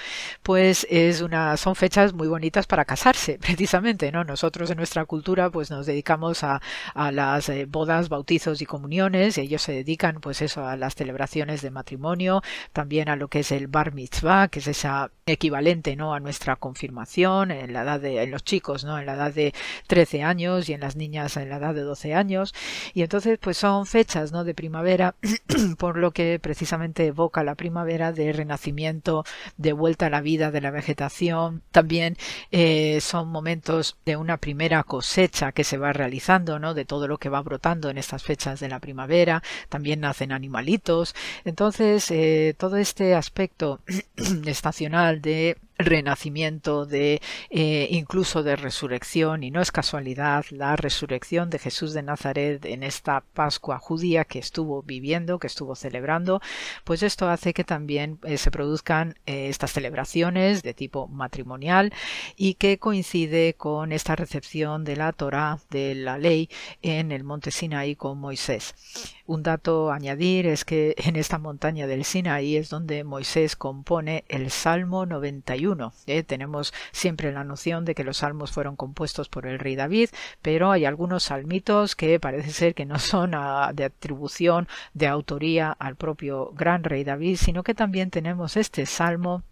pues 0.44 0.88
es 0.90 1.22
una, 1.22 1.58
son 1.58 1.76
fechas 1.76 2.14
muy 2.14 2.28
bonitas 2.28 2.68
para 2.68 2.86
casarse, 2.86 3.38
precisamente, 3.42 4.12
¿no? 4.12 4.24
Nosotros 4.24 4.70
en 4.72 4.78
nuestra 4.78 5.06
cultura 5.06 5.50
pues 5.50 5.70
nos 5.70 5.86
dedicamos 5.86 6.44
a, 6.44 6.62
a 6.94 7.12
las 7.12 7.50
eh, 7.50 7.66
bodas, 7.66 8.10
bautizos 8.10 8.62
y 8.62 8.66
comuniones, 8.66 9.38
y 9.38 9.42
ellos 9.42 9.62
se 9.62 9.74
dedican 9.74 10.20
pues 10.22 10.42
eso 10.42 10.66
a 10.66 10.76
las 10.78 10.96
celebraciones 10.96 11.62
de 11.62 11.72
matrimonio, 11.72 12.42
también 12.74 13.10
a 13.10 13.16
lo 13.16 13.28
que 13.28 13.40
es 13.40 13.52
el 13.52 13.68
bar 13.68 13.94
mitzvah, 13.94 14.48
que 14.48 14.60
es 14.60 14.68
esa 14.68 15.12
equivalente, 15.26 15.96
¿no? 15.96 16.14
a 16.14 16.20
nuestra 16.20 16.56
confirmación 16.56 17.52
en 17.52 17.74
la 17.74 17.84
edad 17.84 18.00
de 18.00 18.24
en 18.24 18.32
los 18.32 18.44
chicos, 18.44 18.84
¿no? 18.84 18.98
En 18.98 19.06
la 19.06 19.14
edad 19.14 19.34
de 19.34 19.54
13 19.88 20.24
años 20.24 20.70
y 20.70 20.74
en 20.74 20.82
las 20.82 20.96
niñas 20.96 21.38
en 21.38 21.50
la 21.50 21.58
edad 21.58 21.74
de 21.76 21.82
12 21.82 22.14
años, 22.16 22.54
y 22.94 23.04
entonces 23.04 23.38
pues 23.40 23.58
son 23.58 23.86
fechas, 23.86 24.32
¿no? 24.32 24.44
de 24.44 24.54
primavera, 24.54 25.16
por 25.78 25.98
lo 25.98 26.12
que 26.12 26.40
precisamente 26.40 27.06
evoca 27.08 27.44
la 27.44 27.56
primavera 27.56 27.89
de 27.90 28.32
renacimiento, 28.34 29.24
de 29.58 29.74
vuelta 29.74 30.06
a 30.06 30.10
la 30.10 30.22
vida 30.22 30.52
de 30.52 30.62
la 30.62 30.72
vegetación. 30.72 31.64
También 31.72 32.18
eh, 32.52 33.02
son 33.02 33.30
momentos 33.30 33.98
de 34.06 34.16
una 34.16 34.38
primera 34.38 34.84
cosecha 34.84 35.52
que 35.52 35.64
se 35.64 35.78
va 35.78 35.92
realizando, 35.92 36.60
¿no? 36.60 36.74
De 36.74 36.86
todo 36.86 37.08
lo 37.08 37.18
que 37.18 37.30
va 37.30 37.42
brotando 37.42 37.90
en 37.90 37.98
estas 37.98 38.24
fechas 38.24 38.60
de 38.60 38.70
la 38.70 38.80
primavera. 38.80 39.42
También 39.70 40.02
nacen 40.02 40.32
animalitos. 40.32 41.16
Entonces, 41.46 42.10
eh, 42.12 42.56
todo 42.58 42.78
este 42.78 43.16
aspecto 43.16 43.82
estacional 44.46 45.22
de 45.22 45.58
renacimiento, 45.80 46.86
de 46.86 47.22
eh, 47.50 47.88
incluso 47.92 48.44
de 48.44 48.56
resurrección, 48.58 49.44
y 49.44 49.50
no 49.50 49.62
es 49.62 49.72
casualidad 49.72 50.46
la 50.52 50.76
resurrección 50.76 51.50
de 51.50 51.58
Jesús 51.58 51.94
de 51.94 52.04
Nazaret 52.04 52.66
en 52.66 52.84
esta 52.84 53.24
Pascua 53.34 53.80
judía 53.80 54.26
que 54.26 54.40
estuvo 54.40 54.84
viviendo, 54.84 55.40
que 55.40 55.48
estuvo 55.48 55.76
celebrando, 55.76 56.42
pues 56.84 57.02
esto 57.02 57.30
hace 57.30 57.54
que 57.54 57.64
también 57.64 58.20
eh, 58.24 58.38
se 58.38 58.52
produzcan 58.52 59.16
eh, 59.26 59.48
estas 59.50 59.72
celebraciones 59.72 60.64
de 60.64 60.74
tipo 60.74 61.08
matrimonial 61.08 61.94
y 62.36 62.56
que 62.56 62.78
coincide 62.78 63.54
con 63.54 63.94
esta 63.94 64.16
recepción 64.16 64.84
de 64.84 64.98
la 64.98 65.14
Torá, 65.14 65.60
de 65.70 65.96
la 65.96 66.18
ley, 66.18 66.50
en 66.82 67.12
el 67.12 67.24
monte 67.24 67.52
Sinaí 67.52 67.96
con 67.96 68.20
Moisés. 68.20 68.76
Un 69.30 69.44
dato 69.44 69.92
añadir 69.92 70.48
es 70.48 70.66
que 70.66 70.96
en 71.06 71.16
esta 71.16 71.38
montaña 71.38 71.86
del 71.86 72.04
Sinaí 72.04 72.58
es 72.58 72.72
donde 72.72 73.04
Moisés 73.04 73.56
compone 73.56 74.26
el 74.28 74.50
Salmo 74.50 75.06
91. 75.06 75.94
¿eh? 76.08 76.24
Tenemos 76.24 76.74
siempre 76.92 77.32
la 77.32 77.44
noción 77.44 77.86
de 77.86 77.94
que 77.94 78.04
los 78.04 78.18
salmos 78.18 78.52
fueron 78.52 78.76
compuestos 78.76 79.30
por 79.30 79.46
el 79.46 79.60
rey 79.60 79.76
David, 79.76 80.10
pero 80.42 80.72
hay 80.72 80.86
algunos 80.86 81.26
salmitos 81.26 81.96
que 81.96 82.20
parece 82.20 82.50
ser 82.50 82.74
que 82.74 82.88
no 82.88 82.98
son 82.98 83.36
de 83.76 83.84
atribución 83.84 84.68
de 84.96 85.06
autoría 85.06 85.74
al 85.74 85.96
propio 85.96 86.52
gran 86.56 86.84
rey 86.84 87.04
David, 87.04 87.38
sino 87.38 87.62
que 87.62 87.76
también 87.76 88.10
tenemos 88.10 88.58
este 88.58 88.88
salmo 88.88 89.44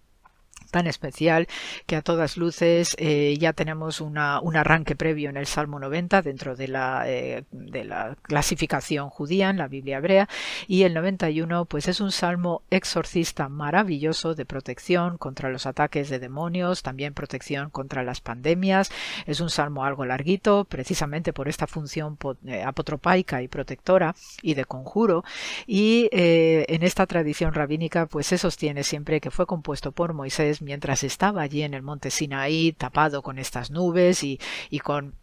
tan 0.69 0.87
especial 0.87 1.47
que 1.85 1.95
a 1.95 2.01
todas 2.01 2.37
luces 2.37 2.95
eh, 2.99 3.35
ya 3.39 3.53
tenemos 3.53 4.01
un 4.01 4.17
arranque 4.17 4.95
previo 4.95 5.29
en 5.29 5.37
el 5.37 5.45
Salmo 5.45 5.79
90 5.79 6.21
dentro 6.21 6.55
de 6.55 6.67
la, 6.67 7.03
eh, 7.07 7.43
de 7.51 7.83
la 7.83 8.15
clasificación 8.21 9.09
judía 9.09 9.49
en 9.49 9.57
la 9.57 9.67
Biblia 9.67 9.97
hebrea 9.97 10.27
y 10.67 10.83
el 10.83 10.93
91 10.93 11.65
pues 11.65 11.87
es 11.87 11.99
un 11.99 12.11
salmo 12.11 12.61
exorcista 12.69 13.49
maravilloso 13.49 14.35
de 14.35 14.45
protección 14.45 15.17
contra 15.17 15.49
los 15.49 15.65
ataques 15.65 16.09
de 16.09 16.19
demonios, 16.19 16.83
también 16.83 17.13
protección 17.13 17.69
contra 17.69 18.03
las 18.03 18.21
pandemias, 18.21 18.91
es 19.25 19.39
un 19.39 19.49
salmo 19.49 19.85
algo 19.85 20.05
larguito 20.05 20.65
precisamente 20.65 21.33
por 21.33 21.47
esta 21.47 21.67
función 21.67 22.17
eh, 22.45 22.63
apotropaica 22.63 23.41
y 23.41 23.47
protectora 23.47 24.15
y 24.41 24.53
de 24.53 24.65
conjuro. 24.65 25.23
Y 25.65 26.09
en 26.11 26.83
esta 26.83 27.05
tradición 27.05 27.53
rabínica 27.53 28.05
pues 28.05 28.27
se 28.27 28.37
sostiene 28.37 28.83
siempre 28.83 29.21
que 29.21 29.31
fue 29.31 29.45
compuesto 29.45 29.91
por 29.91 30.13
Moisés 30.13 30.56
mientras 30.61 31.03
estaba 31.03 31.41
allí 31.41 31.63
en 31.63 31.73
el 31.73 31.81
monte 31.81 32.11
Sinaí, 32.11 32.73
tapado 32.73 33.21
con 33.21 33.39
estas 33.39 33.71
nubes 33.71 34.23
y, 34.23 34.39
y 34.69 34.79
con 34.79 35.15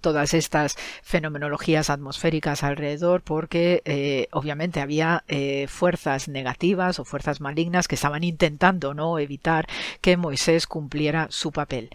todas 0.00 0.34
estas 0.34 0.76
fenomenologías 1.02 1.90
atmosféricas 1.90 2.62
alrededor 2.62 3.22
porque 3.22 3.82
eh, 3.84 4.28
obviamente 4.32 4.80
había 4.80 5.24
eh, 5.28 5.66
fuerzas 5.68 6.28
negativas 6.28 6.98
o 6.98 7.04
fuerzas 7.04 7.40
malignas 7.40 7.88
que 7.88 7.94
estaban 7.94 8.24
intentando 8.24 8.94
no 8.94 9.18
evitar 9.18 9.66
que 10.00 10.16
Moisés 10.16 10.66
cumpliera 10.66 11.26
su 11.30 11.52
papel. 11.52 11.90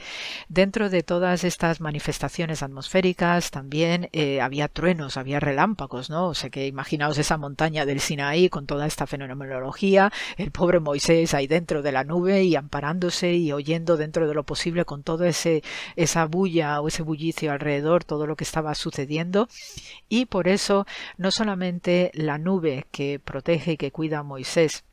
Dentro 0.49 0.89
de 0.89 1.03
todas 1.03 1.43
estas 1.43 1.81
manifestaciones 1.81 2.63
atmosféricas 2.63 3.51
también 3.51 4.09
eh, 4.11 4.41
había 4.41 4.67
truenos 4.67 5.17
había 5.17 5.39
relámpagos 5.39 6.09
no 6.09 6.27
o 6.27 6.33
sea 6.33 6.49
que 6.49 6.67
imaginaos 6.67 7.17
esa 7.17 7.37
montaña 7.37 7.85
del 7.85 7.99
Sinaí 7.99 8.49
con 8.49 8.65
toda 8.65 8.85
esta 8.85 9.07
fenomenología 9.07 10.11
el 10.37 10.51
pobre 10.51 10.79
Moisés 10.79 11.33
ahí 11.33 11.47
dentro 11.47 11.81
de 11.81 11.91
la 11.91 12.03
nube 12.03 12.43
y 12.43 12.55
amparándose 12.55 13.33
y 13.33 13.51
oyendo 13.51 13.97
dentro 13.97 14.27
de 14.27 14.33
lo 14.33 14.43
posible 14.43 14.85
con 14.85 15.03
todo 15.03 15.25
ese 15.25 15.63
esa 15.95 16.25
bulla 16.25 16.81
o 16.81 16.87
ese 16.87 17.03
bullicio 17.03 17.51
alrededor 17.51 17.82
todo 18.03 18.25
lo 18.25 18.35
que 18.35 18.43
estaba 18.43 18.75
sucediendo. 18.75 19.47
Y 20.09 20.25
por 20.25 20.47
eso 20.47 20.85
no 21.17 21.31
solamente 21.31 22.11
la 22.13 22.37
nube 22.37 22.85
que 22.91 23.19
protege 23.19 23.73
y 23.73 23.77
que 23.77 23.91
cuida 23.91 24.19
a 24.19 24.23
Moisés 24.23 24.83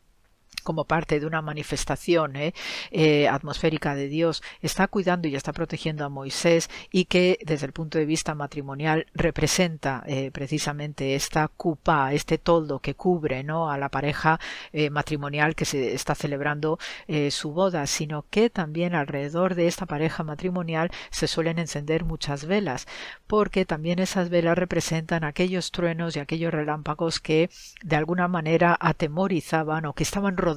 como 0.62 0.84
parte 0.84 1.20
de 1.20 1.26
una 1.26 1.42
manifestación 1.42 2.36
¿eh? 2.36 2.54
Eh, 2.90 3.28
atmosférica 3.28 3.94
de 3.94 4.08
Dios, 4.08 4.42
está 4.62 4.88
cuidando 4.88 5.28
y 5.28 5.36
está 5.36 5.52
protegiendo 5.52 6.04
a 6.04 6.08
Moisés 6.08 6.70
y 6.90 7.04
que 7.06 7.38
desde 7.44 7.66
el 7.66 7.72
punto 7.72 7.98
de 7.98 8.06
vista 8.06 8.34
matrimonial 8.34 9.06
representa 9.14 10.02
eh, 10.06 10.30
precisamente 10.32 11.14
esta 11.14 11.48
cupa, 11.48 12.12
este 12.12 12.38
toldo 12.38 12.80
que 12.80 12.94
cubre 12.94 13.42
¿no? 13.44 13.70
a 13.70 13.78
la 13.78 13.88
pareja 13.88 14.38
matrimonial 14.90 15.54
que 15.54 15.64
se 15.64 15.94
está 15.94 16.14
celebrando 16.14 16.78
su 17.30 17.52
boda, 17.52 17.86
sino 17.86 18.24
que 18.30 18.50
también 18.50 18.94
alrededor 18.94 19.54
de 19.54 19.66
esta 19.66 19.86
pareja 19.86 20.22
matrimonial 20.22 20.90
se 21.10 21.26
suelen 21.26 21.58
encender 21.58 22.04
muchas 22.04 22.44
velas, 22.44 22.86
porque 23.26 23.64
también 23.64 23.98
esas 23.98 24.28
velas 24.28 24.58
representan 24.58 25.24
aquellos 25.24 25.70
truenos 25.70 26.16
y 26.16 26.20
aquellos 26.20 26.52
relámpagos 26.52 27.20
que 27.20 27.50
de 27.82 27.96
alguna 27.96 28.28
manera 28.28 28.76
atemorizaban 28.80 29.86
o 29.86 29.94
que 29.94 30.02
estaban 30.02 30.36
rodeando, 30.36 30.49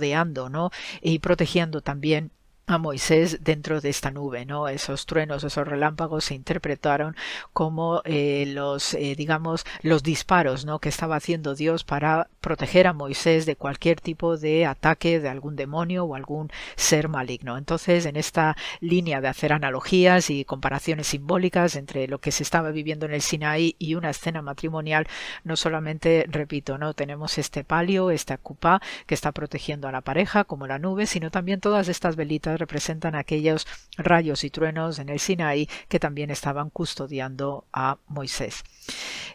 ¿no? 0.50 0.72
Y 1.02 1.20
protegiendo 1.20 1.82
también 1.82 2.32
a 2.66 2.78
Moisés 2.78 3.44
dentro 3.44 3.82
de 3.82 3.90
esta 3.90 4.10
nube, 4.10 4.46
¿no? 4.46 4.70
Esos 4.70 5.06
truenos, 5.06 5.44
esos 5.44 5.68
relámpagos 5.68 6.26
se 6.26 6.36
interpretaron 6.36 7.16
como 7.52 8.02
eh, 8.06 8.46
los, 8.48 8.94
eh, 8.94 9.16
digamos, 9.18 9.66
los 9.82 10.02
disparos, 10.02 10.66
¿no? 10.66 10.80
Que 10.80 10.88
estaba 10.88 11.18
haciendo 11.18 11.56
Dios 11.56 11.84
para 11.84 12.30
proteger 12.40 12.88
a 12.88 12.94
Moisés 12.94 13.46
de 13.46 13.58
cualquier 13.58 14.00
tipo 14.00 14.38
de 14.38 14.66
ataque 14.66 15.20
de 15.20 15.28
algún 15.28 15.58
demonio 15.58 16.06
o 16.06 16.16
algún 16.16 16.52
ser 16.78 17.10
maligno. 17.10 17.58
Entonces, 17.58 18.06
en 18.06 18.16
esta 18.16 18.56
línea 18.80 19.20
de 19.20 19.28
hacer 19.28 19.52
analogías 19.52 20.30
y 20.30 20.46
comparaciones 20.46 21.08
simbólicas 21.08 21.76
entre 21.76 22.08
lo 22.08 22.20
que 22.20 22.32
se 22.32 22.44
estaba 22.44 22.72
viviendo 22.72 23.06
en 23.06 23.14
el 23.14 23.22
Sinaí 23.22 23.76
y 23.78 23.96
una 23.96 24.12
escena 24.12 24.42
matrimonial, 24.42 25.08
no 25.44 25.58
solamente, 25.58 26.26
repito, 26.30 26.78
no 26.78 26.94
tenemos 26.94 27.38
este 27.38 27.66
palio, 27.66 28.10
esta 28.10 28.38
cupa 28.38 28.82
que 29.06 29.16
está 29.16 29.34
protegiendo 29.34 29.90
a 29.90 29.92
la 29.92 30.02
pareja 30.02 30.46
como 30.46 30.66
la 30.66 30.80
nube, 30.80 31.08
sino 31.08 31.30
también 31.30 31.60
todas 31.60 31.90
estas 31.90 32.16
velitas 32.16 32.53
representan 32.58 33.16
aquellos 33.16 33.68
rayos 33.98 34.44
y 34.44 34.50
truenos 34.50 35.00
en 35.00 35.10
el 35.10 35.20
Sinaí 35.20 35.68
que 35.88 36.00
también 36.00 36.32
estaban 36.32 36.70
custodiando 36.70 37.66
a 37.74 37.98
Moisés. 38.08 38.64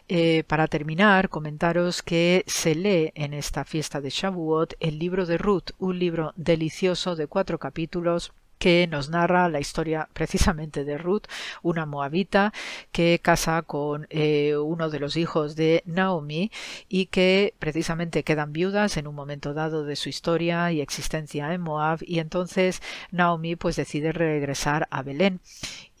Eh, 0.07 0.43
para 0.47 0.67
terminar, 0.67 1.29
comentaros 1.29 2.01
que 2.01 2.43
se 2.47 2.75
lee 2.75 3.11
en 3.15 3.33
esta 3.33 3.65
fiesta 3.65 4.01
de 4.01 4.09
Shavuot 4.09 4.73
el 4.79 4.99
libro 4.99 5.25
de 5.25 5.37
Ruth, 5.37 5.71
un 5.79 5.99
libro 5.99 6.33
delicioso 6.35 7.15
de 7.15 7.27
cuatro 7.27 7.59
capítulos 7.59 8.31
que 8.59 8.87
nos 8.87 9.09
narra 9.09 9.49
la 9.49 9.59
historia 9.59 10.09
precisamente 10.13 10.83
de 10.83 10.97
Ruth, 10.97 11.23
una 11.63 11.85
moabita 11.85 12.53
que 12.91 13.19
casa 13.23 13.61
con 13.63 14.05
eh, 14.09 14.55
uno 14.57 14.89
de 14.89 14.99
los 14.99 15.17
hijos 15.17 15.55
de 15.55 15.81
Naomi 15.85 16.51
y 16.87 17.07
que 17.07 17.55
precisamente 17.57 18.23
quedan 18.23 18.53
viudas 18.53 18.97
en 18.97 19.07
un 19.07 19.15
momento 19.15 19.53
dado 19.53 19.85
de 19.85 19.95
su 19.95 20.09
historia 20.09 20.71
y 20.71 20.81
existencia 20.81 21.53
en 21.53 21.61
Moab 21.61 21.99
y 22.01 22.19
entonces 22.19 22.81
Naomi 23.11 23.55
pues 23.55 23.75
decide 23.75 24.11
regresar 24.11 24.87
a 24.91 25.01
Belén. 25.01 25.39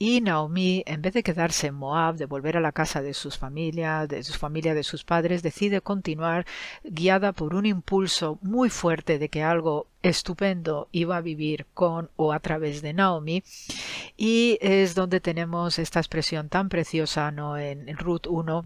Y 0.01 0.21
Naomi, 0.21 0.83
en 0.85 1.01
vez 1.01 1.13
de 1.13 1.23
quedarse 1.23 1.67
en 1.67 1.75
Moab, 1.75 2.15
de 2.15 2.25
volver 2.25 2.55
a 2.55 2.61
la 2.61 2.71
casa 2.71 3.01
de 3.01 3.13
sus 3.13 3.37
familias, 3.37 4.07
de 4.07 4.23
su 4.23 4.33
familia, 4.33 4.73
de 4.73 4.83
sus 4.83 5.03
padres, 5.03 5.43
decide 5.43 5.81
continuar 5.81 6.45
guiada 6.85 7.33
por 7.33 7.53
un 7.53 7.65
impulso 7.65 8.39
muy 8.41 8.69
fuerte 8.69 9.19
de 9.19 9.27
que 9.27 9.43
algo 9.43 9.87
estupendo 10.01 10.87
iba 10.91 11.17
a 11.17 11.21
vivir 11.21 11.65
con 11.73 12.09
o 12.15 12.31
a 12.31 12.39
través 12.39 12.81
de 12.81 12.93
Naomi 12.93 13.43
y 14.17 14.57
es 14.61 14.95
donde 14.95 15.19
tenemos 15.19 15.79
esta 15.79 15.99
expresión 15.99 16.49
tan 16.49 16.69
preciosa 16.69 17.31
¿no? 17.31 17.57
en 17.57 17.95
Ruth 17.97 18.27
1 18.27 18.65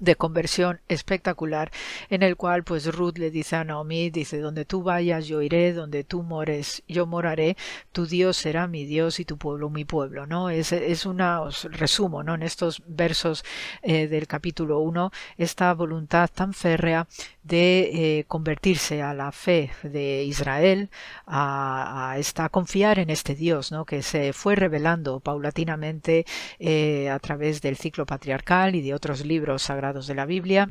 de 0.00 0.16
conversión 0.16 0.80
espectacular 0.88 1.70
en 2.10 2.22
el 2.22 2.36
cual 2.36 2.64
pues 2.64 2.86
Ruth 2.94 3.18
le 3.18 3.30
dice 3.30 3.56
a 3.56 3.64
Naomi 3.64 4.10
dice 4.10 4.38
donde 4.38 4.64
tú 4.64 4.82
vayas 4.82 5.26
yo 5.26 5.42
iré 5.42 5.72
donde 5.72 6.04
tú 6.04 6.22
mores 6.22 6.82
yo 6.88 7.06
moraré 7.06 7.56
tu 7.92 8.06
Dios 8.06 8.36
será 8.36 8.66
mi 8.66 8.84
Dios 8.84 9.20
y 9.20 9.24
tu 9.24 9.38
pueblo 9.38 9.70
mi 9.70 9.84
pueblo 9.84 10.26
no 10.26 10.50
es, 10.50 10.72
es 10.72 11.06
una 11.06 11.40
os 11.40 11.64
resumo 11.64 12.22
no 12.22 12.34
en 12.34 12.42
estos 12.42 12.82
versos 12.86 13.44
eh, 13.82 14.08
del 14.08 14.26
capítulo 14.26 14.80
1 14.80 15.10
esta 15.38 15.72
voluntad 15.74 16.28
tan 16.32 16.52
férrea 16.52 17.06
de 17.46 18.18
eh, 18.18 18.24
convertirse 18.26 19.02
a 19.02 19.14
la 19.14 19.30
fe 19.30 19.70
de 19.84 20.24
Israel, 20.24 20.90
a, 21.26 22.10
a, 22.10 22.18
esta, 22.18 22.48
confiar 22.48 22.98
en 22.98 23.08
este 23.08 23.36
Dios, 23.36 23.70
¿no? 23.70 23.84
que 23.84 24.02
se 24.02 24.32
fue 24.32 24.56
revelando 24.56 25.20
paulatinamente 25.20 26.26
eh, 26.58 27.08
a 27.08 27.20
través 27.20 27.62
del 27.62 27.76
ciclo 27.76 28.04
patriarcal 28.04 28.74
y 28.74 28.82
de 28.82 28.94
otros 28.94 29.24
libros 29.24 29.62
sagrados 29.62 29.85
de 29.94 30.14
la 30.14 30.26
Biblia. 30.26 30.70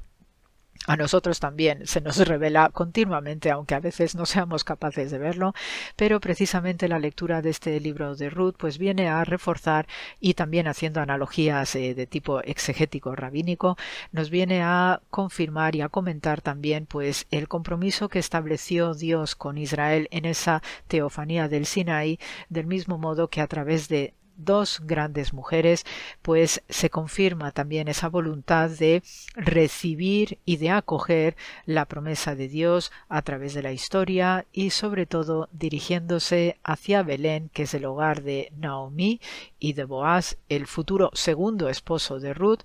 A 0.87 0.97
nosotros 0.97 1.39
también 1.39 1.87
se 1.87 2.01
nos 2.01 2.17
revela 2.27 2.69
continuamente, 2.69 3.49
aunque 3.49 3.73
a 3.73 3.79
veces 3.79 4.13
no 4.13 4.25
seamos 4.25 4.63
capaces 4.63 5.09
de 5.09 5.17
verlo, 5.17 5.53
pero 5.95 6.19
precisamente 6.19 6.87
la 6.87 6.99
lectura 6.99 7.41
de 7.41 7.49
este 7.49 7.79
libro 7.79 8.15
de 8.15 8.29
Ruth 8.29 8.55
pues 8.57 8.77
viene 8.77 9.07
a 9.07 9.23
reforzar 9.23 9.87
y 10.19 10.35
también 10.35 10.67
haciendo 10.67 11.01
analogías 11.01 11.75
eh, 11.75 11.95
de 11.95 12.05
tipo 12.05 12.41
exegético 12.41 13.15
rabínico, 13.15 13.77
nos 14.11 14.29
viene 14.29 14.61
a 14.61 15.01
confirmar 15.09 15.75
y 15.75 15.81
a 15.81 15.89
comentar 15.89 16.41
también 16.41 16.85
pues 16.85 17.25
el 17.31 17.47
compromiso 17.47 18.09
que 18.09 18.19
estableció 18.19 18.93
Dios 18.93 19.35
con 19.35 19.57
Israel 19.57 20.07
en 20.11 20.25
esa 20.25 20.61
teofanía 20.87 21.47
del 21.47 21.65
Sinaí, 21.65 22.19
del 22.49 22.67
mismo 22.67 22.99
modo 22.99 23.29
que 23.29 23.41
a 23.41 23.47
través 23.47 23.87
de 23.87 24.13
dos 24.37 24.81
grandes 24.83 25.33
mujeres, 25.33 25.85
pues 26.21 26.63
se 26.69 26.89
confirma 26.89 27.51
también 27.51 27.87
esa 27.87 28.09
voluntad 28.09 28.69
de 28.69 29.03
recibir 29.35 30.39
y 30.45 30.57
de 30.57 30.71
acoger 30.71 31.35
la 31.65 31.85
promesa 31.85 32.35
de 32.35 32.47
Dios 32.47 32.91
a 33.09 33.21
través 33.21 33.53
de 33.53 33.63
la 33.63 33.71
historia 33.71 34.45
y 34.51 34.69
sobre 34.71 35.05
todo 35.05 35.49
dirigiéndose 35.51 36.57
hacia 36.63 37.03
Belén, 37.03 37.49
que 37.53 37.63
es 37.63 37.73
el 37.73 37.85
hogar 37.85 38.23
de 38.23 38.51
Naomi 38.57 39.21
y 39.59 39.73
de 39.73 39.85
Boaz, 39.85 40.37
el 40.49 40.67
futuro 40.67 41.11
segundo 41.13 41.69
esposo 41.69 42.19
de 42.19 42.33
Ruth, 42.33 42.61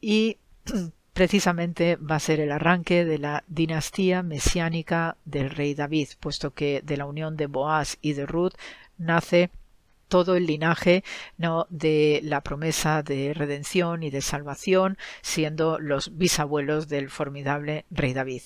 y 0.00 0.38
precisamente 1.12 1.96
va 1.96 2.16
a 2.16 2.20
ser 2.20 2.40
el 2.40 2.50
arranque 2.50 3.04
de 3.04 3.18
la 3.18 3.44
dinastía 3.46 4.22
mesiánica 4.22 5.16
del 5.24 5.50
rey 5.50 5.74
David, 5.74 6.08
puesto 6.20 6.52
que 6.52 6.82
de 6.82 6.96
la 6.96 7.06
unión 7.06 7.36
de 7.36 7.46
Boaz 7.46 7.98
y 8.02 8.14
de 8.14 8.26
Ruth 8.26 8.54
nace 8.98 9.50
todo 10.14 10.36
el 10.36 10.46
linaje 10.46 11.02
¿no? 11.38 11.66
de 11.70 12.20
la 12.22 12.40
promesa 12.40 13.02
de 13.02 13.34
redención 13.34 14.04
y 14.04 14.10
de 14.10 14.20
salvación, 14.20 14.96
siendo 15.22 15.80
los 15.80 16.16
bisabuelos 16.16 16.86
del 16.86 17.10
formidable 17.10 17.84
rey 17.90 18.14
David. 18.14 18.42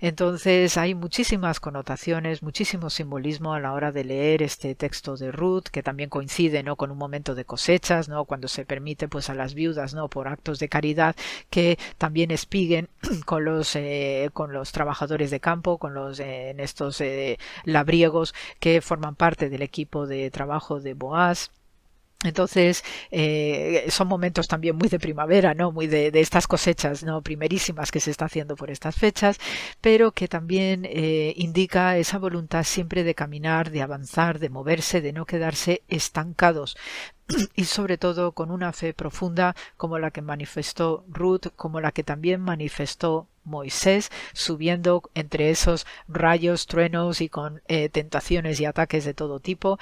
Entonces 0.00 0.78
hay 0.78 0.94
muchísimas 0.94 1.60
connotaciones, 1.60 2.42
muchísimo 2.42 2.88
simbolismo 2.88 3.52
a 3.52 3.60
la 3.60 3.74
hora 3.74 3.92
de 3.92 4.04
leer 4.04 4.42
este 4.42 4.74
texto 4.74 5.18
de 5.18 5.32
Ruth, 5.32 5.64
que 5.70 5.82
también 5.82 6.08
coincide 6.08 6.62
¿no? 6.62 6.76
con 6.76 6.90
un 6.90 6.96
momento 6.96 7.34
de 7.34 7.44
cosechas, 7.44 8.08
¿no? 8.08 8.24
cuando 8.24 8.48
se 8.48 8.64
permite 8.64 9.06
pues 9.06 9.28
a 9.28 9.34
las 9.34 9.52
viudas 9.52 9.92
¿no? 9.92 10.08
por 10.08 10.28
actos 10.28 10.58
de 10.60 10.70
caridad 10.70 11.14
que 11.50 11.78
también 11.98 12.30
espiguen 12.30 12.88
con 13.26 13.44
los, 13.44 13.76
eh, 13.76 14.30
con 14.32 14.54
los 14.54 14.72
trabajadores 14.72 15.30
de 15.30 15.40
campo, 15.40 15.76
con 15.76 15.92
los 15.92 16.20
eh, 16.20 16.48
en 16.48 16.60
estos 16.60 17.02
eh, 17.02 17.38
labriegos 17.66 18.32
que 18.60 18.80
forman 18.80 19.14
parte 19.14 19.50
del 19.50 19.60
equipo 19.60 20.06
de 20.06 20.30
trabajo 20.30 20.80
de 20.80 21.01
Boaz. 21.02 21.50
Entonces, 22.24 22.84
eh, 23.10 23.86
son 23.88 24.06
momentos 24.06 24.46
también 24.46 24.76
muy 24.76 24.88
de 24.88 25.00
primavera, 25.00 25.54
¿no? 25.54 25.72
Muy 25.72 25.88
de, 25.88 26.12
estas 26.14 26.46
cosechas, 26.46 27.02
¿no? 27.02 27.20
Primerísimas 27.22 27.90
que 27.90 27.98
se 28.00 28.12
está 28.12 28.26
haciendo 28.26 28.54
por 28.54 28.70
estas 28.70 28.94
fechas, 28.94 29.38
pero 29.80 30.12
que 30.12 30.28
también 30.28 30.84
eh, 30.84 31.34
indica 31.36 31.96
esa 31.96 32.18
voluntad 32.18 32.62
siempre 32.64 33.02
de 33.02 33.14
caminar, 33.14 33.70
de 33.70 33.82
avanzar, 33.82 34.38
de 34.38 34.50
moverse, 34.50 35.00
de 35.00 35.12
no 35.12 35.26
quedarse 35.26 35.82
estancados 35.88 36.76
y 37.56 37.64
sobre 37.64 37.98
todo 37.98 38.32
con 38.32 38.50
una 38.50 38.72
fe 38.72 38.94
profunda 38.94 39.56
como 39.76 39.98
la 39.98 40.10
que 40.12 40.22
manifestó 40.22 41.04
Ruth, 41.08 41.48
como 41.56 41.80
la 41.80 41.92
que 41.92 42.04
también 42.04 42.40
manifestó 42.40 43.26
Moisés, 43.44 44.10
subiendo 44.32 45.02
entre 45.14 45.50
esos 45.50 45.86
rayos, 46.06 46.66
truenos 46.66 47.20
y 47.20 47.28
con 47.28 47.60
eh, 47.66 47.88
tentaciones 47.88 48.60
y 48.60 48.66
ataques 48.66 49.04
de 49.04 49.14
todo 49.14 49.40
tipo, 49.40 49.78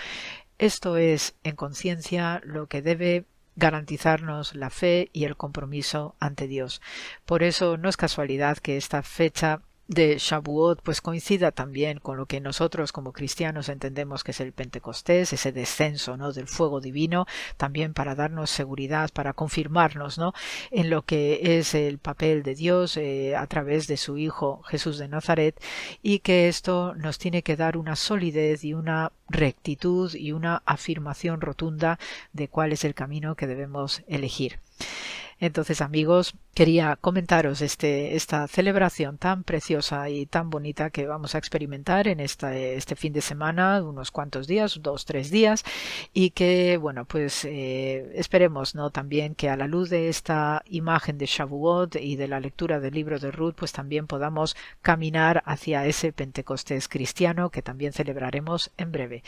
esto 0.61 0.99
es, 0.99 1.35
en 1.43 1.57
conciencia, 1.57 2.43
lo 2.45 2.67
que 2.67 2.83
debe 2.83 3.25
garantizarnos 3.57 4.55
la 4.55 4.69
fe 4.69 5.09
y 5.15 5.25
el 5.25 5.37
compromiso 5.37 6.17
ante 6.21 6.47
Dios. 6.47 6.83
Por 7.25 7.43
eso 7.43 7.79
no 7.79 7.89
es 7.89 7.97
casualidad 7.97 8.59
que 8.59 8.77
esta 8.77 9.03
fecha 9.03 9.63
de 9.91 10.19
Shavuot 10.19 10.83
pues 10.83 11.01
coincida 11.01 11.51
también 11.51 11.99
con 11.99 12.17
lo 12.17 12.27
que 12.27 12.41
nosotros 12.41 12.93
como 12.93 13.13
cristianos 13.13 13.69
entendemos 13.69 14.23
que 14.23 14.31
es 14.31 14.41
el 14.41 14.53
Pentecostés, 14.53 15.33
ese 15.33 15.51
descenso 15.51 16.17
¿no? 16.17 16.33
del 16.33 16.47
fuego 16.47 16.81
divino, 16.81 17.27
también 17.57 17.93
para 17.93 18.15
darnos 18.15 18.51
seguridad, 18.51 19.11
para 19.13 19.33
confirmarnos 19.33 20.17
¿no? 20.17 20.33
en 20.71 20.91
lo 20.91 21.03
que 21.03 21.59
es 21.59 21.75
el 21.75 21.99
papel 21.99 22.45
de 22.45 22.55
Dios 22.55 22.97
eh, 22.97 23.35
a 23.35 23.49
través 23.49 23.89
de 23.89 23.97
su 23.97 24.17
Hijo 24.17 24.63
Jesús 24.63 24.97
de 24.97 25.09
Nazaret 25.09 25.61
y 26.03 26.21
que 26.21 26.47
esto 26.47 26.95
nos 26.95 27.19
tiene 27.19 27.43
que 27.43 27.57
dar 27.57 27.77
una 27.77 27.97
solidez 27.97 28.63
y 28.63 28.75
una 28.75 29.11
rectitud 29.29 30.15
y 30.15 30.31
una 30.31 30.63
afirmación 30.67 31.41
rotunda 31.41 31.99
de 32.33 32.47
cuál 32.47 32.73
es 32.73 32.85
el 32.85 32.95
camino 32.95 33.35
que 33.35 33.49
debemos 33.49 34.03
elegir. 34.07 34.61
Entonces, 35.41 35.81
amigos, 35.81 36.35
quería 36.53 36.97
comentaros 36.97 37.63
este, 37.63 38.15
esta 38.15 38.47
celebración 38.47 39.17
tan 39.17 39.43
preciosa 39.43 40.11
y 40.11 40.27
tan 40.27 40.51
bonita 40.51 40.91
que 40.91 41.07
vamos 41.07 41.35
a 41.35 41.39
experimentar 41.39 42.09
en 42.09 42.21
esta, 42.21 42.55
este 42.55 42.95
fin 42.95 43.15
de 43.15 43.23
semana, 43.23 43.83
unos 43.83 44.11
cuantos 44.11 44.47
días, 44.47 44.81
dos, 44.83 45.07
tres 45.07 45.31
días, 45.31 45.65
y 46.13 46.31
que, 46.31 46.77
bueno, 46.77 47.07
pues 47.07 47.47
eh, 47.47 48.13
esperemos, 48.15 48.75
¿no? 48.75 48.91
También 48.91 49.35
que 49.35 49.49
a 49.49 49.57
la 49.57 49.67
luz 49.67 49.89
de 49.89 50.11
esta 50.11 50.63
imagen 50.67 51.17
de 51.17 51.25
Shavuot 51.25 51.97
y 51.97 52.17
de 52.17 52.29
la 52.29 52.41
lectura 52.41 52.79
del 52.79 52.93
libro 52.93 53.19
de 53.19 53.31
Ruth, 53.31 53.55
pues 53.57 53.73
también 53.73 54.07
podamos 54.07 54.57
caminar 54.83 55.43
hacia 55.47 55.87
ese 55.87 56.13
Pentecostés 56.13 56.87
cristiano 56.87 57.49
que 57.49 57.63
también 57.63 57.95
celebraremos 57.95 58.71
en 58.77 58.93
breve. 58.93 59.23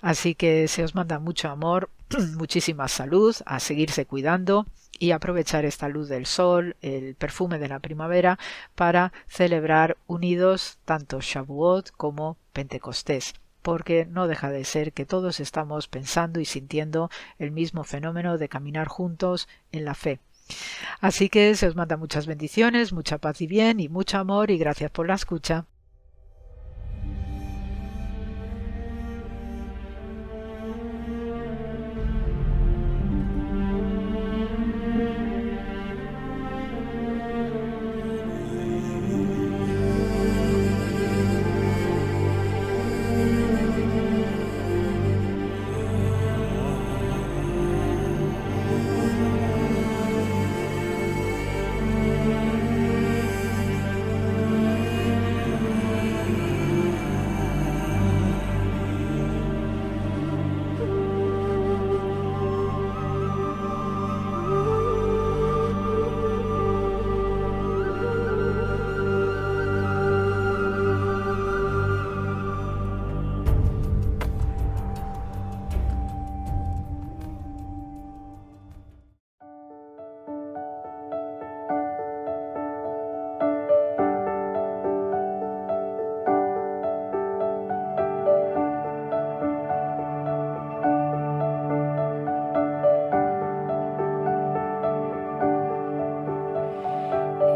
Así 0.00 0.34
que 0.34 0.68
se 0.68 0.84
os 0.84 0.94
manda 0.94 1.18
mucho 1.18 1.50
amor, 1.50 1.90
muchísima 2.38 2.88
salud, 2.88 3.36
a 3.44 3.60
seguirse 3.60 4.06
cuidando 4.06 4.66
y 4.98 5.12
aprovechar 5.12 5.64
esta 5.64 5.88
luz 5.88 6.08
del 6.08 6.26
sol, 6.26 6.76
el 6.82 7.14
perfume 7.14 7.58
de 7.58 7.68
la 7.68 7.78
primavera, 7.78 8.38
para 8.74 9.12
celebrar 9.26 9.96
unidos 10.06 10.78
tanto 10.84 11.20
Shavuot 11.20 11.90
como 11.92 12.36
Pentecostés 12.52 13.34
porque 13.62 14.06
no 14.06 14.26
deja 14.26 14.50
de 14.50 14.64
ser 14.64 14.92
que 14.92 15.06
todos 15.06 15.40
estamos 15.40 15.88
pensando 15.88 16.40
y 16.40 16.44
sintiendo 16.44 17.10
el 17.38 17.50
mismo 17.50 17.84
fenómeno 17.84 18.38
de 18.38 18.48
caminar 18.48 18.88
juntos 18.88 19.48
en 19.72 19.84
la 19.84 19.94
fe. 19.94 20.18
Así 21.00 21.28
que 21.28 21.54
se 21.54 21.66
os 21.66 21.76
manda 21.76 21.96
muchas 21.96 22.26
bendiciones, 22.26 22.92
mucha 22.92 23.18
paz 23.18 23.40
y 23.40 23.46
bien 23.46 23.80
y 23.80 23.88
mucho 23.88 24.18
amor 24.18 24.50
y 24.50 24.58
gracias 24.58 24.90
por 24.90 25.06
la 25.06 25.14
escucha. 25.14 25.66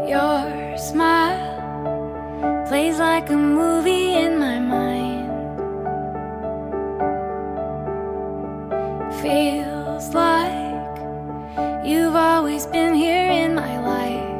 Your 0.07 0.77
smile 0.77 1.55
plays 2.67 2.99
like 2.99 3.31
a 3.31 3.35
movie 3.35 4.13
in 4.13 4.37
my 4.37 4.59
mind. 4.59 5.31
Feels 9.19 10.13
like 10.13 10.99
you've 11.83 12.15
always 12.15 12.67
been 12.67 12.93
here 12.93 13.31
in 13.31 13.55
my 13.55 13.79
life. 13.79 14.35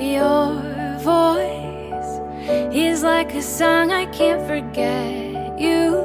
Your 0.00 0.62
voice 1.00 2.20
is 2.72 3.02
like 3.02 3.34
a 3.34 3.42
song 3.42 3.90
I 3.90 4.06
can't 4.06 4.46
forget 4.46 5.58
you. 5.58 6.01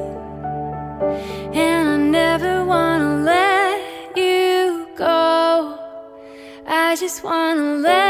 Just 7.18 7.23
wanna 7.23 7.77
let 7.77 8.06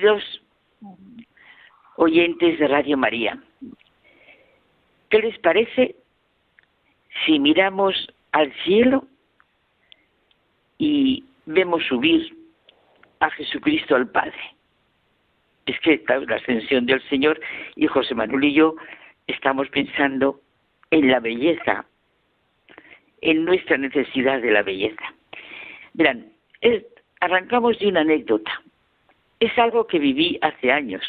queridos 0.00 0.42
oyentes 1.96 2.58
de 2.58 2.68
Radio 2.68 2.96
María. 2.96 3.38
¿Qué 5.10 5.18
les 5.18 5.38
parece 5.40 5.94
si 7.26 7.38
miramos 7.38 7.94
al 8.32 8.50
cielo 8.64 9.04
y 10.78 11.22
vemos 11.44 11.84
subir 11.84 12.34
a 13.18 13.28
Jesucristo 13.32 13.94
al 13.94 14.08
Padre? 14.08 14.40
Es 15.66 15.78
que 15.80 16.02
la 16.08 16.36
ascensión 16.36 16.86
del 16.86 17.06
Señor 17.10 17.38
y 17.76 17.86
José 17.86 18.14
Manuel 18.14 18.44
y 18.44 18.54
yo 18.54 18.76
estamos 19.26 19.68
pensando 19.68 20.40
en 20.90 21.10
la 21.10 21.20
belleza, 21.20 21.84
en 23.20 23.44
nuestra 23.44 23.76
necesidad 23.76 24.40
de 24.40 24.50
la 24.50 24.62
belleza. 24.62 25.12
Verán, 25.92 26.32
arrancamos 27.20 27.78
de 27.78 27.88
una 27.88 28.00
anécdota. 28.00 28.62
Es 29.40 29.58
algo 29.58 29.86
que 29.86 29.98
viví 29.98 30.38
hace 30.42 30.70
años. 30.70 31.02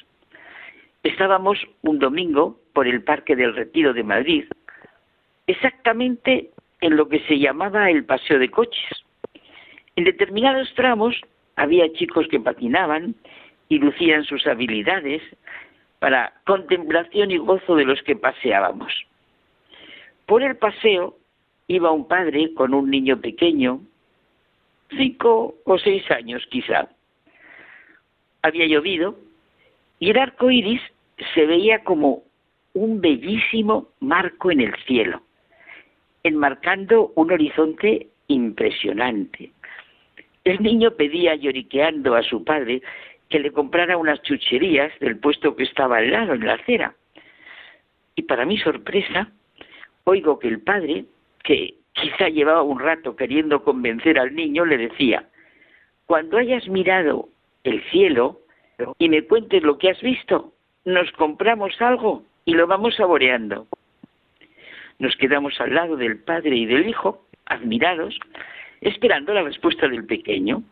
Estábamos 1.03 1.59
un 1.81 1.99
domingo 1.99 2.59
por 2.73 2.87
el 2.87 3.03
Parque 3.03 3.35
del 3.35 3.55
Retiro 3.55 3.93
de 3.93 4.03
Madrid, 4.03 4.45
exactamente 5.47 6.51
en 6.79 6.95
lo 6.95 7.09
que 7.09 7.19
se 7.27 7.39
llamaba 7.39 7.89
el 7.89 8.05
paseo 8.05 8.39
de 8.39 8.49
coches. 8.49 9.03
En 9.95 10.05
determinados 10.05 10.73
tramos 10.75 11.19
había 11.57 11.91
chicos 11.93 12.27
que 12.29 12.39
patinaban 12.39 13.15
y 13.67 13.79
lucían 13.79 14.23
sus 14.23 14.47
habilidades 14.47 15.21
para 15.99 16.33
contemplación 16.45 17.31
y 17.31 17.37
gozo 17.37 17.75
de 17.75 17.85
los 17.85 18.01
que 18.03 18.15
paseábamos. 18.15 18.93
Por 20.25 20.41
el 20.41 20.55
paseo 20.55 21.17
iba 21.67 21.91
un 21.91 22.07
padre 22.07 22.53
con 22.53 22.73
un 22.73 22.89
niño 22.89 23.19
pequeño, 23.19 23.81
cinco 24.97 25.55
o 25.65 25.77
seis 25.77 26.09
años 26.09 26.45
quizá. 26.49 26.89
Había 28.41 28.65
llovido 28.65 29.15
y 29.99 30.09
el 30.09 30.17
arco 30.17 30.49
iris 30.49 30.81
se 31.33 31.45
veía 31.45 31.83
como 31.83 32.23
un 32.73 33.01
bellísimo 33.01 33.89
marco 33.99 34.51
en 34.51 34.61
el 34.61 34.75
cielo, 34.85 35.21
enmarcando 36.23 37.11
un 37.15 37.31
horizonte 37.31 38.07
impresionante. 38.27 39.51
El 40.43 40.61
niño 40.63 40.91
pedía 40.91 41.35
lloriqueando 41.35 42.15
a 42.15 42.23
su 42.23 42.43
padre 42.43 42.81
que 43.29 43.39
le 43.39 43.51
comprara 43.51 43.97
unas 43.97 44.21
chucherías 44.23 44.91
del 44.99 45.17
puesto 45.17 45.55
que 45.55 45.63
estaba 45.63 45.97
al 45.97 46.11
lado, 46.11 46.33
en 46.33 46.45
la 46.45 46.55
acera. 46.55 46.95
Y 48.15 48.23
para 48.23 48.45
mi 48.45 48.57
sorpresa, 48.57 49.31
oigo 50.03 50.39
que 50.39 50.47
el 50.47 50.61
padre, 50.61 51.05
que 51.43 51.75
quizá 51.93 52.29
llevaba 52.29 52.63
un 52.63 52.79
rato 52.79 53.15
queriendo 53.15 53.63
convencer 53.63 54.19
al 54.19 54.35
niño, 54.35 54.65
le 54.65 54.77
decía, 54.77 55.25
cuando 56.05 56.37
hayas 56.37 56.67
mirado 56.67 57.29
el 57.63 57.83
cielo 57.91 58.39
y 58.97 59.09
me 59.09 59.23
cuentes 59.23 59.63
lo 59.63 59.77
que 59.77 59.89
has 59.89 60.01
visto, 60.01 60.53
nos 60.85 61.11
compramos 61.13 61.79
algo 61.81 62.23
y 62.45 62.53
lo 62.53 62.67
vamos 62.67 62.95
saboreando. 62.95 63.67
Nos 64.99 65.15
quedamos 65.15 65.59
al 65.59 65.73
lado 65.75 65.95
del 65.97 66.19
padre 66.19 66.55
y 66.55 66.65
del 66.65 66.87
hijo, 66.87 67.25
admirados, 67.45 68.17
esperando 68.81 69.33
la 69.33 69.43
respuesta 69.43 69.87
del 69.87 70.05
pequeño. 70.05 70.63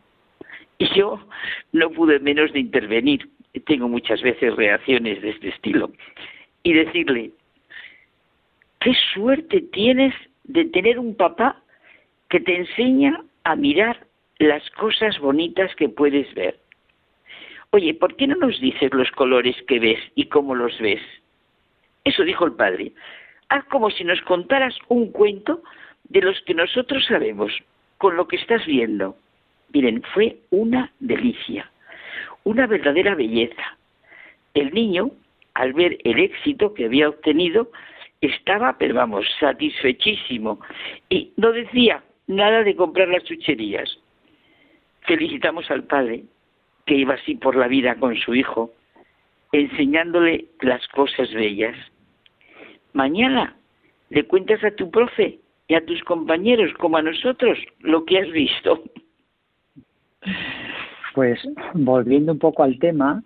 Y 0.78 0.88
yo 0.94 1.20
no 1.72 1.90
pude 1.90 2.18
menos 2.20 2.52
de 2.52 2.60
intervenir, 2.60 3.28
tengo 3.66 3.88
muchas 3.88 4.22
veces 4.22 4.54
reacciones 4.56 5.20
de 5.20 5.30
este 5.30 5.48
estilo, 5.48 5.90
y 6.62 6.72
decirle, 6.72 7.32
qué 8.80 8.94
suerte 9.14 9.60
tienes 9.72 10.14
de 10.44 10.64
tener 10.66 10.98
un 10.98 11.14
papá 11.14 11.62
que 12.28 12.40
te 12.40 12.56
enseña 12.56 13.22
a 13.44 13.56
mirar 13.56 14.06
las 14.38 14.68
cosas 14.70 15.18
bonitas 15.18 15.74
que 15.76 15.88
puedes 15.88 16.32
ver. 16.34 16.58
Oye, 17.72 17.94
¿por 17.94 18.16
qué 18.16 18.26
no 18.26 18.34
nos 18.34 18.60
dices 18.60 18.92
los 18.92 19.10
colores 19.12 19.56
que 19.68 19.78
ves 19.78 20.00
y 20.16 20.26
cómo 20.26 20.56
los 20.56 20.76
ves? 20.80 21.00
Eso 22.02 22.24
dijo 22.24 22.44
el 22.44 22.54
padre. 22.54 22.92
Haz 23.48 23.64
como 23.66 23.90
si 23.90 24.02
nos 24.02 24.20
contaras 24.22 24.76
un 24.88 25.12
cuento 25.12 25.62
de 26.04 26.20
los 26.20 26.40
que 26.42 26.54
nosotros 26.54 27.04
sabemos, 27.06 27.52
con 27.98 28.16
lo 28.16 28.26
que 28.26 28.36
estás 28.36 28.66
viendo. 28.66 29.16
Miren, 29.72 30.02
fue 30.14 30.38
una 30.50 30.90
delicia, 30.98 31.70
una 32.42 32.66
verdadera 32.66 33.14
belleza. 33.14 33.78
El 34.54 34.74
niño, 34.74 35.12
al 35.54 35.72
ver 35.72 35.98
el 36.02 36.18
éxito 36.18 36.74
que 36.74 36.86
había 36.86 37.08
obtenido, 37.08 37.70
estaba, 38.20 38.76
pero 38.78 38.94
vamos, 38.94 39.26
satisfechísimo 39.38 40.60
y 41.08 41.32
no 41.36 41.52
decía 41.52 42.02
nada 42.26 42.64
de 42.64 42.74
comprar 42.74 43.08
las 43.08 43.22
chucherías. 43.24 43.98
Felicitamos 45.02 45.70
al 45.70 45.84
padre, 45.84 46.24
que 46.86 46.94
iba 46.94 47.14
así 47.14 47.34
por 47.34 47.56
la 47.56 47.68
vida 47.68 47.96
con 47.96 48.16
su 48.16 48.34
hijo, 48.34 48.70
enseñándole 49.52 50.46
las 50.60 50.86
cosas 50.88 51.32
bellas. 51.32 51.76
Mañana 52.92 53.56
le 54.10 54.24
cuentas 54.24 54.62
a 54.64 54.72
tu 54.72 54.90
profe 54.90 55.38
y 55.68 55.74
a 55.74 55.84
tus 55.84 56.02
compañeros, 56.02 56.72
como 56.78 56.96
a 56.96 57.02
nosotros, 57.02 57.58
lo 57.80 58.04
que 58.04 58.18
has 58.18 58.30
visto. 58.32 58.82
Pues 61.14 61.40
volviendo 61.74 62.32
un 62.32 62.38
poco 62.38 62.62
al 62.62 62.78
tema, 62.78 63.22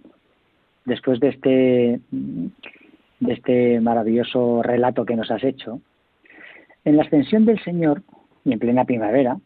después 0.85 1.20
de 1.20 1.28
este, 1.28 2.01
de 2.10 3.32
este 3.32 3.81
maravilloso 3.81 4.62
relato 4.62 5.05
que 5.05 5.16
nos 5.16 5.31
has 5.31 5.43
hecho, 5.43 5.81
en 6.85 6.97
la 6.97 7.05
ascensión 7.05 7.47
del 7.47 7.62
Señor 7.64 8.02
y 8.44 8.52
en 8.52 8.59
plena 8.59 8.85
primavera, 8.85 9.39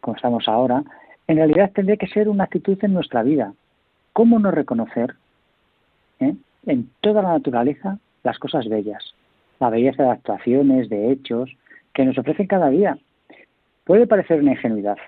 como 0.00 0.16
estamos 0.16 0.48
ahora, 0.48 0.82
en 1.28 1.36
realidad 1.36 1.72
tendría 1.74 1.96
que 1.96 2.06
ser 2.08 2.28
una 2.28 2.44
actitud 2.44 2.78
en 2.82 2.94
nuestra 2.94 3.22
vida. 3.22 3.52
¿Cómo 4.12 4.38
no 4.38 4.50
reconocer 4.50 5.14
eh, 6.20 6.34
en 6.66 6.90
toda 7.00 7.22
la 7.22 7.32
naturaleza 7.32 7.98
las 8.22 8.38
cosas 8.38 8.68
bellas? 8.68 9.14
La 9.58 9.70
belleza 9.70 10.04
de 10.04 10.10
actuaciones, 10.10 10.88
de 10.88 11.10
hechos, 11.10 11.50
que 11.92 12.04
nos 12.04 12.16
ofrecen 12.18 12.46
cada 12.46 12.68
día. 12.68 12.98
Puede 13.84 14.06
parecer 14.06 14.40
una 14.40 14.52
ingenuidad, 14.52 14.98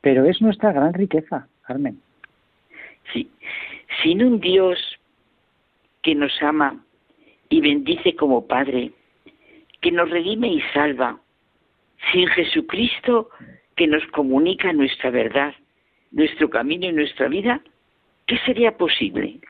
pero 0.00 0.24
es 0.24 0.40
nuestra 0.40 0.72
gran 0.72 0.94
riqueza, 0.94 1.46
Carmen. 1.62 2.00
Sí, 3.12 3.30
sin 4.02 4.22
un 4.24 4.40
Dios 4.40 4.78
que 6.02 6.14
nos 6.14 6.32
ama 6.42 6.82
y 7.48 7.60
bendice 7.60 8.14
como 8.16 8.46
Padre, 8.46 8.92
que 9.80 9.92
nos 9.92 10.10
redime 10.10 10.48
y 10.48 10.60
salva, 10.72 11.18
sin 12.12 12.26
Jesucristo 12.28 13.30
que 13.76 13.86
nos 13.86 14.04
comunica 14.08 14.72
nuestra 14.72 15.10
verdad, 15.10 15.54
nuestro 16.10 16.50
camino 16.50 16.86
y 16.86 16.92
nuestra 16.92 17.28
vida, 17.28 17.60
¿qué 18.26 18.38
sería 18.38 18.76
posible? 18.76 19.40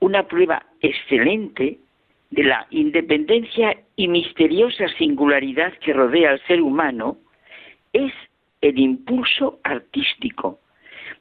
Una 0.00 0.26
prueba 0.26 0.64
excelente 0.80 1.78
de 2.30 2.44
la 2.44 2.66
independencia 2.70 3.76
y 3.96 4.08
misteriosa 4.08 4.88
singularidad 4.96 5.72
que 5.78 5.92
rodea 5.92 6.30
al 6.30 6.40
ser 6.46 6.62
humano 6.62 7.18
es 7.92 8.12
el 8.60 8.78
impulso 8.78 9.58
artístico. 9.64 10.60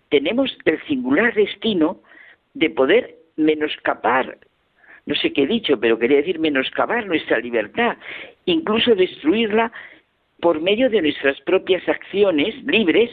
Tenemos 0.10 0.56
el 0.66 0.82
singular 0.86 1.34
destino 1.34 2.02
de 2.54 2.70
poder 2.70 3.16
menoscapar, 3.36 4.38
no 5.06 5.16
sé 5.16 5.34
qué 5.34 5.44
he 5.44 5.48
dicho, 5.48 5.80
pero 5.80 5.98
quería 5.98 6.18
decir 6.18 6.40
menoscabar 6.40 7.08
nuestra 7.08 7.40
libertad, 7.40 7.98
incluso 8.46 8.94
destruirla 8.96 9.72
por 10.42 10.62
medio 10.62 10.90
de 10.90 11.02
nuestras 11.02 11.40
propias 11.42 11.88
acciones 11.88 12.56
libres 12.64 13.10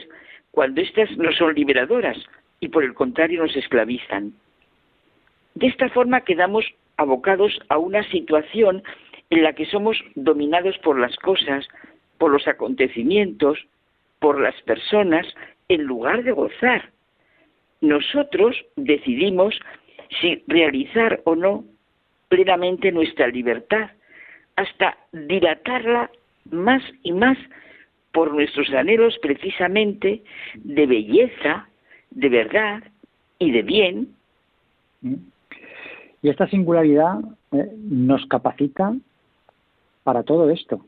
cuando 0.51 0.81
éstas 0.81 1.11
no 1.16 1.32
son 1.32 1.55
liberadoras 1.55 2.16
y 2.61 2.69
por 2.69 2.85
el 2.85 2.94
contrario 2.94 3.43
nos 3.43 3.57
esclavizan. 3.57 4.32
De 5.55 5.66
esta 5.66 5.89
forma 5.90 6.23
quedamos 6.23 6.65
abocados 6.97 7.59
a 7.69 7.78
una 7.78 8.03
situación 8.11 8.82
en 9.31 9.43
la 9.43 9.53
que 9.55 9.66
somos 9.66 9.98
dominados 10.15 10.78
por 10.78 10.98
las 10.98 11.16
cosas, 11.16 11.66
por 12.19 12.31
los 12.31 12.47
acontecimientos, 12.47 13.59
por 14.19 14.40
las 14.40 14.61
personas, 14.62 15.27
en 15.69 15.82
lugar 15.82 16.23
de 16.23 16.32
gozar. 16.32 16.90
Nosotros 17.81 18.57
decidimos 18.77 19.59
si 20.20 20.43
realizar 20.47 21.20
o 21.24 21.35
no 21.35 21.65
plenamente 22.28 22.93
nuestra 22.93 23.28
libertad, 23.28 23.90
hasta 24.57 24.97
dilatarla 25.12 26.11
más 26.51 26.82
y 27.02 27.12
más 27.12 27.39
por 28.12 28.32
nuestros 28.32 28.70
anhelos 28.70 29.18
precisamente 29.20 30.23
de 30.55 30.86
belleza, 30.86 31.68
de 32.10 32.28
verdad 32.28 32.82
y 33.39 33.51
de 33.51 33.62
bien. 33.62 34.09
¿Mm? 35.02 35.14
Y 36.23 36.31
esta 36.31 36.48
singularidad 36.48 37.20
eh, 37.52 37.70
nos 37.77 38.24
capacita 38.27 38.97
para 40.02 40.23
todo 40.23 40.51
esto. 40.51 40.85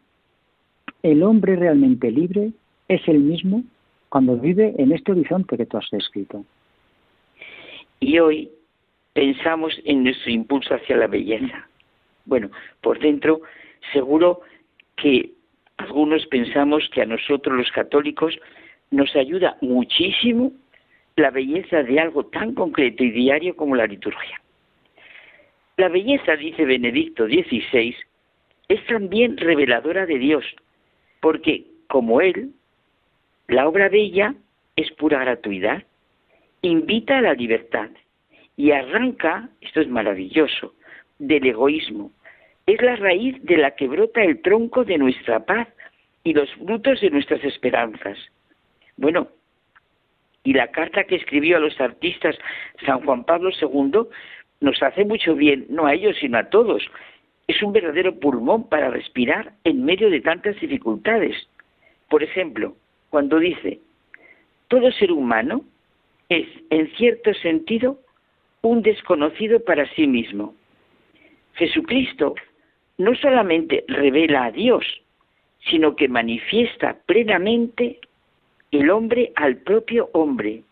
El 1.03 1.23
hombre 1.23 1.57
realmente 1.57 2.11
libre 2.11 2.53
es 2.89 3.07
el 3.07 3.21
mismo 3.21 3.63
cuando 4.09 4.37
vive 4.37 4.75
en 4.79 4.93
este 4.93 5.13
horizonte 5.13 5.57
que 5.57 5.67
tú 5.67 5.77
has 5.77 5.89
descrito. 5.91 6.45
Y 8.01 8.19
hoy 8.19 8.51
pensamos 9.13 9.79
en 9.85 10.05
nuestro 10.05 10.31
impulso 10.31 10.75
hacia 10.75 10.97
la 10.97 11.07
belleza. 11.07 11.69
Bueno, 12.25 12.51
por 12.81 12.99
dentro 12.99 13.41
seguro 13.93 14.41
que 14.97 15.33
algunos 15.79 16.27
pensamos 16.27 16.89
que 16.93 17.03
a 17.03 17.07
nosotros 17.07 17.57
los 17.57 17.71
católicos 17.71 18.39
nos 18.91 19.15
ayuda 19.17 19.57
muchísimo 19.61 20.53
la 21.17 21.31
belleza 21.31 21.83
de 21.83 21.99
algo 21.99 22.27
tan 22.27 22.55
concreto 22.55 23.03
y 23.03 23.11
diario 23.11 23.57
como 23.57 23.75
la 23.75 23.87
liturgia. 23.87 24.41
La 25.77 25.89
belleza, 25.89 26.37
dice 26.37 26.65
Benedicto 26.65 27.27
XVI, 27.27 27.95
es 28.69 28.87
también 28.87 29.37
reveladora 29.37 30.07
de 30.07 30.19
Dios, 30.19 30.45
porque 31.21 31.65
como 31.87 32.21
Él, 32.21 32.51
la 33.47 33.67
obra 33.69 33.89
bella 33.89 34.35
es 34.77 34.91
pura 34.93 35.21
gratuidad, 35.21 35.85
invita 36.63 37.19
a 37.19 37.23
la 37.23 37.35
libertad 37.35 37.91
y 38.57 38.73
arranca, 38.73 39.49
esto 39.61 39.81
es 39.81 39.89
maravilloso, 39.89 40.75
del 41.19 41.47
egoísmo. 41.47 42.13
Es 42.69 42.83
la 42.83 42.97
raíz 42.97 43.43
de 43.45 43.57
la 43.57 43.71
que 43.71 43.89
brota 43.89 44.23
el 44.23 44.43
tronco 44.43 44.85
de 44.85 44.99
nuestra 44.99 45.41
paz 45.47 45.69
y 46.23 46.35
los 46.35 46.53
frutos 46.57 47.01
de 47.01 47.09
nuestras 47.09 47.43
esperanzas. 47.43 48.19
Bueno, 48.99 49.29
y 50.45 50.53
la 50.53 50.71
carta 50.71 51.05
que 51.05 51.17
escribió 51.17 51.57
a 51.57 51.61
los 51.61 51.81
artistas 51.81 52.37
San 52.85 53.01
Juan 53.07 53.25
Pablo 53.25 53.53
II 53.59 54.09
nos 54.61 54.83
hace 54.83 55.07
mucho 55.07 55.35
bien, 55.35 55.65
no 55.71 55.87
a 55.87 55.95
ellos, 55.95 56.19
sino 56.21 56.37
a 56.37 56.51
todos. 56.51 56.83
Es 57.47 57.63
un 57.63 57.73
verdadero 57.73 58.21
pulmón 58.21 58.69
para 58.69 58.91
respirar 58.91 59.55
en 59.65 59.87
medio 59.87 60.11
de 60.11 60.21
tantas 60.21 60.61
dificultades. 60.61 61.49
Por 62.11 62.23
ejemplo, 62.23 62.77
cuando 63.09 63.39
dice, 63.39 63.81
todo 64.69 64.93
ser 64.93 65.13
humano 65.13 65.65
es, 66.29 66.47
en 66.69 66.95
cierto 66.97 67.33
sentido, 67.33 67.99
un 68.61 68.83
desconocido 68.83 69.65
para 69.65 69.89
sí 69.95 70.07
mismo. 70.07 70.55
Jesucristo 71.55 72.35
no 72.99 73.15
solamente 73.15 73.85
revela 73.87 74.47
a 74.47 74.51
Dios, 74.51 74.85
sino 75.71 75.97
que 75.97 76.09
manifiesta 76.09 76.99
plenamente 77.07 78.01
el 78.71 78.91
hombre 78.91 79.33
al 79.37 79.57
propio 79.59 80.11
hombre. 80.13 80.63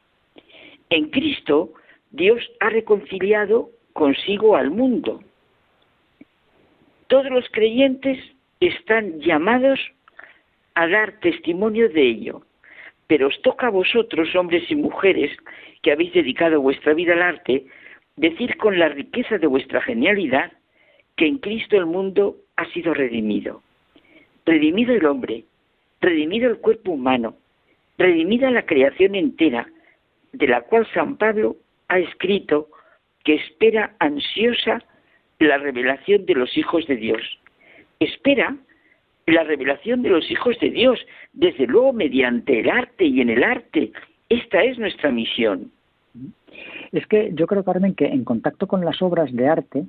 En 0.91 1.09
Cristo, 1.11 1.73
Dios 2.11 2.43
ha 2.61 2.69
reconciliado 2.69 3.71
consigo 3.93 4.57
al 4.57 4.71
mundo. 4.71 5.23
Todos 7.07 7.31
los 7.31 7.49
creyentes 7.51 8.19
están 8.61 9.21
llamados 9.21 9.81
a 10.75 10.89
dar 10.89 11.21
testimonio 11.21 11.89
de 11.89 12.03
ello. 12.03 12.43
Pero 13.07 13.29
os 13.29 13.41
toca 13.43 13.69
a 13.69 13.71
vosotros, 13.71 14.35
hombres 14.35 14.69
y 14.69 14.75
mujeres, 14.75 15.31
que 15.83 15.93
habéis 15.93 16.13
dedicado 16.13 16.61
vuestra 16.61 16.93
vida 16.93 17.13
al 17.13 17.23
arte, 17.23 17.67
decir 18.17 18.57
con 18.57 18.79
la 18.79 18.89
riqueza 18.89 19.39
de 19.39 19.47
vuestra 19.47 19.81
genialidad 19.81 20.53
que 21.17 21.27
en 21.27 21.39
Cristo 21.39 21.77
el 21.77 21.87
mundo 21.87 22.37
ha 22.57 22.67
sido 22.67 22.95
redimido. 22.95 23.63
Redimido 24.45 24.95
el 24.95 25.07
hombre, 25.07 25.45
redimido 26.01 26.49
el 26.49 26.59
cuerpo 26.59 26.93
humano, 26.93 27.37
redimida 27.99 28.51
la 28.51 28.67
creación 28.67 29.15
entera, 29.15 29.67
de 30.33 30.47
la 30.47 30.61
cual 30.63 30.87
San 30.93 31.17
Pablo 31.17 31.57
ha 31.89 31.99
escrito 31.99 32.69
que 33.25 33.35
espera 33.35 33.97
ansiosa 33.99 34.83
la 35.39 35.59
revelación 35.59 36.27
de 36.27 36.35
los 36.35 36.57
hijos 36.57 36.87
de 36.87 36.97
Dios. 36.97 37.23
Espera 37.99 38.57
la 39.27 39.43
revelación 39.43 40.03
de 40.03 40.11
los 40.11 40.31
hijos 40.31 40.59
de 40.61 40.71
Dios, 40.71 41.01
desde 41.33 41.67
luego 41.67 41.93
mediante 41.93 42.61
el 42.61 42.71
arte 42.71 43.05
y 43.05 43.21
en 43.21 43.31
el 43.31 43.43
arte. 43.43 43.93
Esta 44.29 44.63
es 44.63 44.79
nuestra 44.79 45.11
misión. 45.11 45.73
Es 46.93 47.07
que 47.07 47.31
yo 47.35 47.47
creo, 47.47 47.65
Carmen, 47.65 47.95
que 47.95 48.07
en 48.07 48.25
contacto 48.25 48.67
con 48.67 48.85
las 48.85 49.03
obras 49.03 49.33
de 49.33 49.49
arte, 49.49 49.85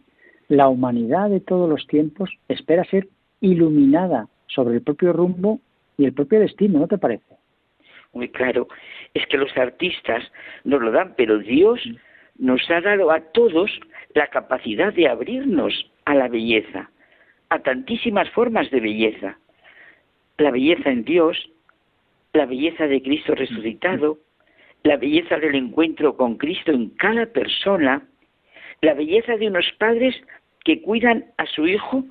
la 0.47 0.67
humanidad 0.67 1.29
de 1.29 1.39
todos 1.39 1.69
los 1.69 1.85
tiempos 1.87 2.29
espera 2.47 2.83
ser 2.85 3.07
iluminada 3.41 4.27
sobre 4.47 4.75
el 4.75 4.81
propio 4.81 5.13
rumbo 5.13 5.59
y 5.97 6.05
el 6.05 6.13
propio 6.13 6.39
destino, 6.39 6.79
¿no 6.79 6.87
te 6.87 6.97
parece? 6.97 7.35
Muy 8.13 8.29
claro, 8.29 8.67
es 9.13 9.25
que 9.27 9.37
los 9.37 9.55
artistas 9.57 10.23
nos 10.63 10.81
lo 10.81 10.91
dan, 10.91 11.13
pero 11.17 11.37
Dios 11.39 11.81
nos 12.37 12.61
ha 12.69 12.81
dado 12.81 13.11
a 13.11 13.19
todos 13.19 13.71
la 14.13 14.27
capacidad 14.27 14.93
de 14.93 15.07
abrirnos 15.07 15.91
a 16.05 16.15
la 16.15 16.27
belleza 16.27 16.89
a 17.49 17.59
tantísimas 17.59 18.29
formas 18.31 18.69
de 18.71 18.79
belleza. 18.79 19.37
La 20.37 20.51
belleza 20.51 20.89
en 20.89 21.03
Dios, 21.03 21.49
la 22.33 22.45
belleza 22.45 22.87
de 22.87 23.01
Cristo 23.01 23.35
resucitado, 23.35 24.19
la 24.83 24.97
belleza 24.97 25.37
del 25.37 25.55
encuentro 25.55 26.15
con 26.15 26.35
Cristo 26.35 26.71
en 26.71 26.89
cada 26.91 27.25
persona, 27.27 28.03
la 28.81 28.93
belleza 28.93 29.37
de 29.37 29.47
unos 29.47 29.65
padres 29.79 30.15
que 30.67 30.81
cuidan 30.81 31.23
a 31.37 31.45
su 31.45 31.65
hijo 31.65 32.03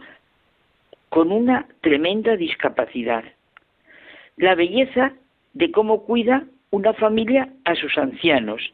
con 1.11 1.31
una 1.31 1.69
tremenda 1.83 2.37
discapacidad, 2.37 3.23
la 4.39 4.55
belleza 4.55 5.13
de 5.53 5.71
cómo 5.71 6.05
cuida 6.05 6.47
una 6.71 6.95
familia 6.95 7.51
a 7.67 7.75
sus 7.75 7.99
ancianos, 7.99 8.73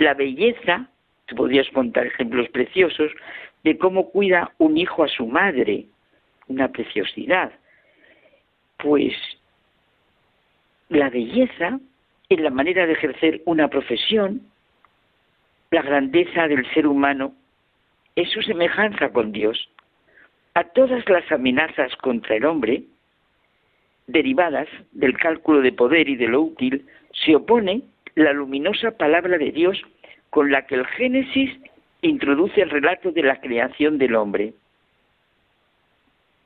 la 0.00 0.14
belleza, 0.14 0.90
te 1.26 1.36
podrías 1.36 1.68
contar 1.68 2.04
ejemplos 2.04 2.48
preciosos, 2.48 3.12
de 3.62 3.78
cómo 3.78 4.10
cuida 4.10 4.50
un 4.58 4.76
hijo 4.76 5.04
a 5.04 5.08
su 5.08 5.24
madre, 5.28 5.86
una 6.48 6.72
preciosidad. 6.72 7.52
Pues 8.76 9.14
la 10.88 11.10
belleza 11.10 11.78
en 12.28 12.42
la 12.42 12.50
manera 12.50 12.86
de 12.86 12.94
ejercer 12.94 13.40
una 13.44 13.68
profesión, 13.68 14.42
la 15.70 15.82
grandeza 15.82 16.48
del 16.48 16.68
ser 16.74 16.88
humano, 16.88 17.36
es 18.16 18.30
su 18.30 18.42
semejanza 18.42 19.10
con 19.10 19.30
Dios. 19.30 19.68
A 20.54 20.64
todas 20.64 21.06
las 21.08 21.30
amenazas 21.30 21.94
contra 21.96 22.36
el 22.36 22.46
hombre, 22.46 22.82
derivadas 24.06 24.68
del 24.92 25.16
cálculo 25.18 25.60
de 25.60 25.72
poder 25.72 26.08
y 26.08 26.16
de 26.16 26.28
lo 26.28 26.40
útil, 26.40 26.86
se 27.12 27.36
opone 27.36 27.82
la 28.14 28.32
luminosa 28.32 28.92
palabra 28.92 29.36
de 29.36 29.52
Dios 29.52 29.80
con 30.30 30.50
la 30.50 30.66
que 30.66 30.76
el 30.76 30.86
Génesis 30.86 31.50
introduce 32.00 32.62
el 32.62 32.70
relato 32.70 33.12
de 33.12 33.22
la 33.22 33.40
creación 33.40 33.98
del 33.98 34.14
hombre. 34.14 34.54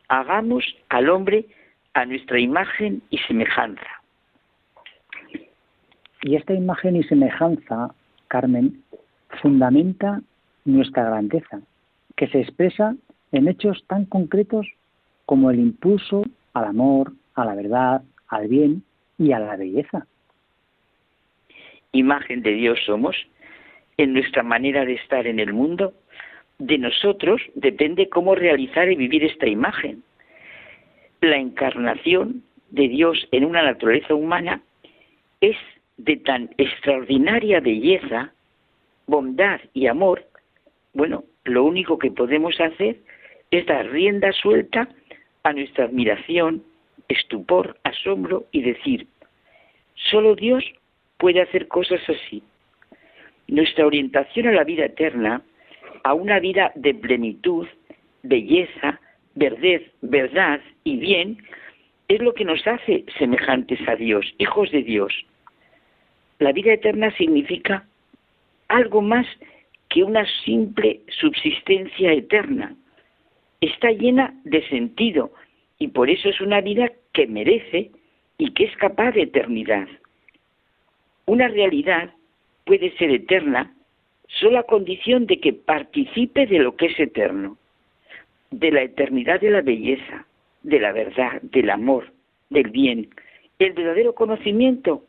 Hagamos 0.09 0.65
al 0.89 1.09
hombre 1.09 1.47
a 1.95 2.05
nuestra 2.05 2.41
imagen 2.41 3.03
y 3.11 3.19
semejanza. 3.19 3.87
Y 6.23 6.35
esta 6.35 6.53
imagen 6.53 6.97
y 6.97 7.05
semejanza, 7.05 7.95
Carmen, 8.29 8.83
fundamenta 9.41 10.21
nuestra 10.65 11.05
grandeza, 11.05 11.61
que 12.17 12.29
se 12.29 12.41
expresa 12.41 12.95
en 13.33 13.49
hechos 13.49 13.85
tan 13.87 14.05
concretos 14.05 14.67
como 15.27 15.51
el 15.51 15.59
impulso 15.61 16.25
al 16.55 16.65
amor, 16.65 17.13
a 17.35 17.45
la 17.45 17.55
verdad, 17.55 18.03
al 18.29 18.49
bien 18.49 18.83
y 19.19 19.33
a 19.33 19.39
la 19.39 19.57
belleza. 19.57 20.07
Imagen 21.93 22.43
de 22.43 22.53
Dios 22.53 22.79
somos 22.85 23.17
en 23.97 24.13
nuestra 24.13 24.43
manera 24.43 24.85
de 24.85 24.95
estar 24.95 25.27
en 25.27 25.41
el 25.41 25.53
mundo. 25.53 25.93
De 26.59 26.79
nosotros 26.79 27.43
depende 27.55 28.09
cómo 28.09 28.35
realizar 28.35 28.91
y 28.91 28.97
vivir 28.97 29.25
esta 29.25 29.47
imagen. 29.47 30.03
La 31.21 31.37
encarnación 31.37 32.43
de 32.71 32.89
Dios 32.89 33.29
en 33.33 33.45
una 33.45 33.63
naturaleza 33.63 34.15
humana 34.15 34.63
es 35.41 35.57
de 35.97 36.17
tan 36.17 36.51
extraordinaria 36.57 37.61
belleza, 37.61 38.33
bondad 39.07 39.61
y 39.75 39.87
amor, 39.87 40.25
bueno, 40.93 41.25
lo 41.45 41.65
único 41.65 41.99
que 41.99 42.11
podemos 42.11 42.61
hacer 42.61 42.97
es 43.51 43.67
dar 43.67 43.91
rienda 43.91 44.33
suelta 44.33 44.89
a 45.43 45.53
nuestra 45.53 45.85
admiración, 45.85 46.63
estupor, 47.09 47.79
asombro 47.85 48.47
y 48.53 48.63
decir, 48.63 49.07
solo 49.95 50.35
Dios 50.35 50.65
puede 51.19 51.41
hacer 51.41 51.69
cosas 51.69 52.01
así. 52.09 52.43
Nuestra 53.49 53.87
orientación 53.87 54.47
a 54.49 54.53
la 54.53 54.65
vida 54.65 54.85
eterna, 54.85 55.43
a 56.05 56.15
una 56.15 56.39
vida 56.39 56.73
de 56.75 56.95
plenitud, 56.95 57.67
belleza, 58.23 59.01
verdad, 59.35 59.81
verdad 60.03 60.61
y 60.85 60.97
bien, 60.97 61.39
es 62.09 62.21
lo 62.21 62.35
que 62.35 62.45
nos 62.45 62.67
hace 62.67 63.05
semejantes 63.19 63.79
a 63.89 63.97
Dios, 63.97 64.35
hijos 64.39 64.71
de 64.73 64.83
Dios. 64.83 65.13
La 66.39 66.53
vida 66.53 66.73
eterna 66.73 67.15
significa 67.17 67.87
algo 68.69 69.03
más 69.03 69.27
que 69.91 70.05
una 70.05 70.25
simple 70.45 71.01
subsistencia 71.21 72.13
eterna. 72.13 72.75
Está 73.61 73.91
llena 73.91 74.35
de 74.45 74.67
sentido 74.69 75.33
y 75.79 75.89
por 75.89 76.09
eso 76.09 76.31
es 76.31 76.41
una 76.41 76.63
vida 76.63 76.91
que 77.13 77.27
merece 77.27 77.91
y 78.39 78.53
que 78.53 78.65
es 78.65 78.77
capaz 78.77 79.13
de 79.13 79.23
eternidad. 79.23 79.89
Una 81.27 81.49
realidad 81.49 82.11
puede 82.65 82.97
ser 82.97 83.11
eterna 83.11 83.75
solo 84.39 84.61
a 84.61 84.63
condición 84.63 85.27
de 85.27 85.41
que 85.41 85.53
participe 85.53 86.47
de 86.47 86.61
lo 86.61 86.77
que 86.77 86.87
es 86.87 86.99
eterno, 86.99 87.59
de 88.51 88.71
la 88.71 88.83
eternidad 88.83 89.41
de 89.41 89.51
la 89.51 89.61
belleza, 89.61 90.25
de 90.63 90.79
la 90.79 90.93
verdad, 90.93 91.43
del 91.43 91.69
amor, 91.69 92.13
del 92.49 92.71
bien. 92.71 93.09
El 93.59 93.73
verdadero 93.73 94.15
conocimiento 94.15 95.05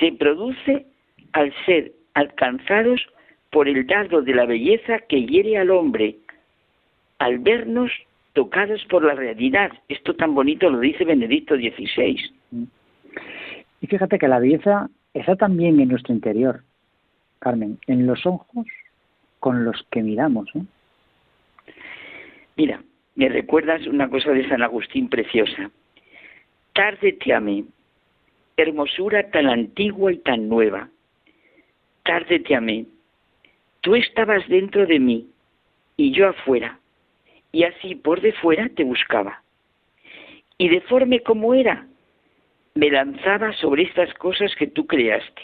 se 0.00 0.12
produce 0.12 0.86
al 1.32 1.54
ser 1.64 1.92
alcanzados 2.14 3.00
por 3.50 3.68
el 3.68 3.86
dardo 3.86 4.22
de 4.22 4.34
la 4.34 4.46
belleza 4.46 5.00
que 5.08 5.24
hiere 5.24 5.58
al 5.58 5.70
hombre, 5.70 6.16
al 7.18 7.38
vernos 7.38 7.90
tocados 8.32 8.84
por 8.86 9.04
la 9.04 9.14
realidad. 9.14 9.72
Esto 9.88 10.14
tan 10.14 10.34
bonito 10.34 10.70
lo 10.70 10.80
dice 10.80 11.04
Benedicto 11.04 11.56
XVI. 11.56 12.30
Y 13.80 13.86
fíjate 13.86 14.18
que 14.18 14.28
la 14.28 14.38
belleza 14.38 14.88
está 15.14 15.36
también 15.36 15.80
en 15.80 15.88
nuestro 15.88 16.14
interior, 16.14 16.62
Carmen, 17.38 17.78
en 17.86 18.06
los 18.06 18.26
ojos 18.26 18.66
con 19.40 19.64
los 19.64 19.86
que 19.90 20.02
miramos. 20.02 20.48
¿eh? 20.54 20.62
Mira, 22.56 22.82
me 23.14 23.28
recuerdas 23.28 23.86
una 23.86 24.08
cosa 24.08 24.30
de 24.30 24.48
San 24.48 24.62
Agustín 24.62 25.08
preciosa. 25.08 25.70
Tarde 26.72 27.12
te 27.14 27.32
amé, 27.32 27.64
hermosura 28.56 29.30
tan 29.30 29.46
antigua 29.46 30.12
y 30.12 30.18
tan 30.18 30.48
nueva. 30.48 30.88
Tarde 32.04 32.40
te 32.40 32.54
amé, 32.54 32.86
Tú 33.80 33.94
estabas 33.94 34.46
dentro 34.48 34.86
de 34.86 34.98
mí 34.98 35.26
y 35.96 36.12
yo 36.12 36.28
afuera, 36.28 36.78
y 37.52 37.64
así 37.64 37.94
por 37.94 38.20
de 38.20 38.32
fuera 38.32 38.68
te 38.68 38.84
buscaba. 38.84 39.42
Y 40.58 40.68
deforme 40.68 41.20
como 41.20 41.54
era, 41.54 41.86
me 42.74 42.90
lanzaba 42.90 43.52
sobre 43.54 43.84
estas 43.84 44.12
cosas 44.14 44.54
que 44.56 44.66
tú 44.66 44.86
creaste. 44.86 45.42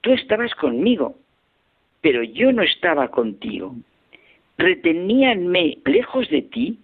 Tú 0.00 0.12
estabas 0.12 0.54
conmigo, 0.54 1.16
pero 2.00 2.22
yo 2.22 2.52
no 2.52 2.62
estaba 2.62 3.08
contigo. 3.08 3.74
Reteníanme 4.58 5.78
lejos 5.84 6.28
de 6.30 6.42
ti 6.42 6.78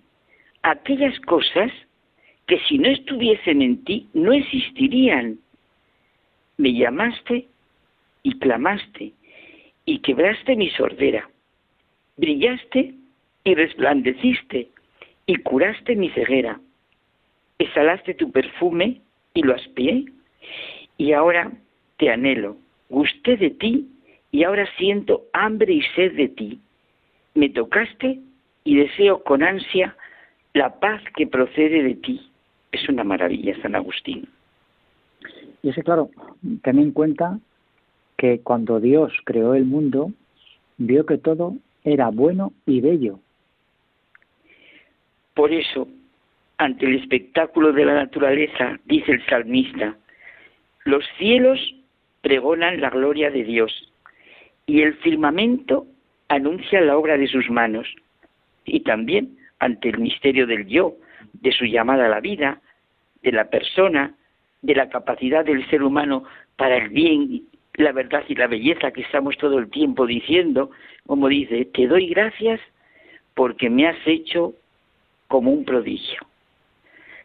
aquellas 0.63 1.19
cosas 1.21 1.71
que 2.47 2.59
si 2.69 2.79
no 2.79 2.89
estuviesen 2.89 3.63
en 3.63 3.85
ti 3.85 4.09
no 4.15 4.33
existirían. 4.33 5.39
Me 6.57 6.73
llamaste 6.75 7.47
y 8.23 8.39
clamaste 8.39 9.13
y 9.85 9.99
quebraste 10.01 10.57
mi 10.57 10.71
sordera. 10.71 11.29
Brillaste 12.17 12.95
y 13.45 13.55
resplandeciste 13.55 14.69
y 15.27 15.37
curaste 15.37 15.97
mi 15.97 16.11
ceguera. 16.11 16.61
Exhalaste 17.59 18.15
tu 18.15 18.31
perfume 18.31 19.01
y 19.35 19.43
lo 19.43 19.55
aspié 19.55 20.05
y 20.97 21.13
ahora 21.13 21.53
te 21.99 22.11
anhelo. 22.11 22.57
Gusté 22.89 23.37
de 23.37 23.51
ti 23.51 23.89
y 24.31 24.45
ahora 24.45 24.67
siento 24.77 25.25
hambre 25.33 25.73
y 25.73 25.83
sed 25.95 26.15
de 26.15 26.29
ti. 26.29 26.61
Me 27.35 27.49
tocaste 27.49 28.21
y 28.65 28.77
deseo 28.77 29.23
con 29.25 29.43
ansia 29.43 29.97
la 30.55 30.79
paz 30.81 31.03
que 31.17 31.27
procede 31.27 31.83
de 31.83 31.95
ti. 31.95 32.31
Es 32.71 32.89
una 32.89 33.05
maravilla, 33.05 33.61
San 33.63 33.75
Agustín. 33.75 34.29
Y 35.63 35.69
ese, 35.71 35.83
claro, 35.83 36.11
en 36.65 36.93
cuenta 36.93 37.39
que 38.23 38.39
cuando 38.39 38.79
Dios 38.79 39.13
creó 39.25 39.55
el 39.55 39.65
mundo, 39.65 40.13
vio 40.79 41.05
que 41.07 41.19
todo 41.19 41.57
era 41.83 42.09
bueno 42.11 42.53
y 42.67 42.81
bello. 42.81 43.19
Por 45.35 45.51
eso, 45.53 45.89
ante 46.57 46.87
el 46.87 47.01
espectáculo 47.01 47.73
de 47.73 47.85
la 47.85 47.95
naturaleza, 47.95 48.79
dice 48.85 49.11
el 49.11 49.27
salmista, 49.27 49.97
los 50.85 51.05
cielos 51.19 51.59
pregonan 52.21 52.81
la 52.81 52.91
gloria 52.91 53.29
de 53.33 53.43
Dios 53.43 53.93
y 54.67 54.83
el 54.83 54.95
firmamento 54.99 55.89
anuncia 56.29 56.81
la 56.81 56.97
obra 56.97 57.19
de 57.19 57.27
sus 57.27 57.51
manos. 57.51 57.89
Y 58.65 58.85
también 58.85 59.37
ante 59.59 59.89
el 59.89 59.99
misterio 59.99 60.47
del 60.47 60.69
yo, 60.69 60.95
de 61.33 61.51
su 61.51 61.65
llamada 61.65 62.07
a 62.07 62.09
la 62.09 62.21
vida, 62.21 62.61
de 63.25 63.33
la 63.33 63.51
persona, 63.51 64.15
de 64.61 64.77
la 64.77 64.89
capacidad 64.91 65.45
del 65.45 65.69
ser 65.69 65.83
humano 65.83 66.23
para 66.55 66.77
el 66.77 66.91
bien 66.91 67.49
la 67.75 67.93
verdad 67.93 68.25
y 68.29 68.35
la 68.35 68.47
belleza 68.47 68.91
que 68.91 69.03
estamos 69.03 69.37
todo 69.39 69.59
el 69.59 69.71
tiempo 69.71 70.07
diciendo, 70.07 70.71
como 71.07 71.29
dice, 71.29 71.65
te 71.67 71.87
doy 71.87 72.09
gracias 72.09 72.61
porque 73.35 73.71
me 73.71 73.87
has 73.87 73.97
hecho 74.07 74.55
como 75.29 75.51
un 75.53 75.65
prodigio. 75.65 76.21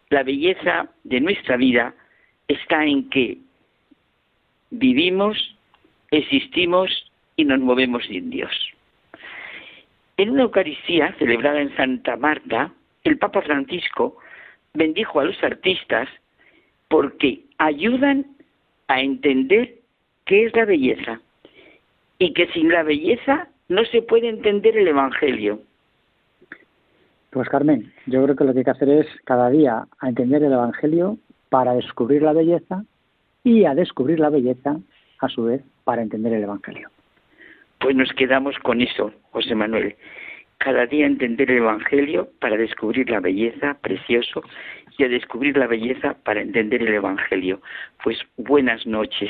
La 0.09 0.23
belleza 0.23 0.89
de 1.03 1.19
nuestra 1.19 1.57
vida 1.57 1.93
está 2.47 2.85
en 2.85 3.09
que 3.09 3.39
vivimos, 4.69 5.55
existimos 6.11 7.11
y 7.35 7.43
nos 7.43 7.59
movemos 7.59 8.05
sin 8.05 8.29
Dios. 8.29 8.51
En 10.15 10.31
una 10.31 10.43
Eucaristía 10.43 11.13
celebrada 11.19 11.61
en 11.61 11.75
Santa 11.75 12.15
Marta, 12.15 12.71
el 13.03 13.17
Papa 13.17 13.41
Francisco 13.41 14.17
bendijo 14.73 15.19
a 15.19 15.25
los 15.25 15.43
artistas 15.43 16.07
porque 16.87 17.41
ayudan 17.57 18.25
a 18.87 19.01
entender 19.01 19.75
qué 20.27 20.45
es 20.45 20.55
la 20.55 20.65
belleza 20.65 21.19
y 22.19 22.33
que 22.33 22.47
sin 22.47 22.69
la 22.69 22.83
belleza 22.83 23.47
no 23.69 23.83
se 23.85 24.01
puede 24.01 24.29
entender 24.29 24.77
el 24.77 24.87
Evangelio. 24.87 25.61
Pues 27.31 27.49
Carmen, 27.49 27.91
yo 28.05 28.23
creo 28.23 28.35
que 28.35 28.43
lo 28.43 28.53
que 28.53 28.59
hay 28.59 28.65
que 28.65 28.71
hacer 28.71 28.89
es 28.89 29.07
cada 29.25 29.49
día 29.49 29.85
a 29.99 30.09
entender 30.09 30.43
el 30.43 30.53
Evangelio 30.53 31.17
para 31.49 31.73
descubrir 31.73 32.21
la 32.21 32.33
belleza 32.33 32.83
y 33.43 33.65
a 33.65 33.73
descubrir 33.73 34.19
la 34.19 34.29
belleza 34.29 34.77
a 35.19 35.29
su 35.29 35.45
vez 35.45 35.61
para 35.83 36.01
entender 36.01 36.33
el 36.33 36.43
Evangelio. 36.43 36.89
Pues 37.79 37.95
nos 37.95 38.11
quedamos 38.13 38.57
con 38.59 38.81
eso, 38.81 39.11
José 39.31 39.55
Manuel. 39.55 39.95
Cada 40.57 40.87
día 40.87 41.05
entender 41.05 41.51
el 41.51 41.57
Evangelio 41.57 42.29
para 42.39 42.57
descubrir 42.57 43.09
la 43.09 43.19
belleza, 43.19 43.77
precioso, 43.81 44.41
y 44.97 45.03
a 45.03 45.09
descubrir 45.09 45.55
la 45.55 45.67
belleza 45.67 46.15
para 46.23 46.41
entender 46.41 46.81
el 46.81 46.95
Evangelio. 46.95 47.61
Pues 48.03 48.17
buenas 48.37 48.87
noches. 48.87 49.29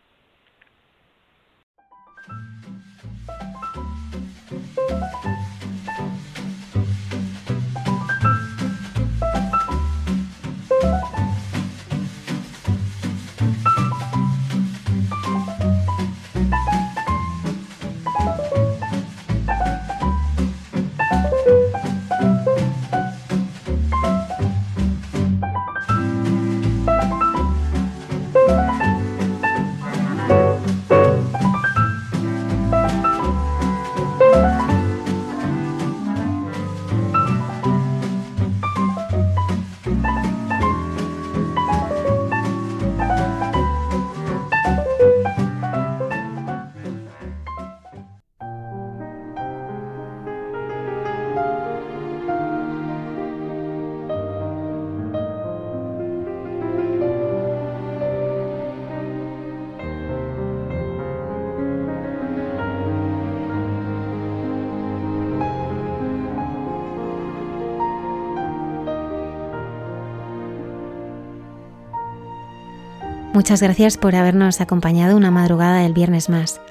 Muchas 73.41 73.63
gracias 73.63 73.97
por 73.97 74.15
habernos 74.15 74.61
acompañado 74.61 75.17
una 75.17 75.31
madrugada 75.31 75.79
del 75.79 75.93
viernes 75.93 76.29
más. 76.29 76.61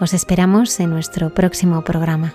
Os 0.00 0.12
esperamos 0.12 0.80
en 0.80 0.90
nuestro 0.90 1.32
próximo 1.32 1.84
programa. 1.84 2.34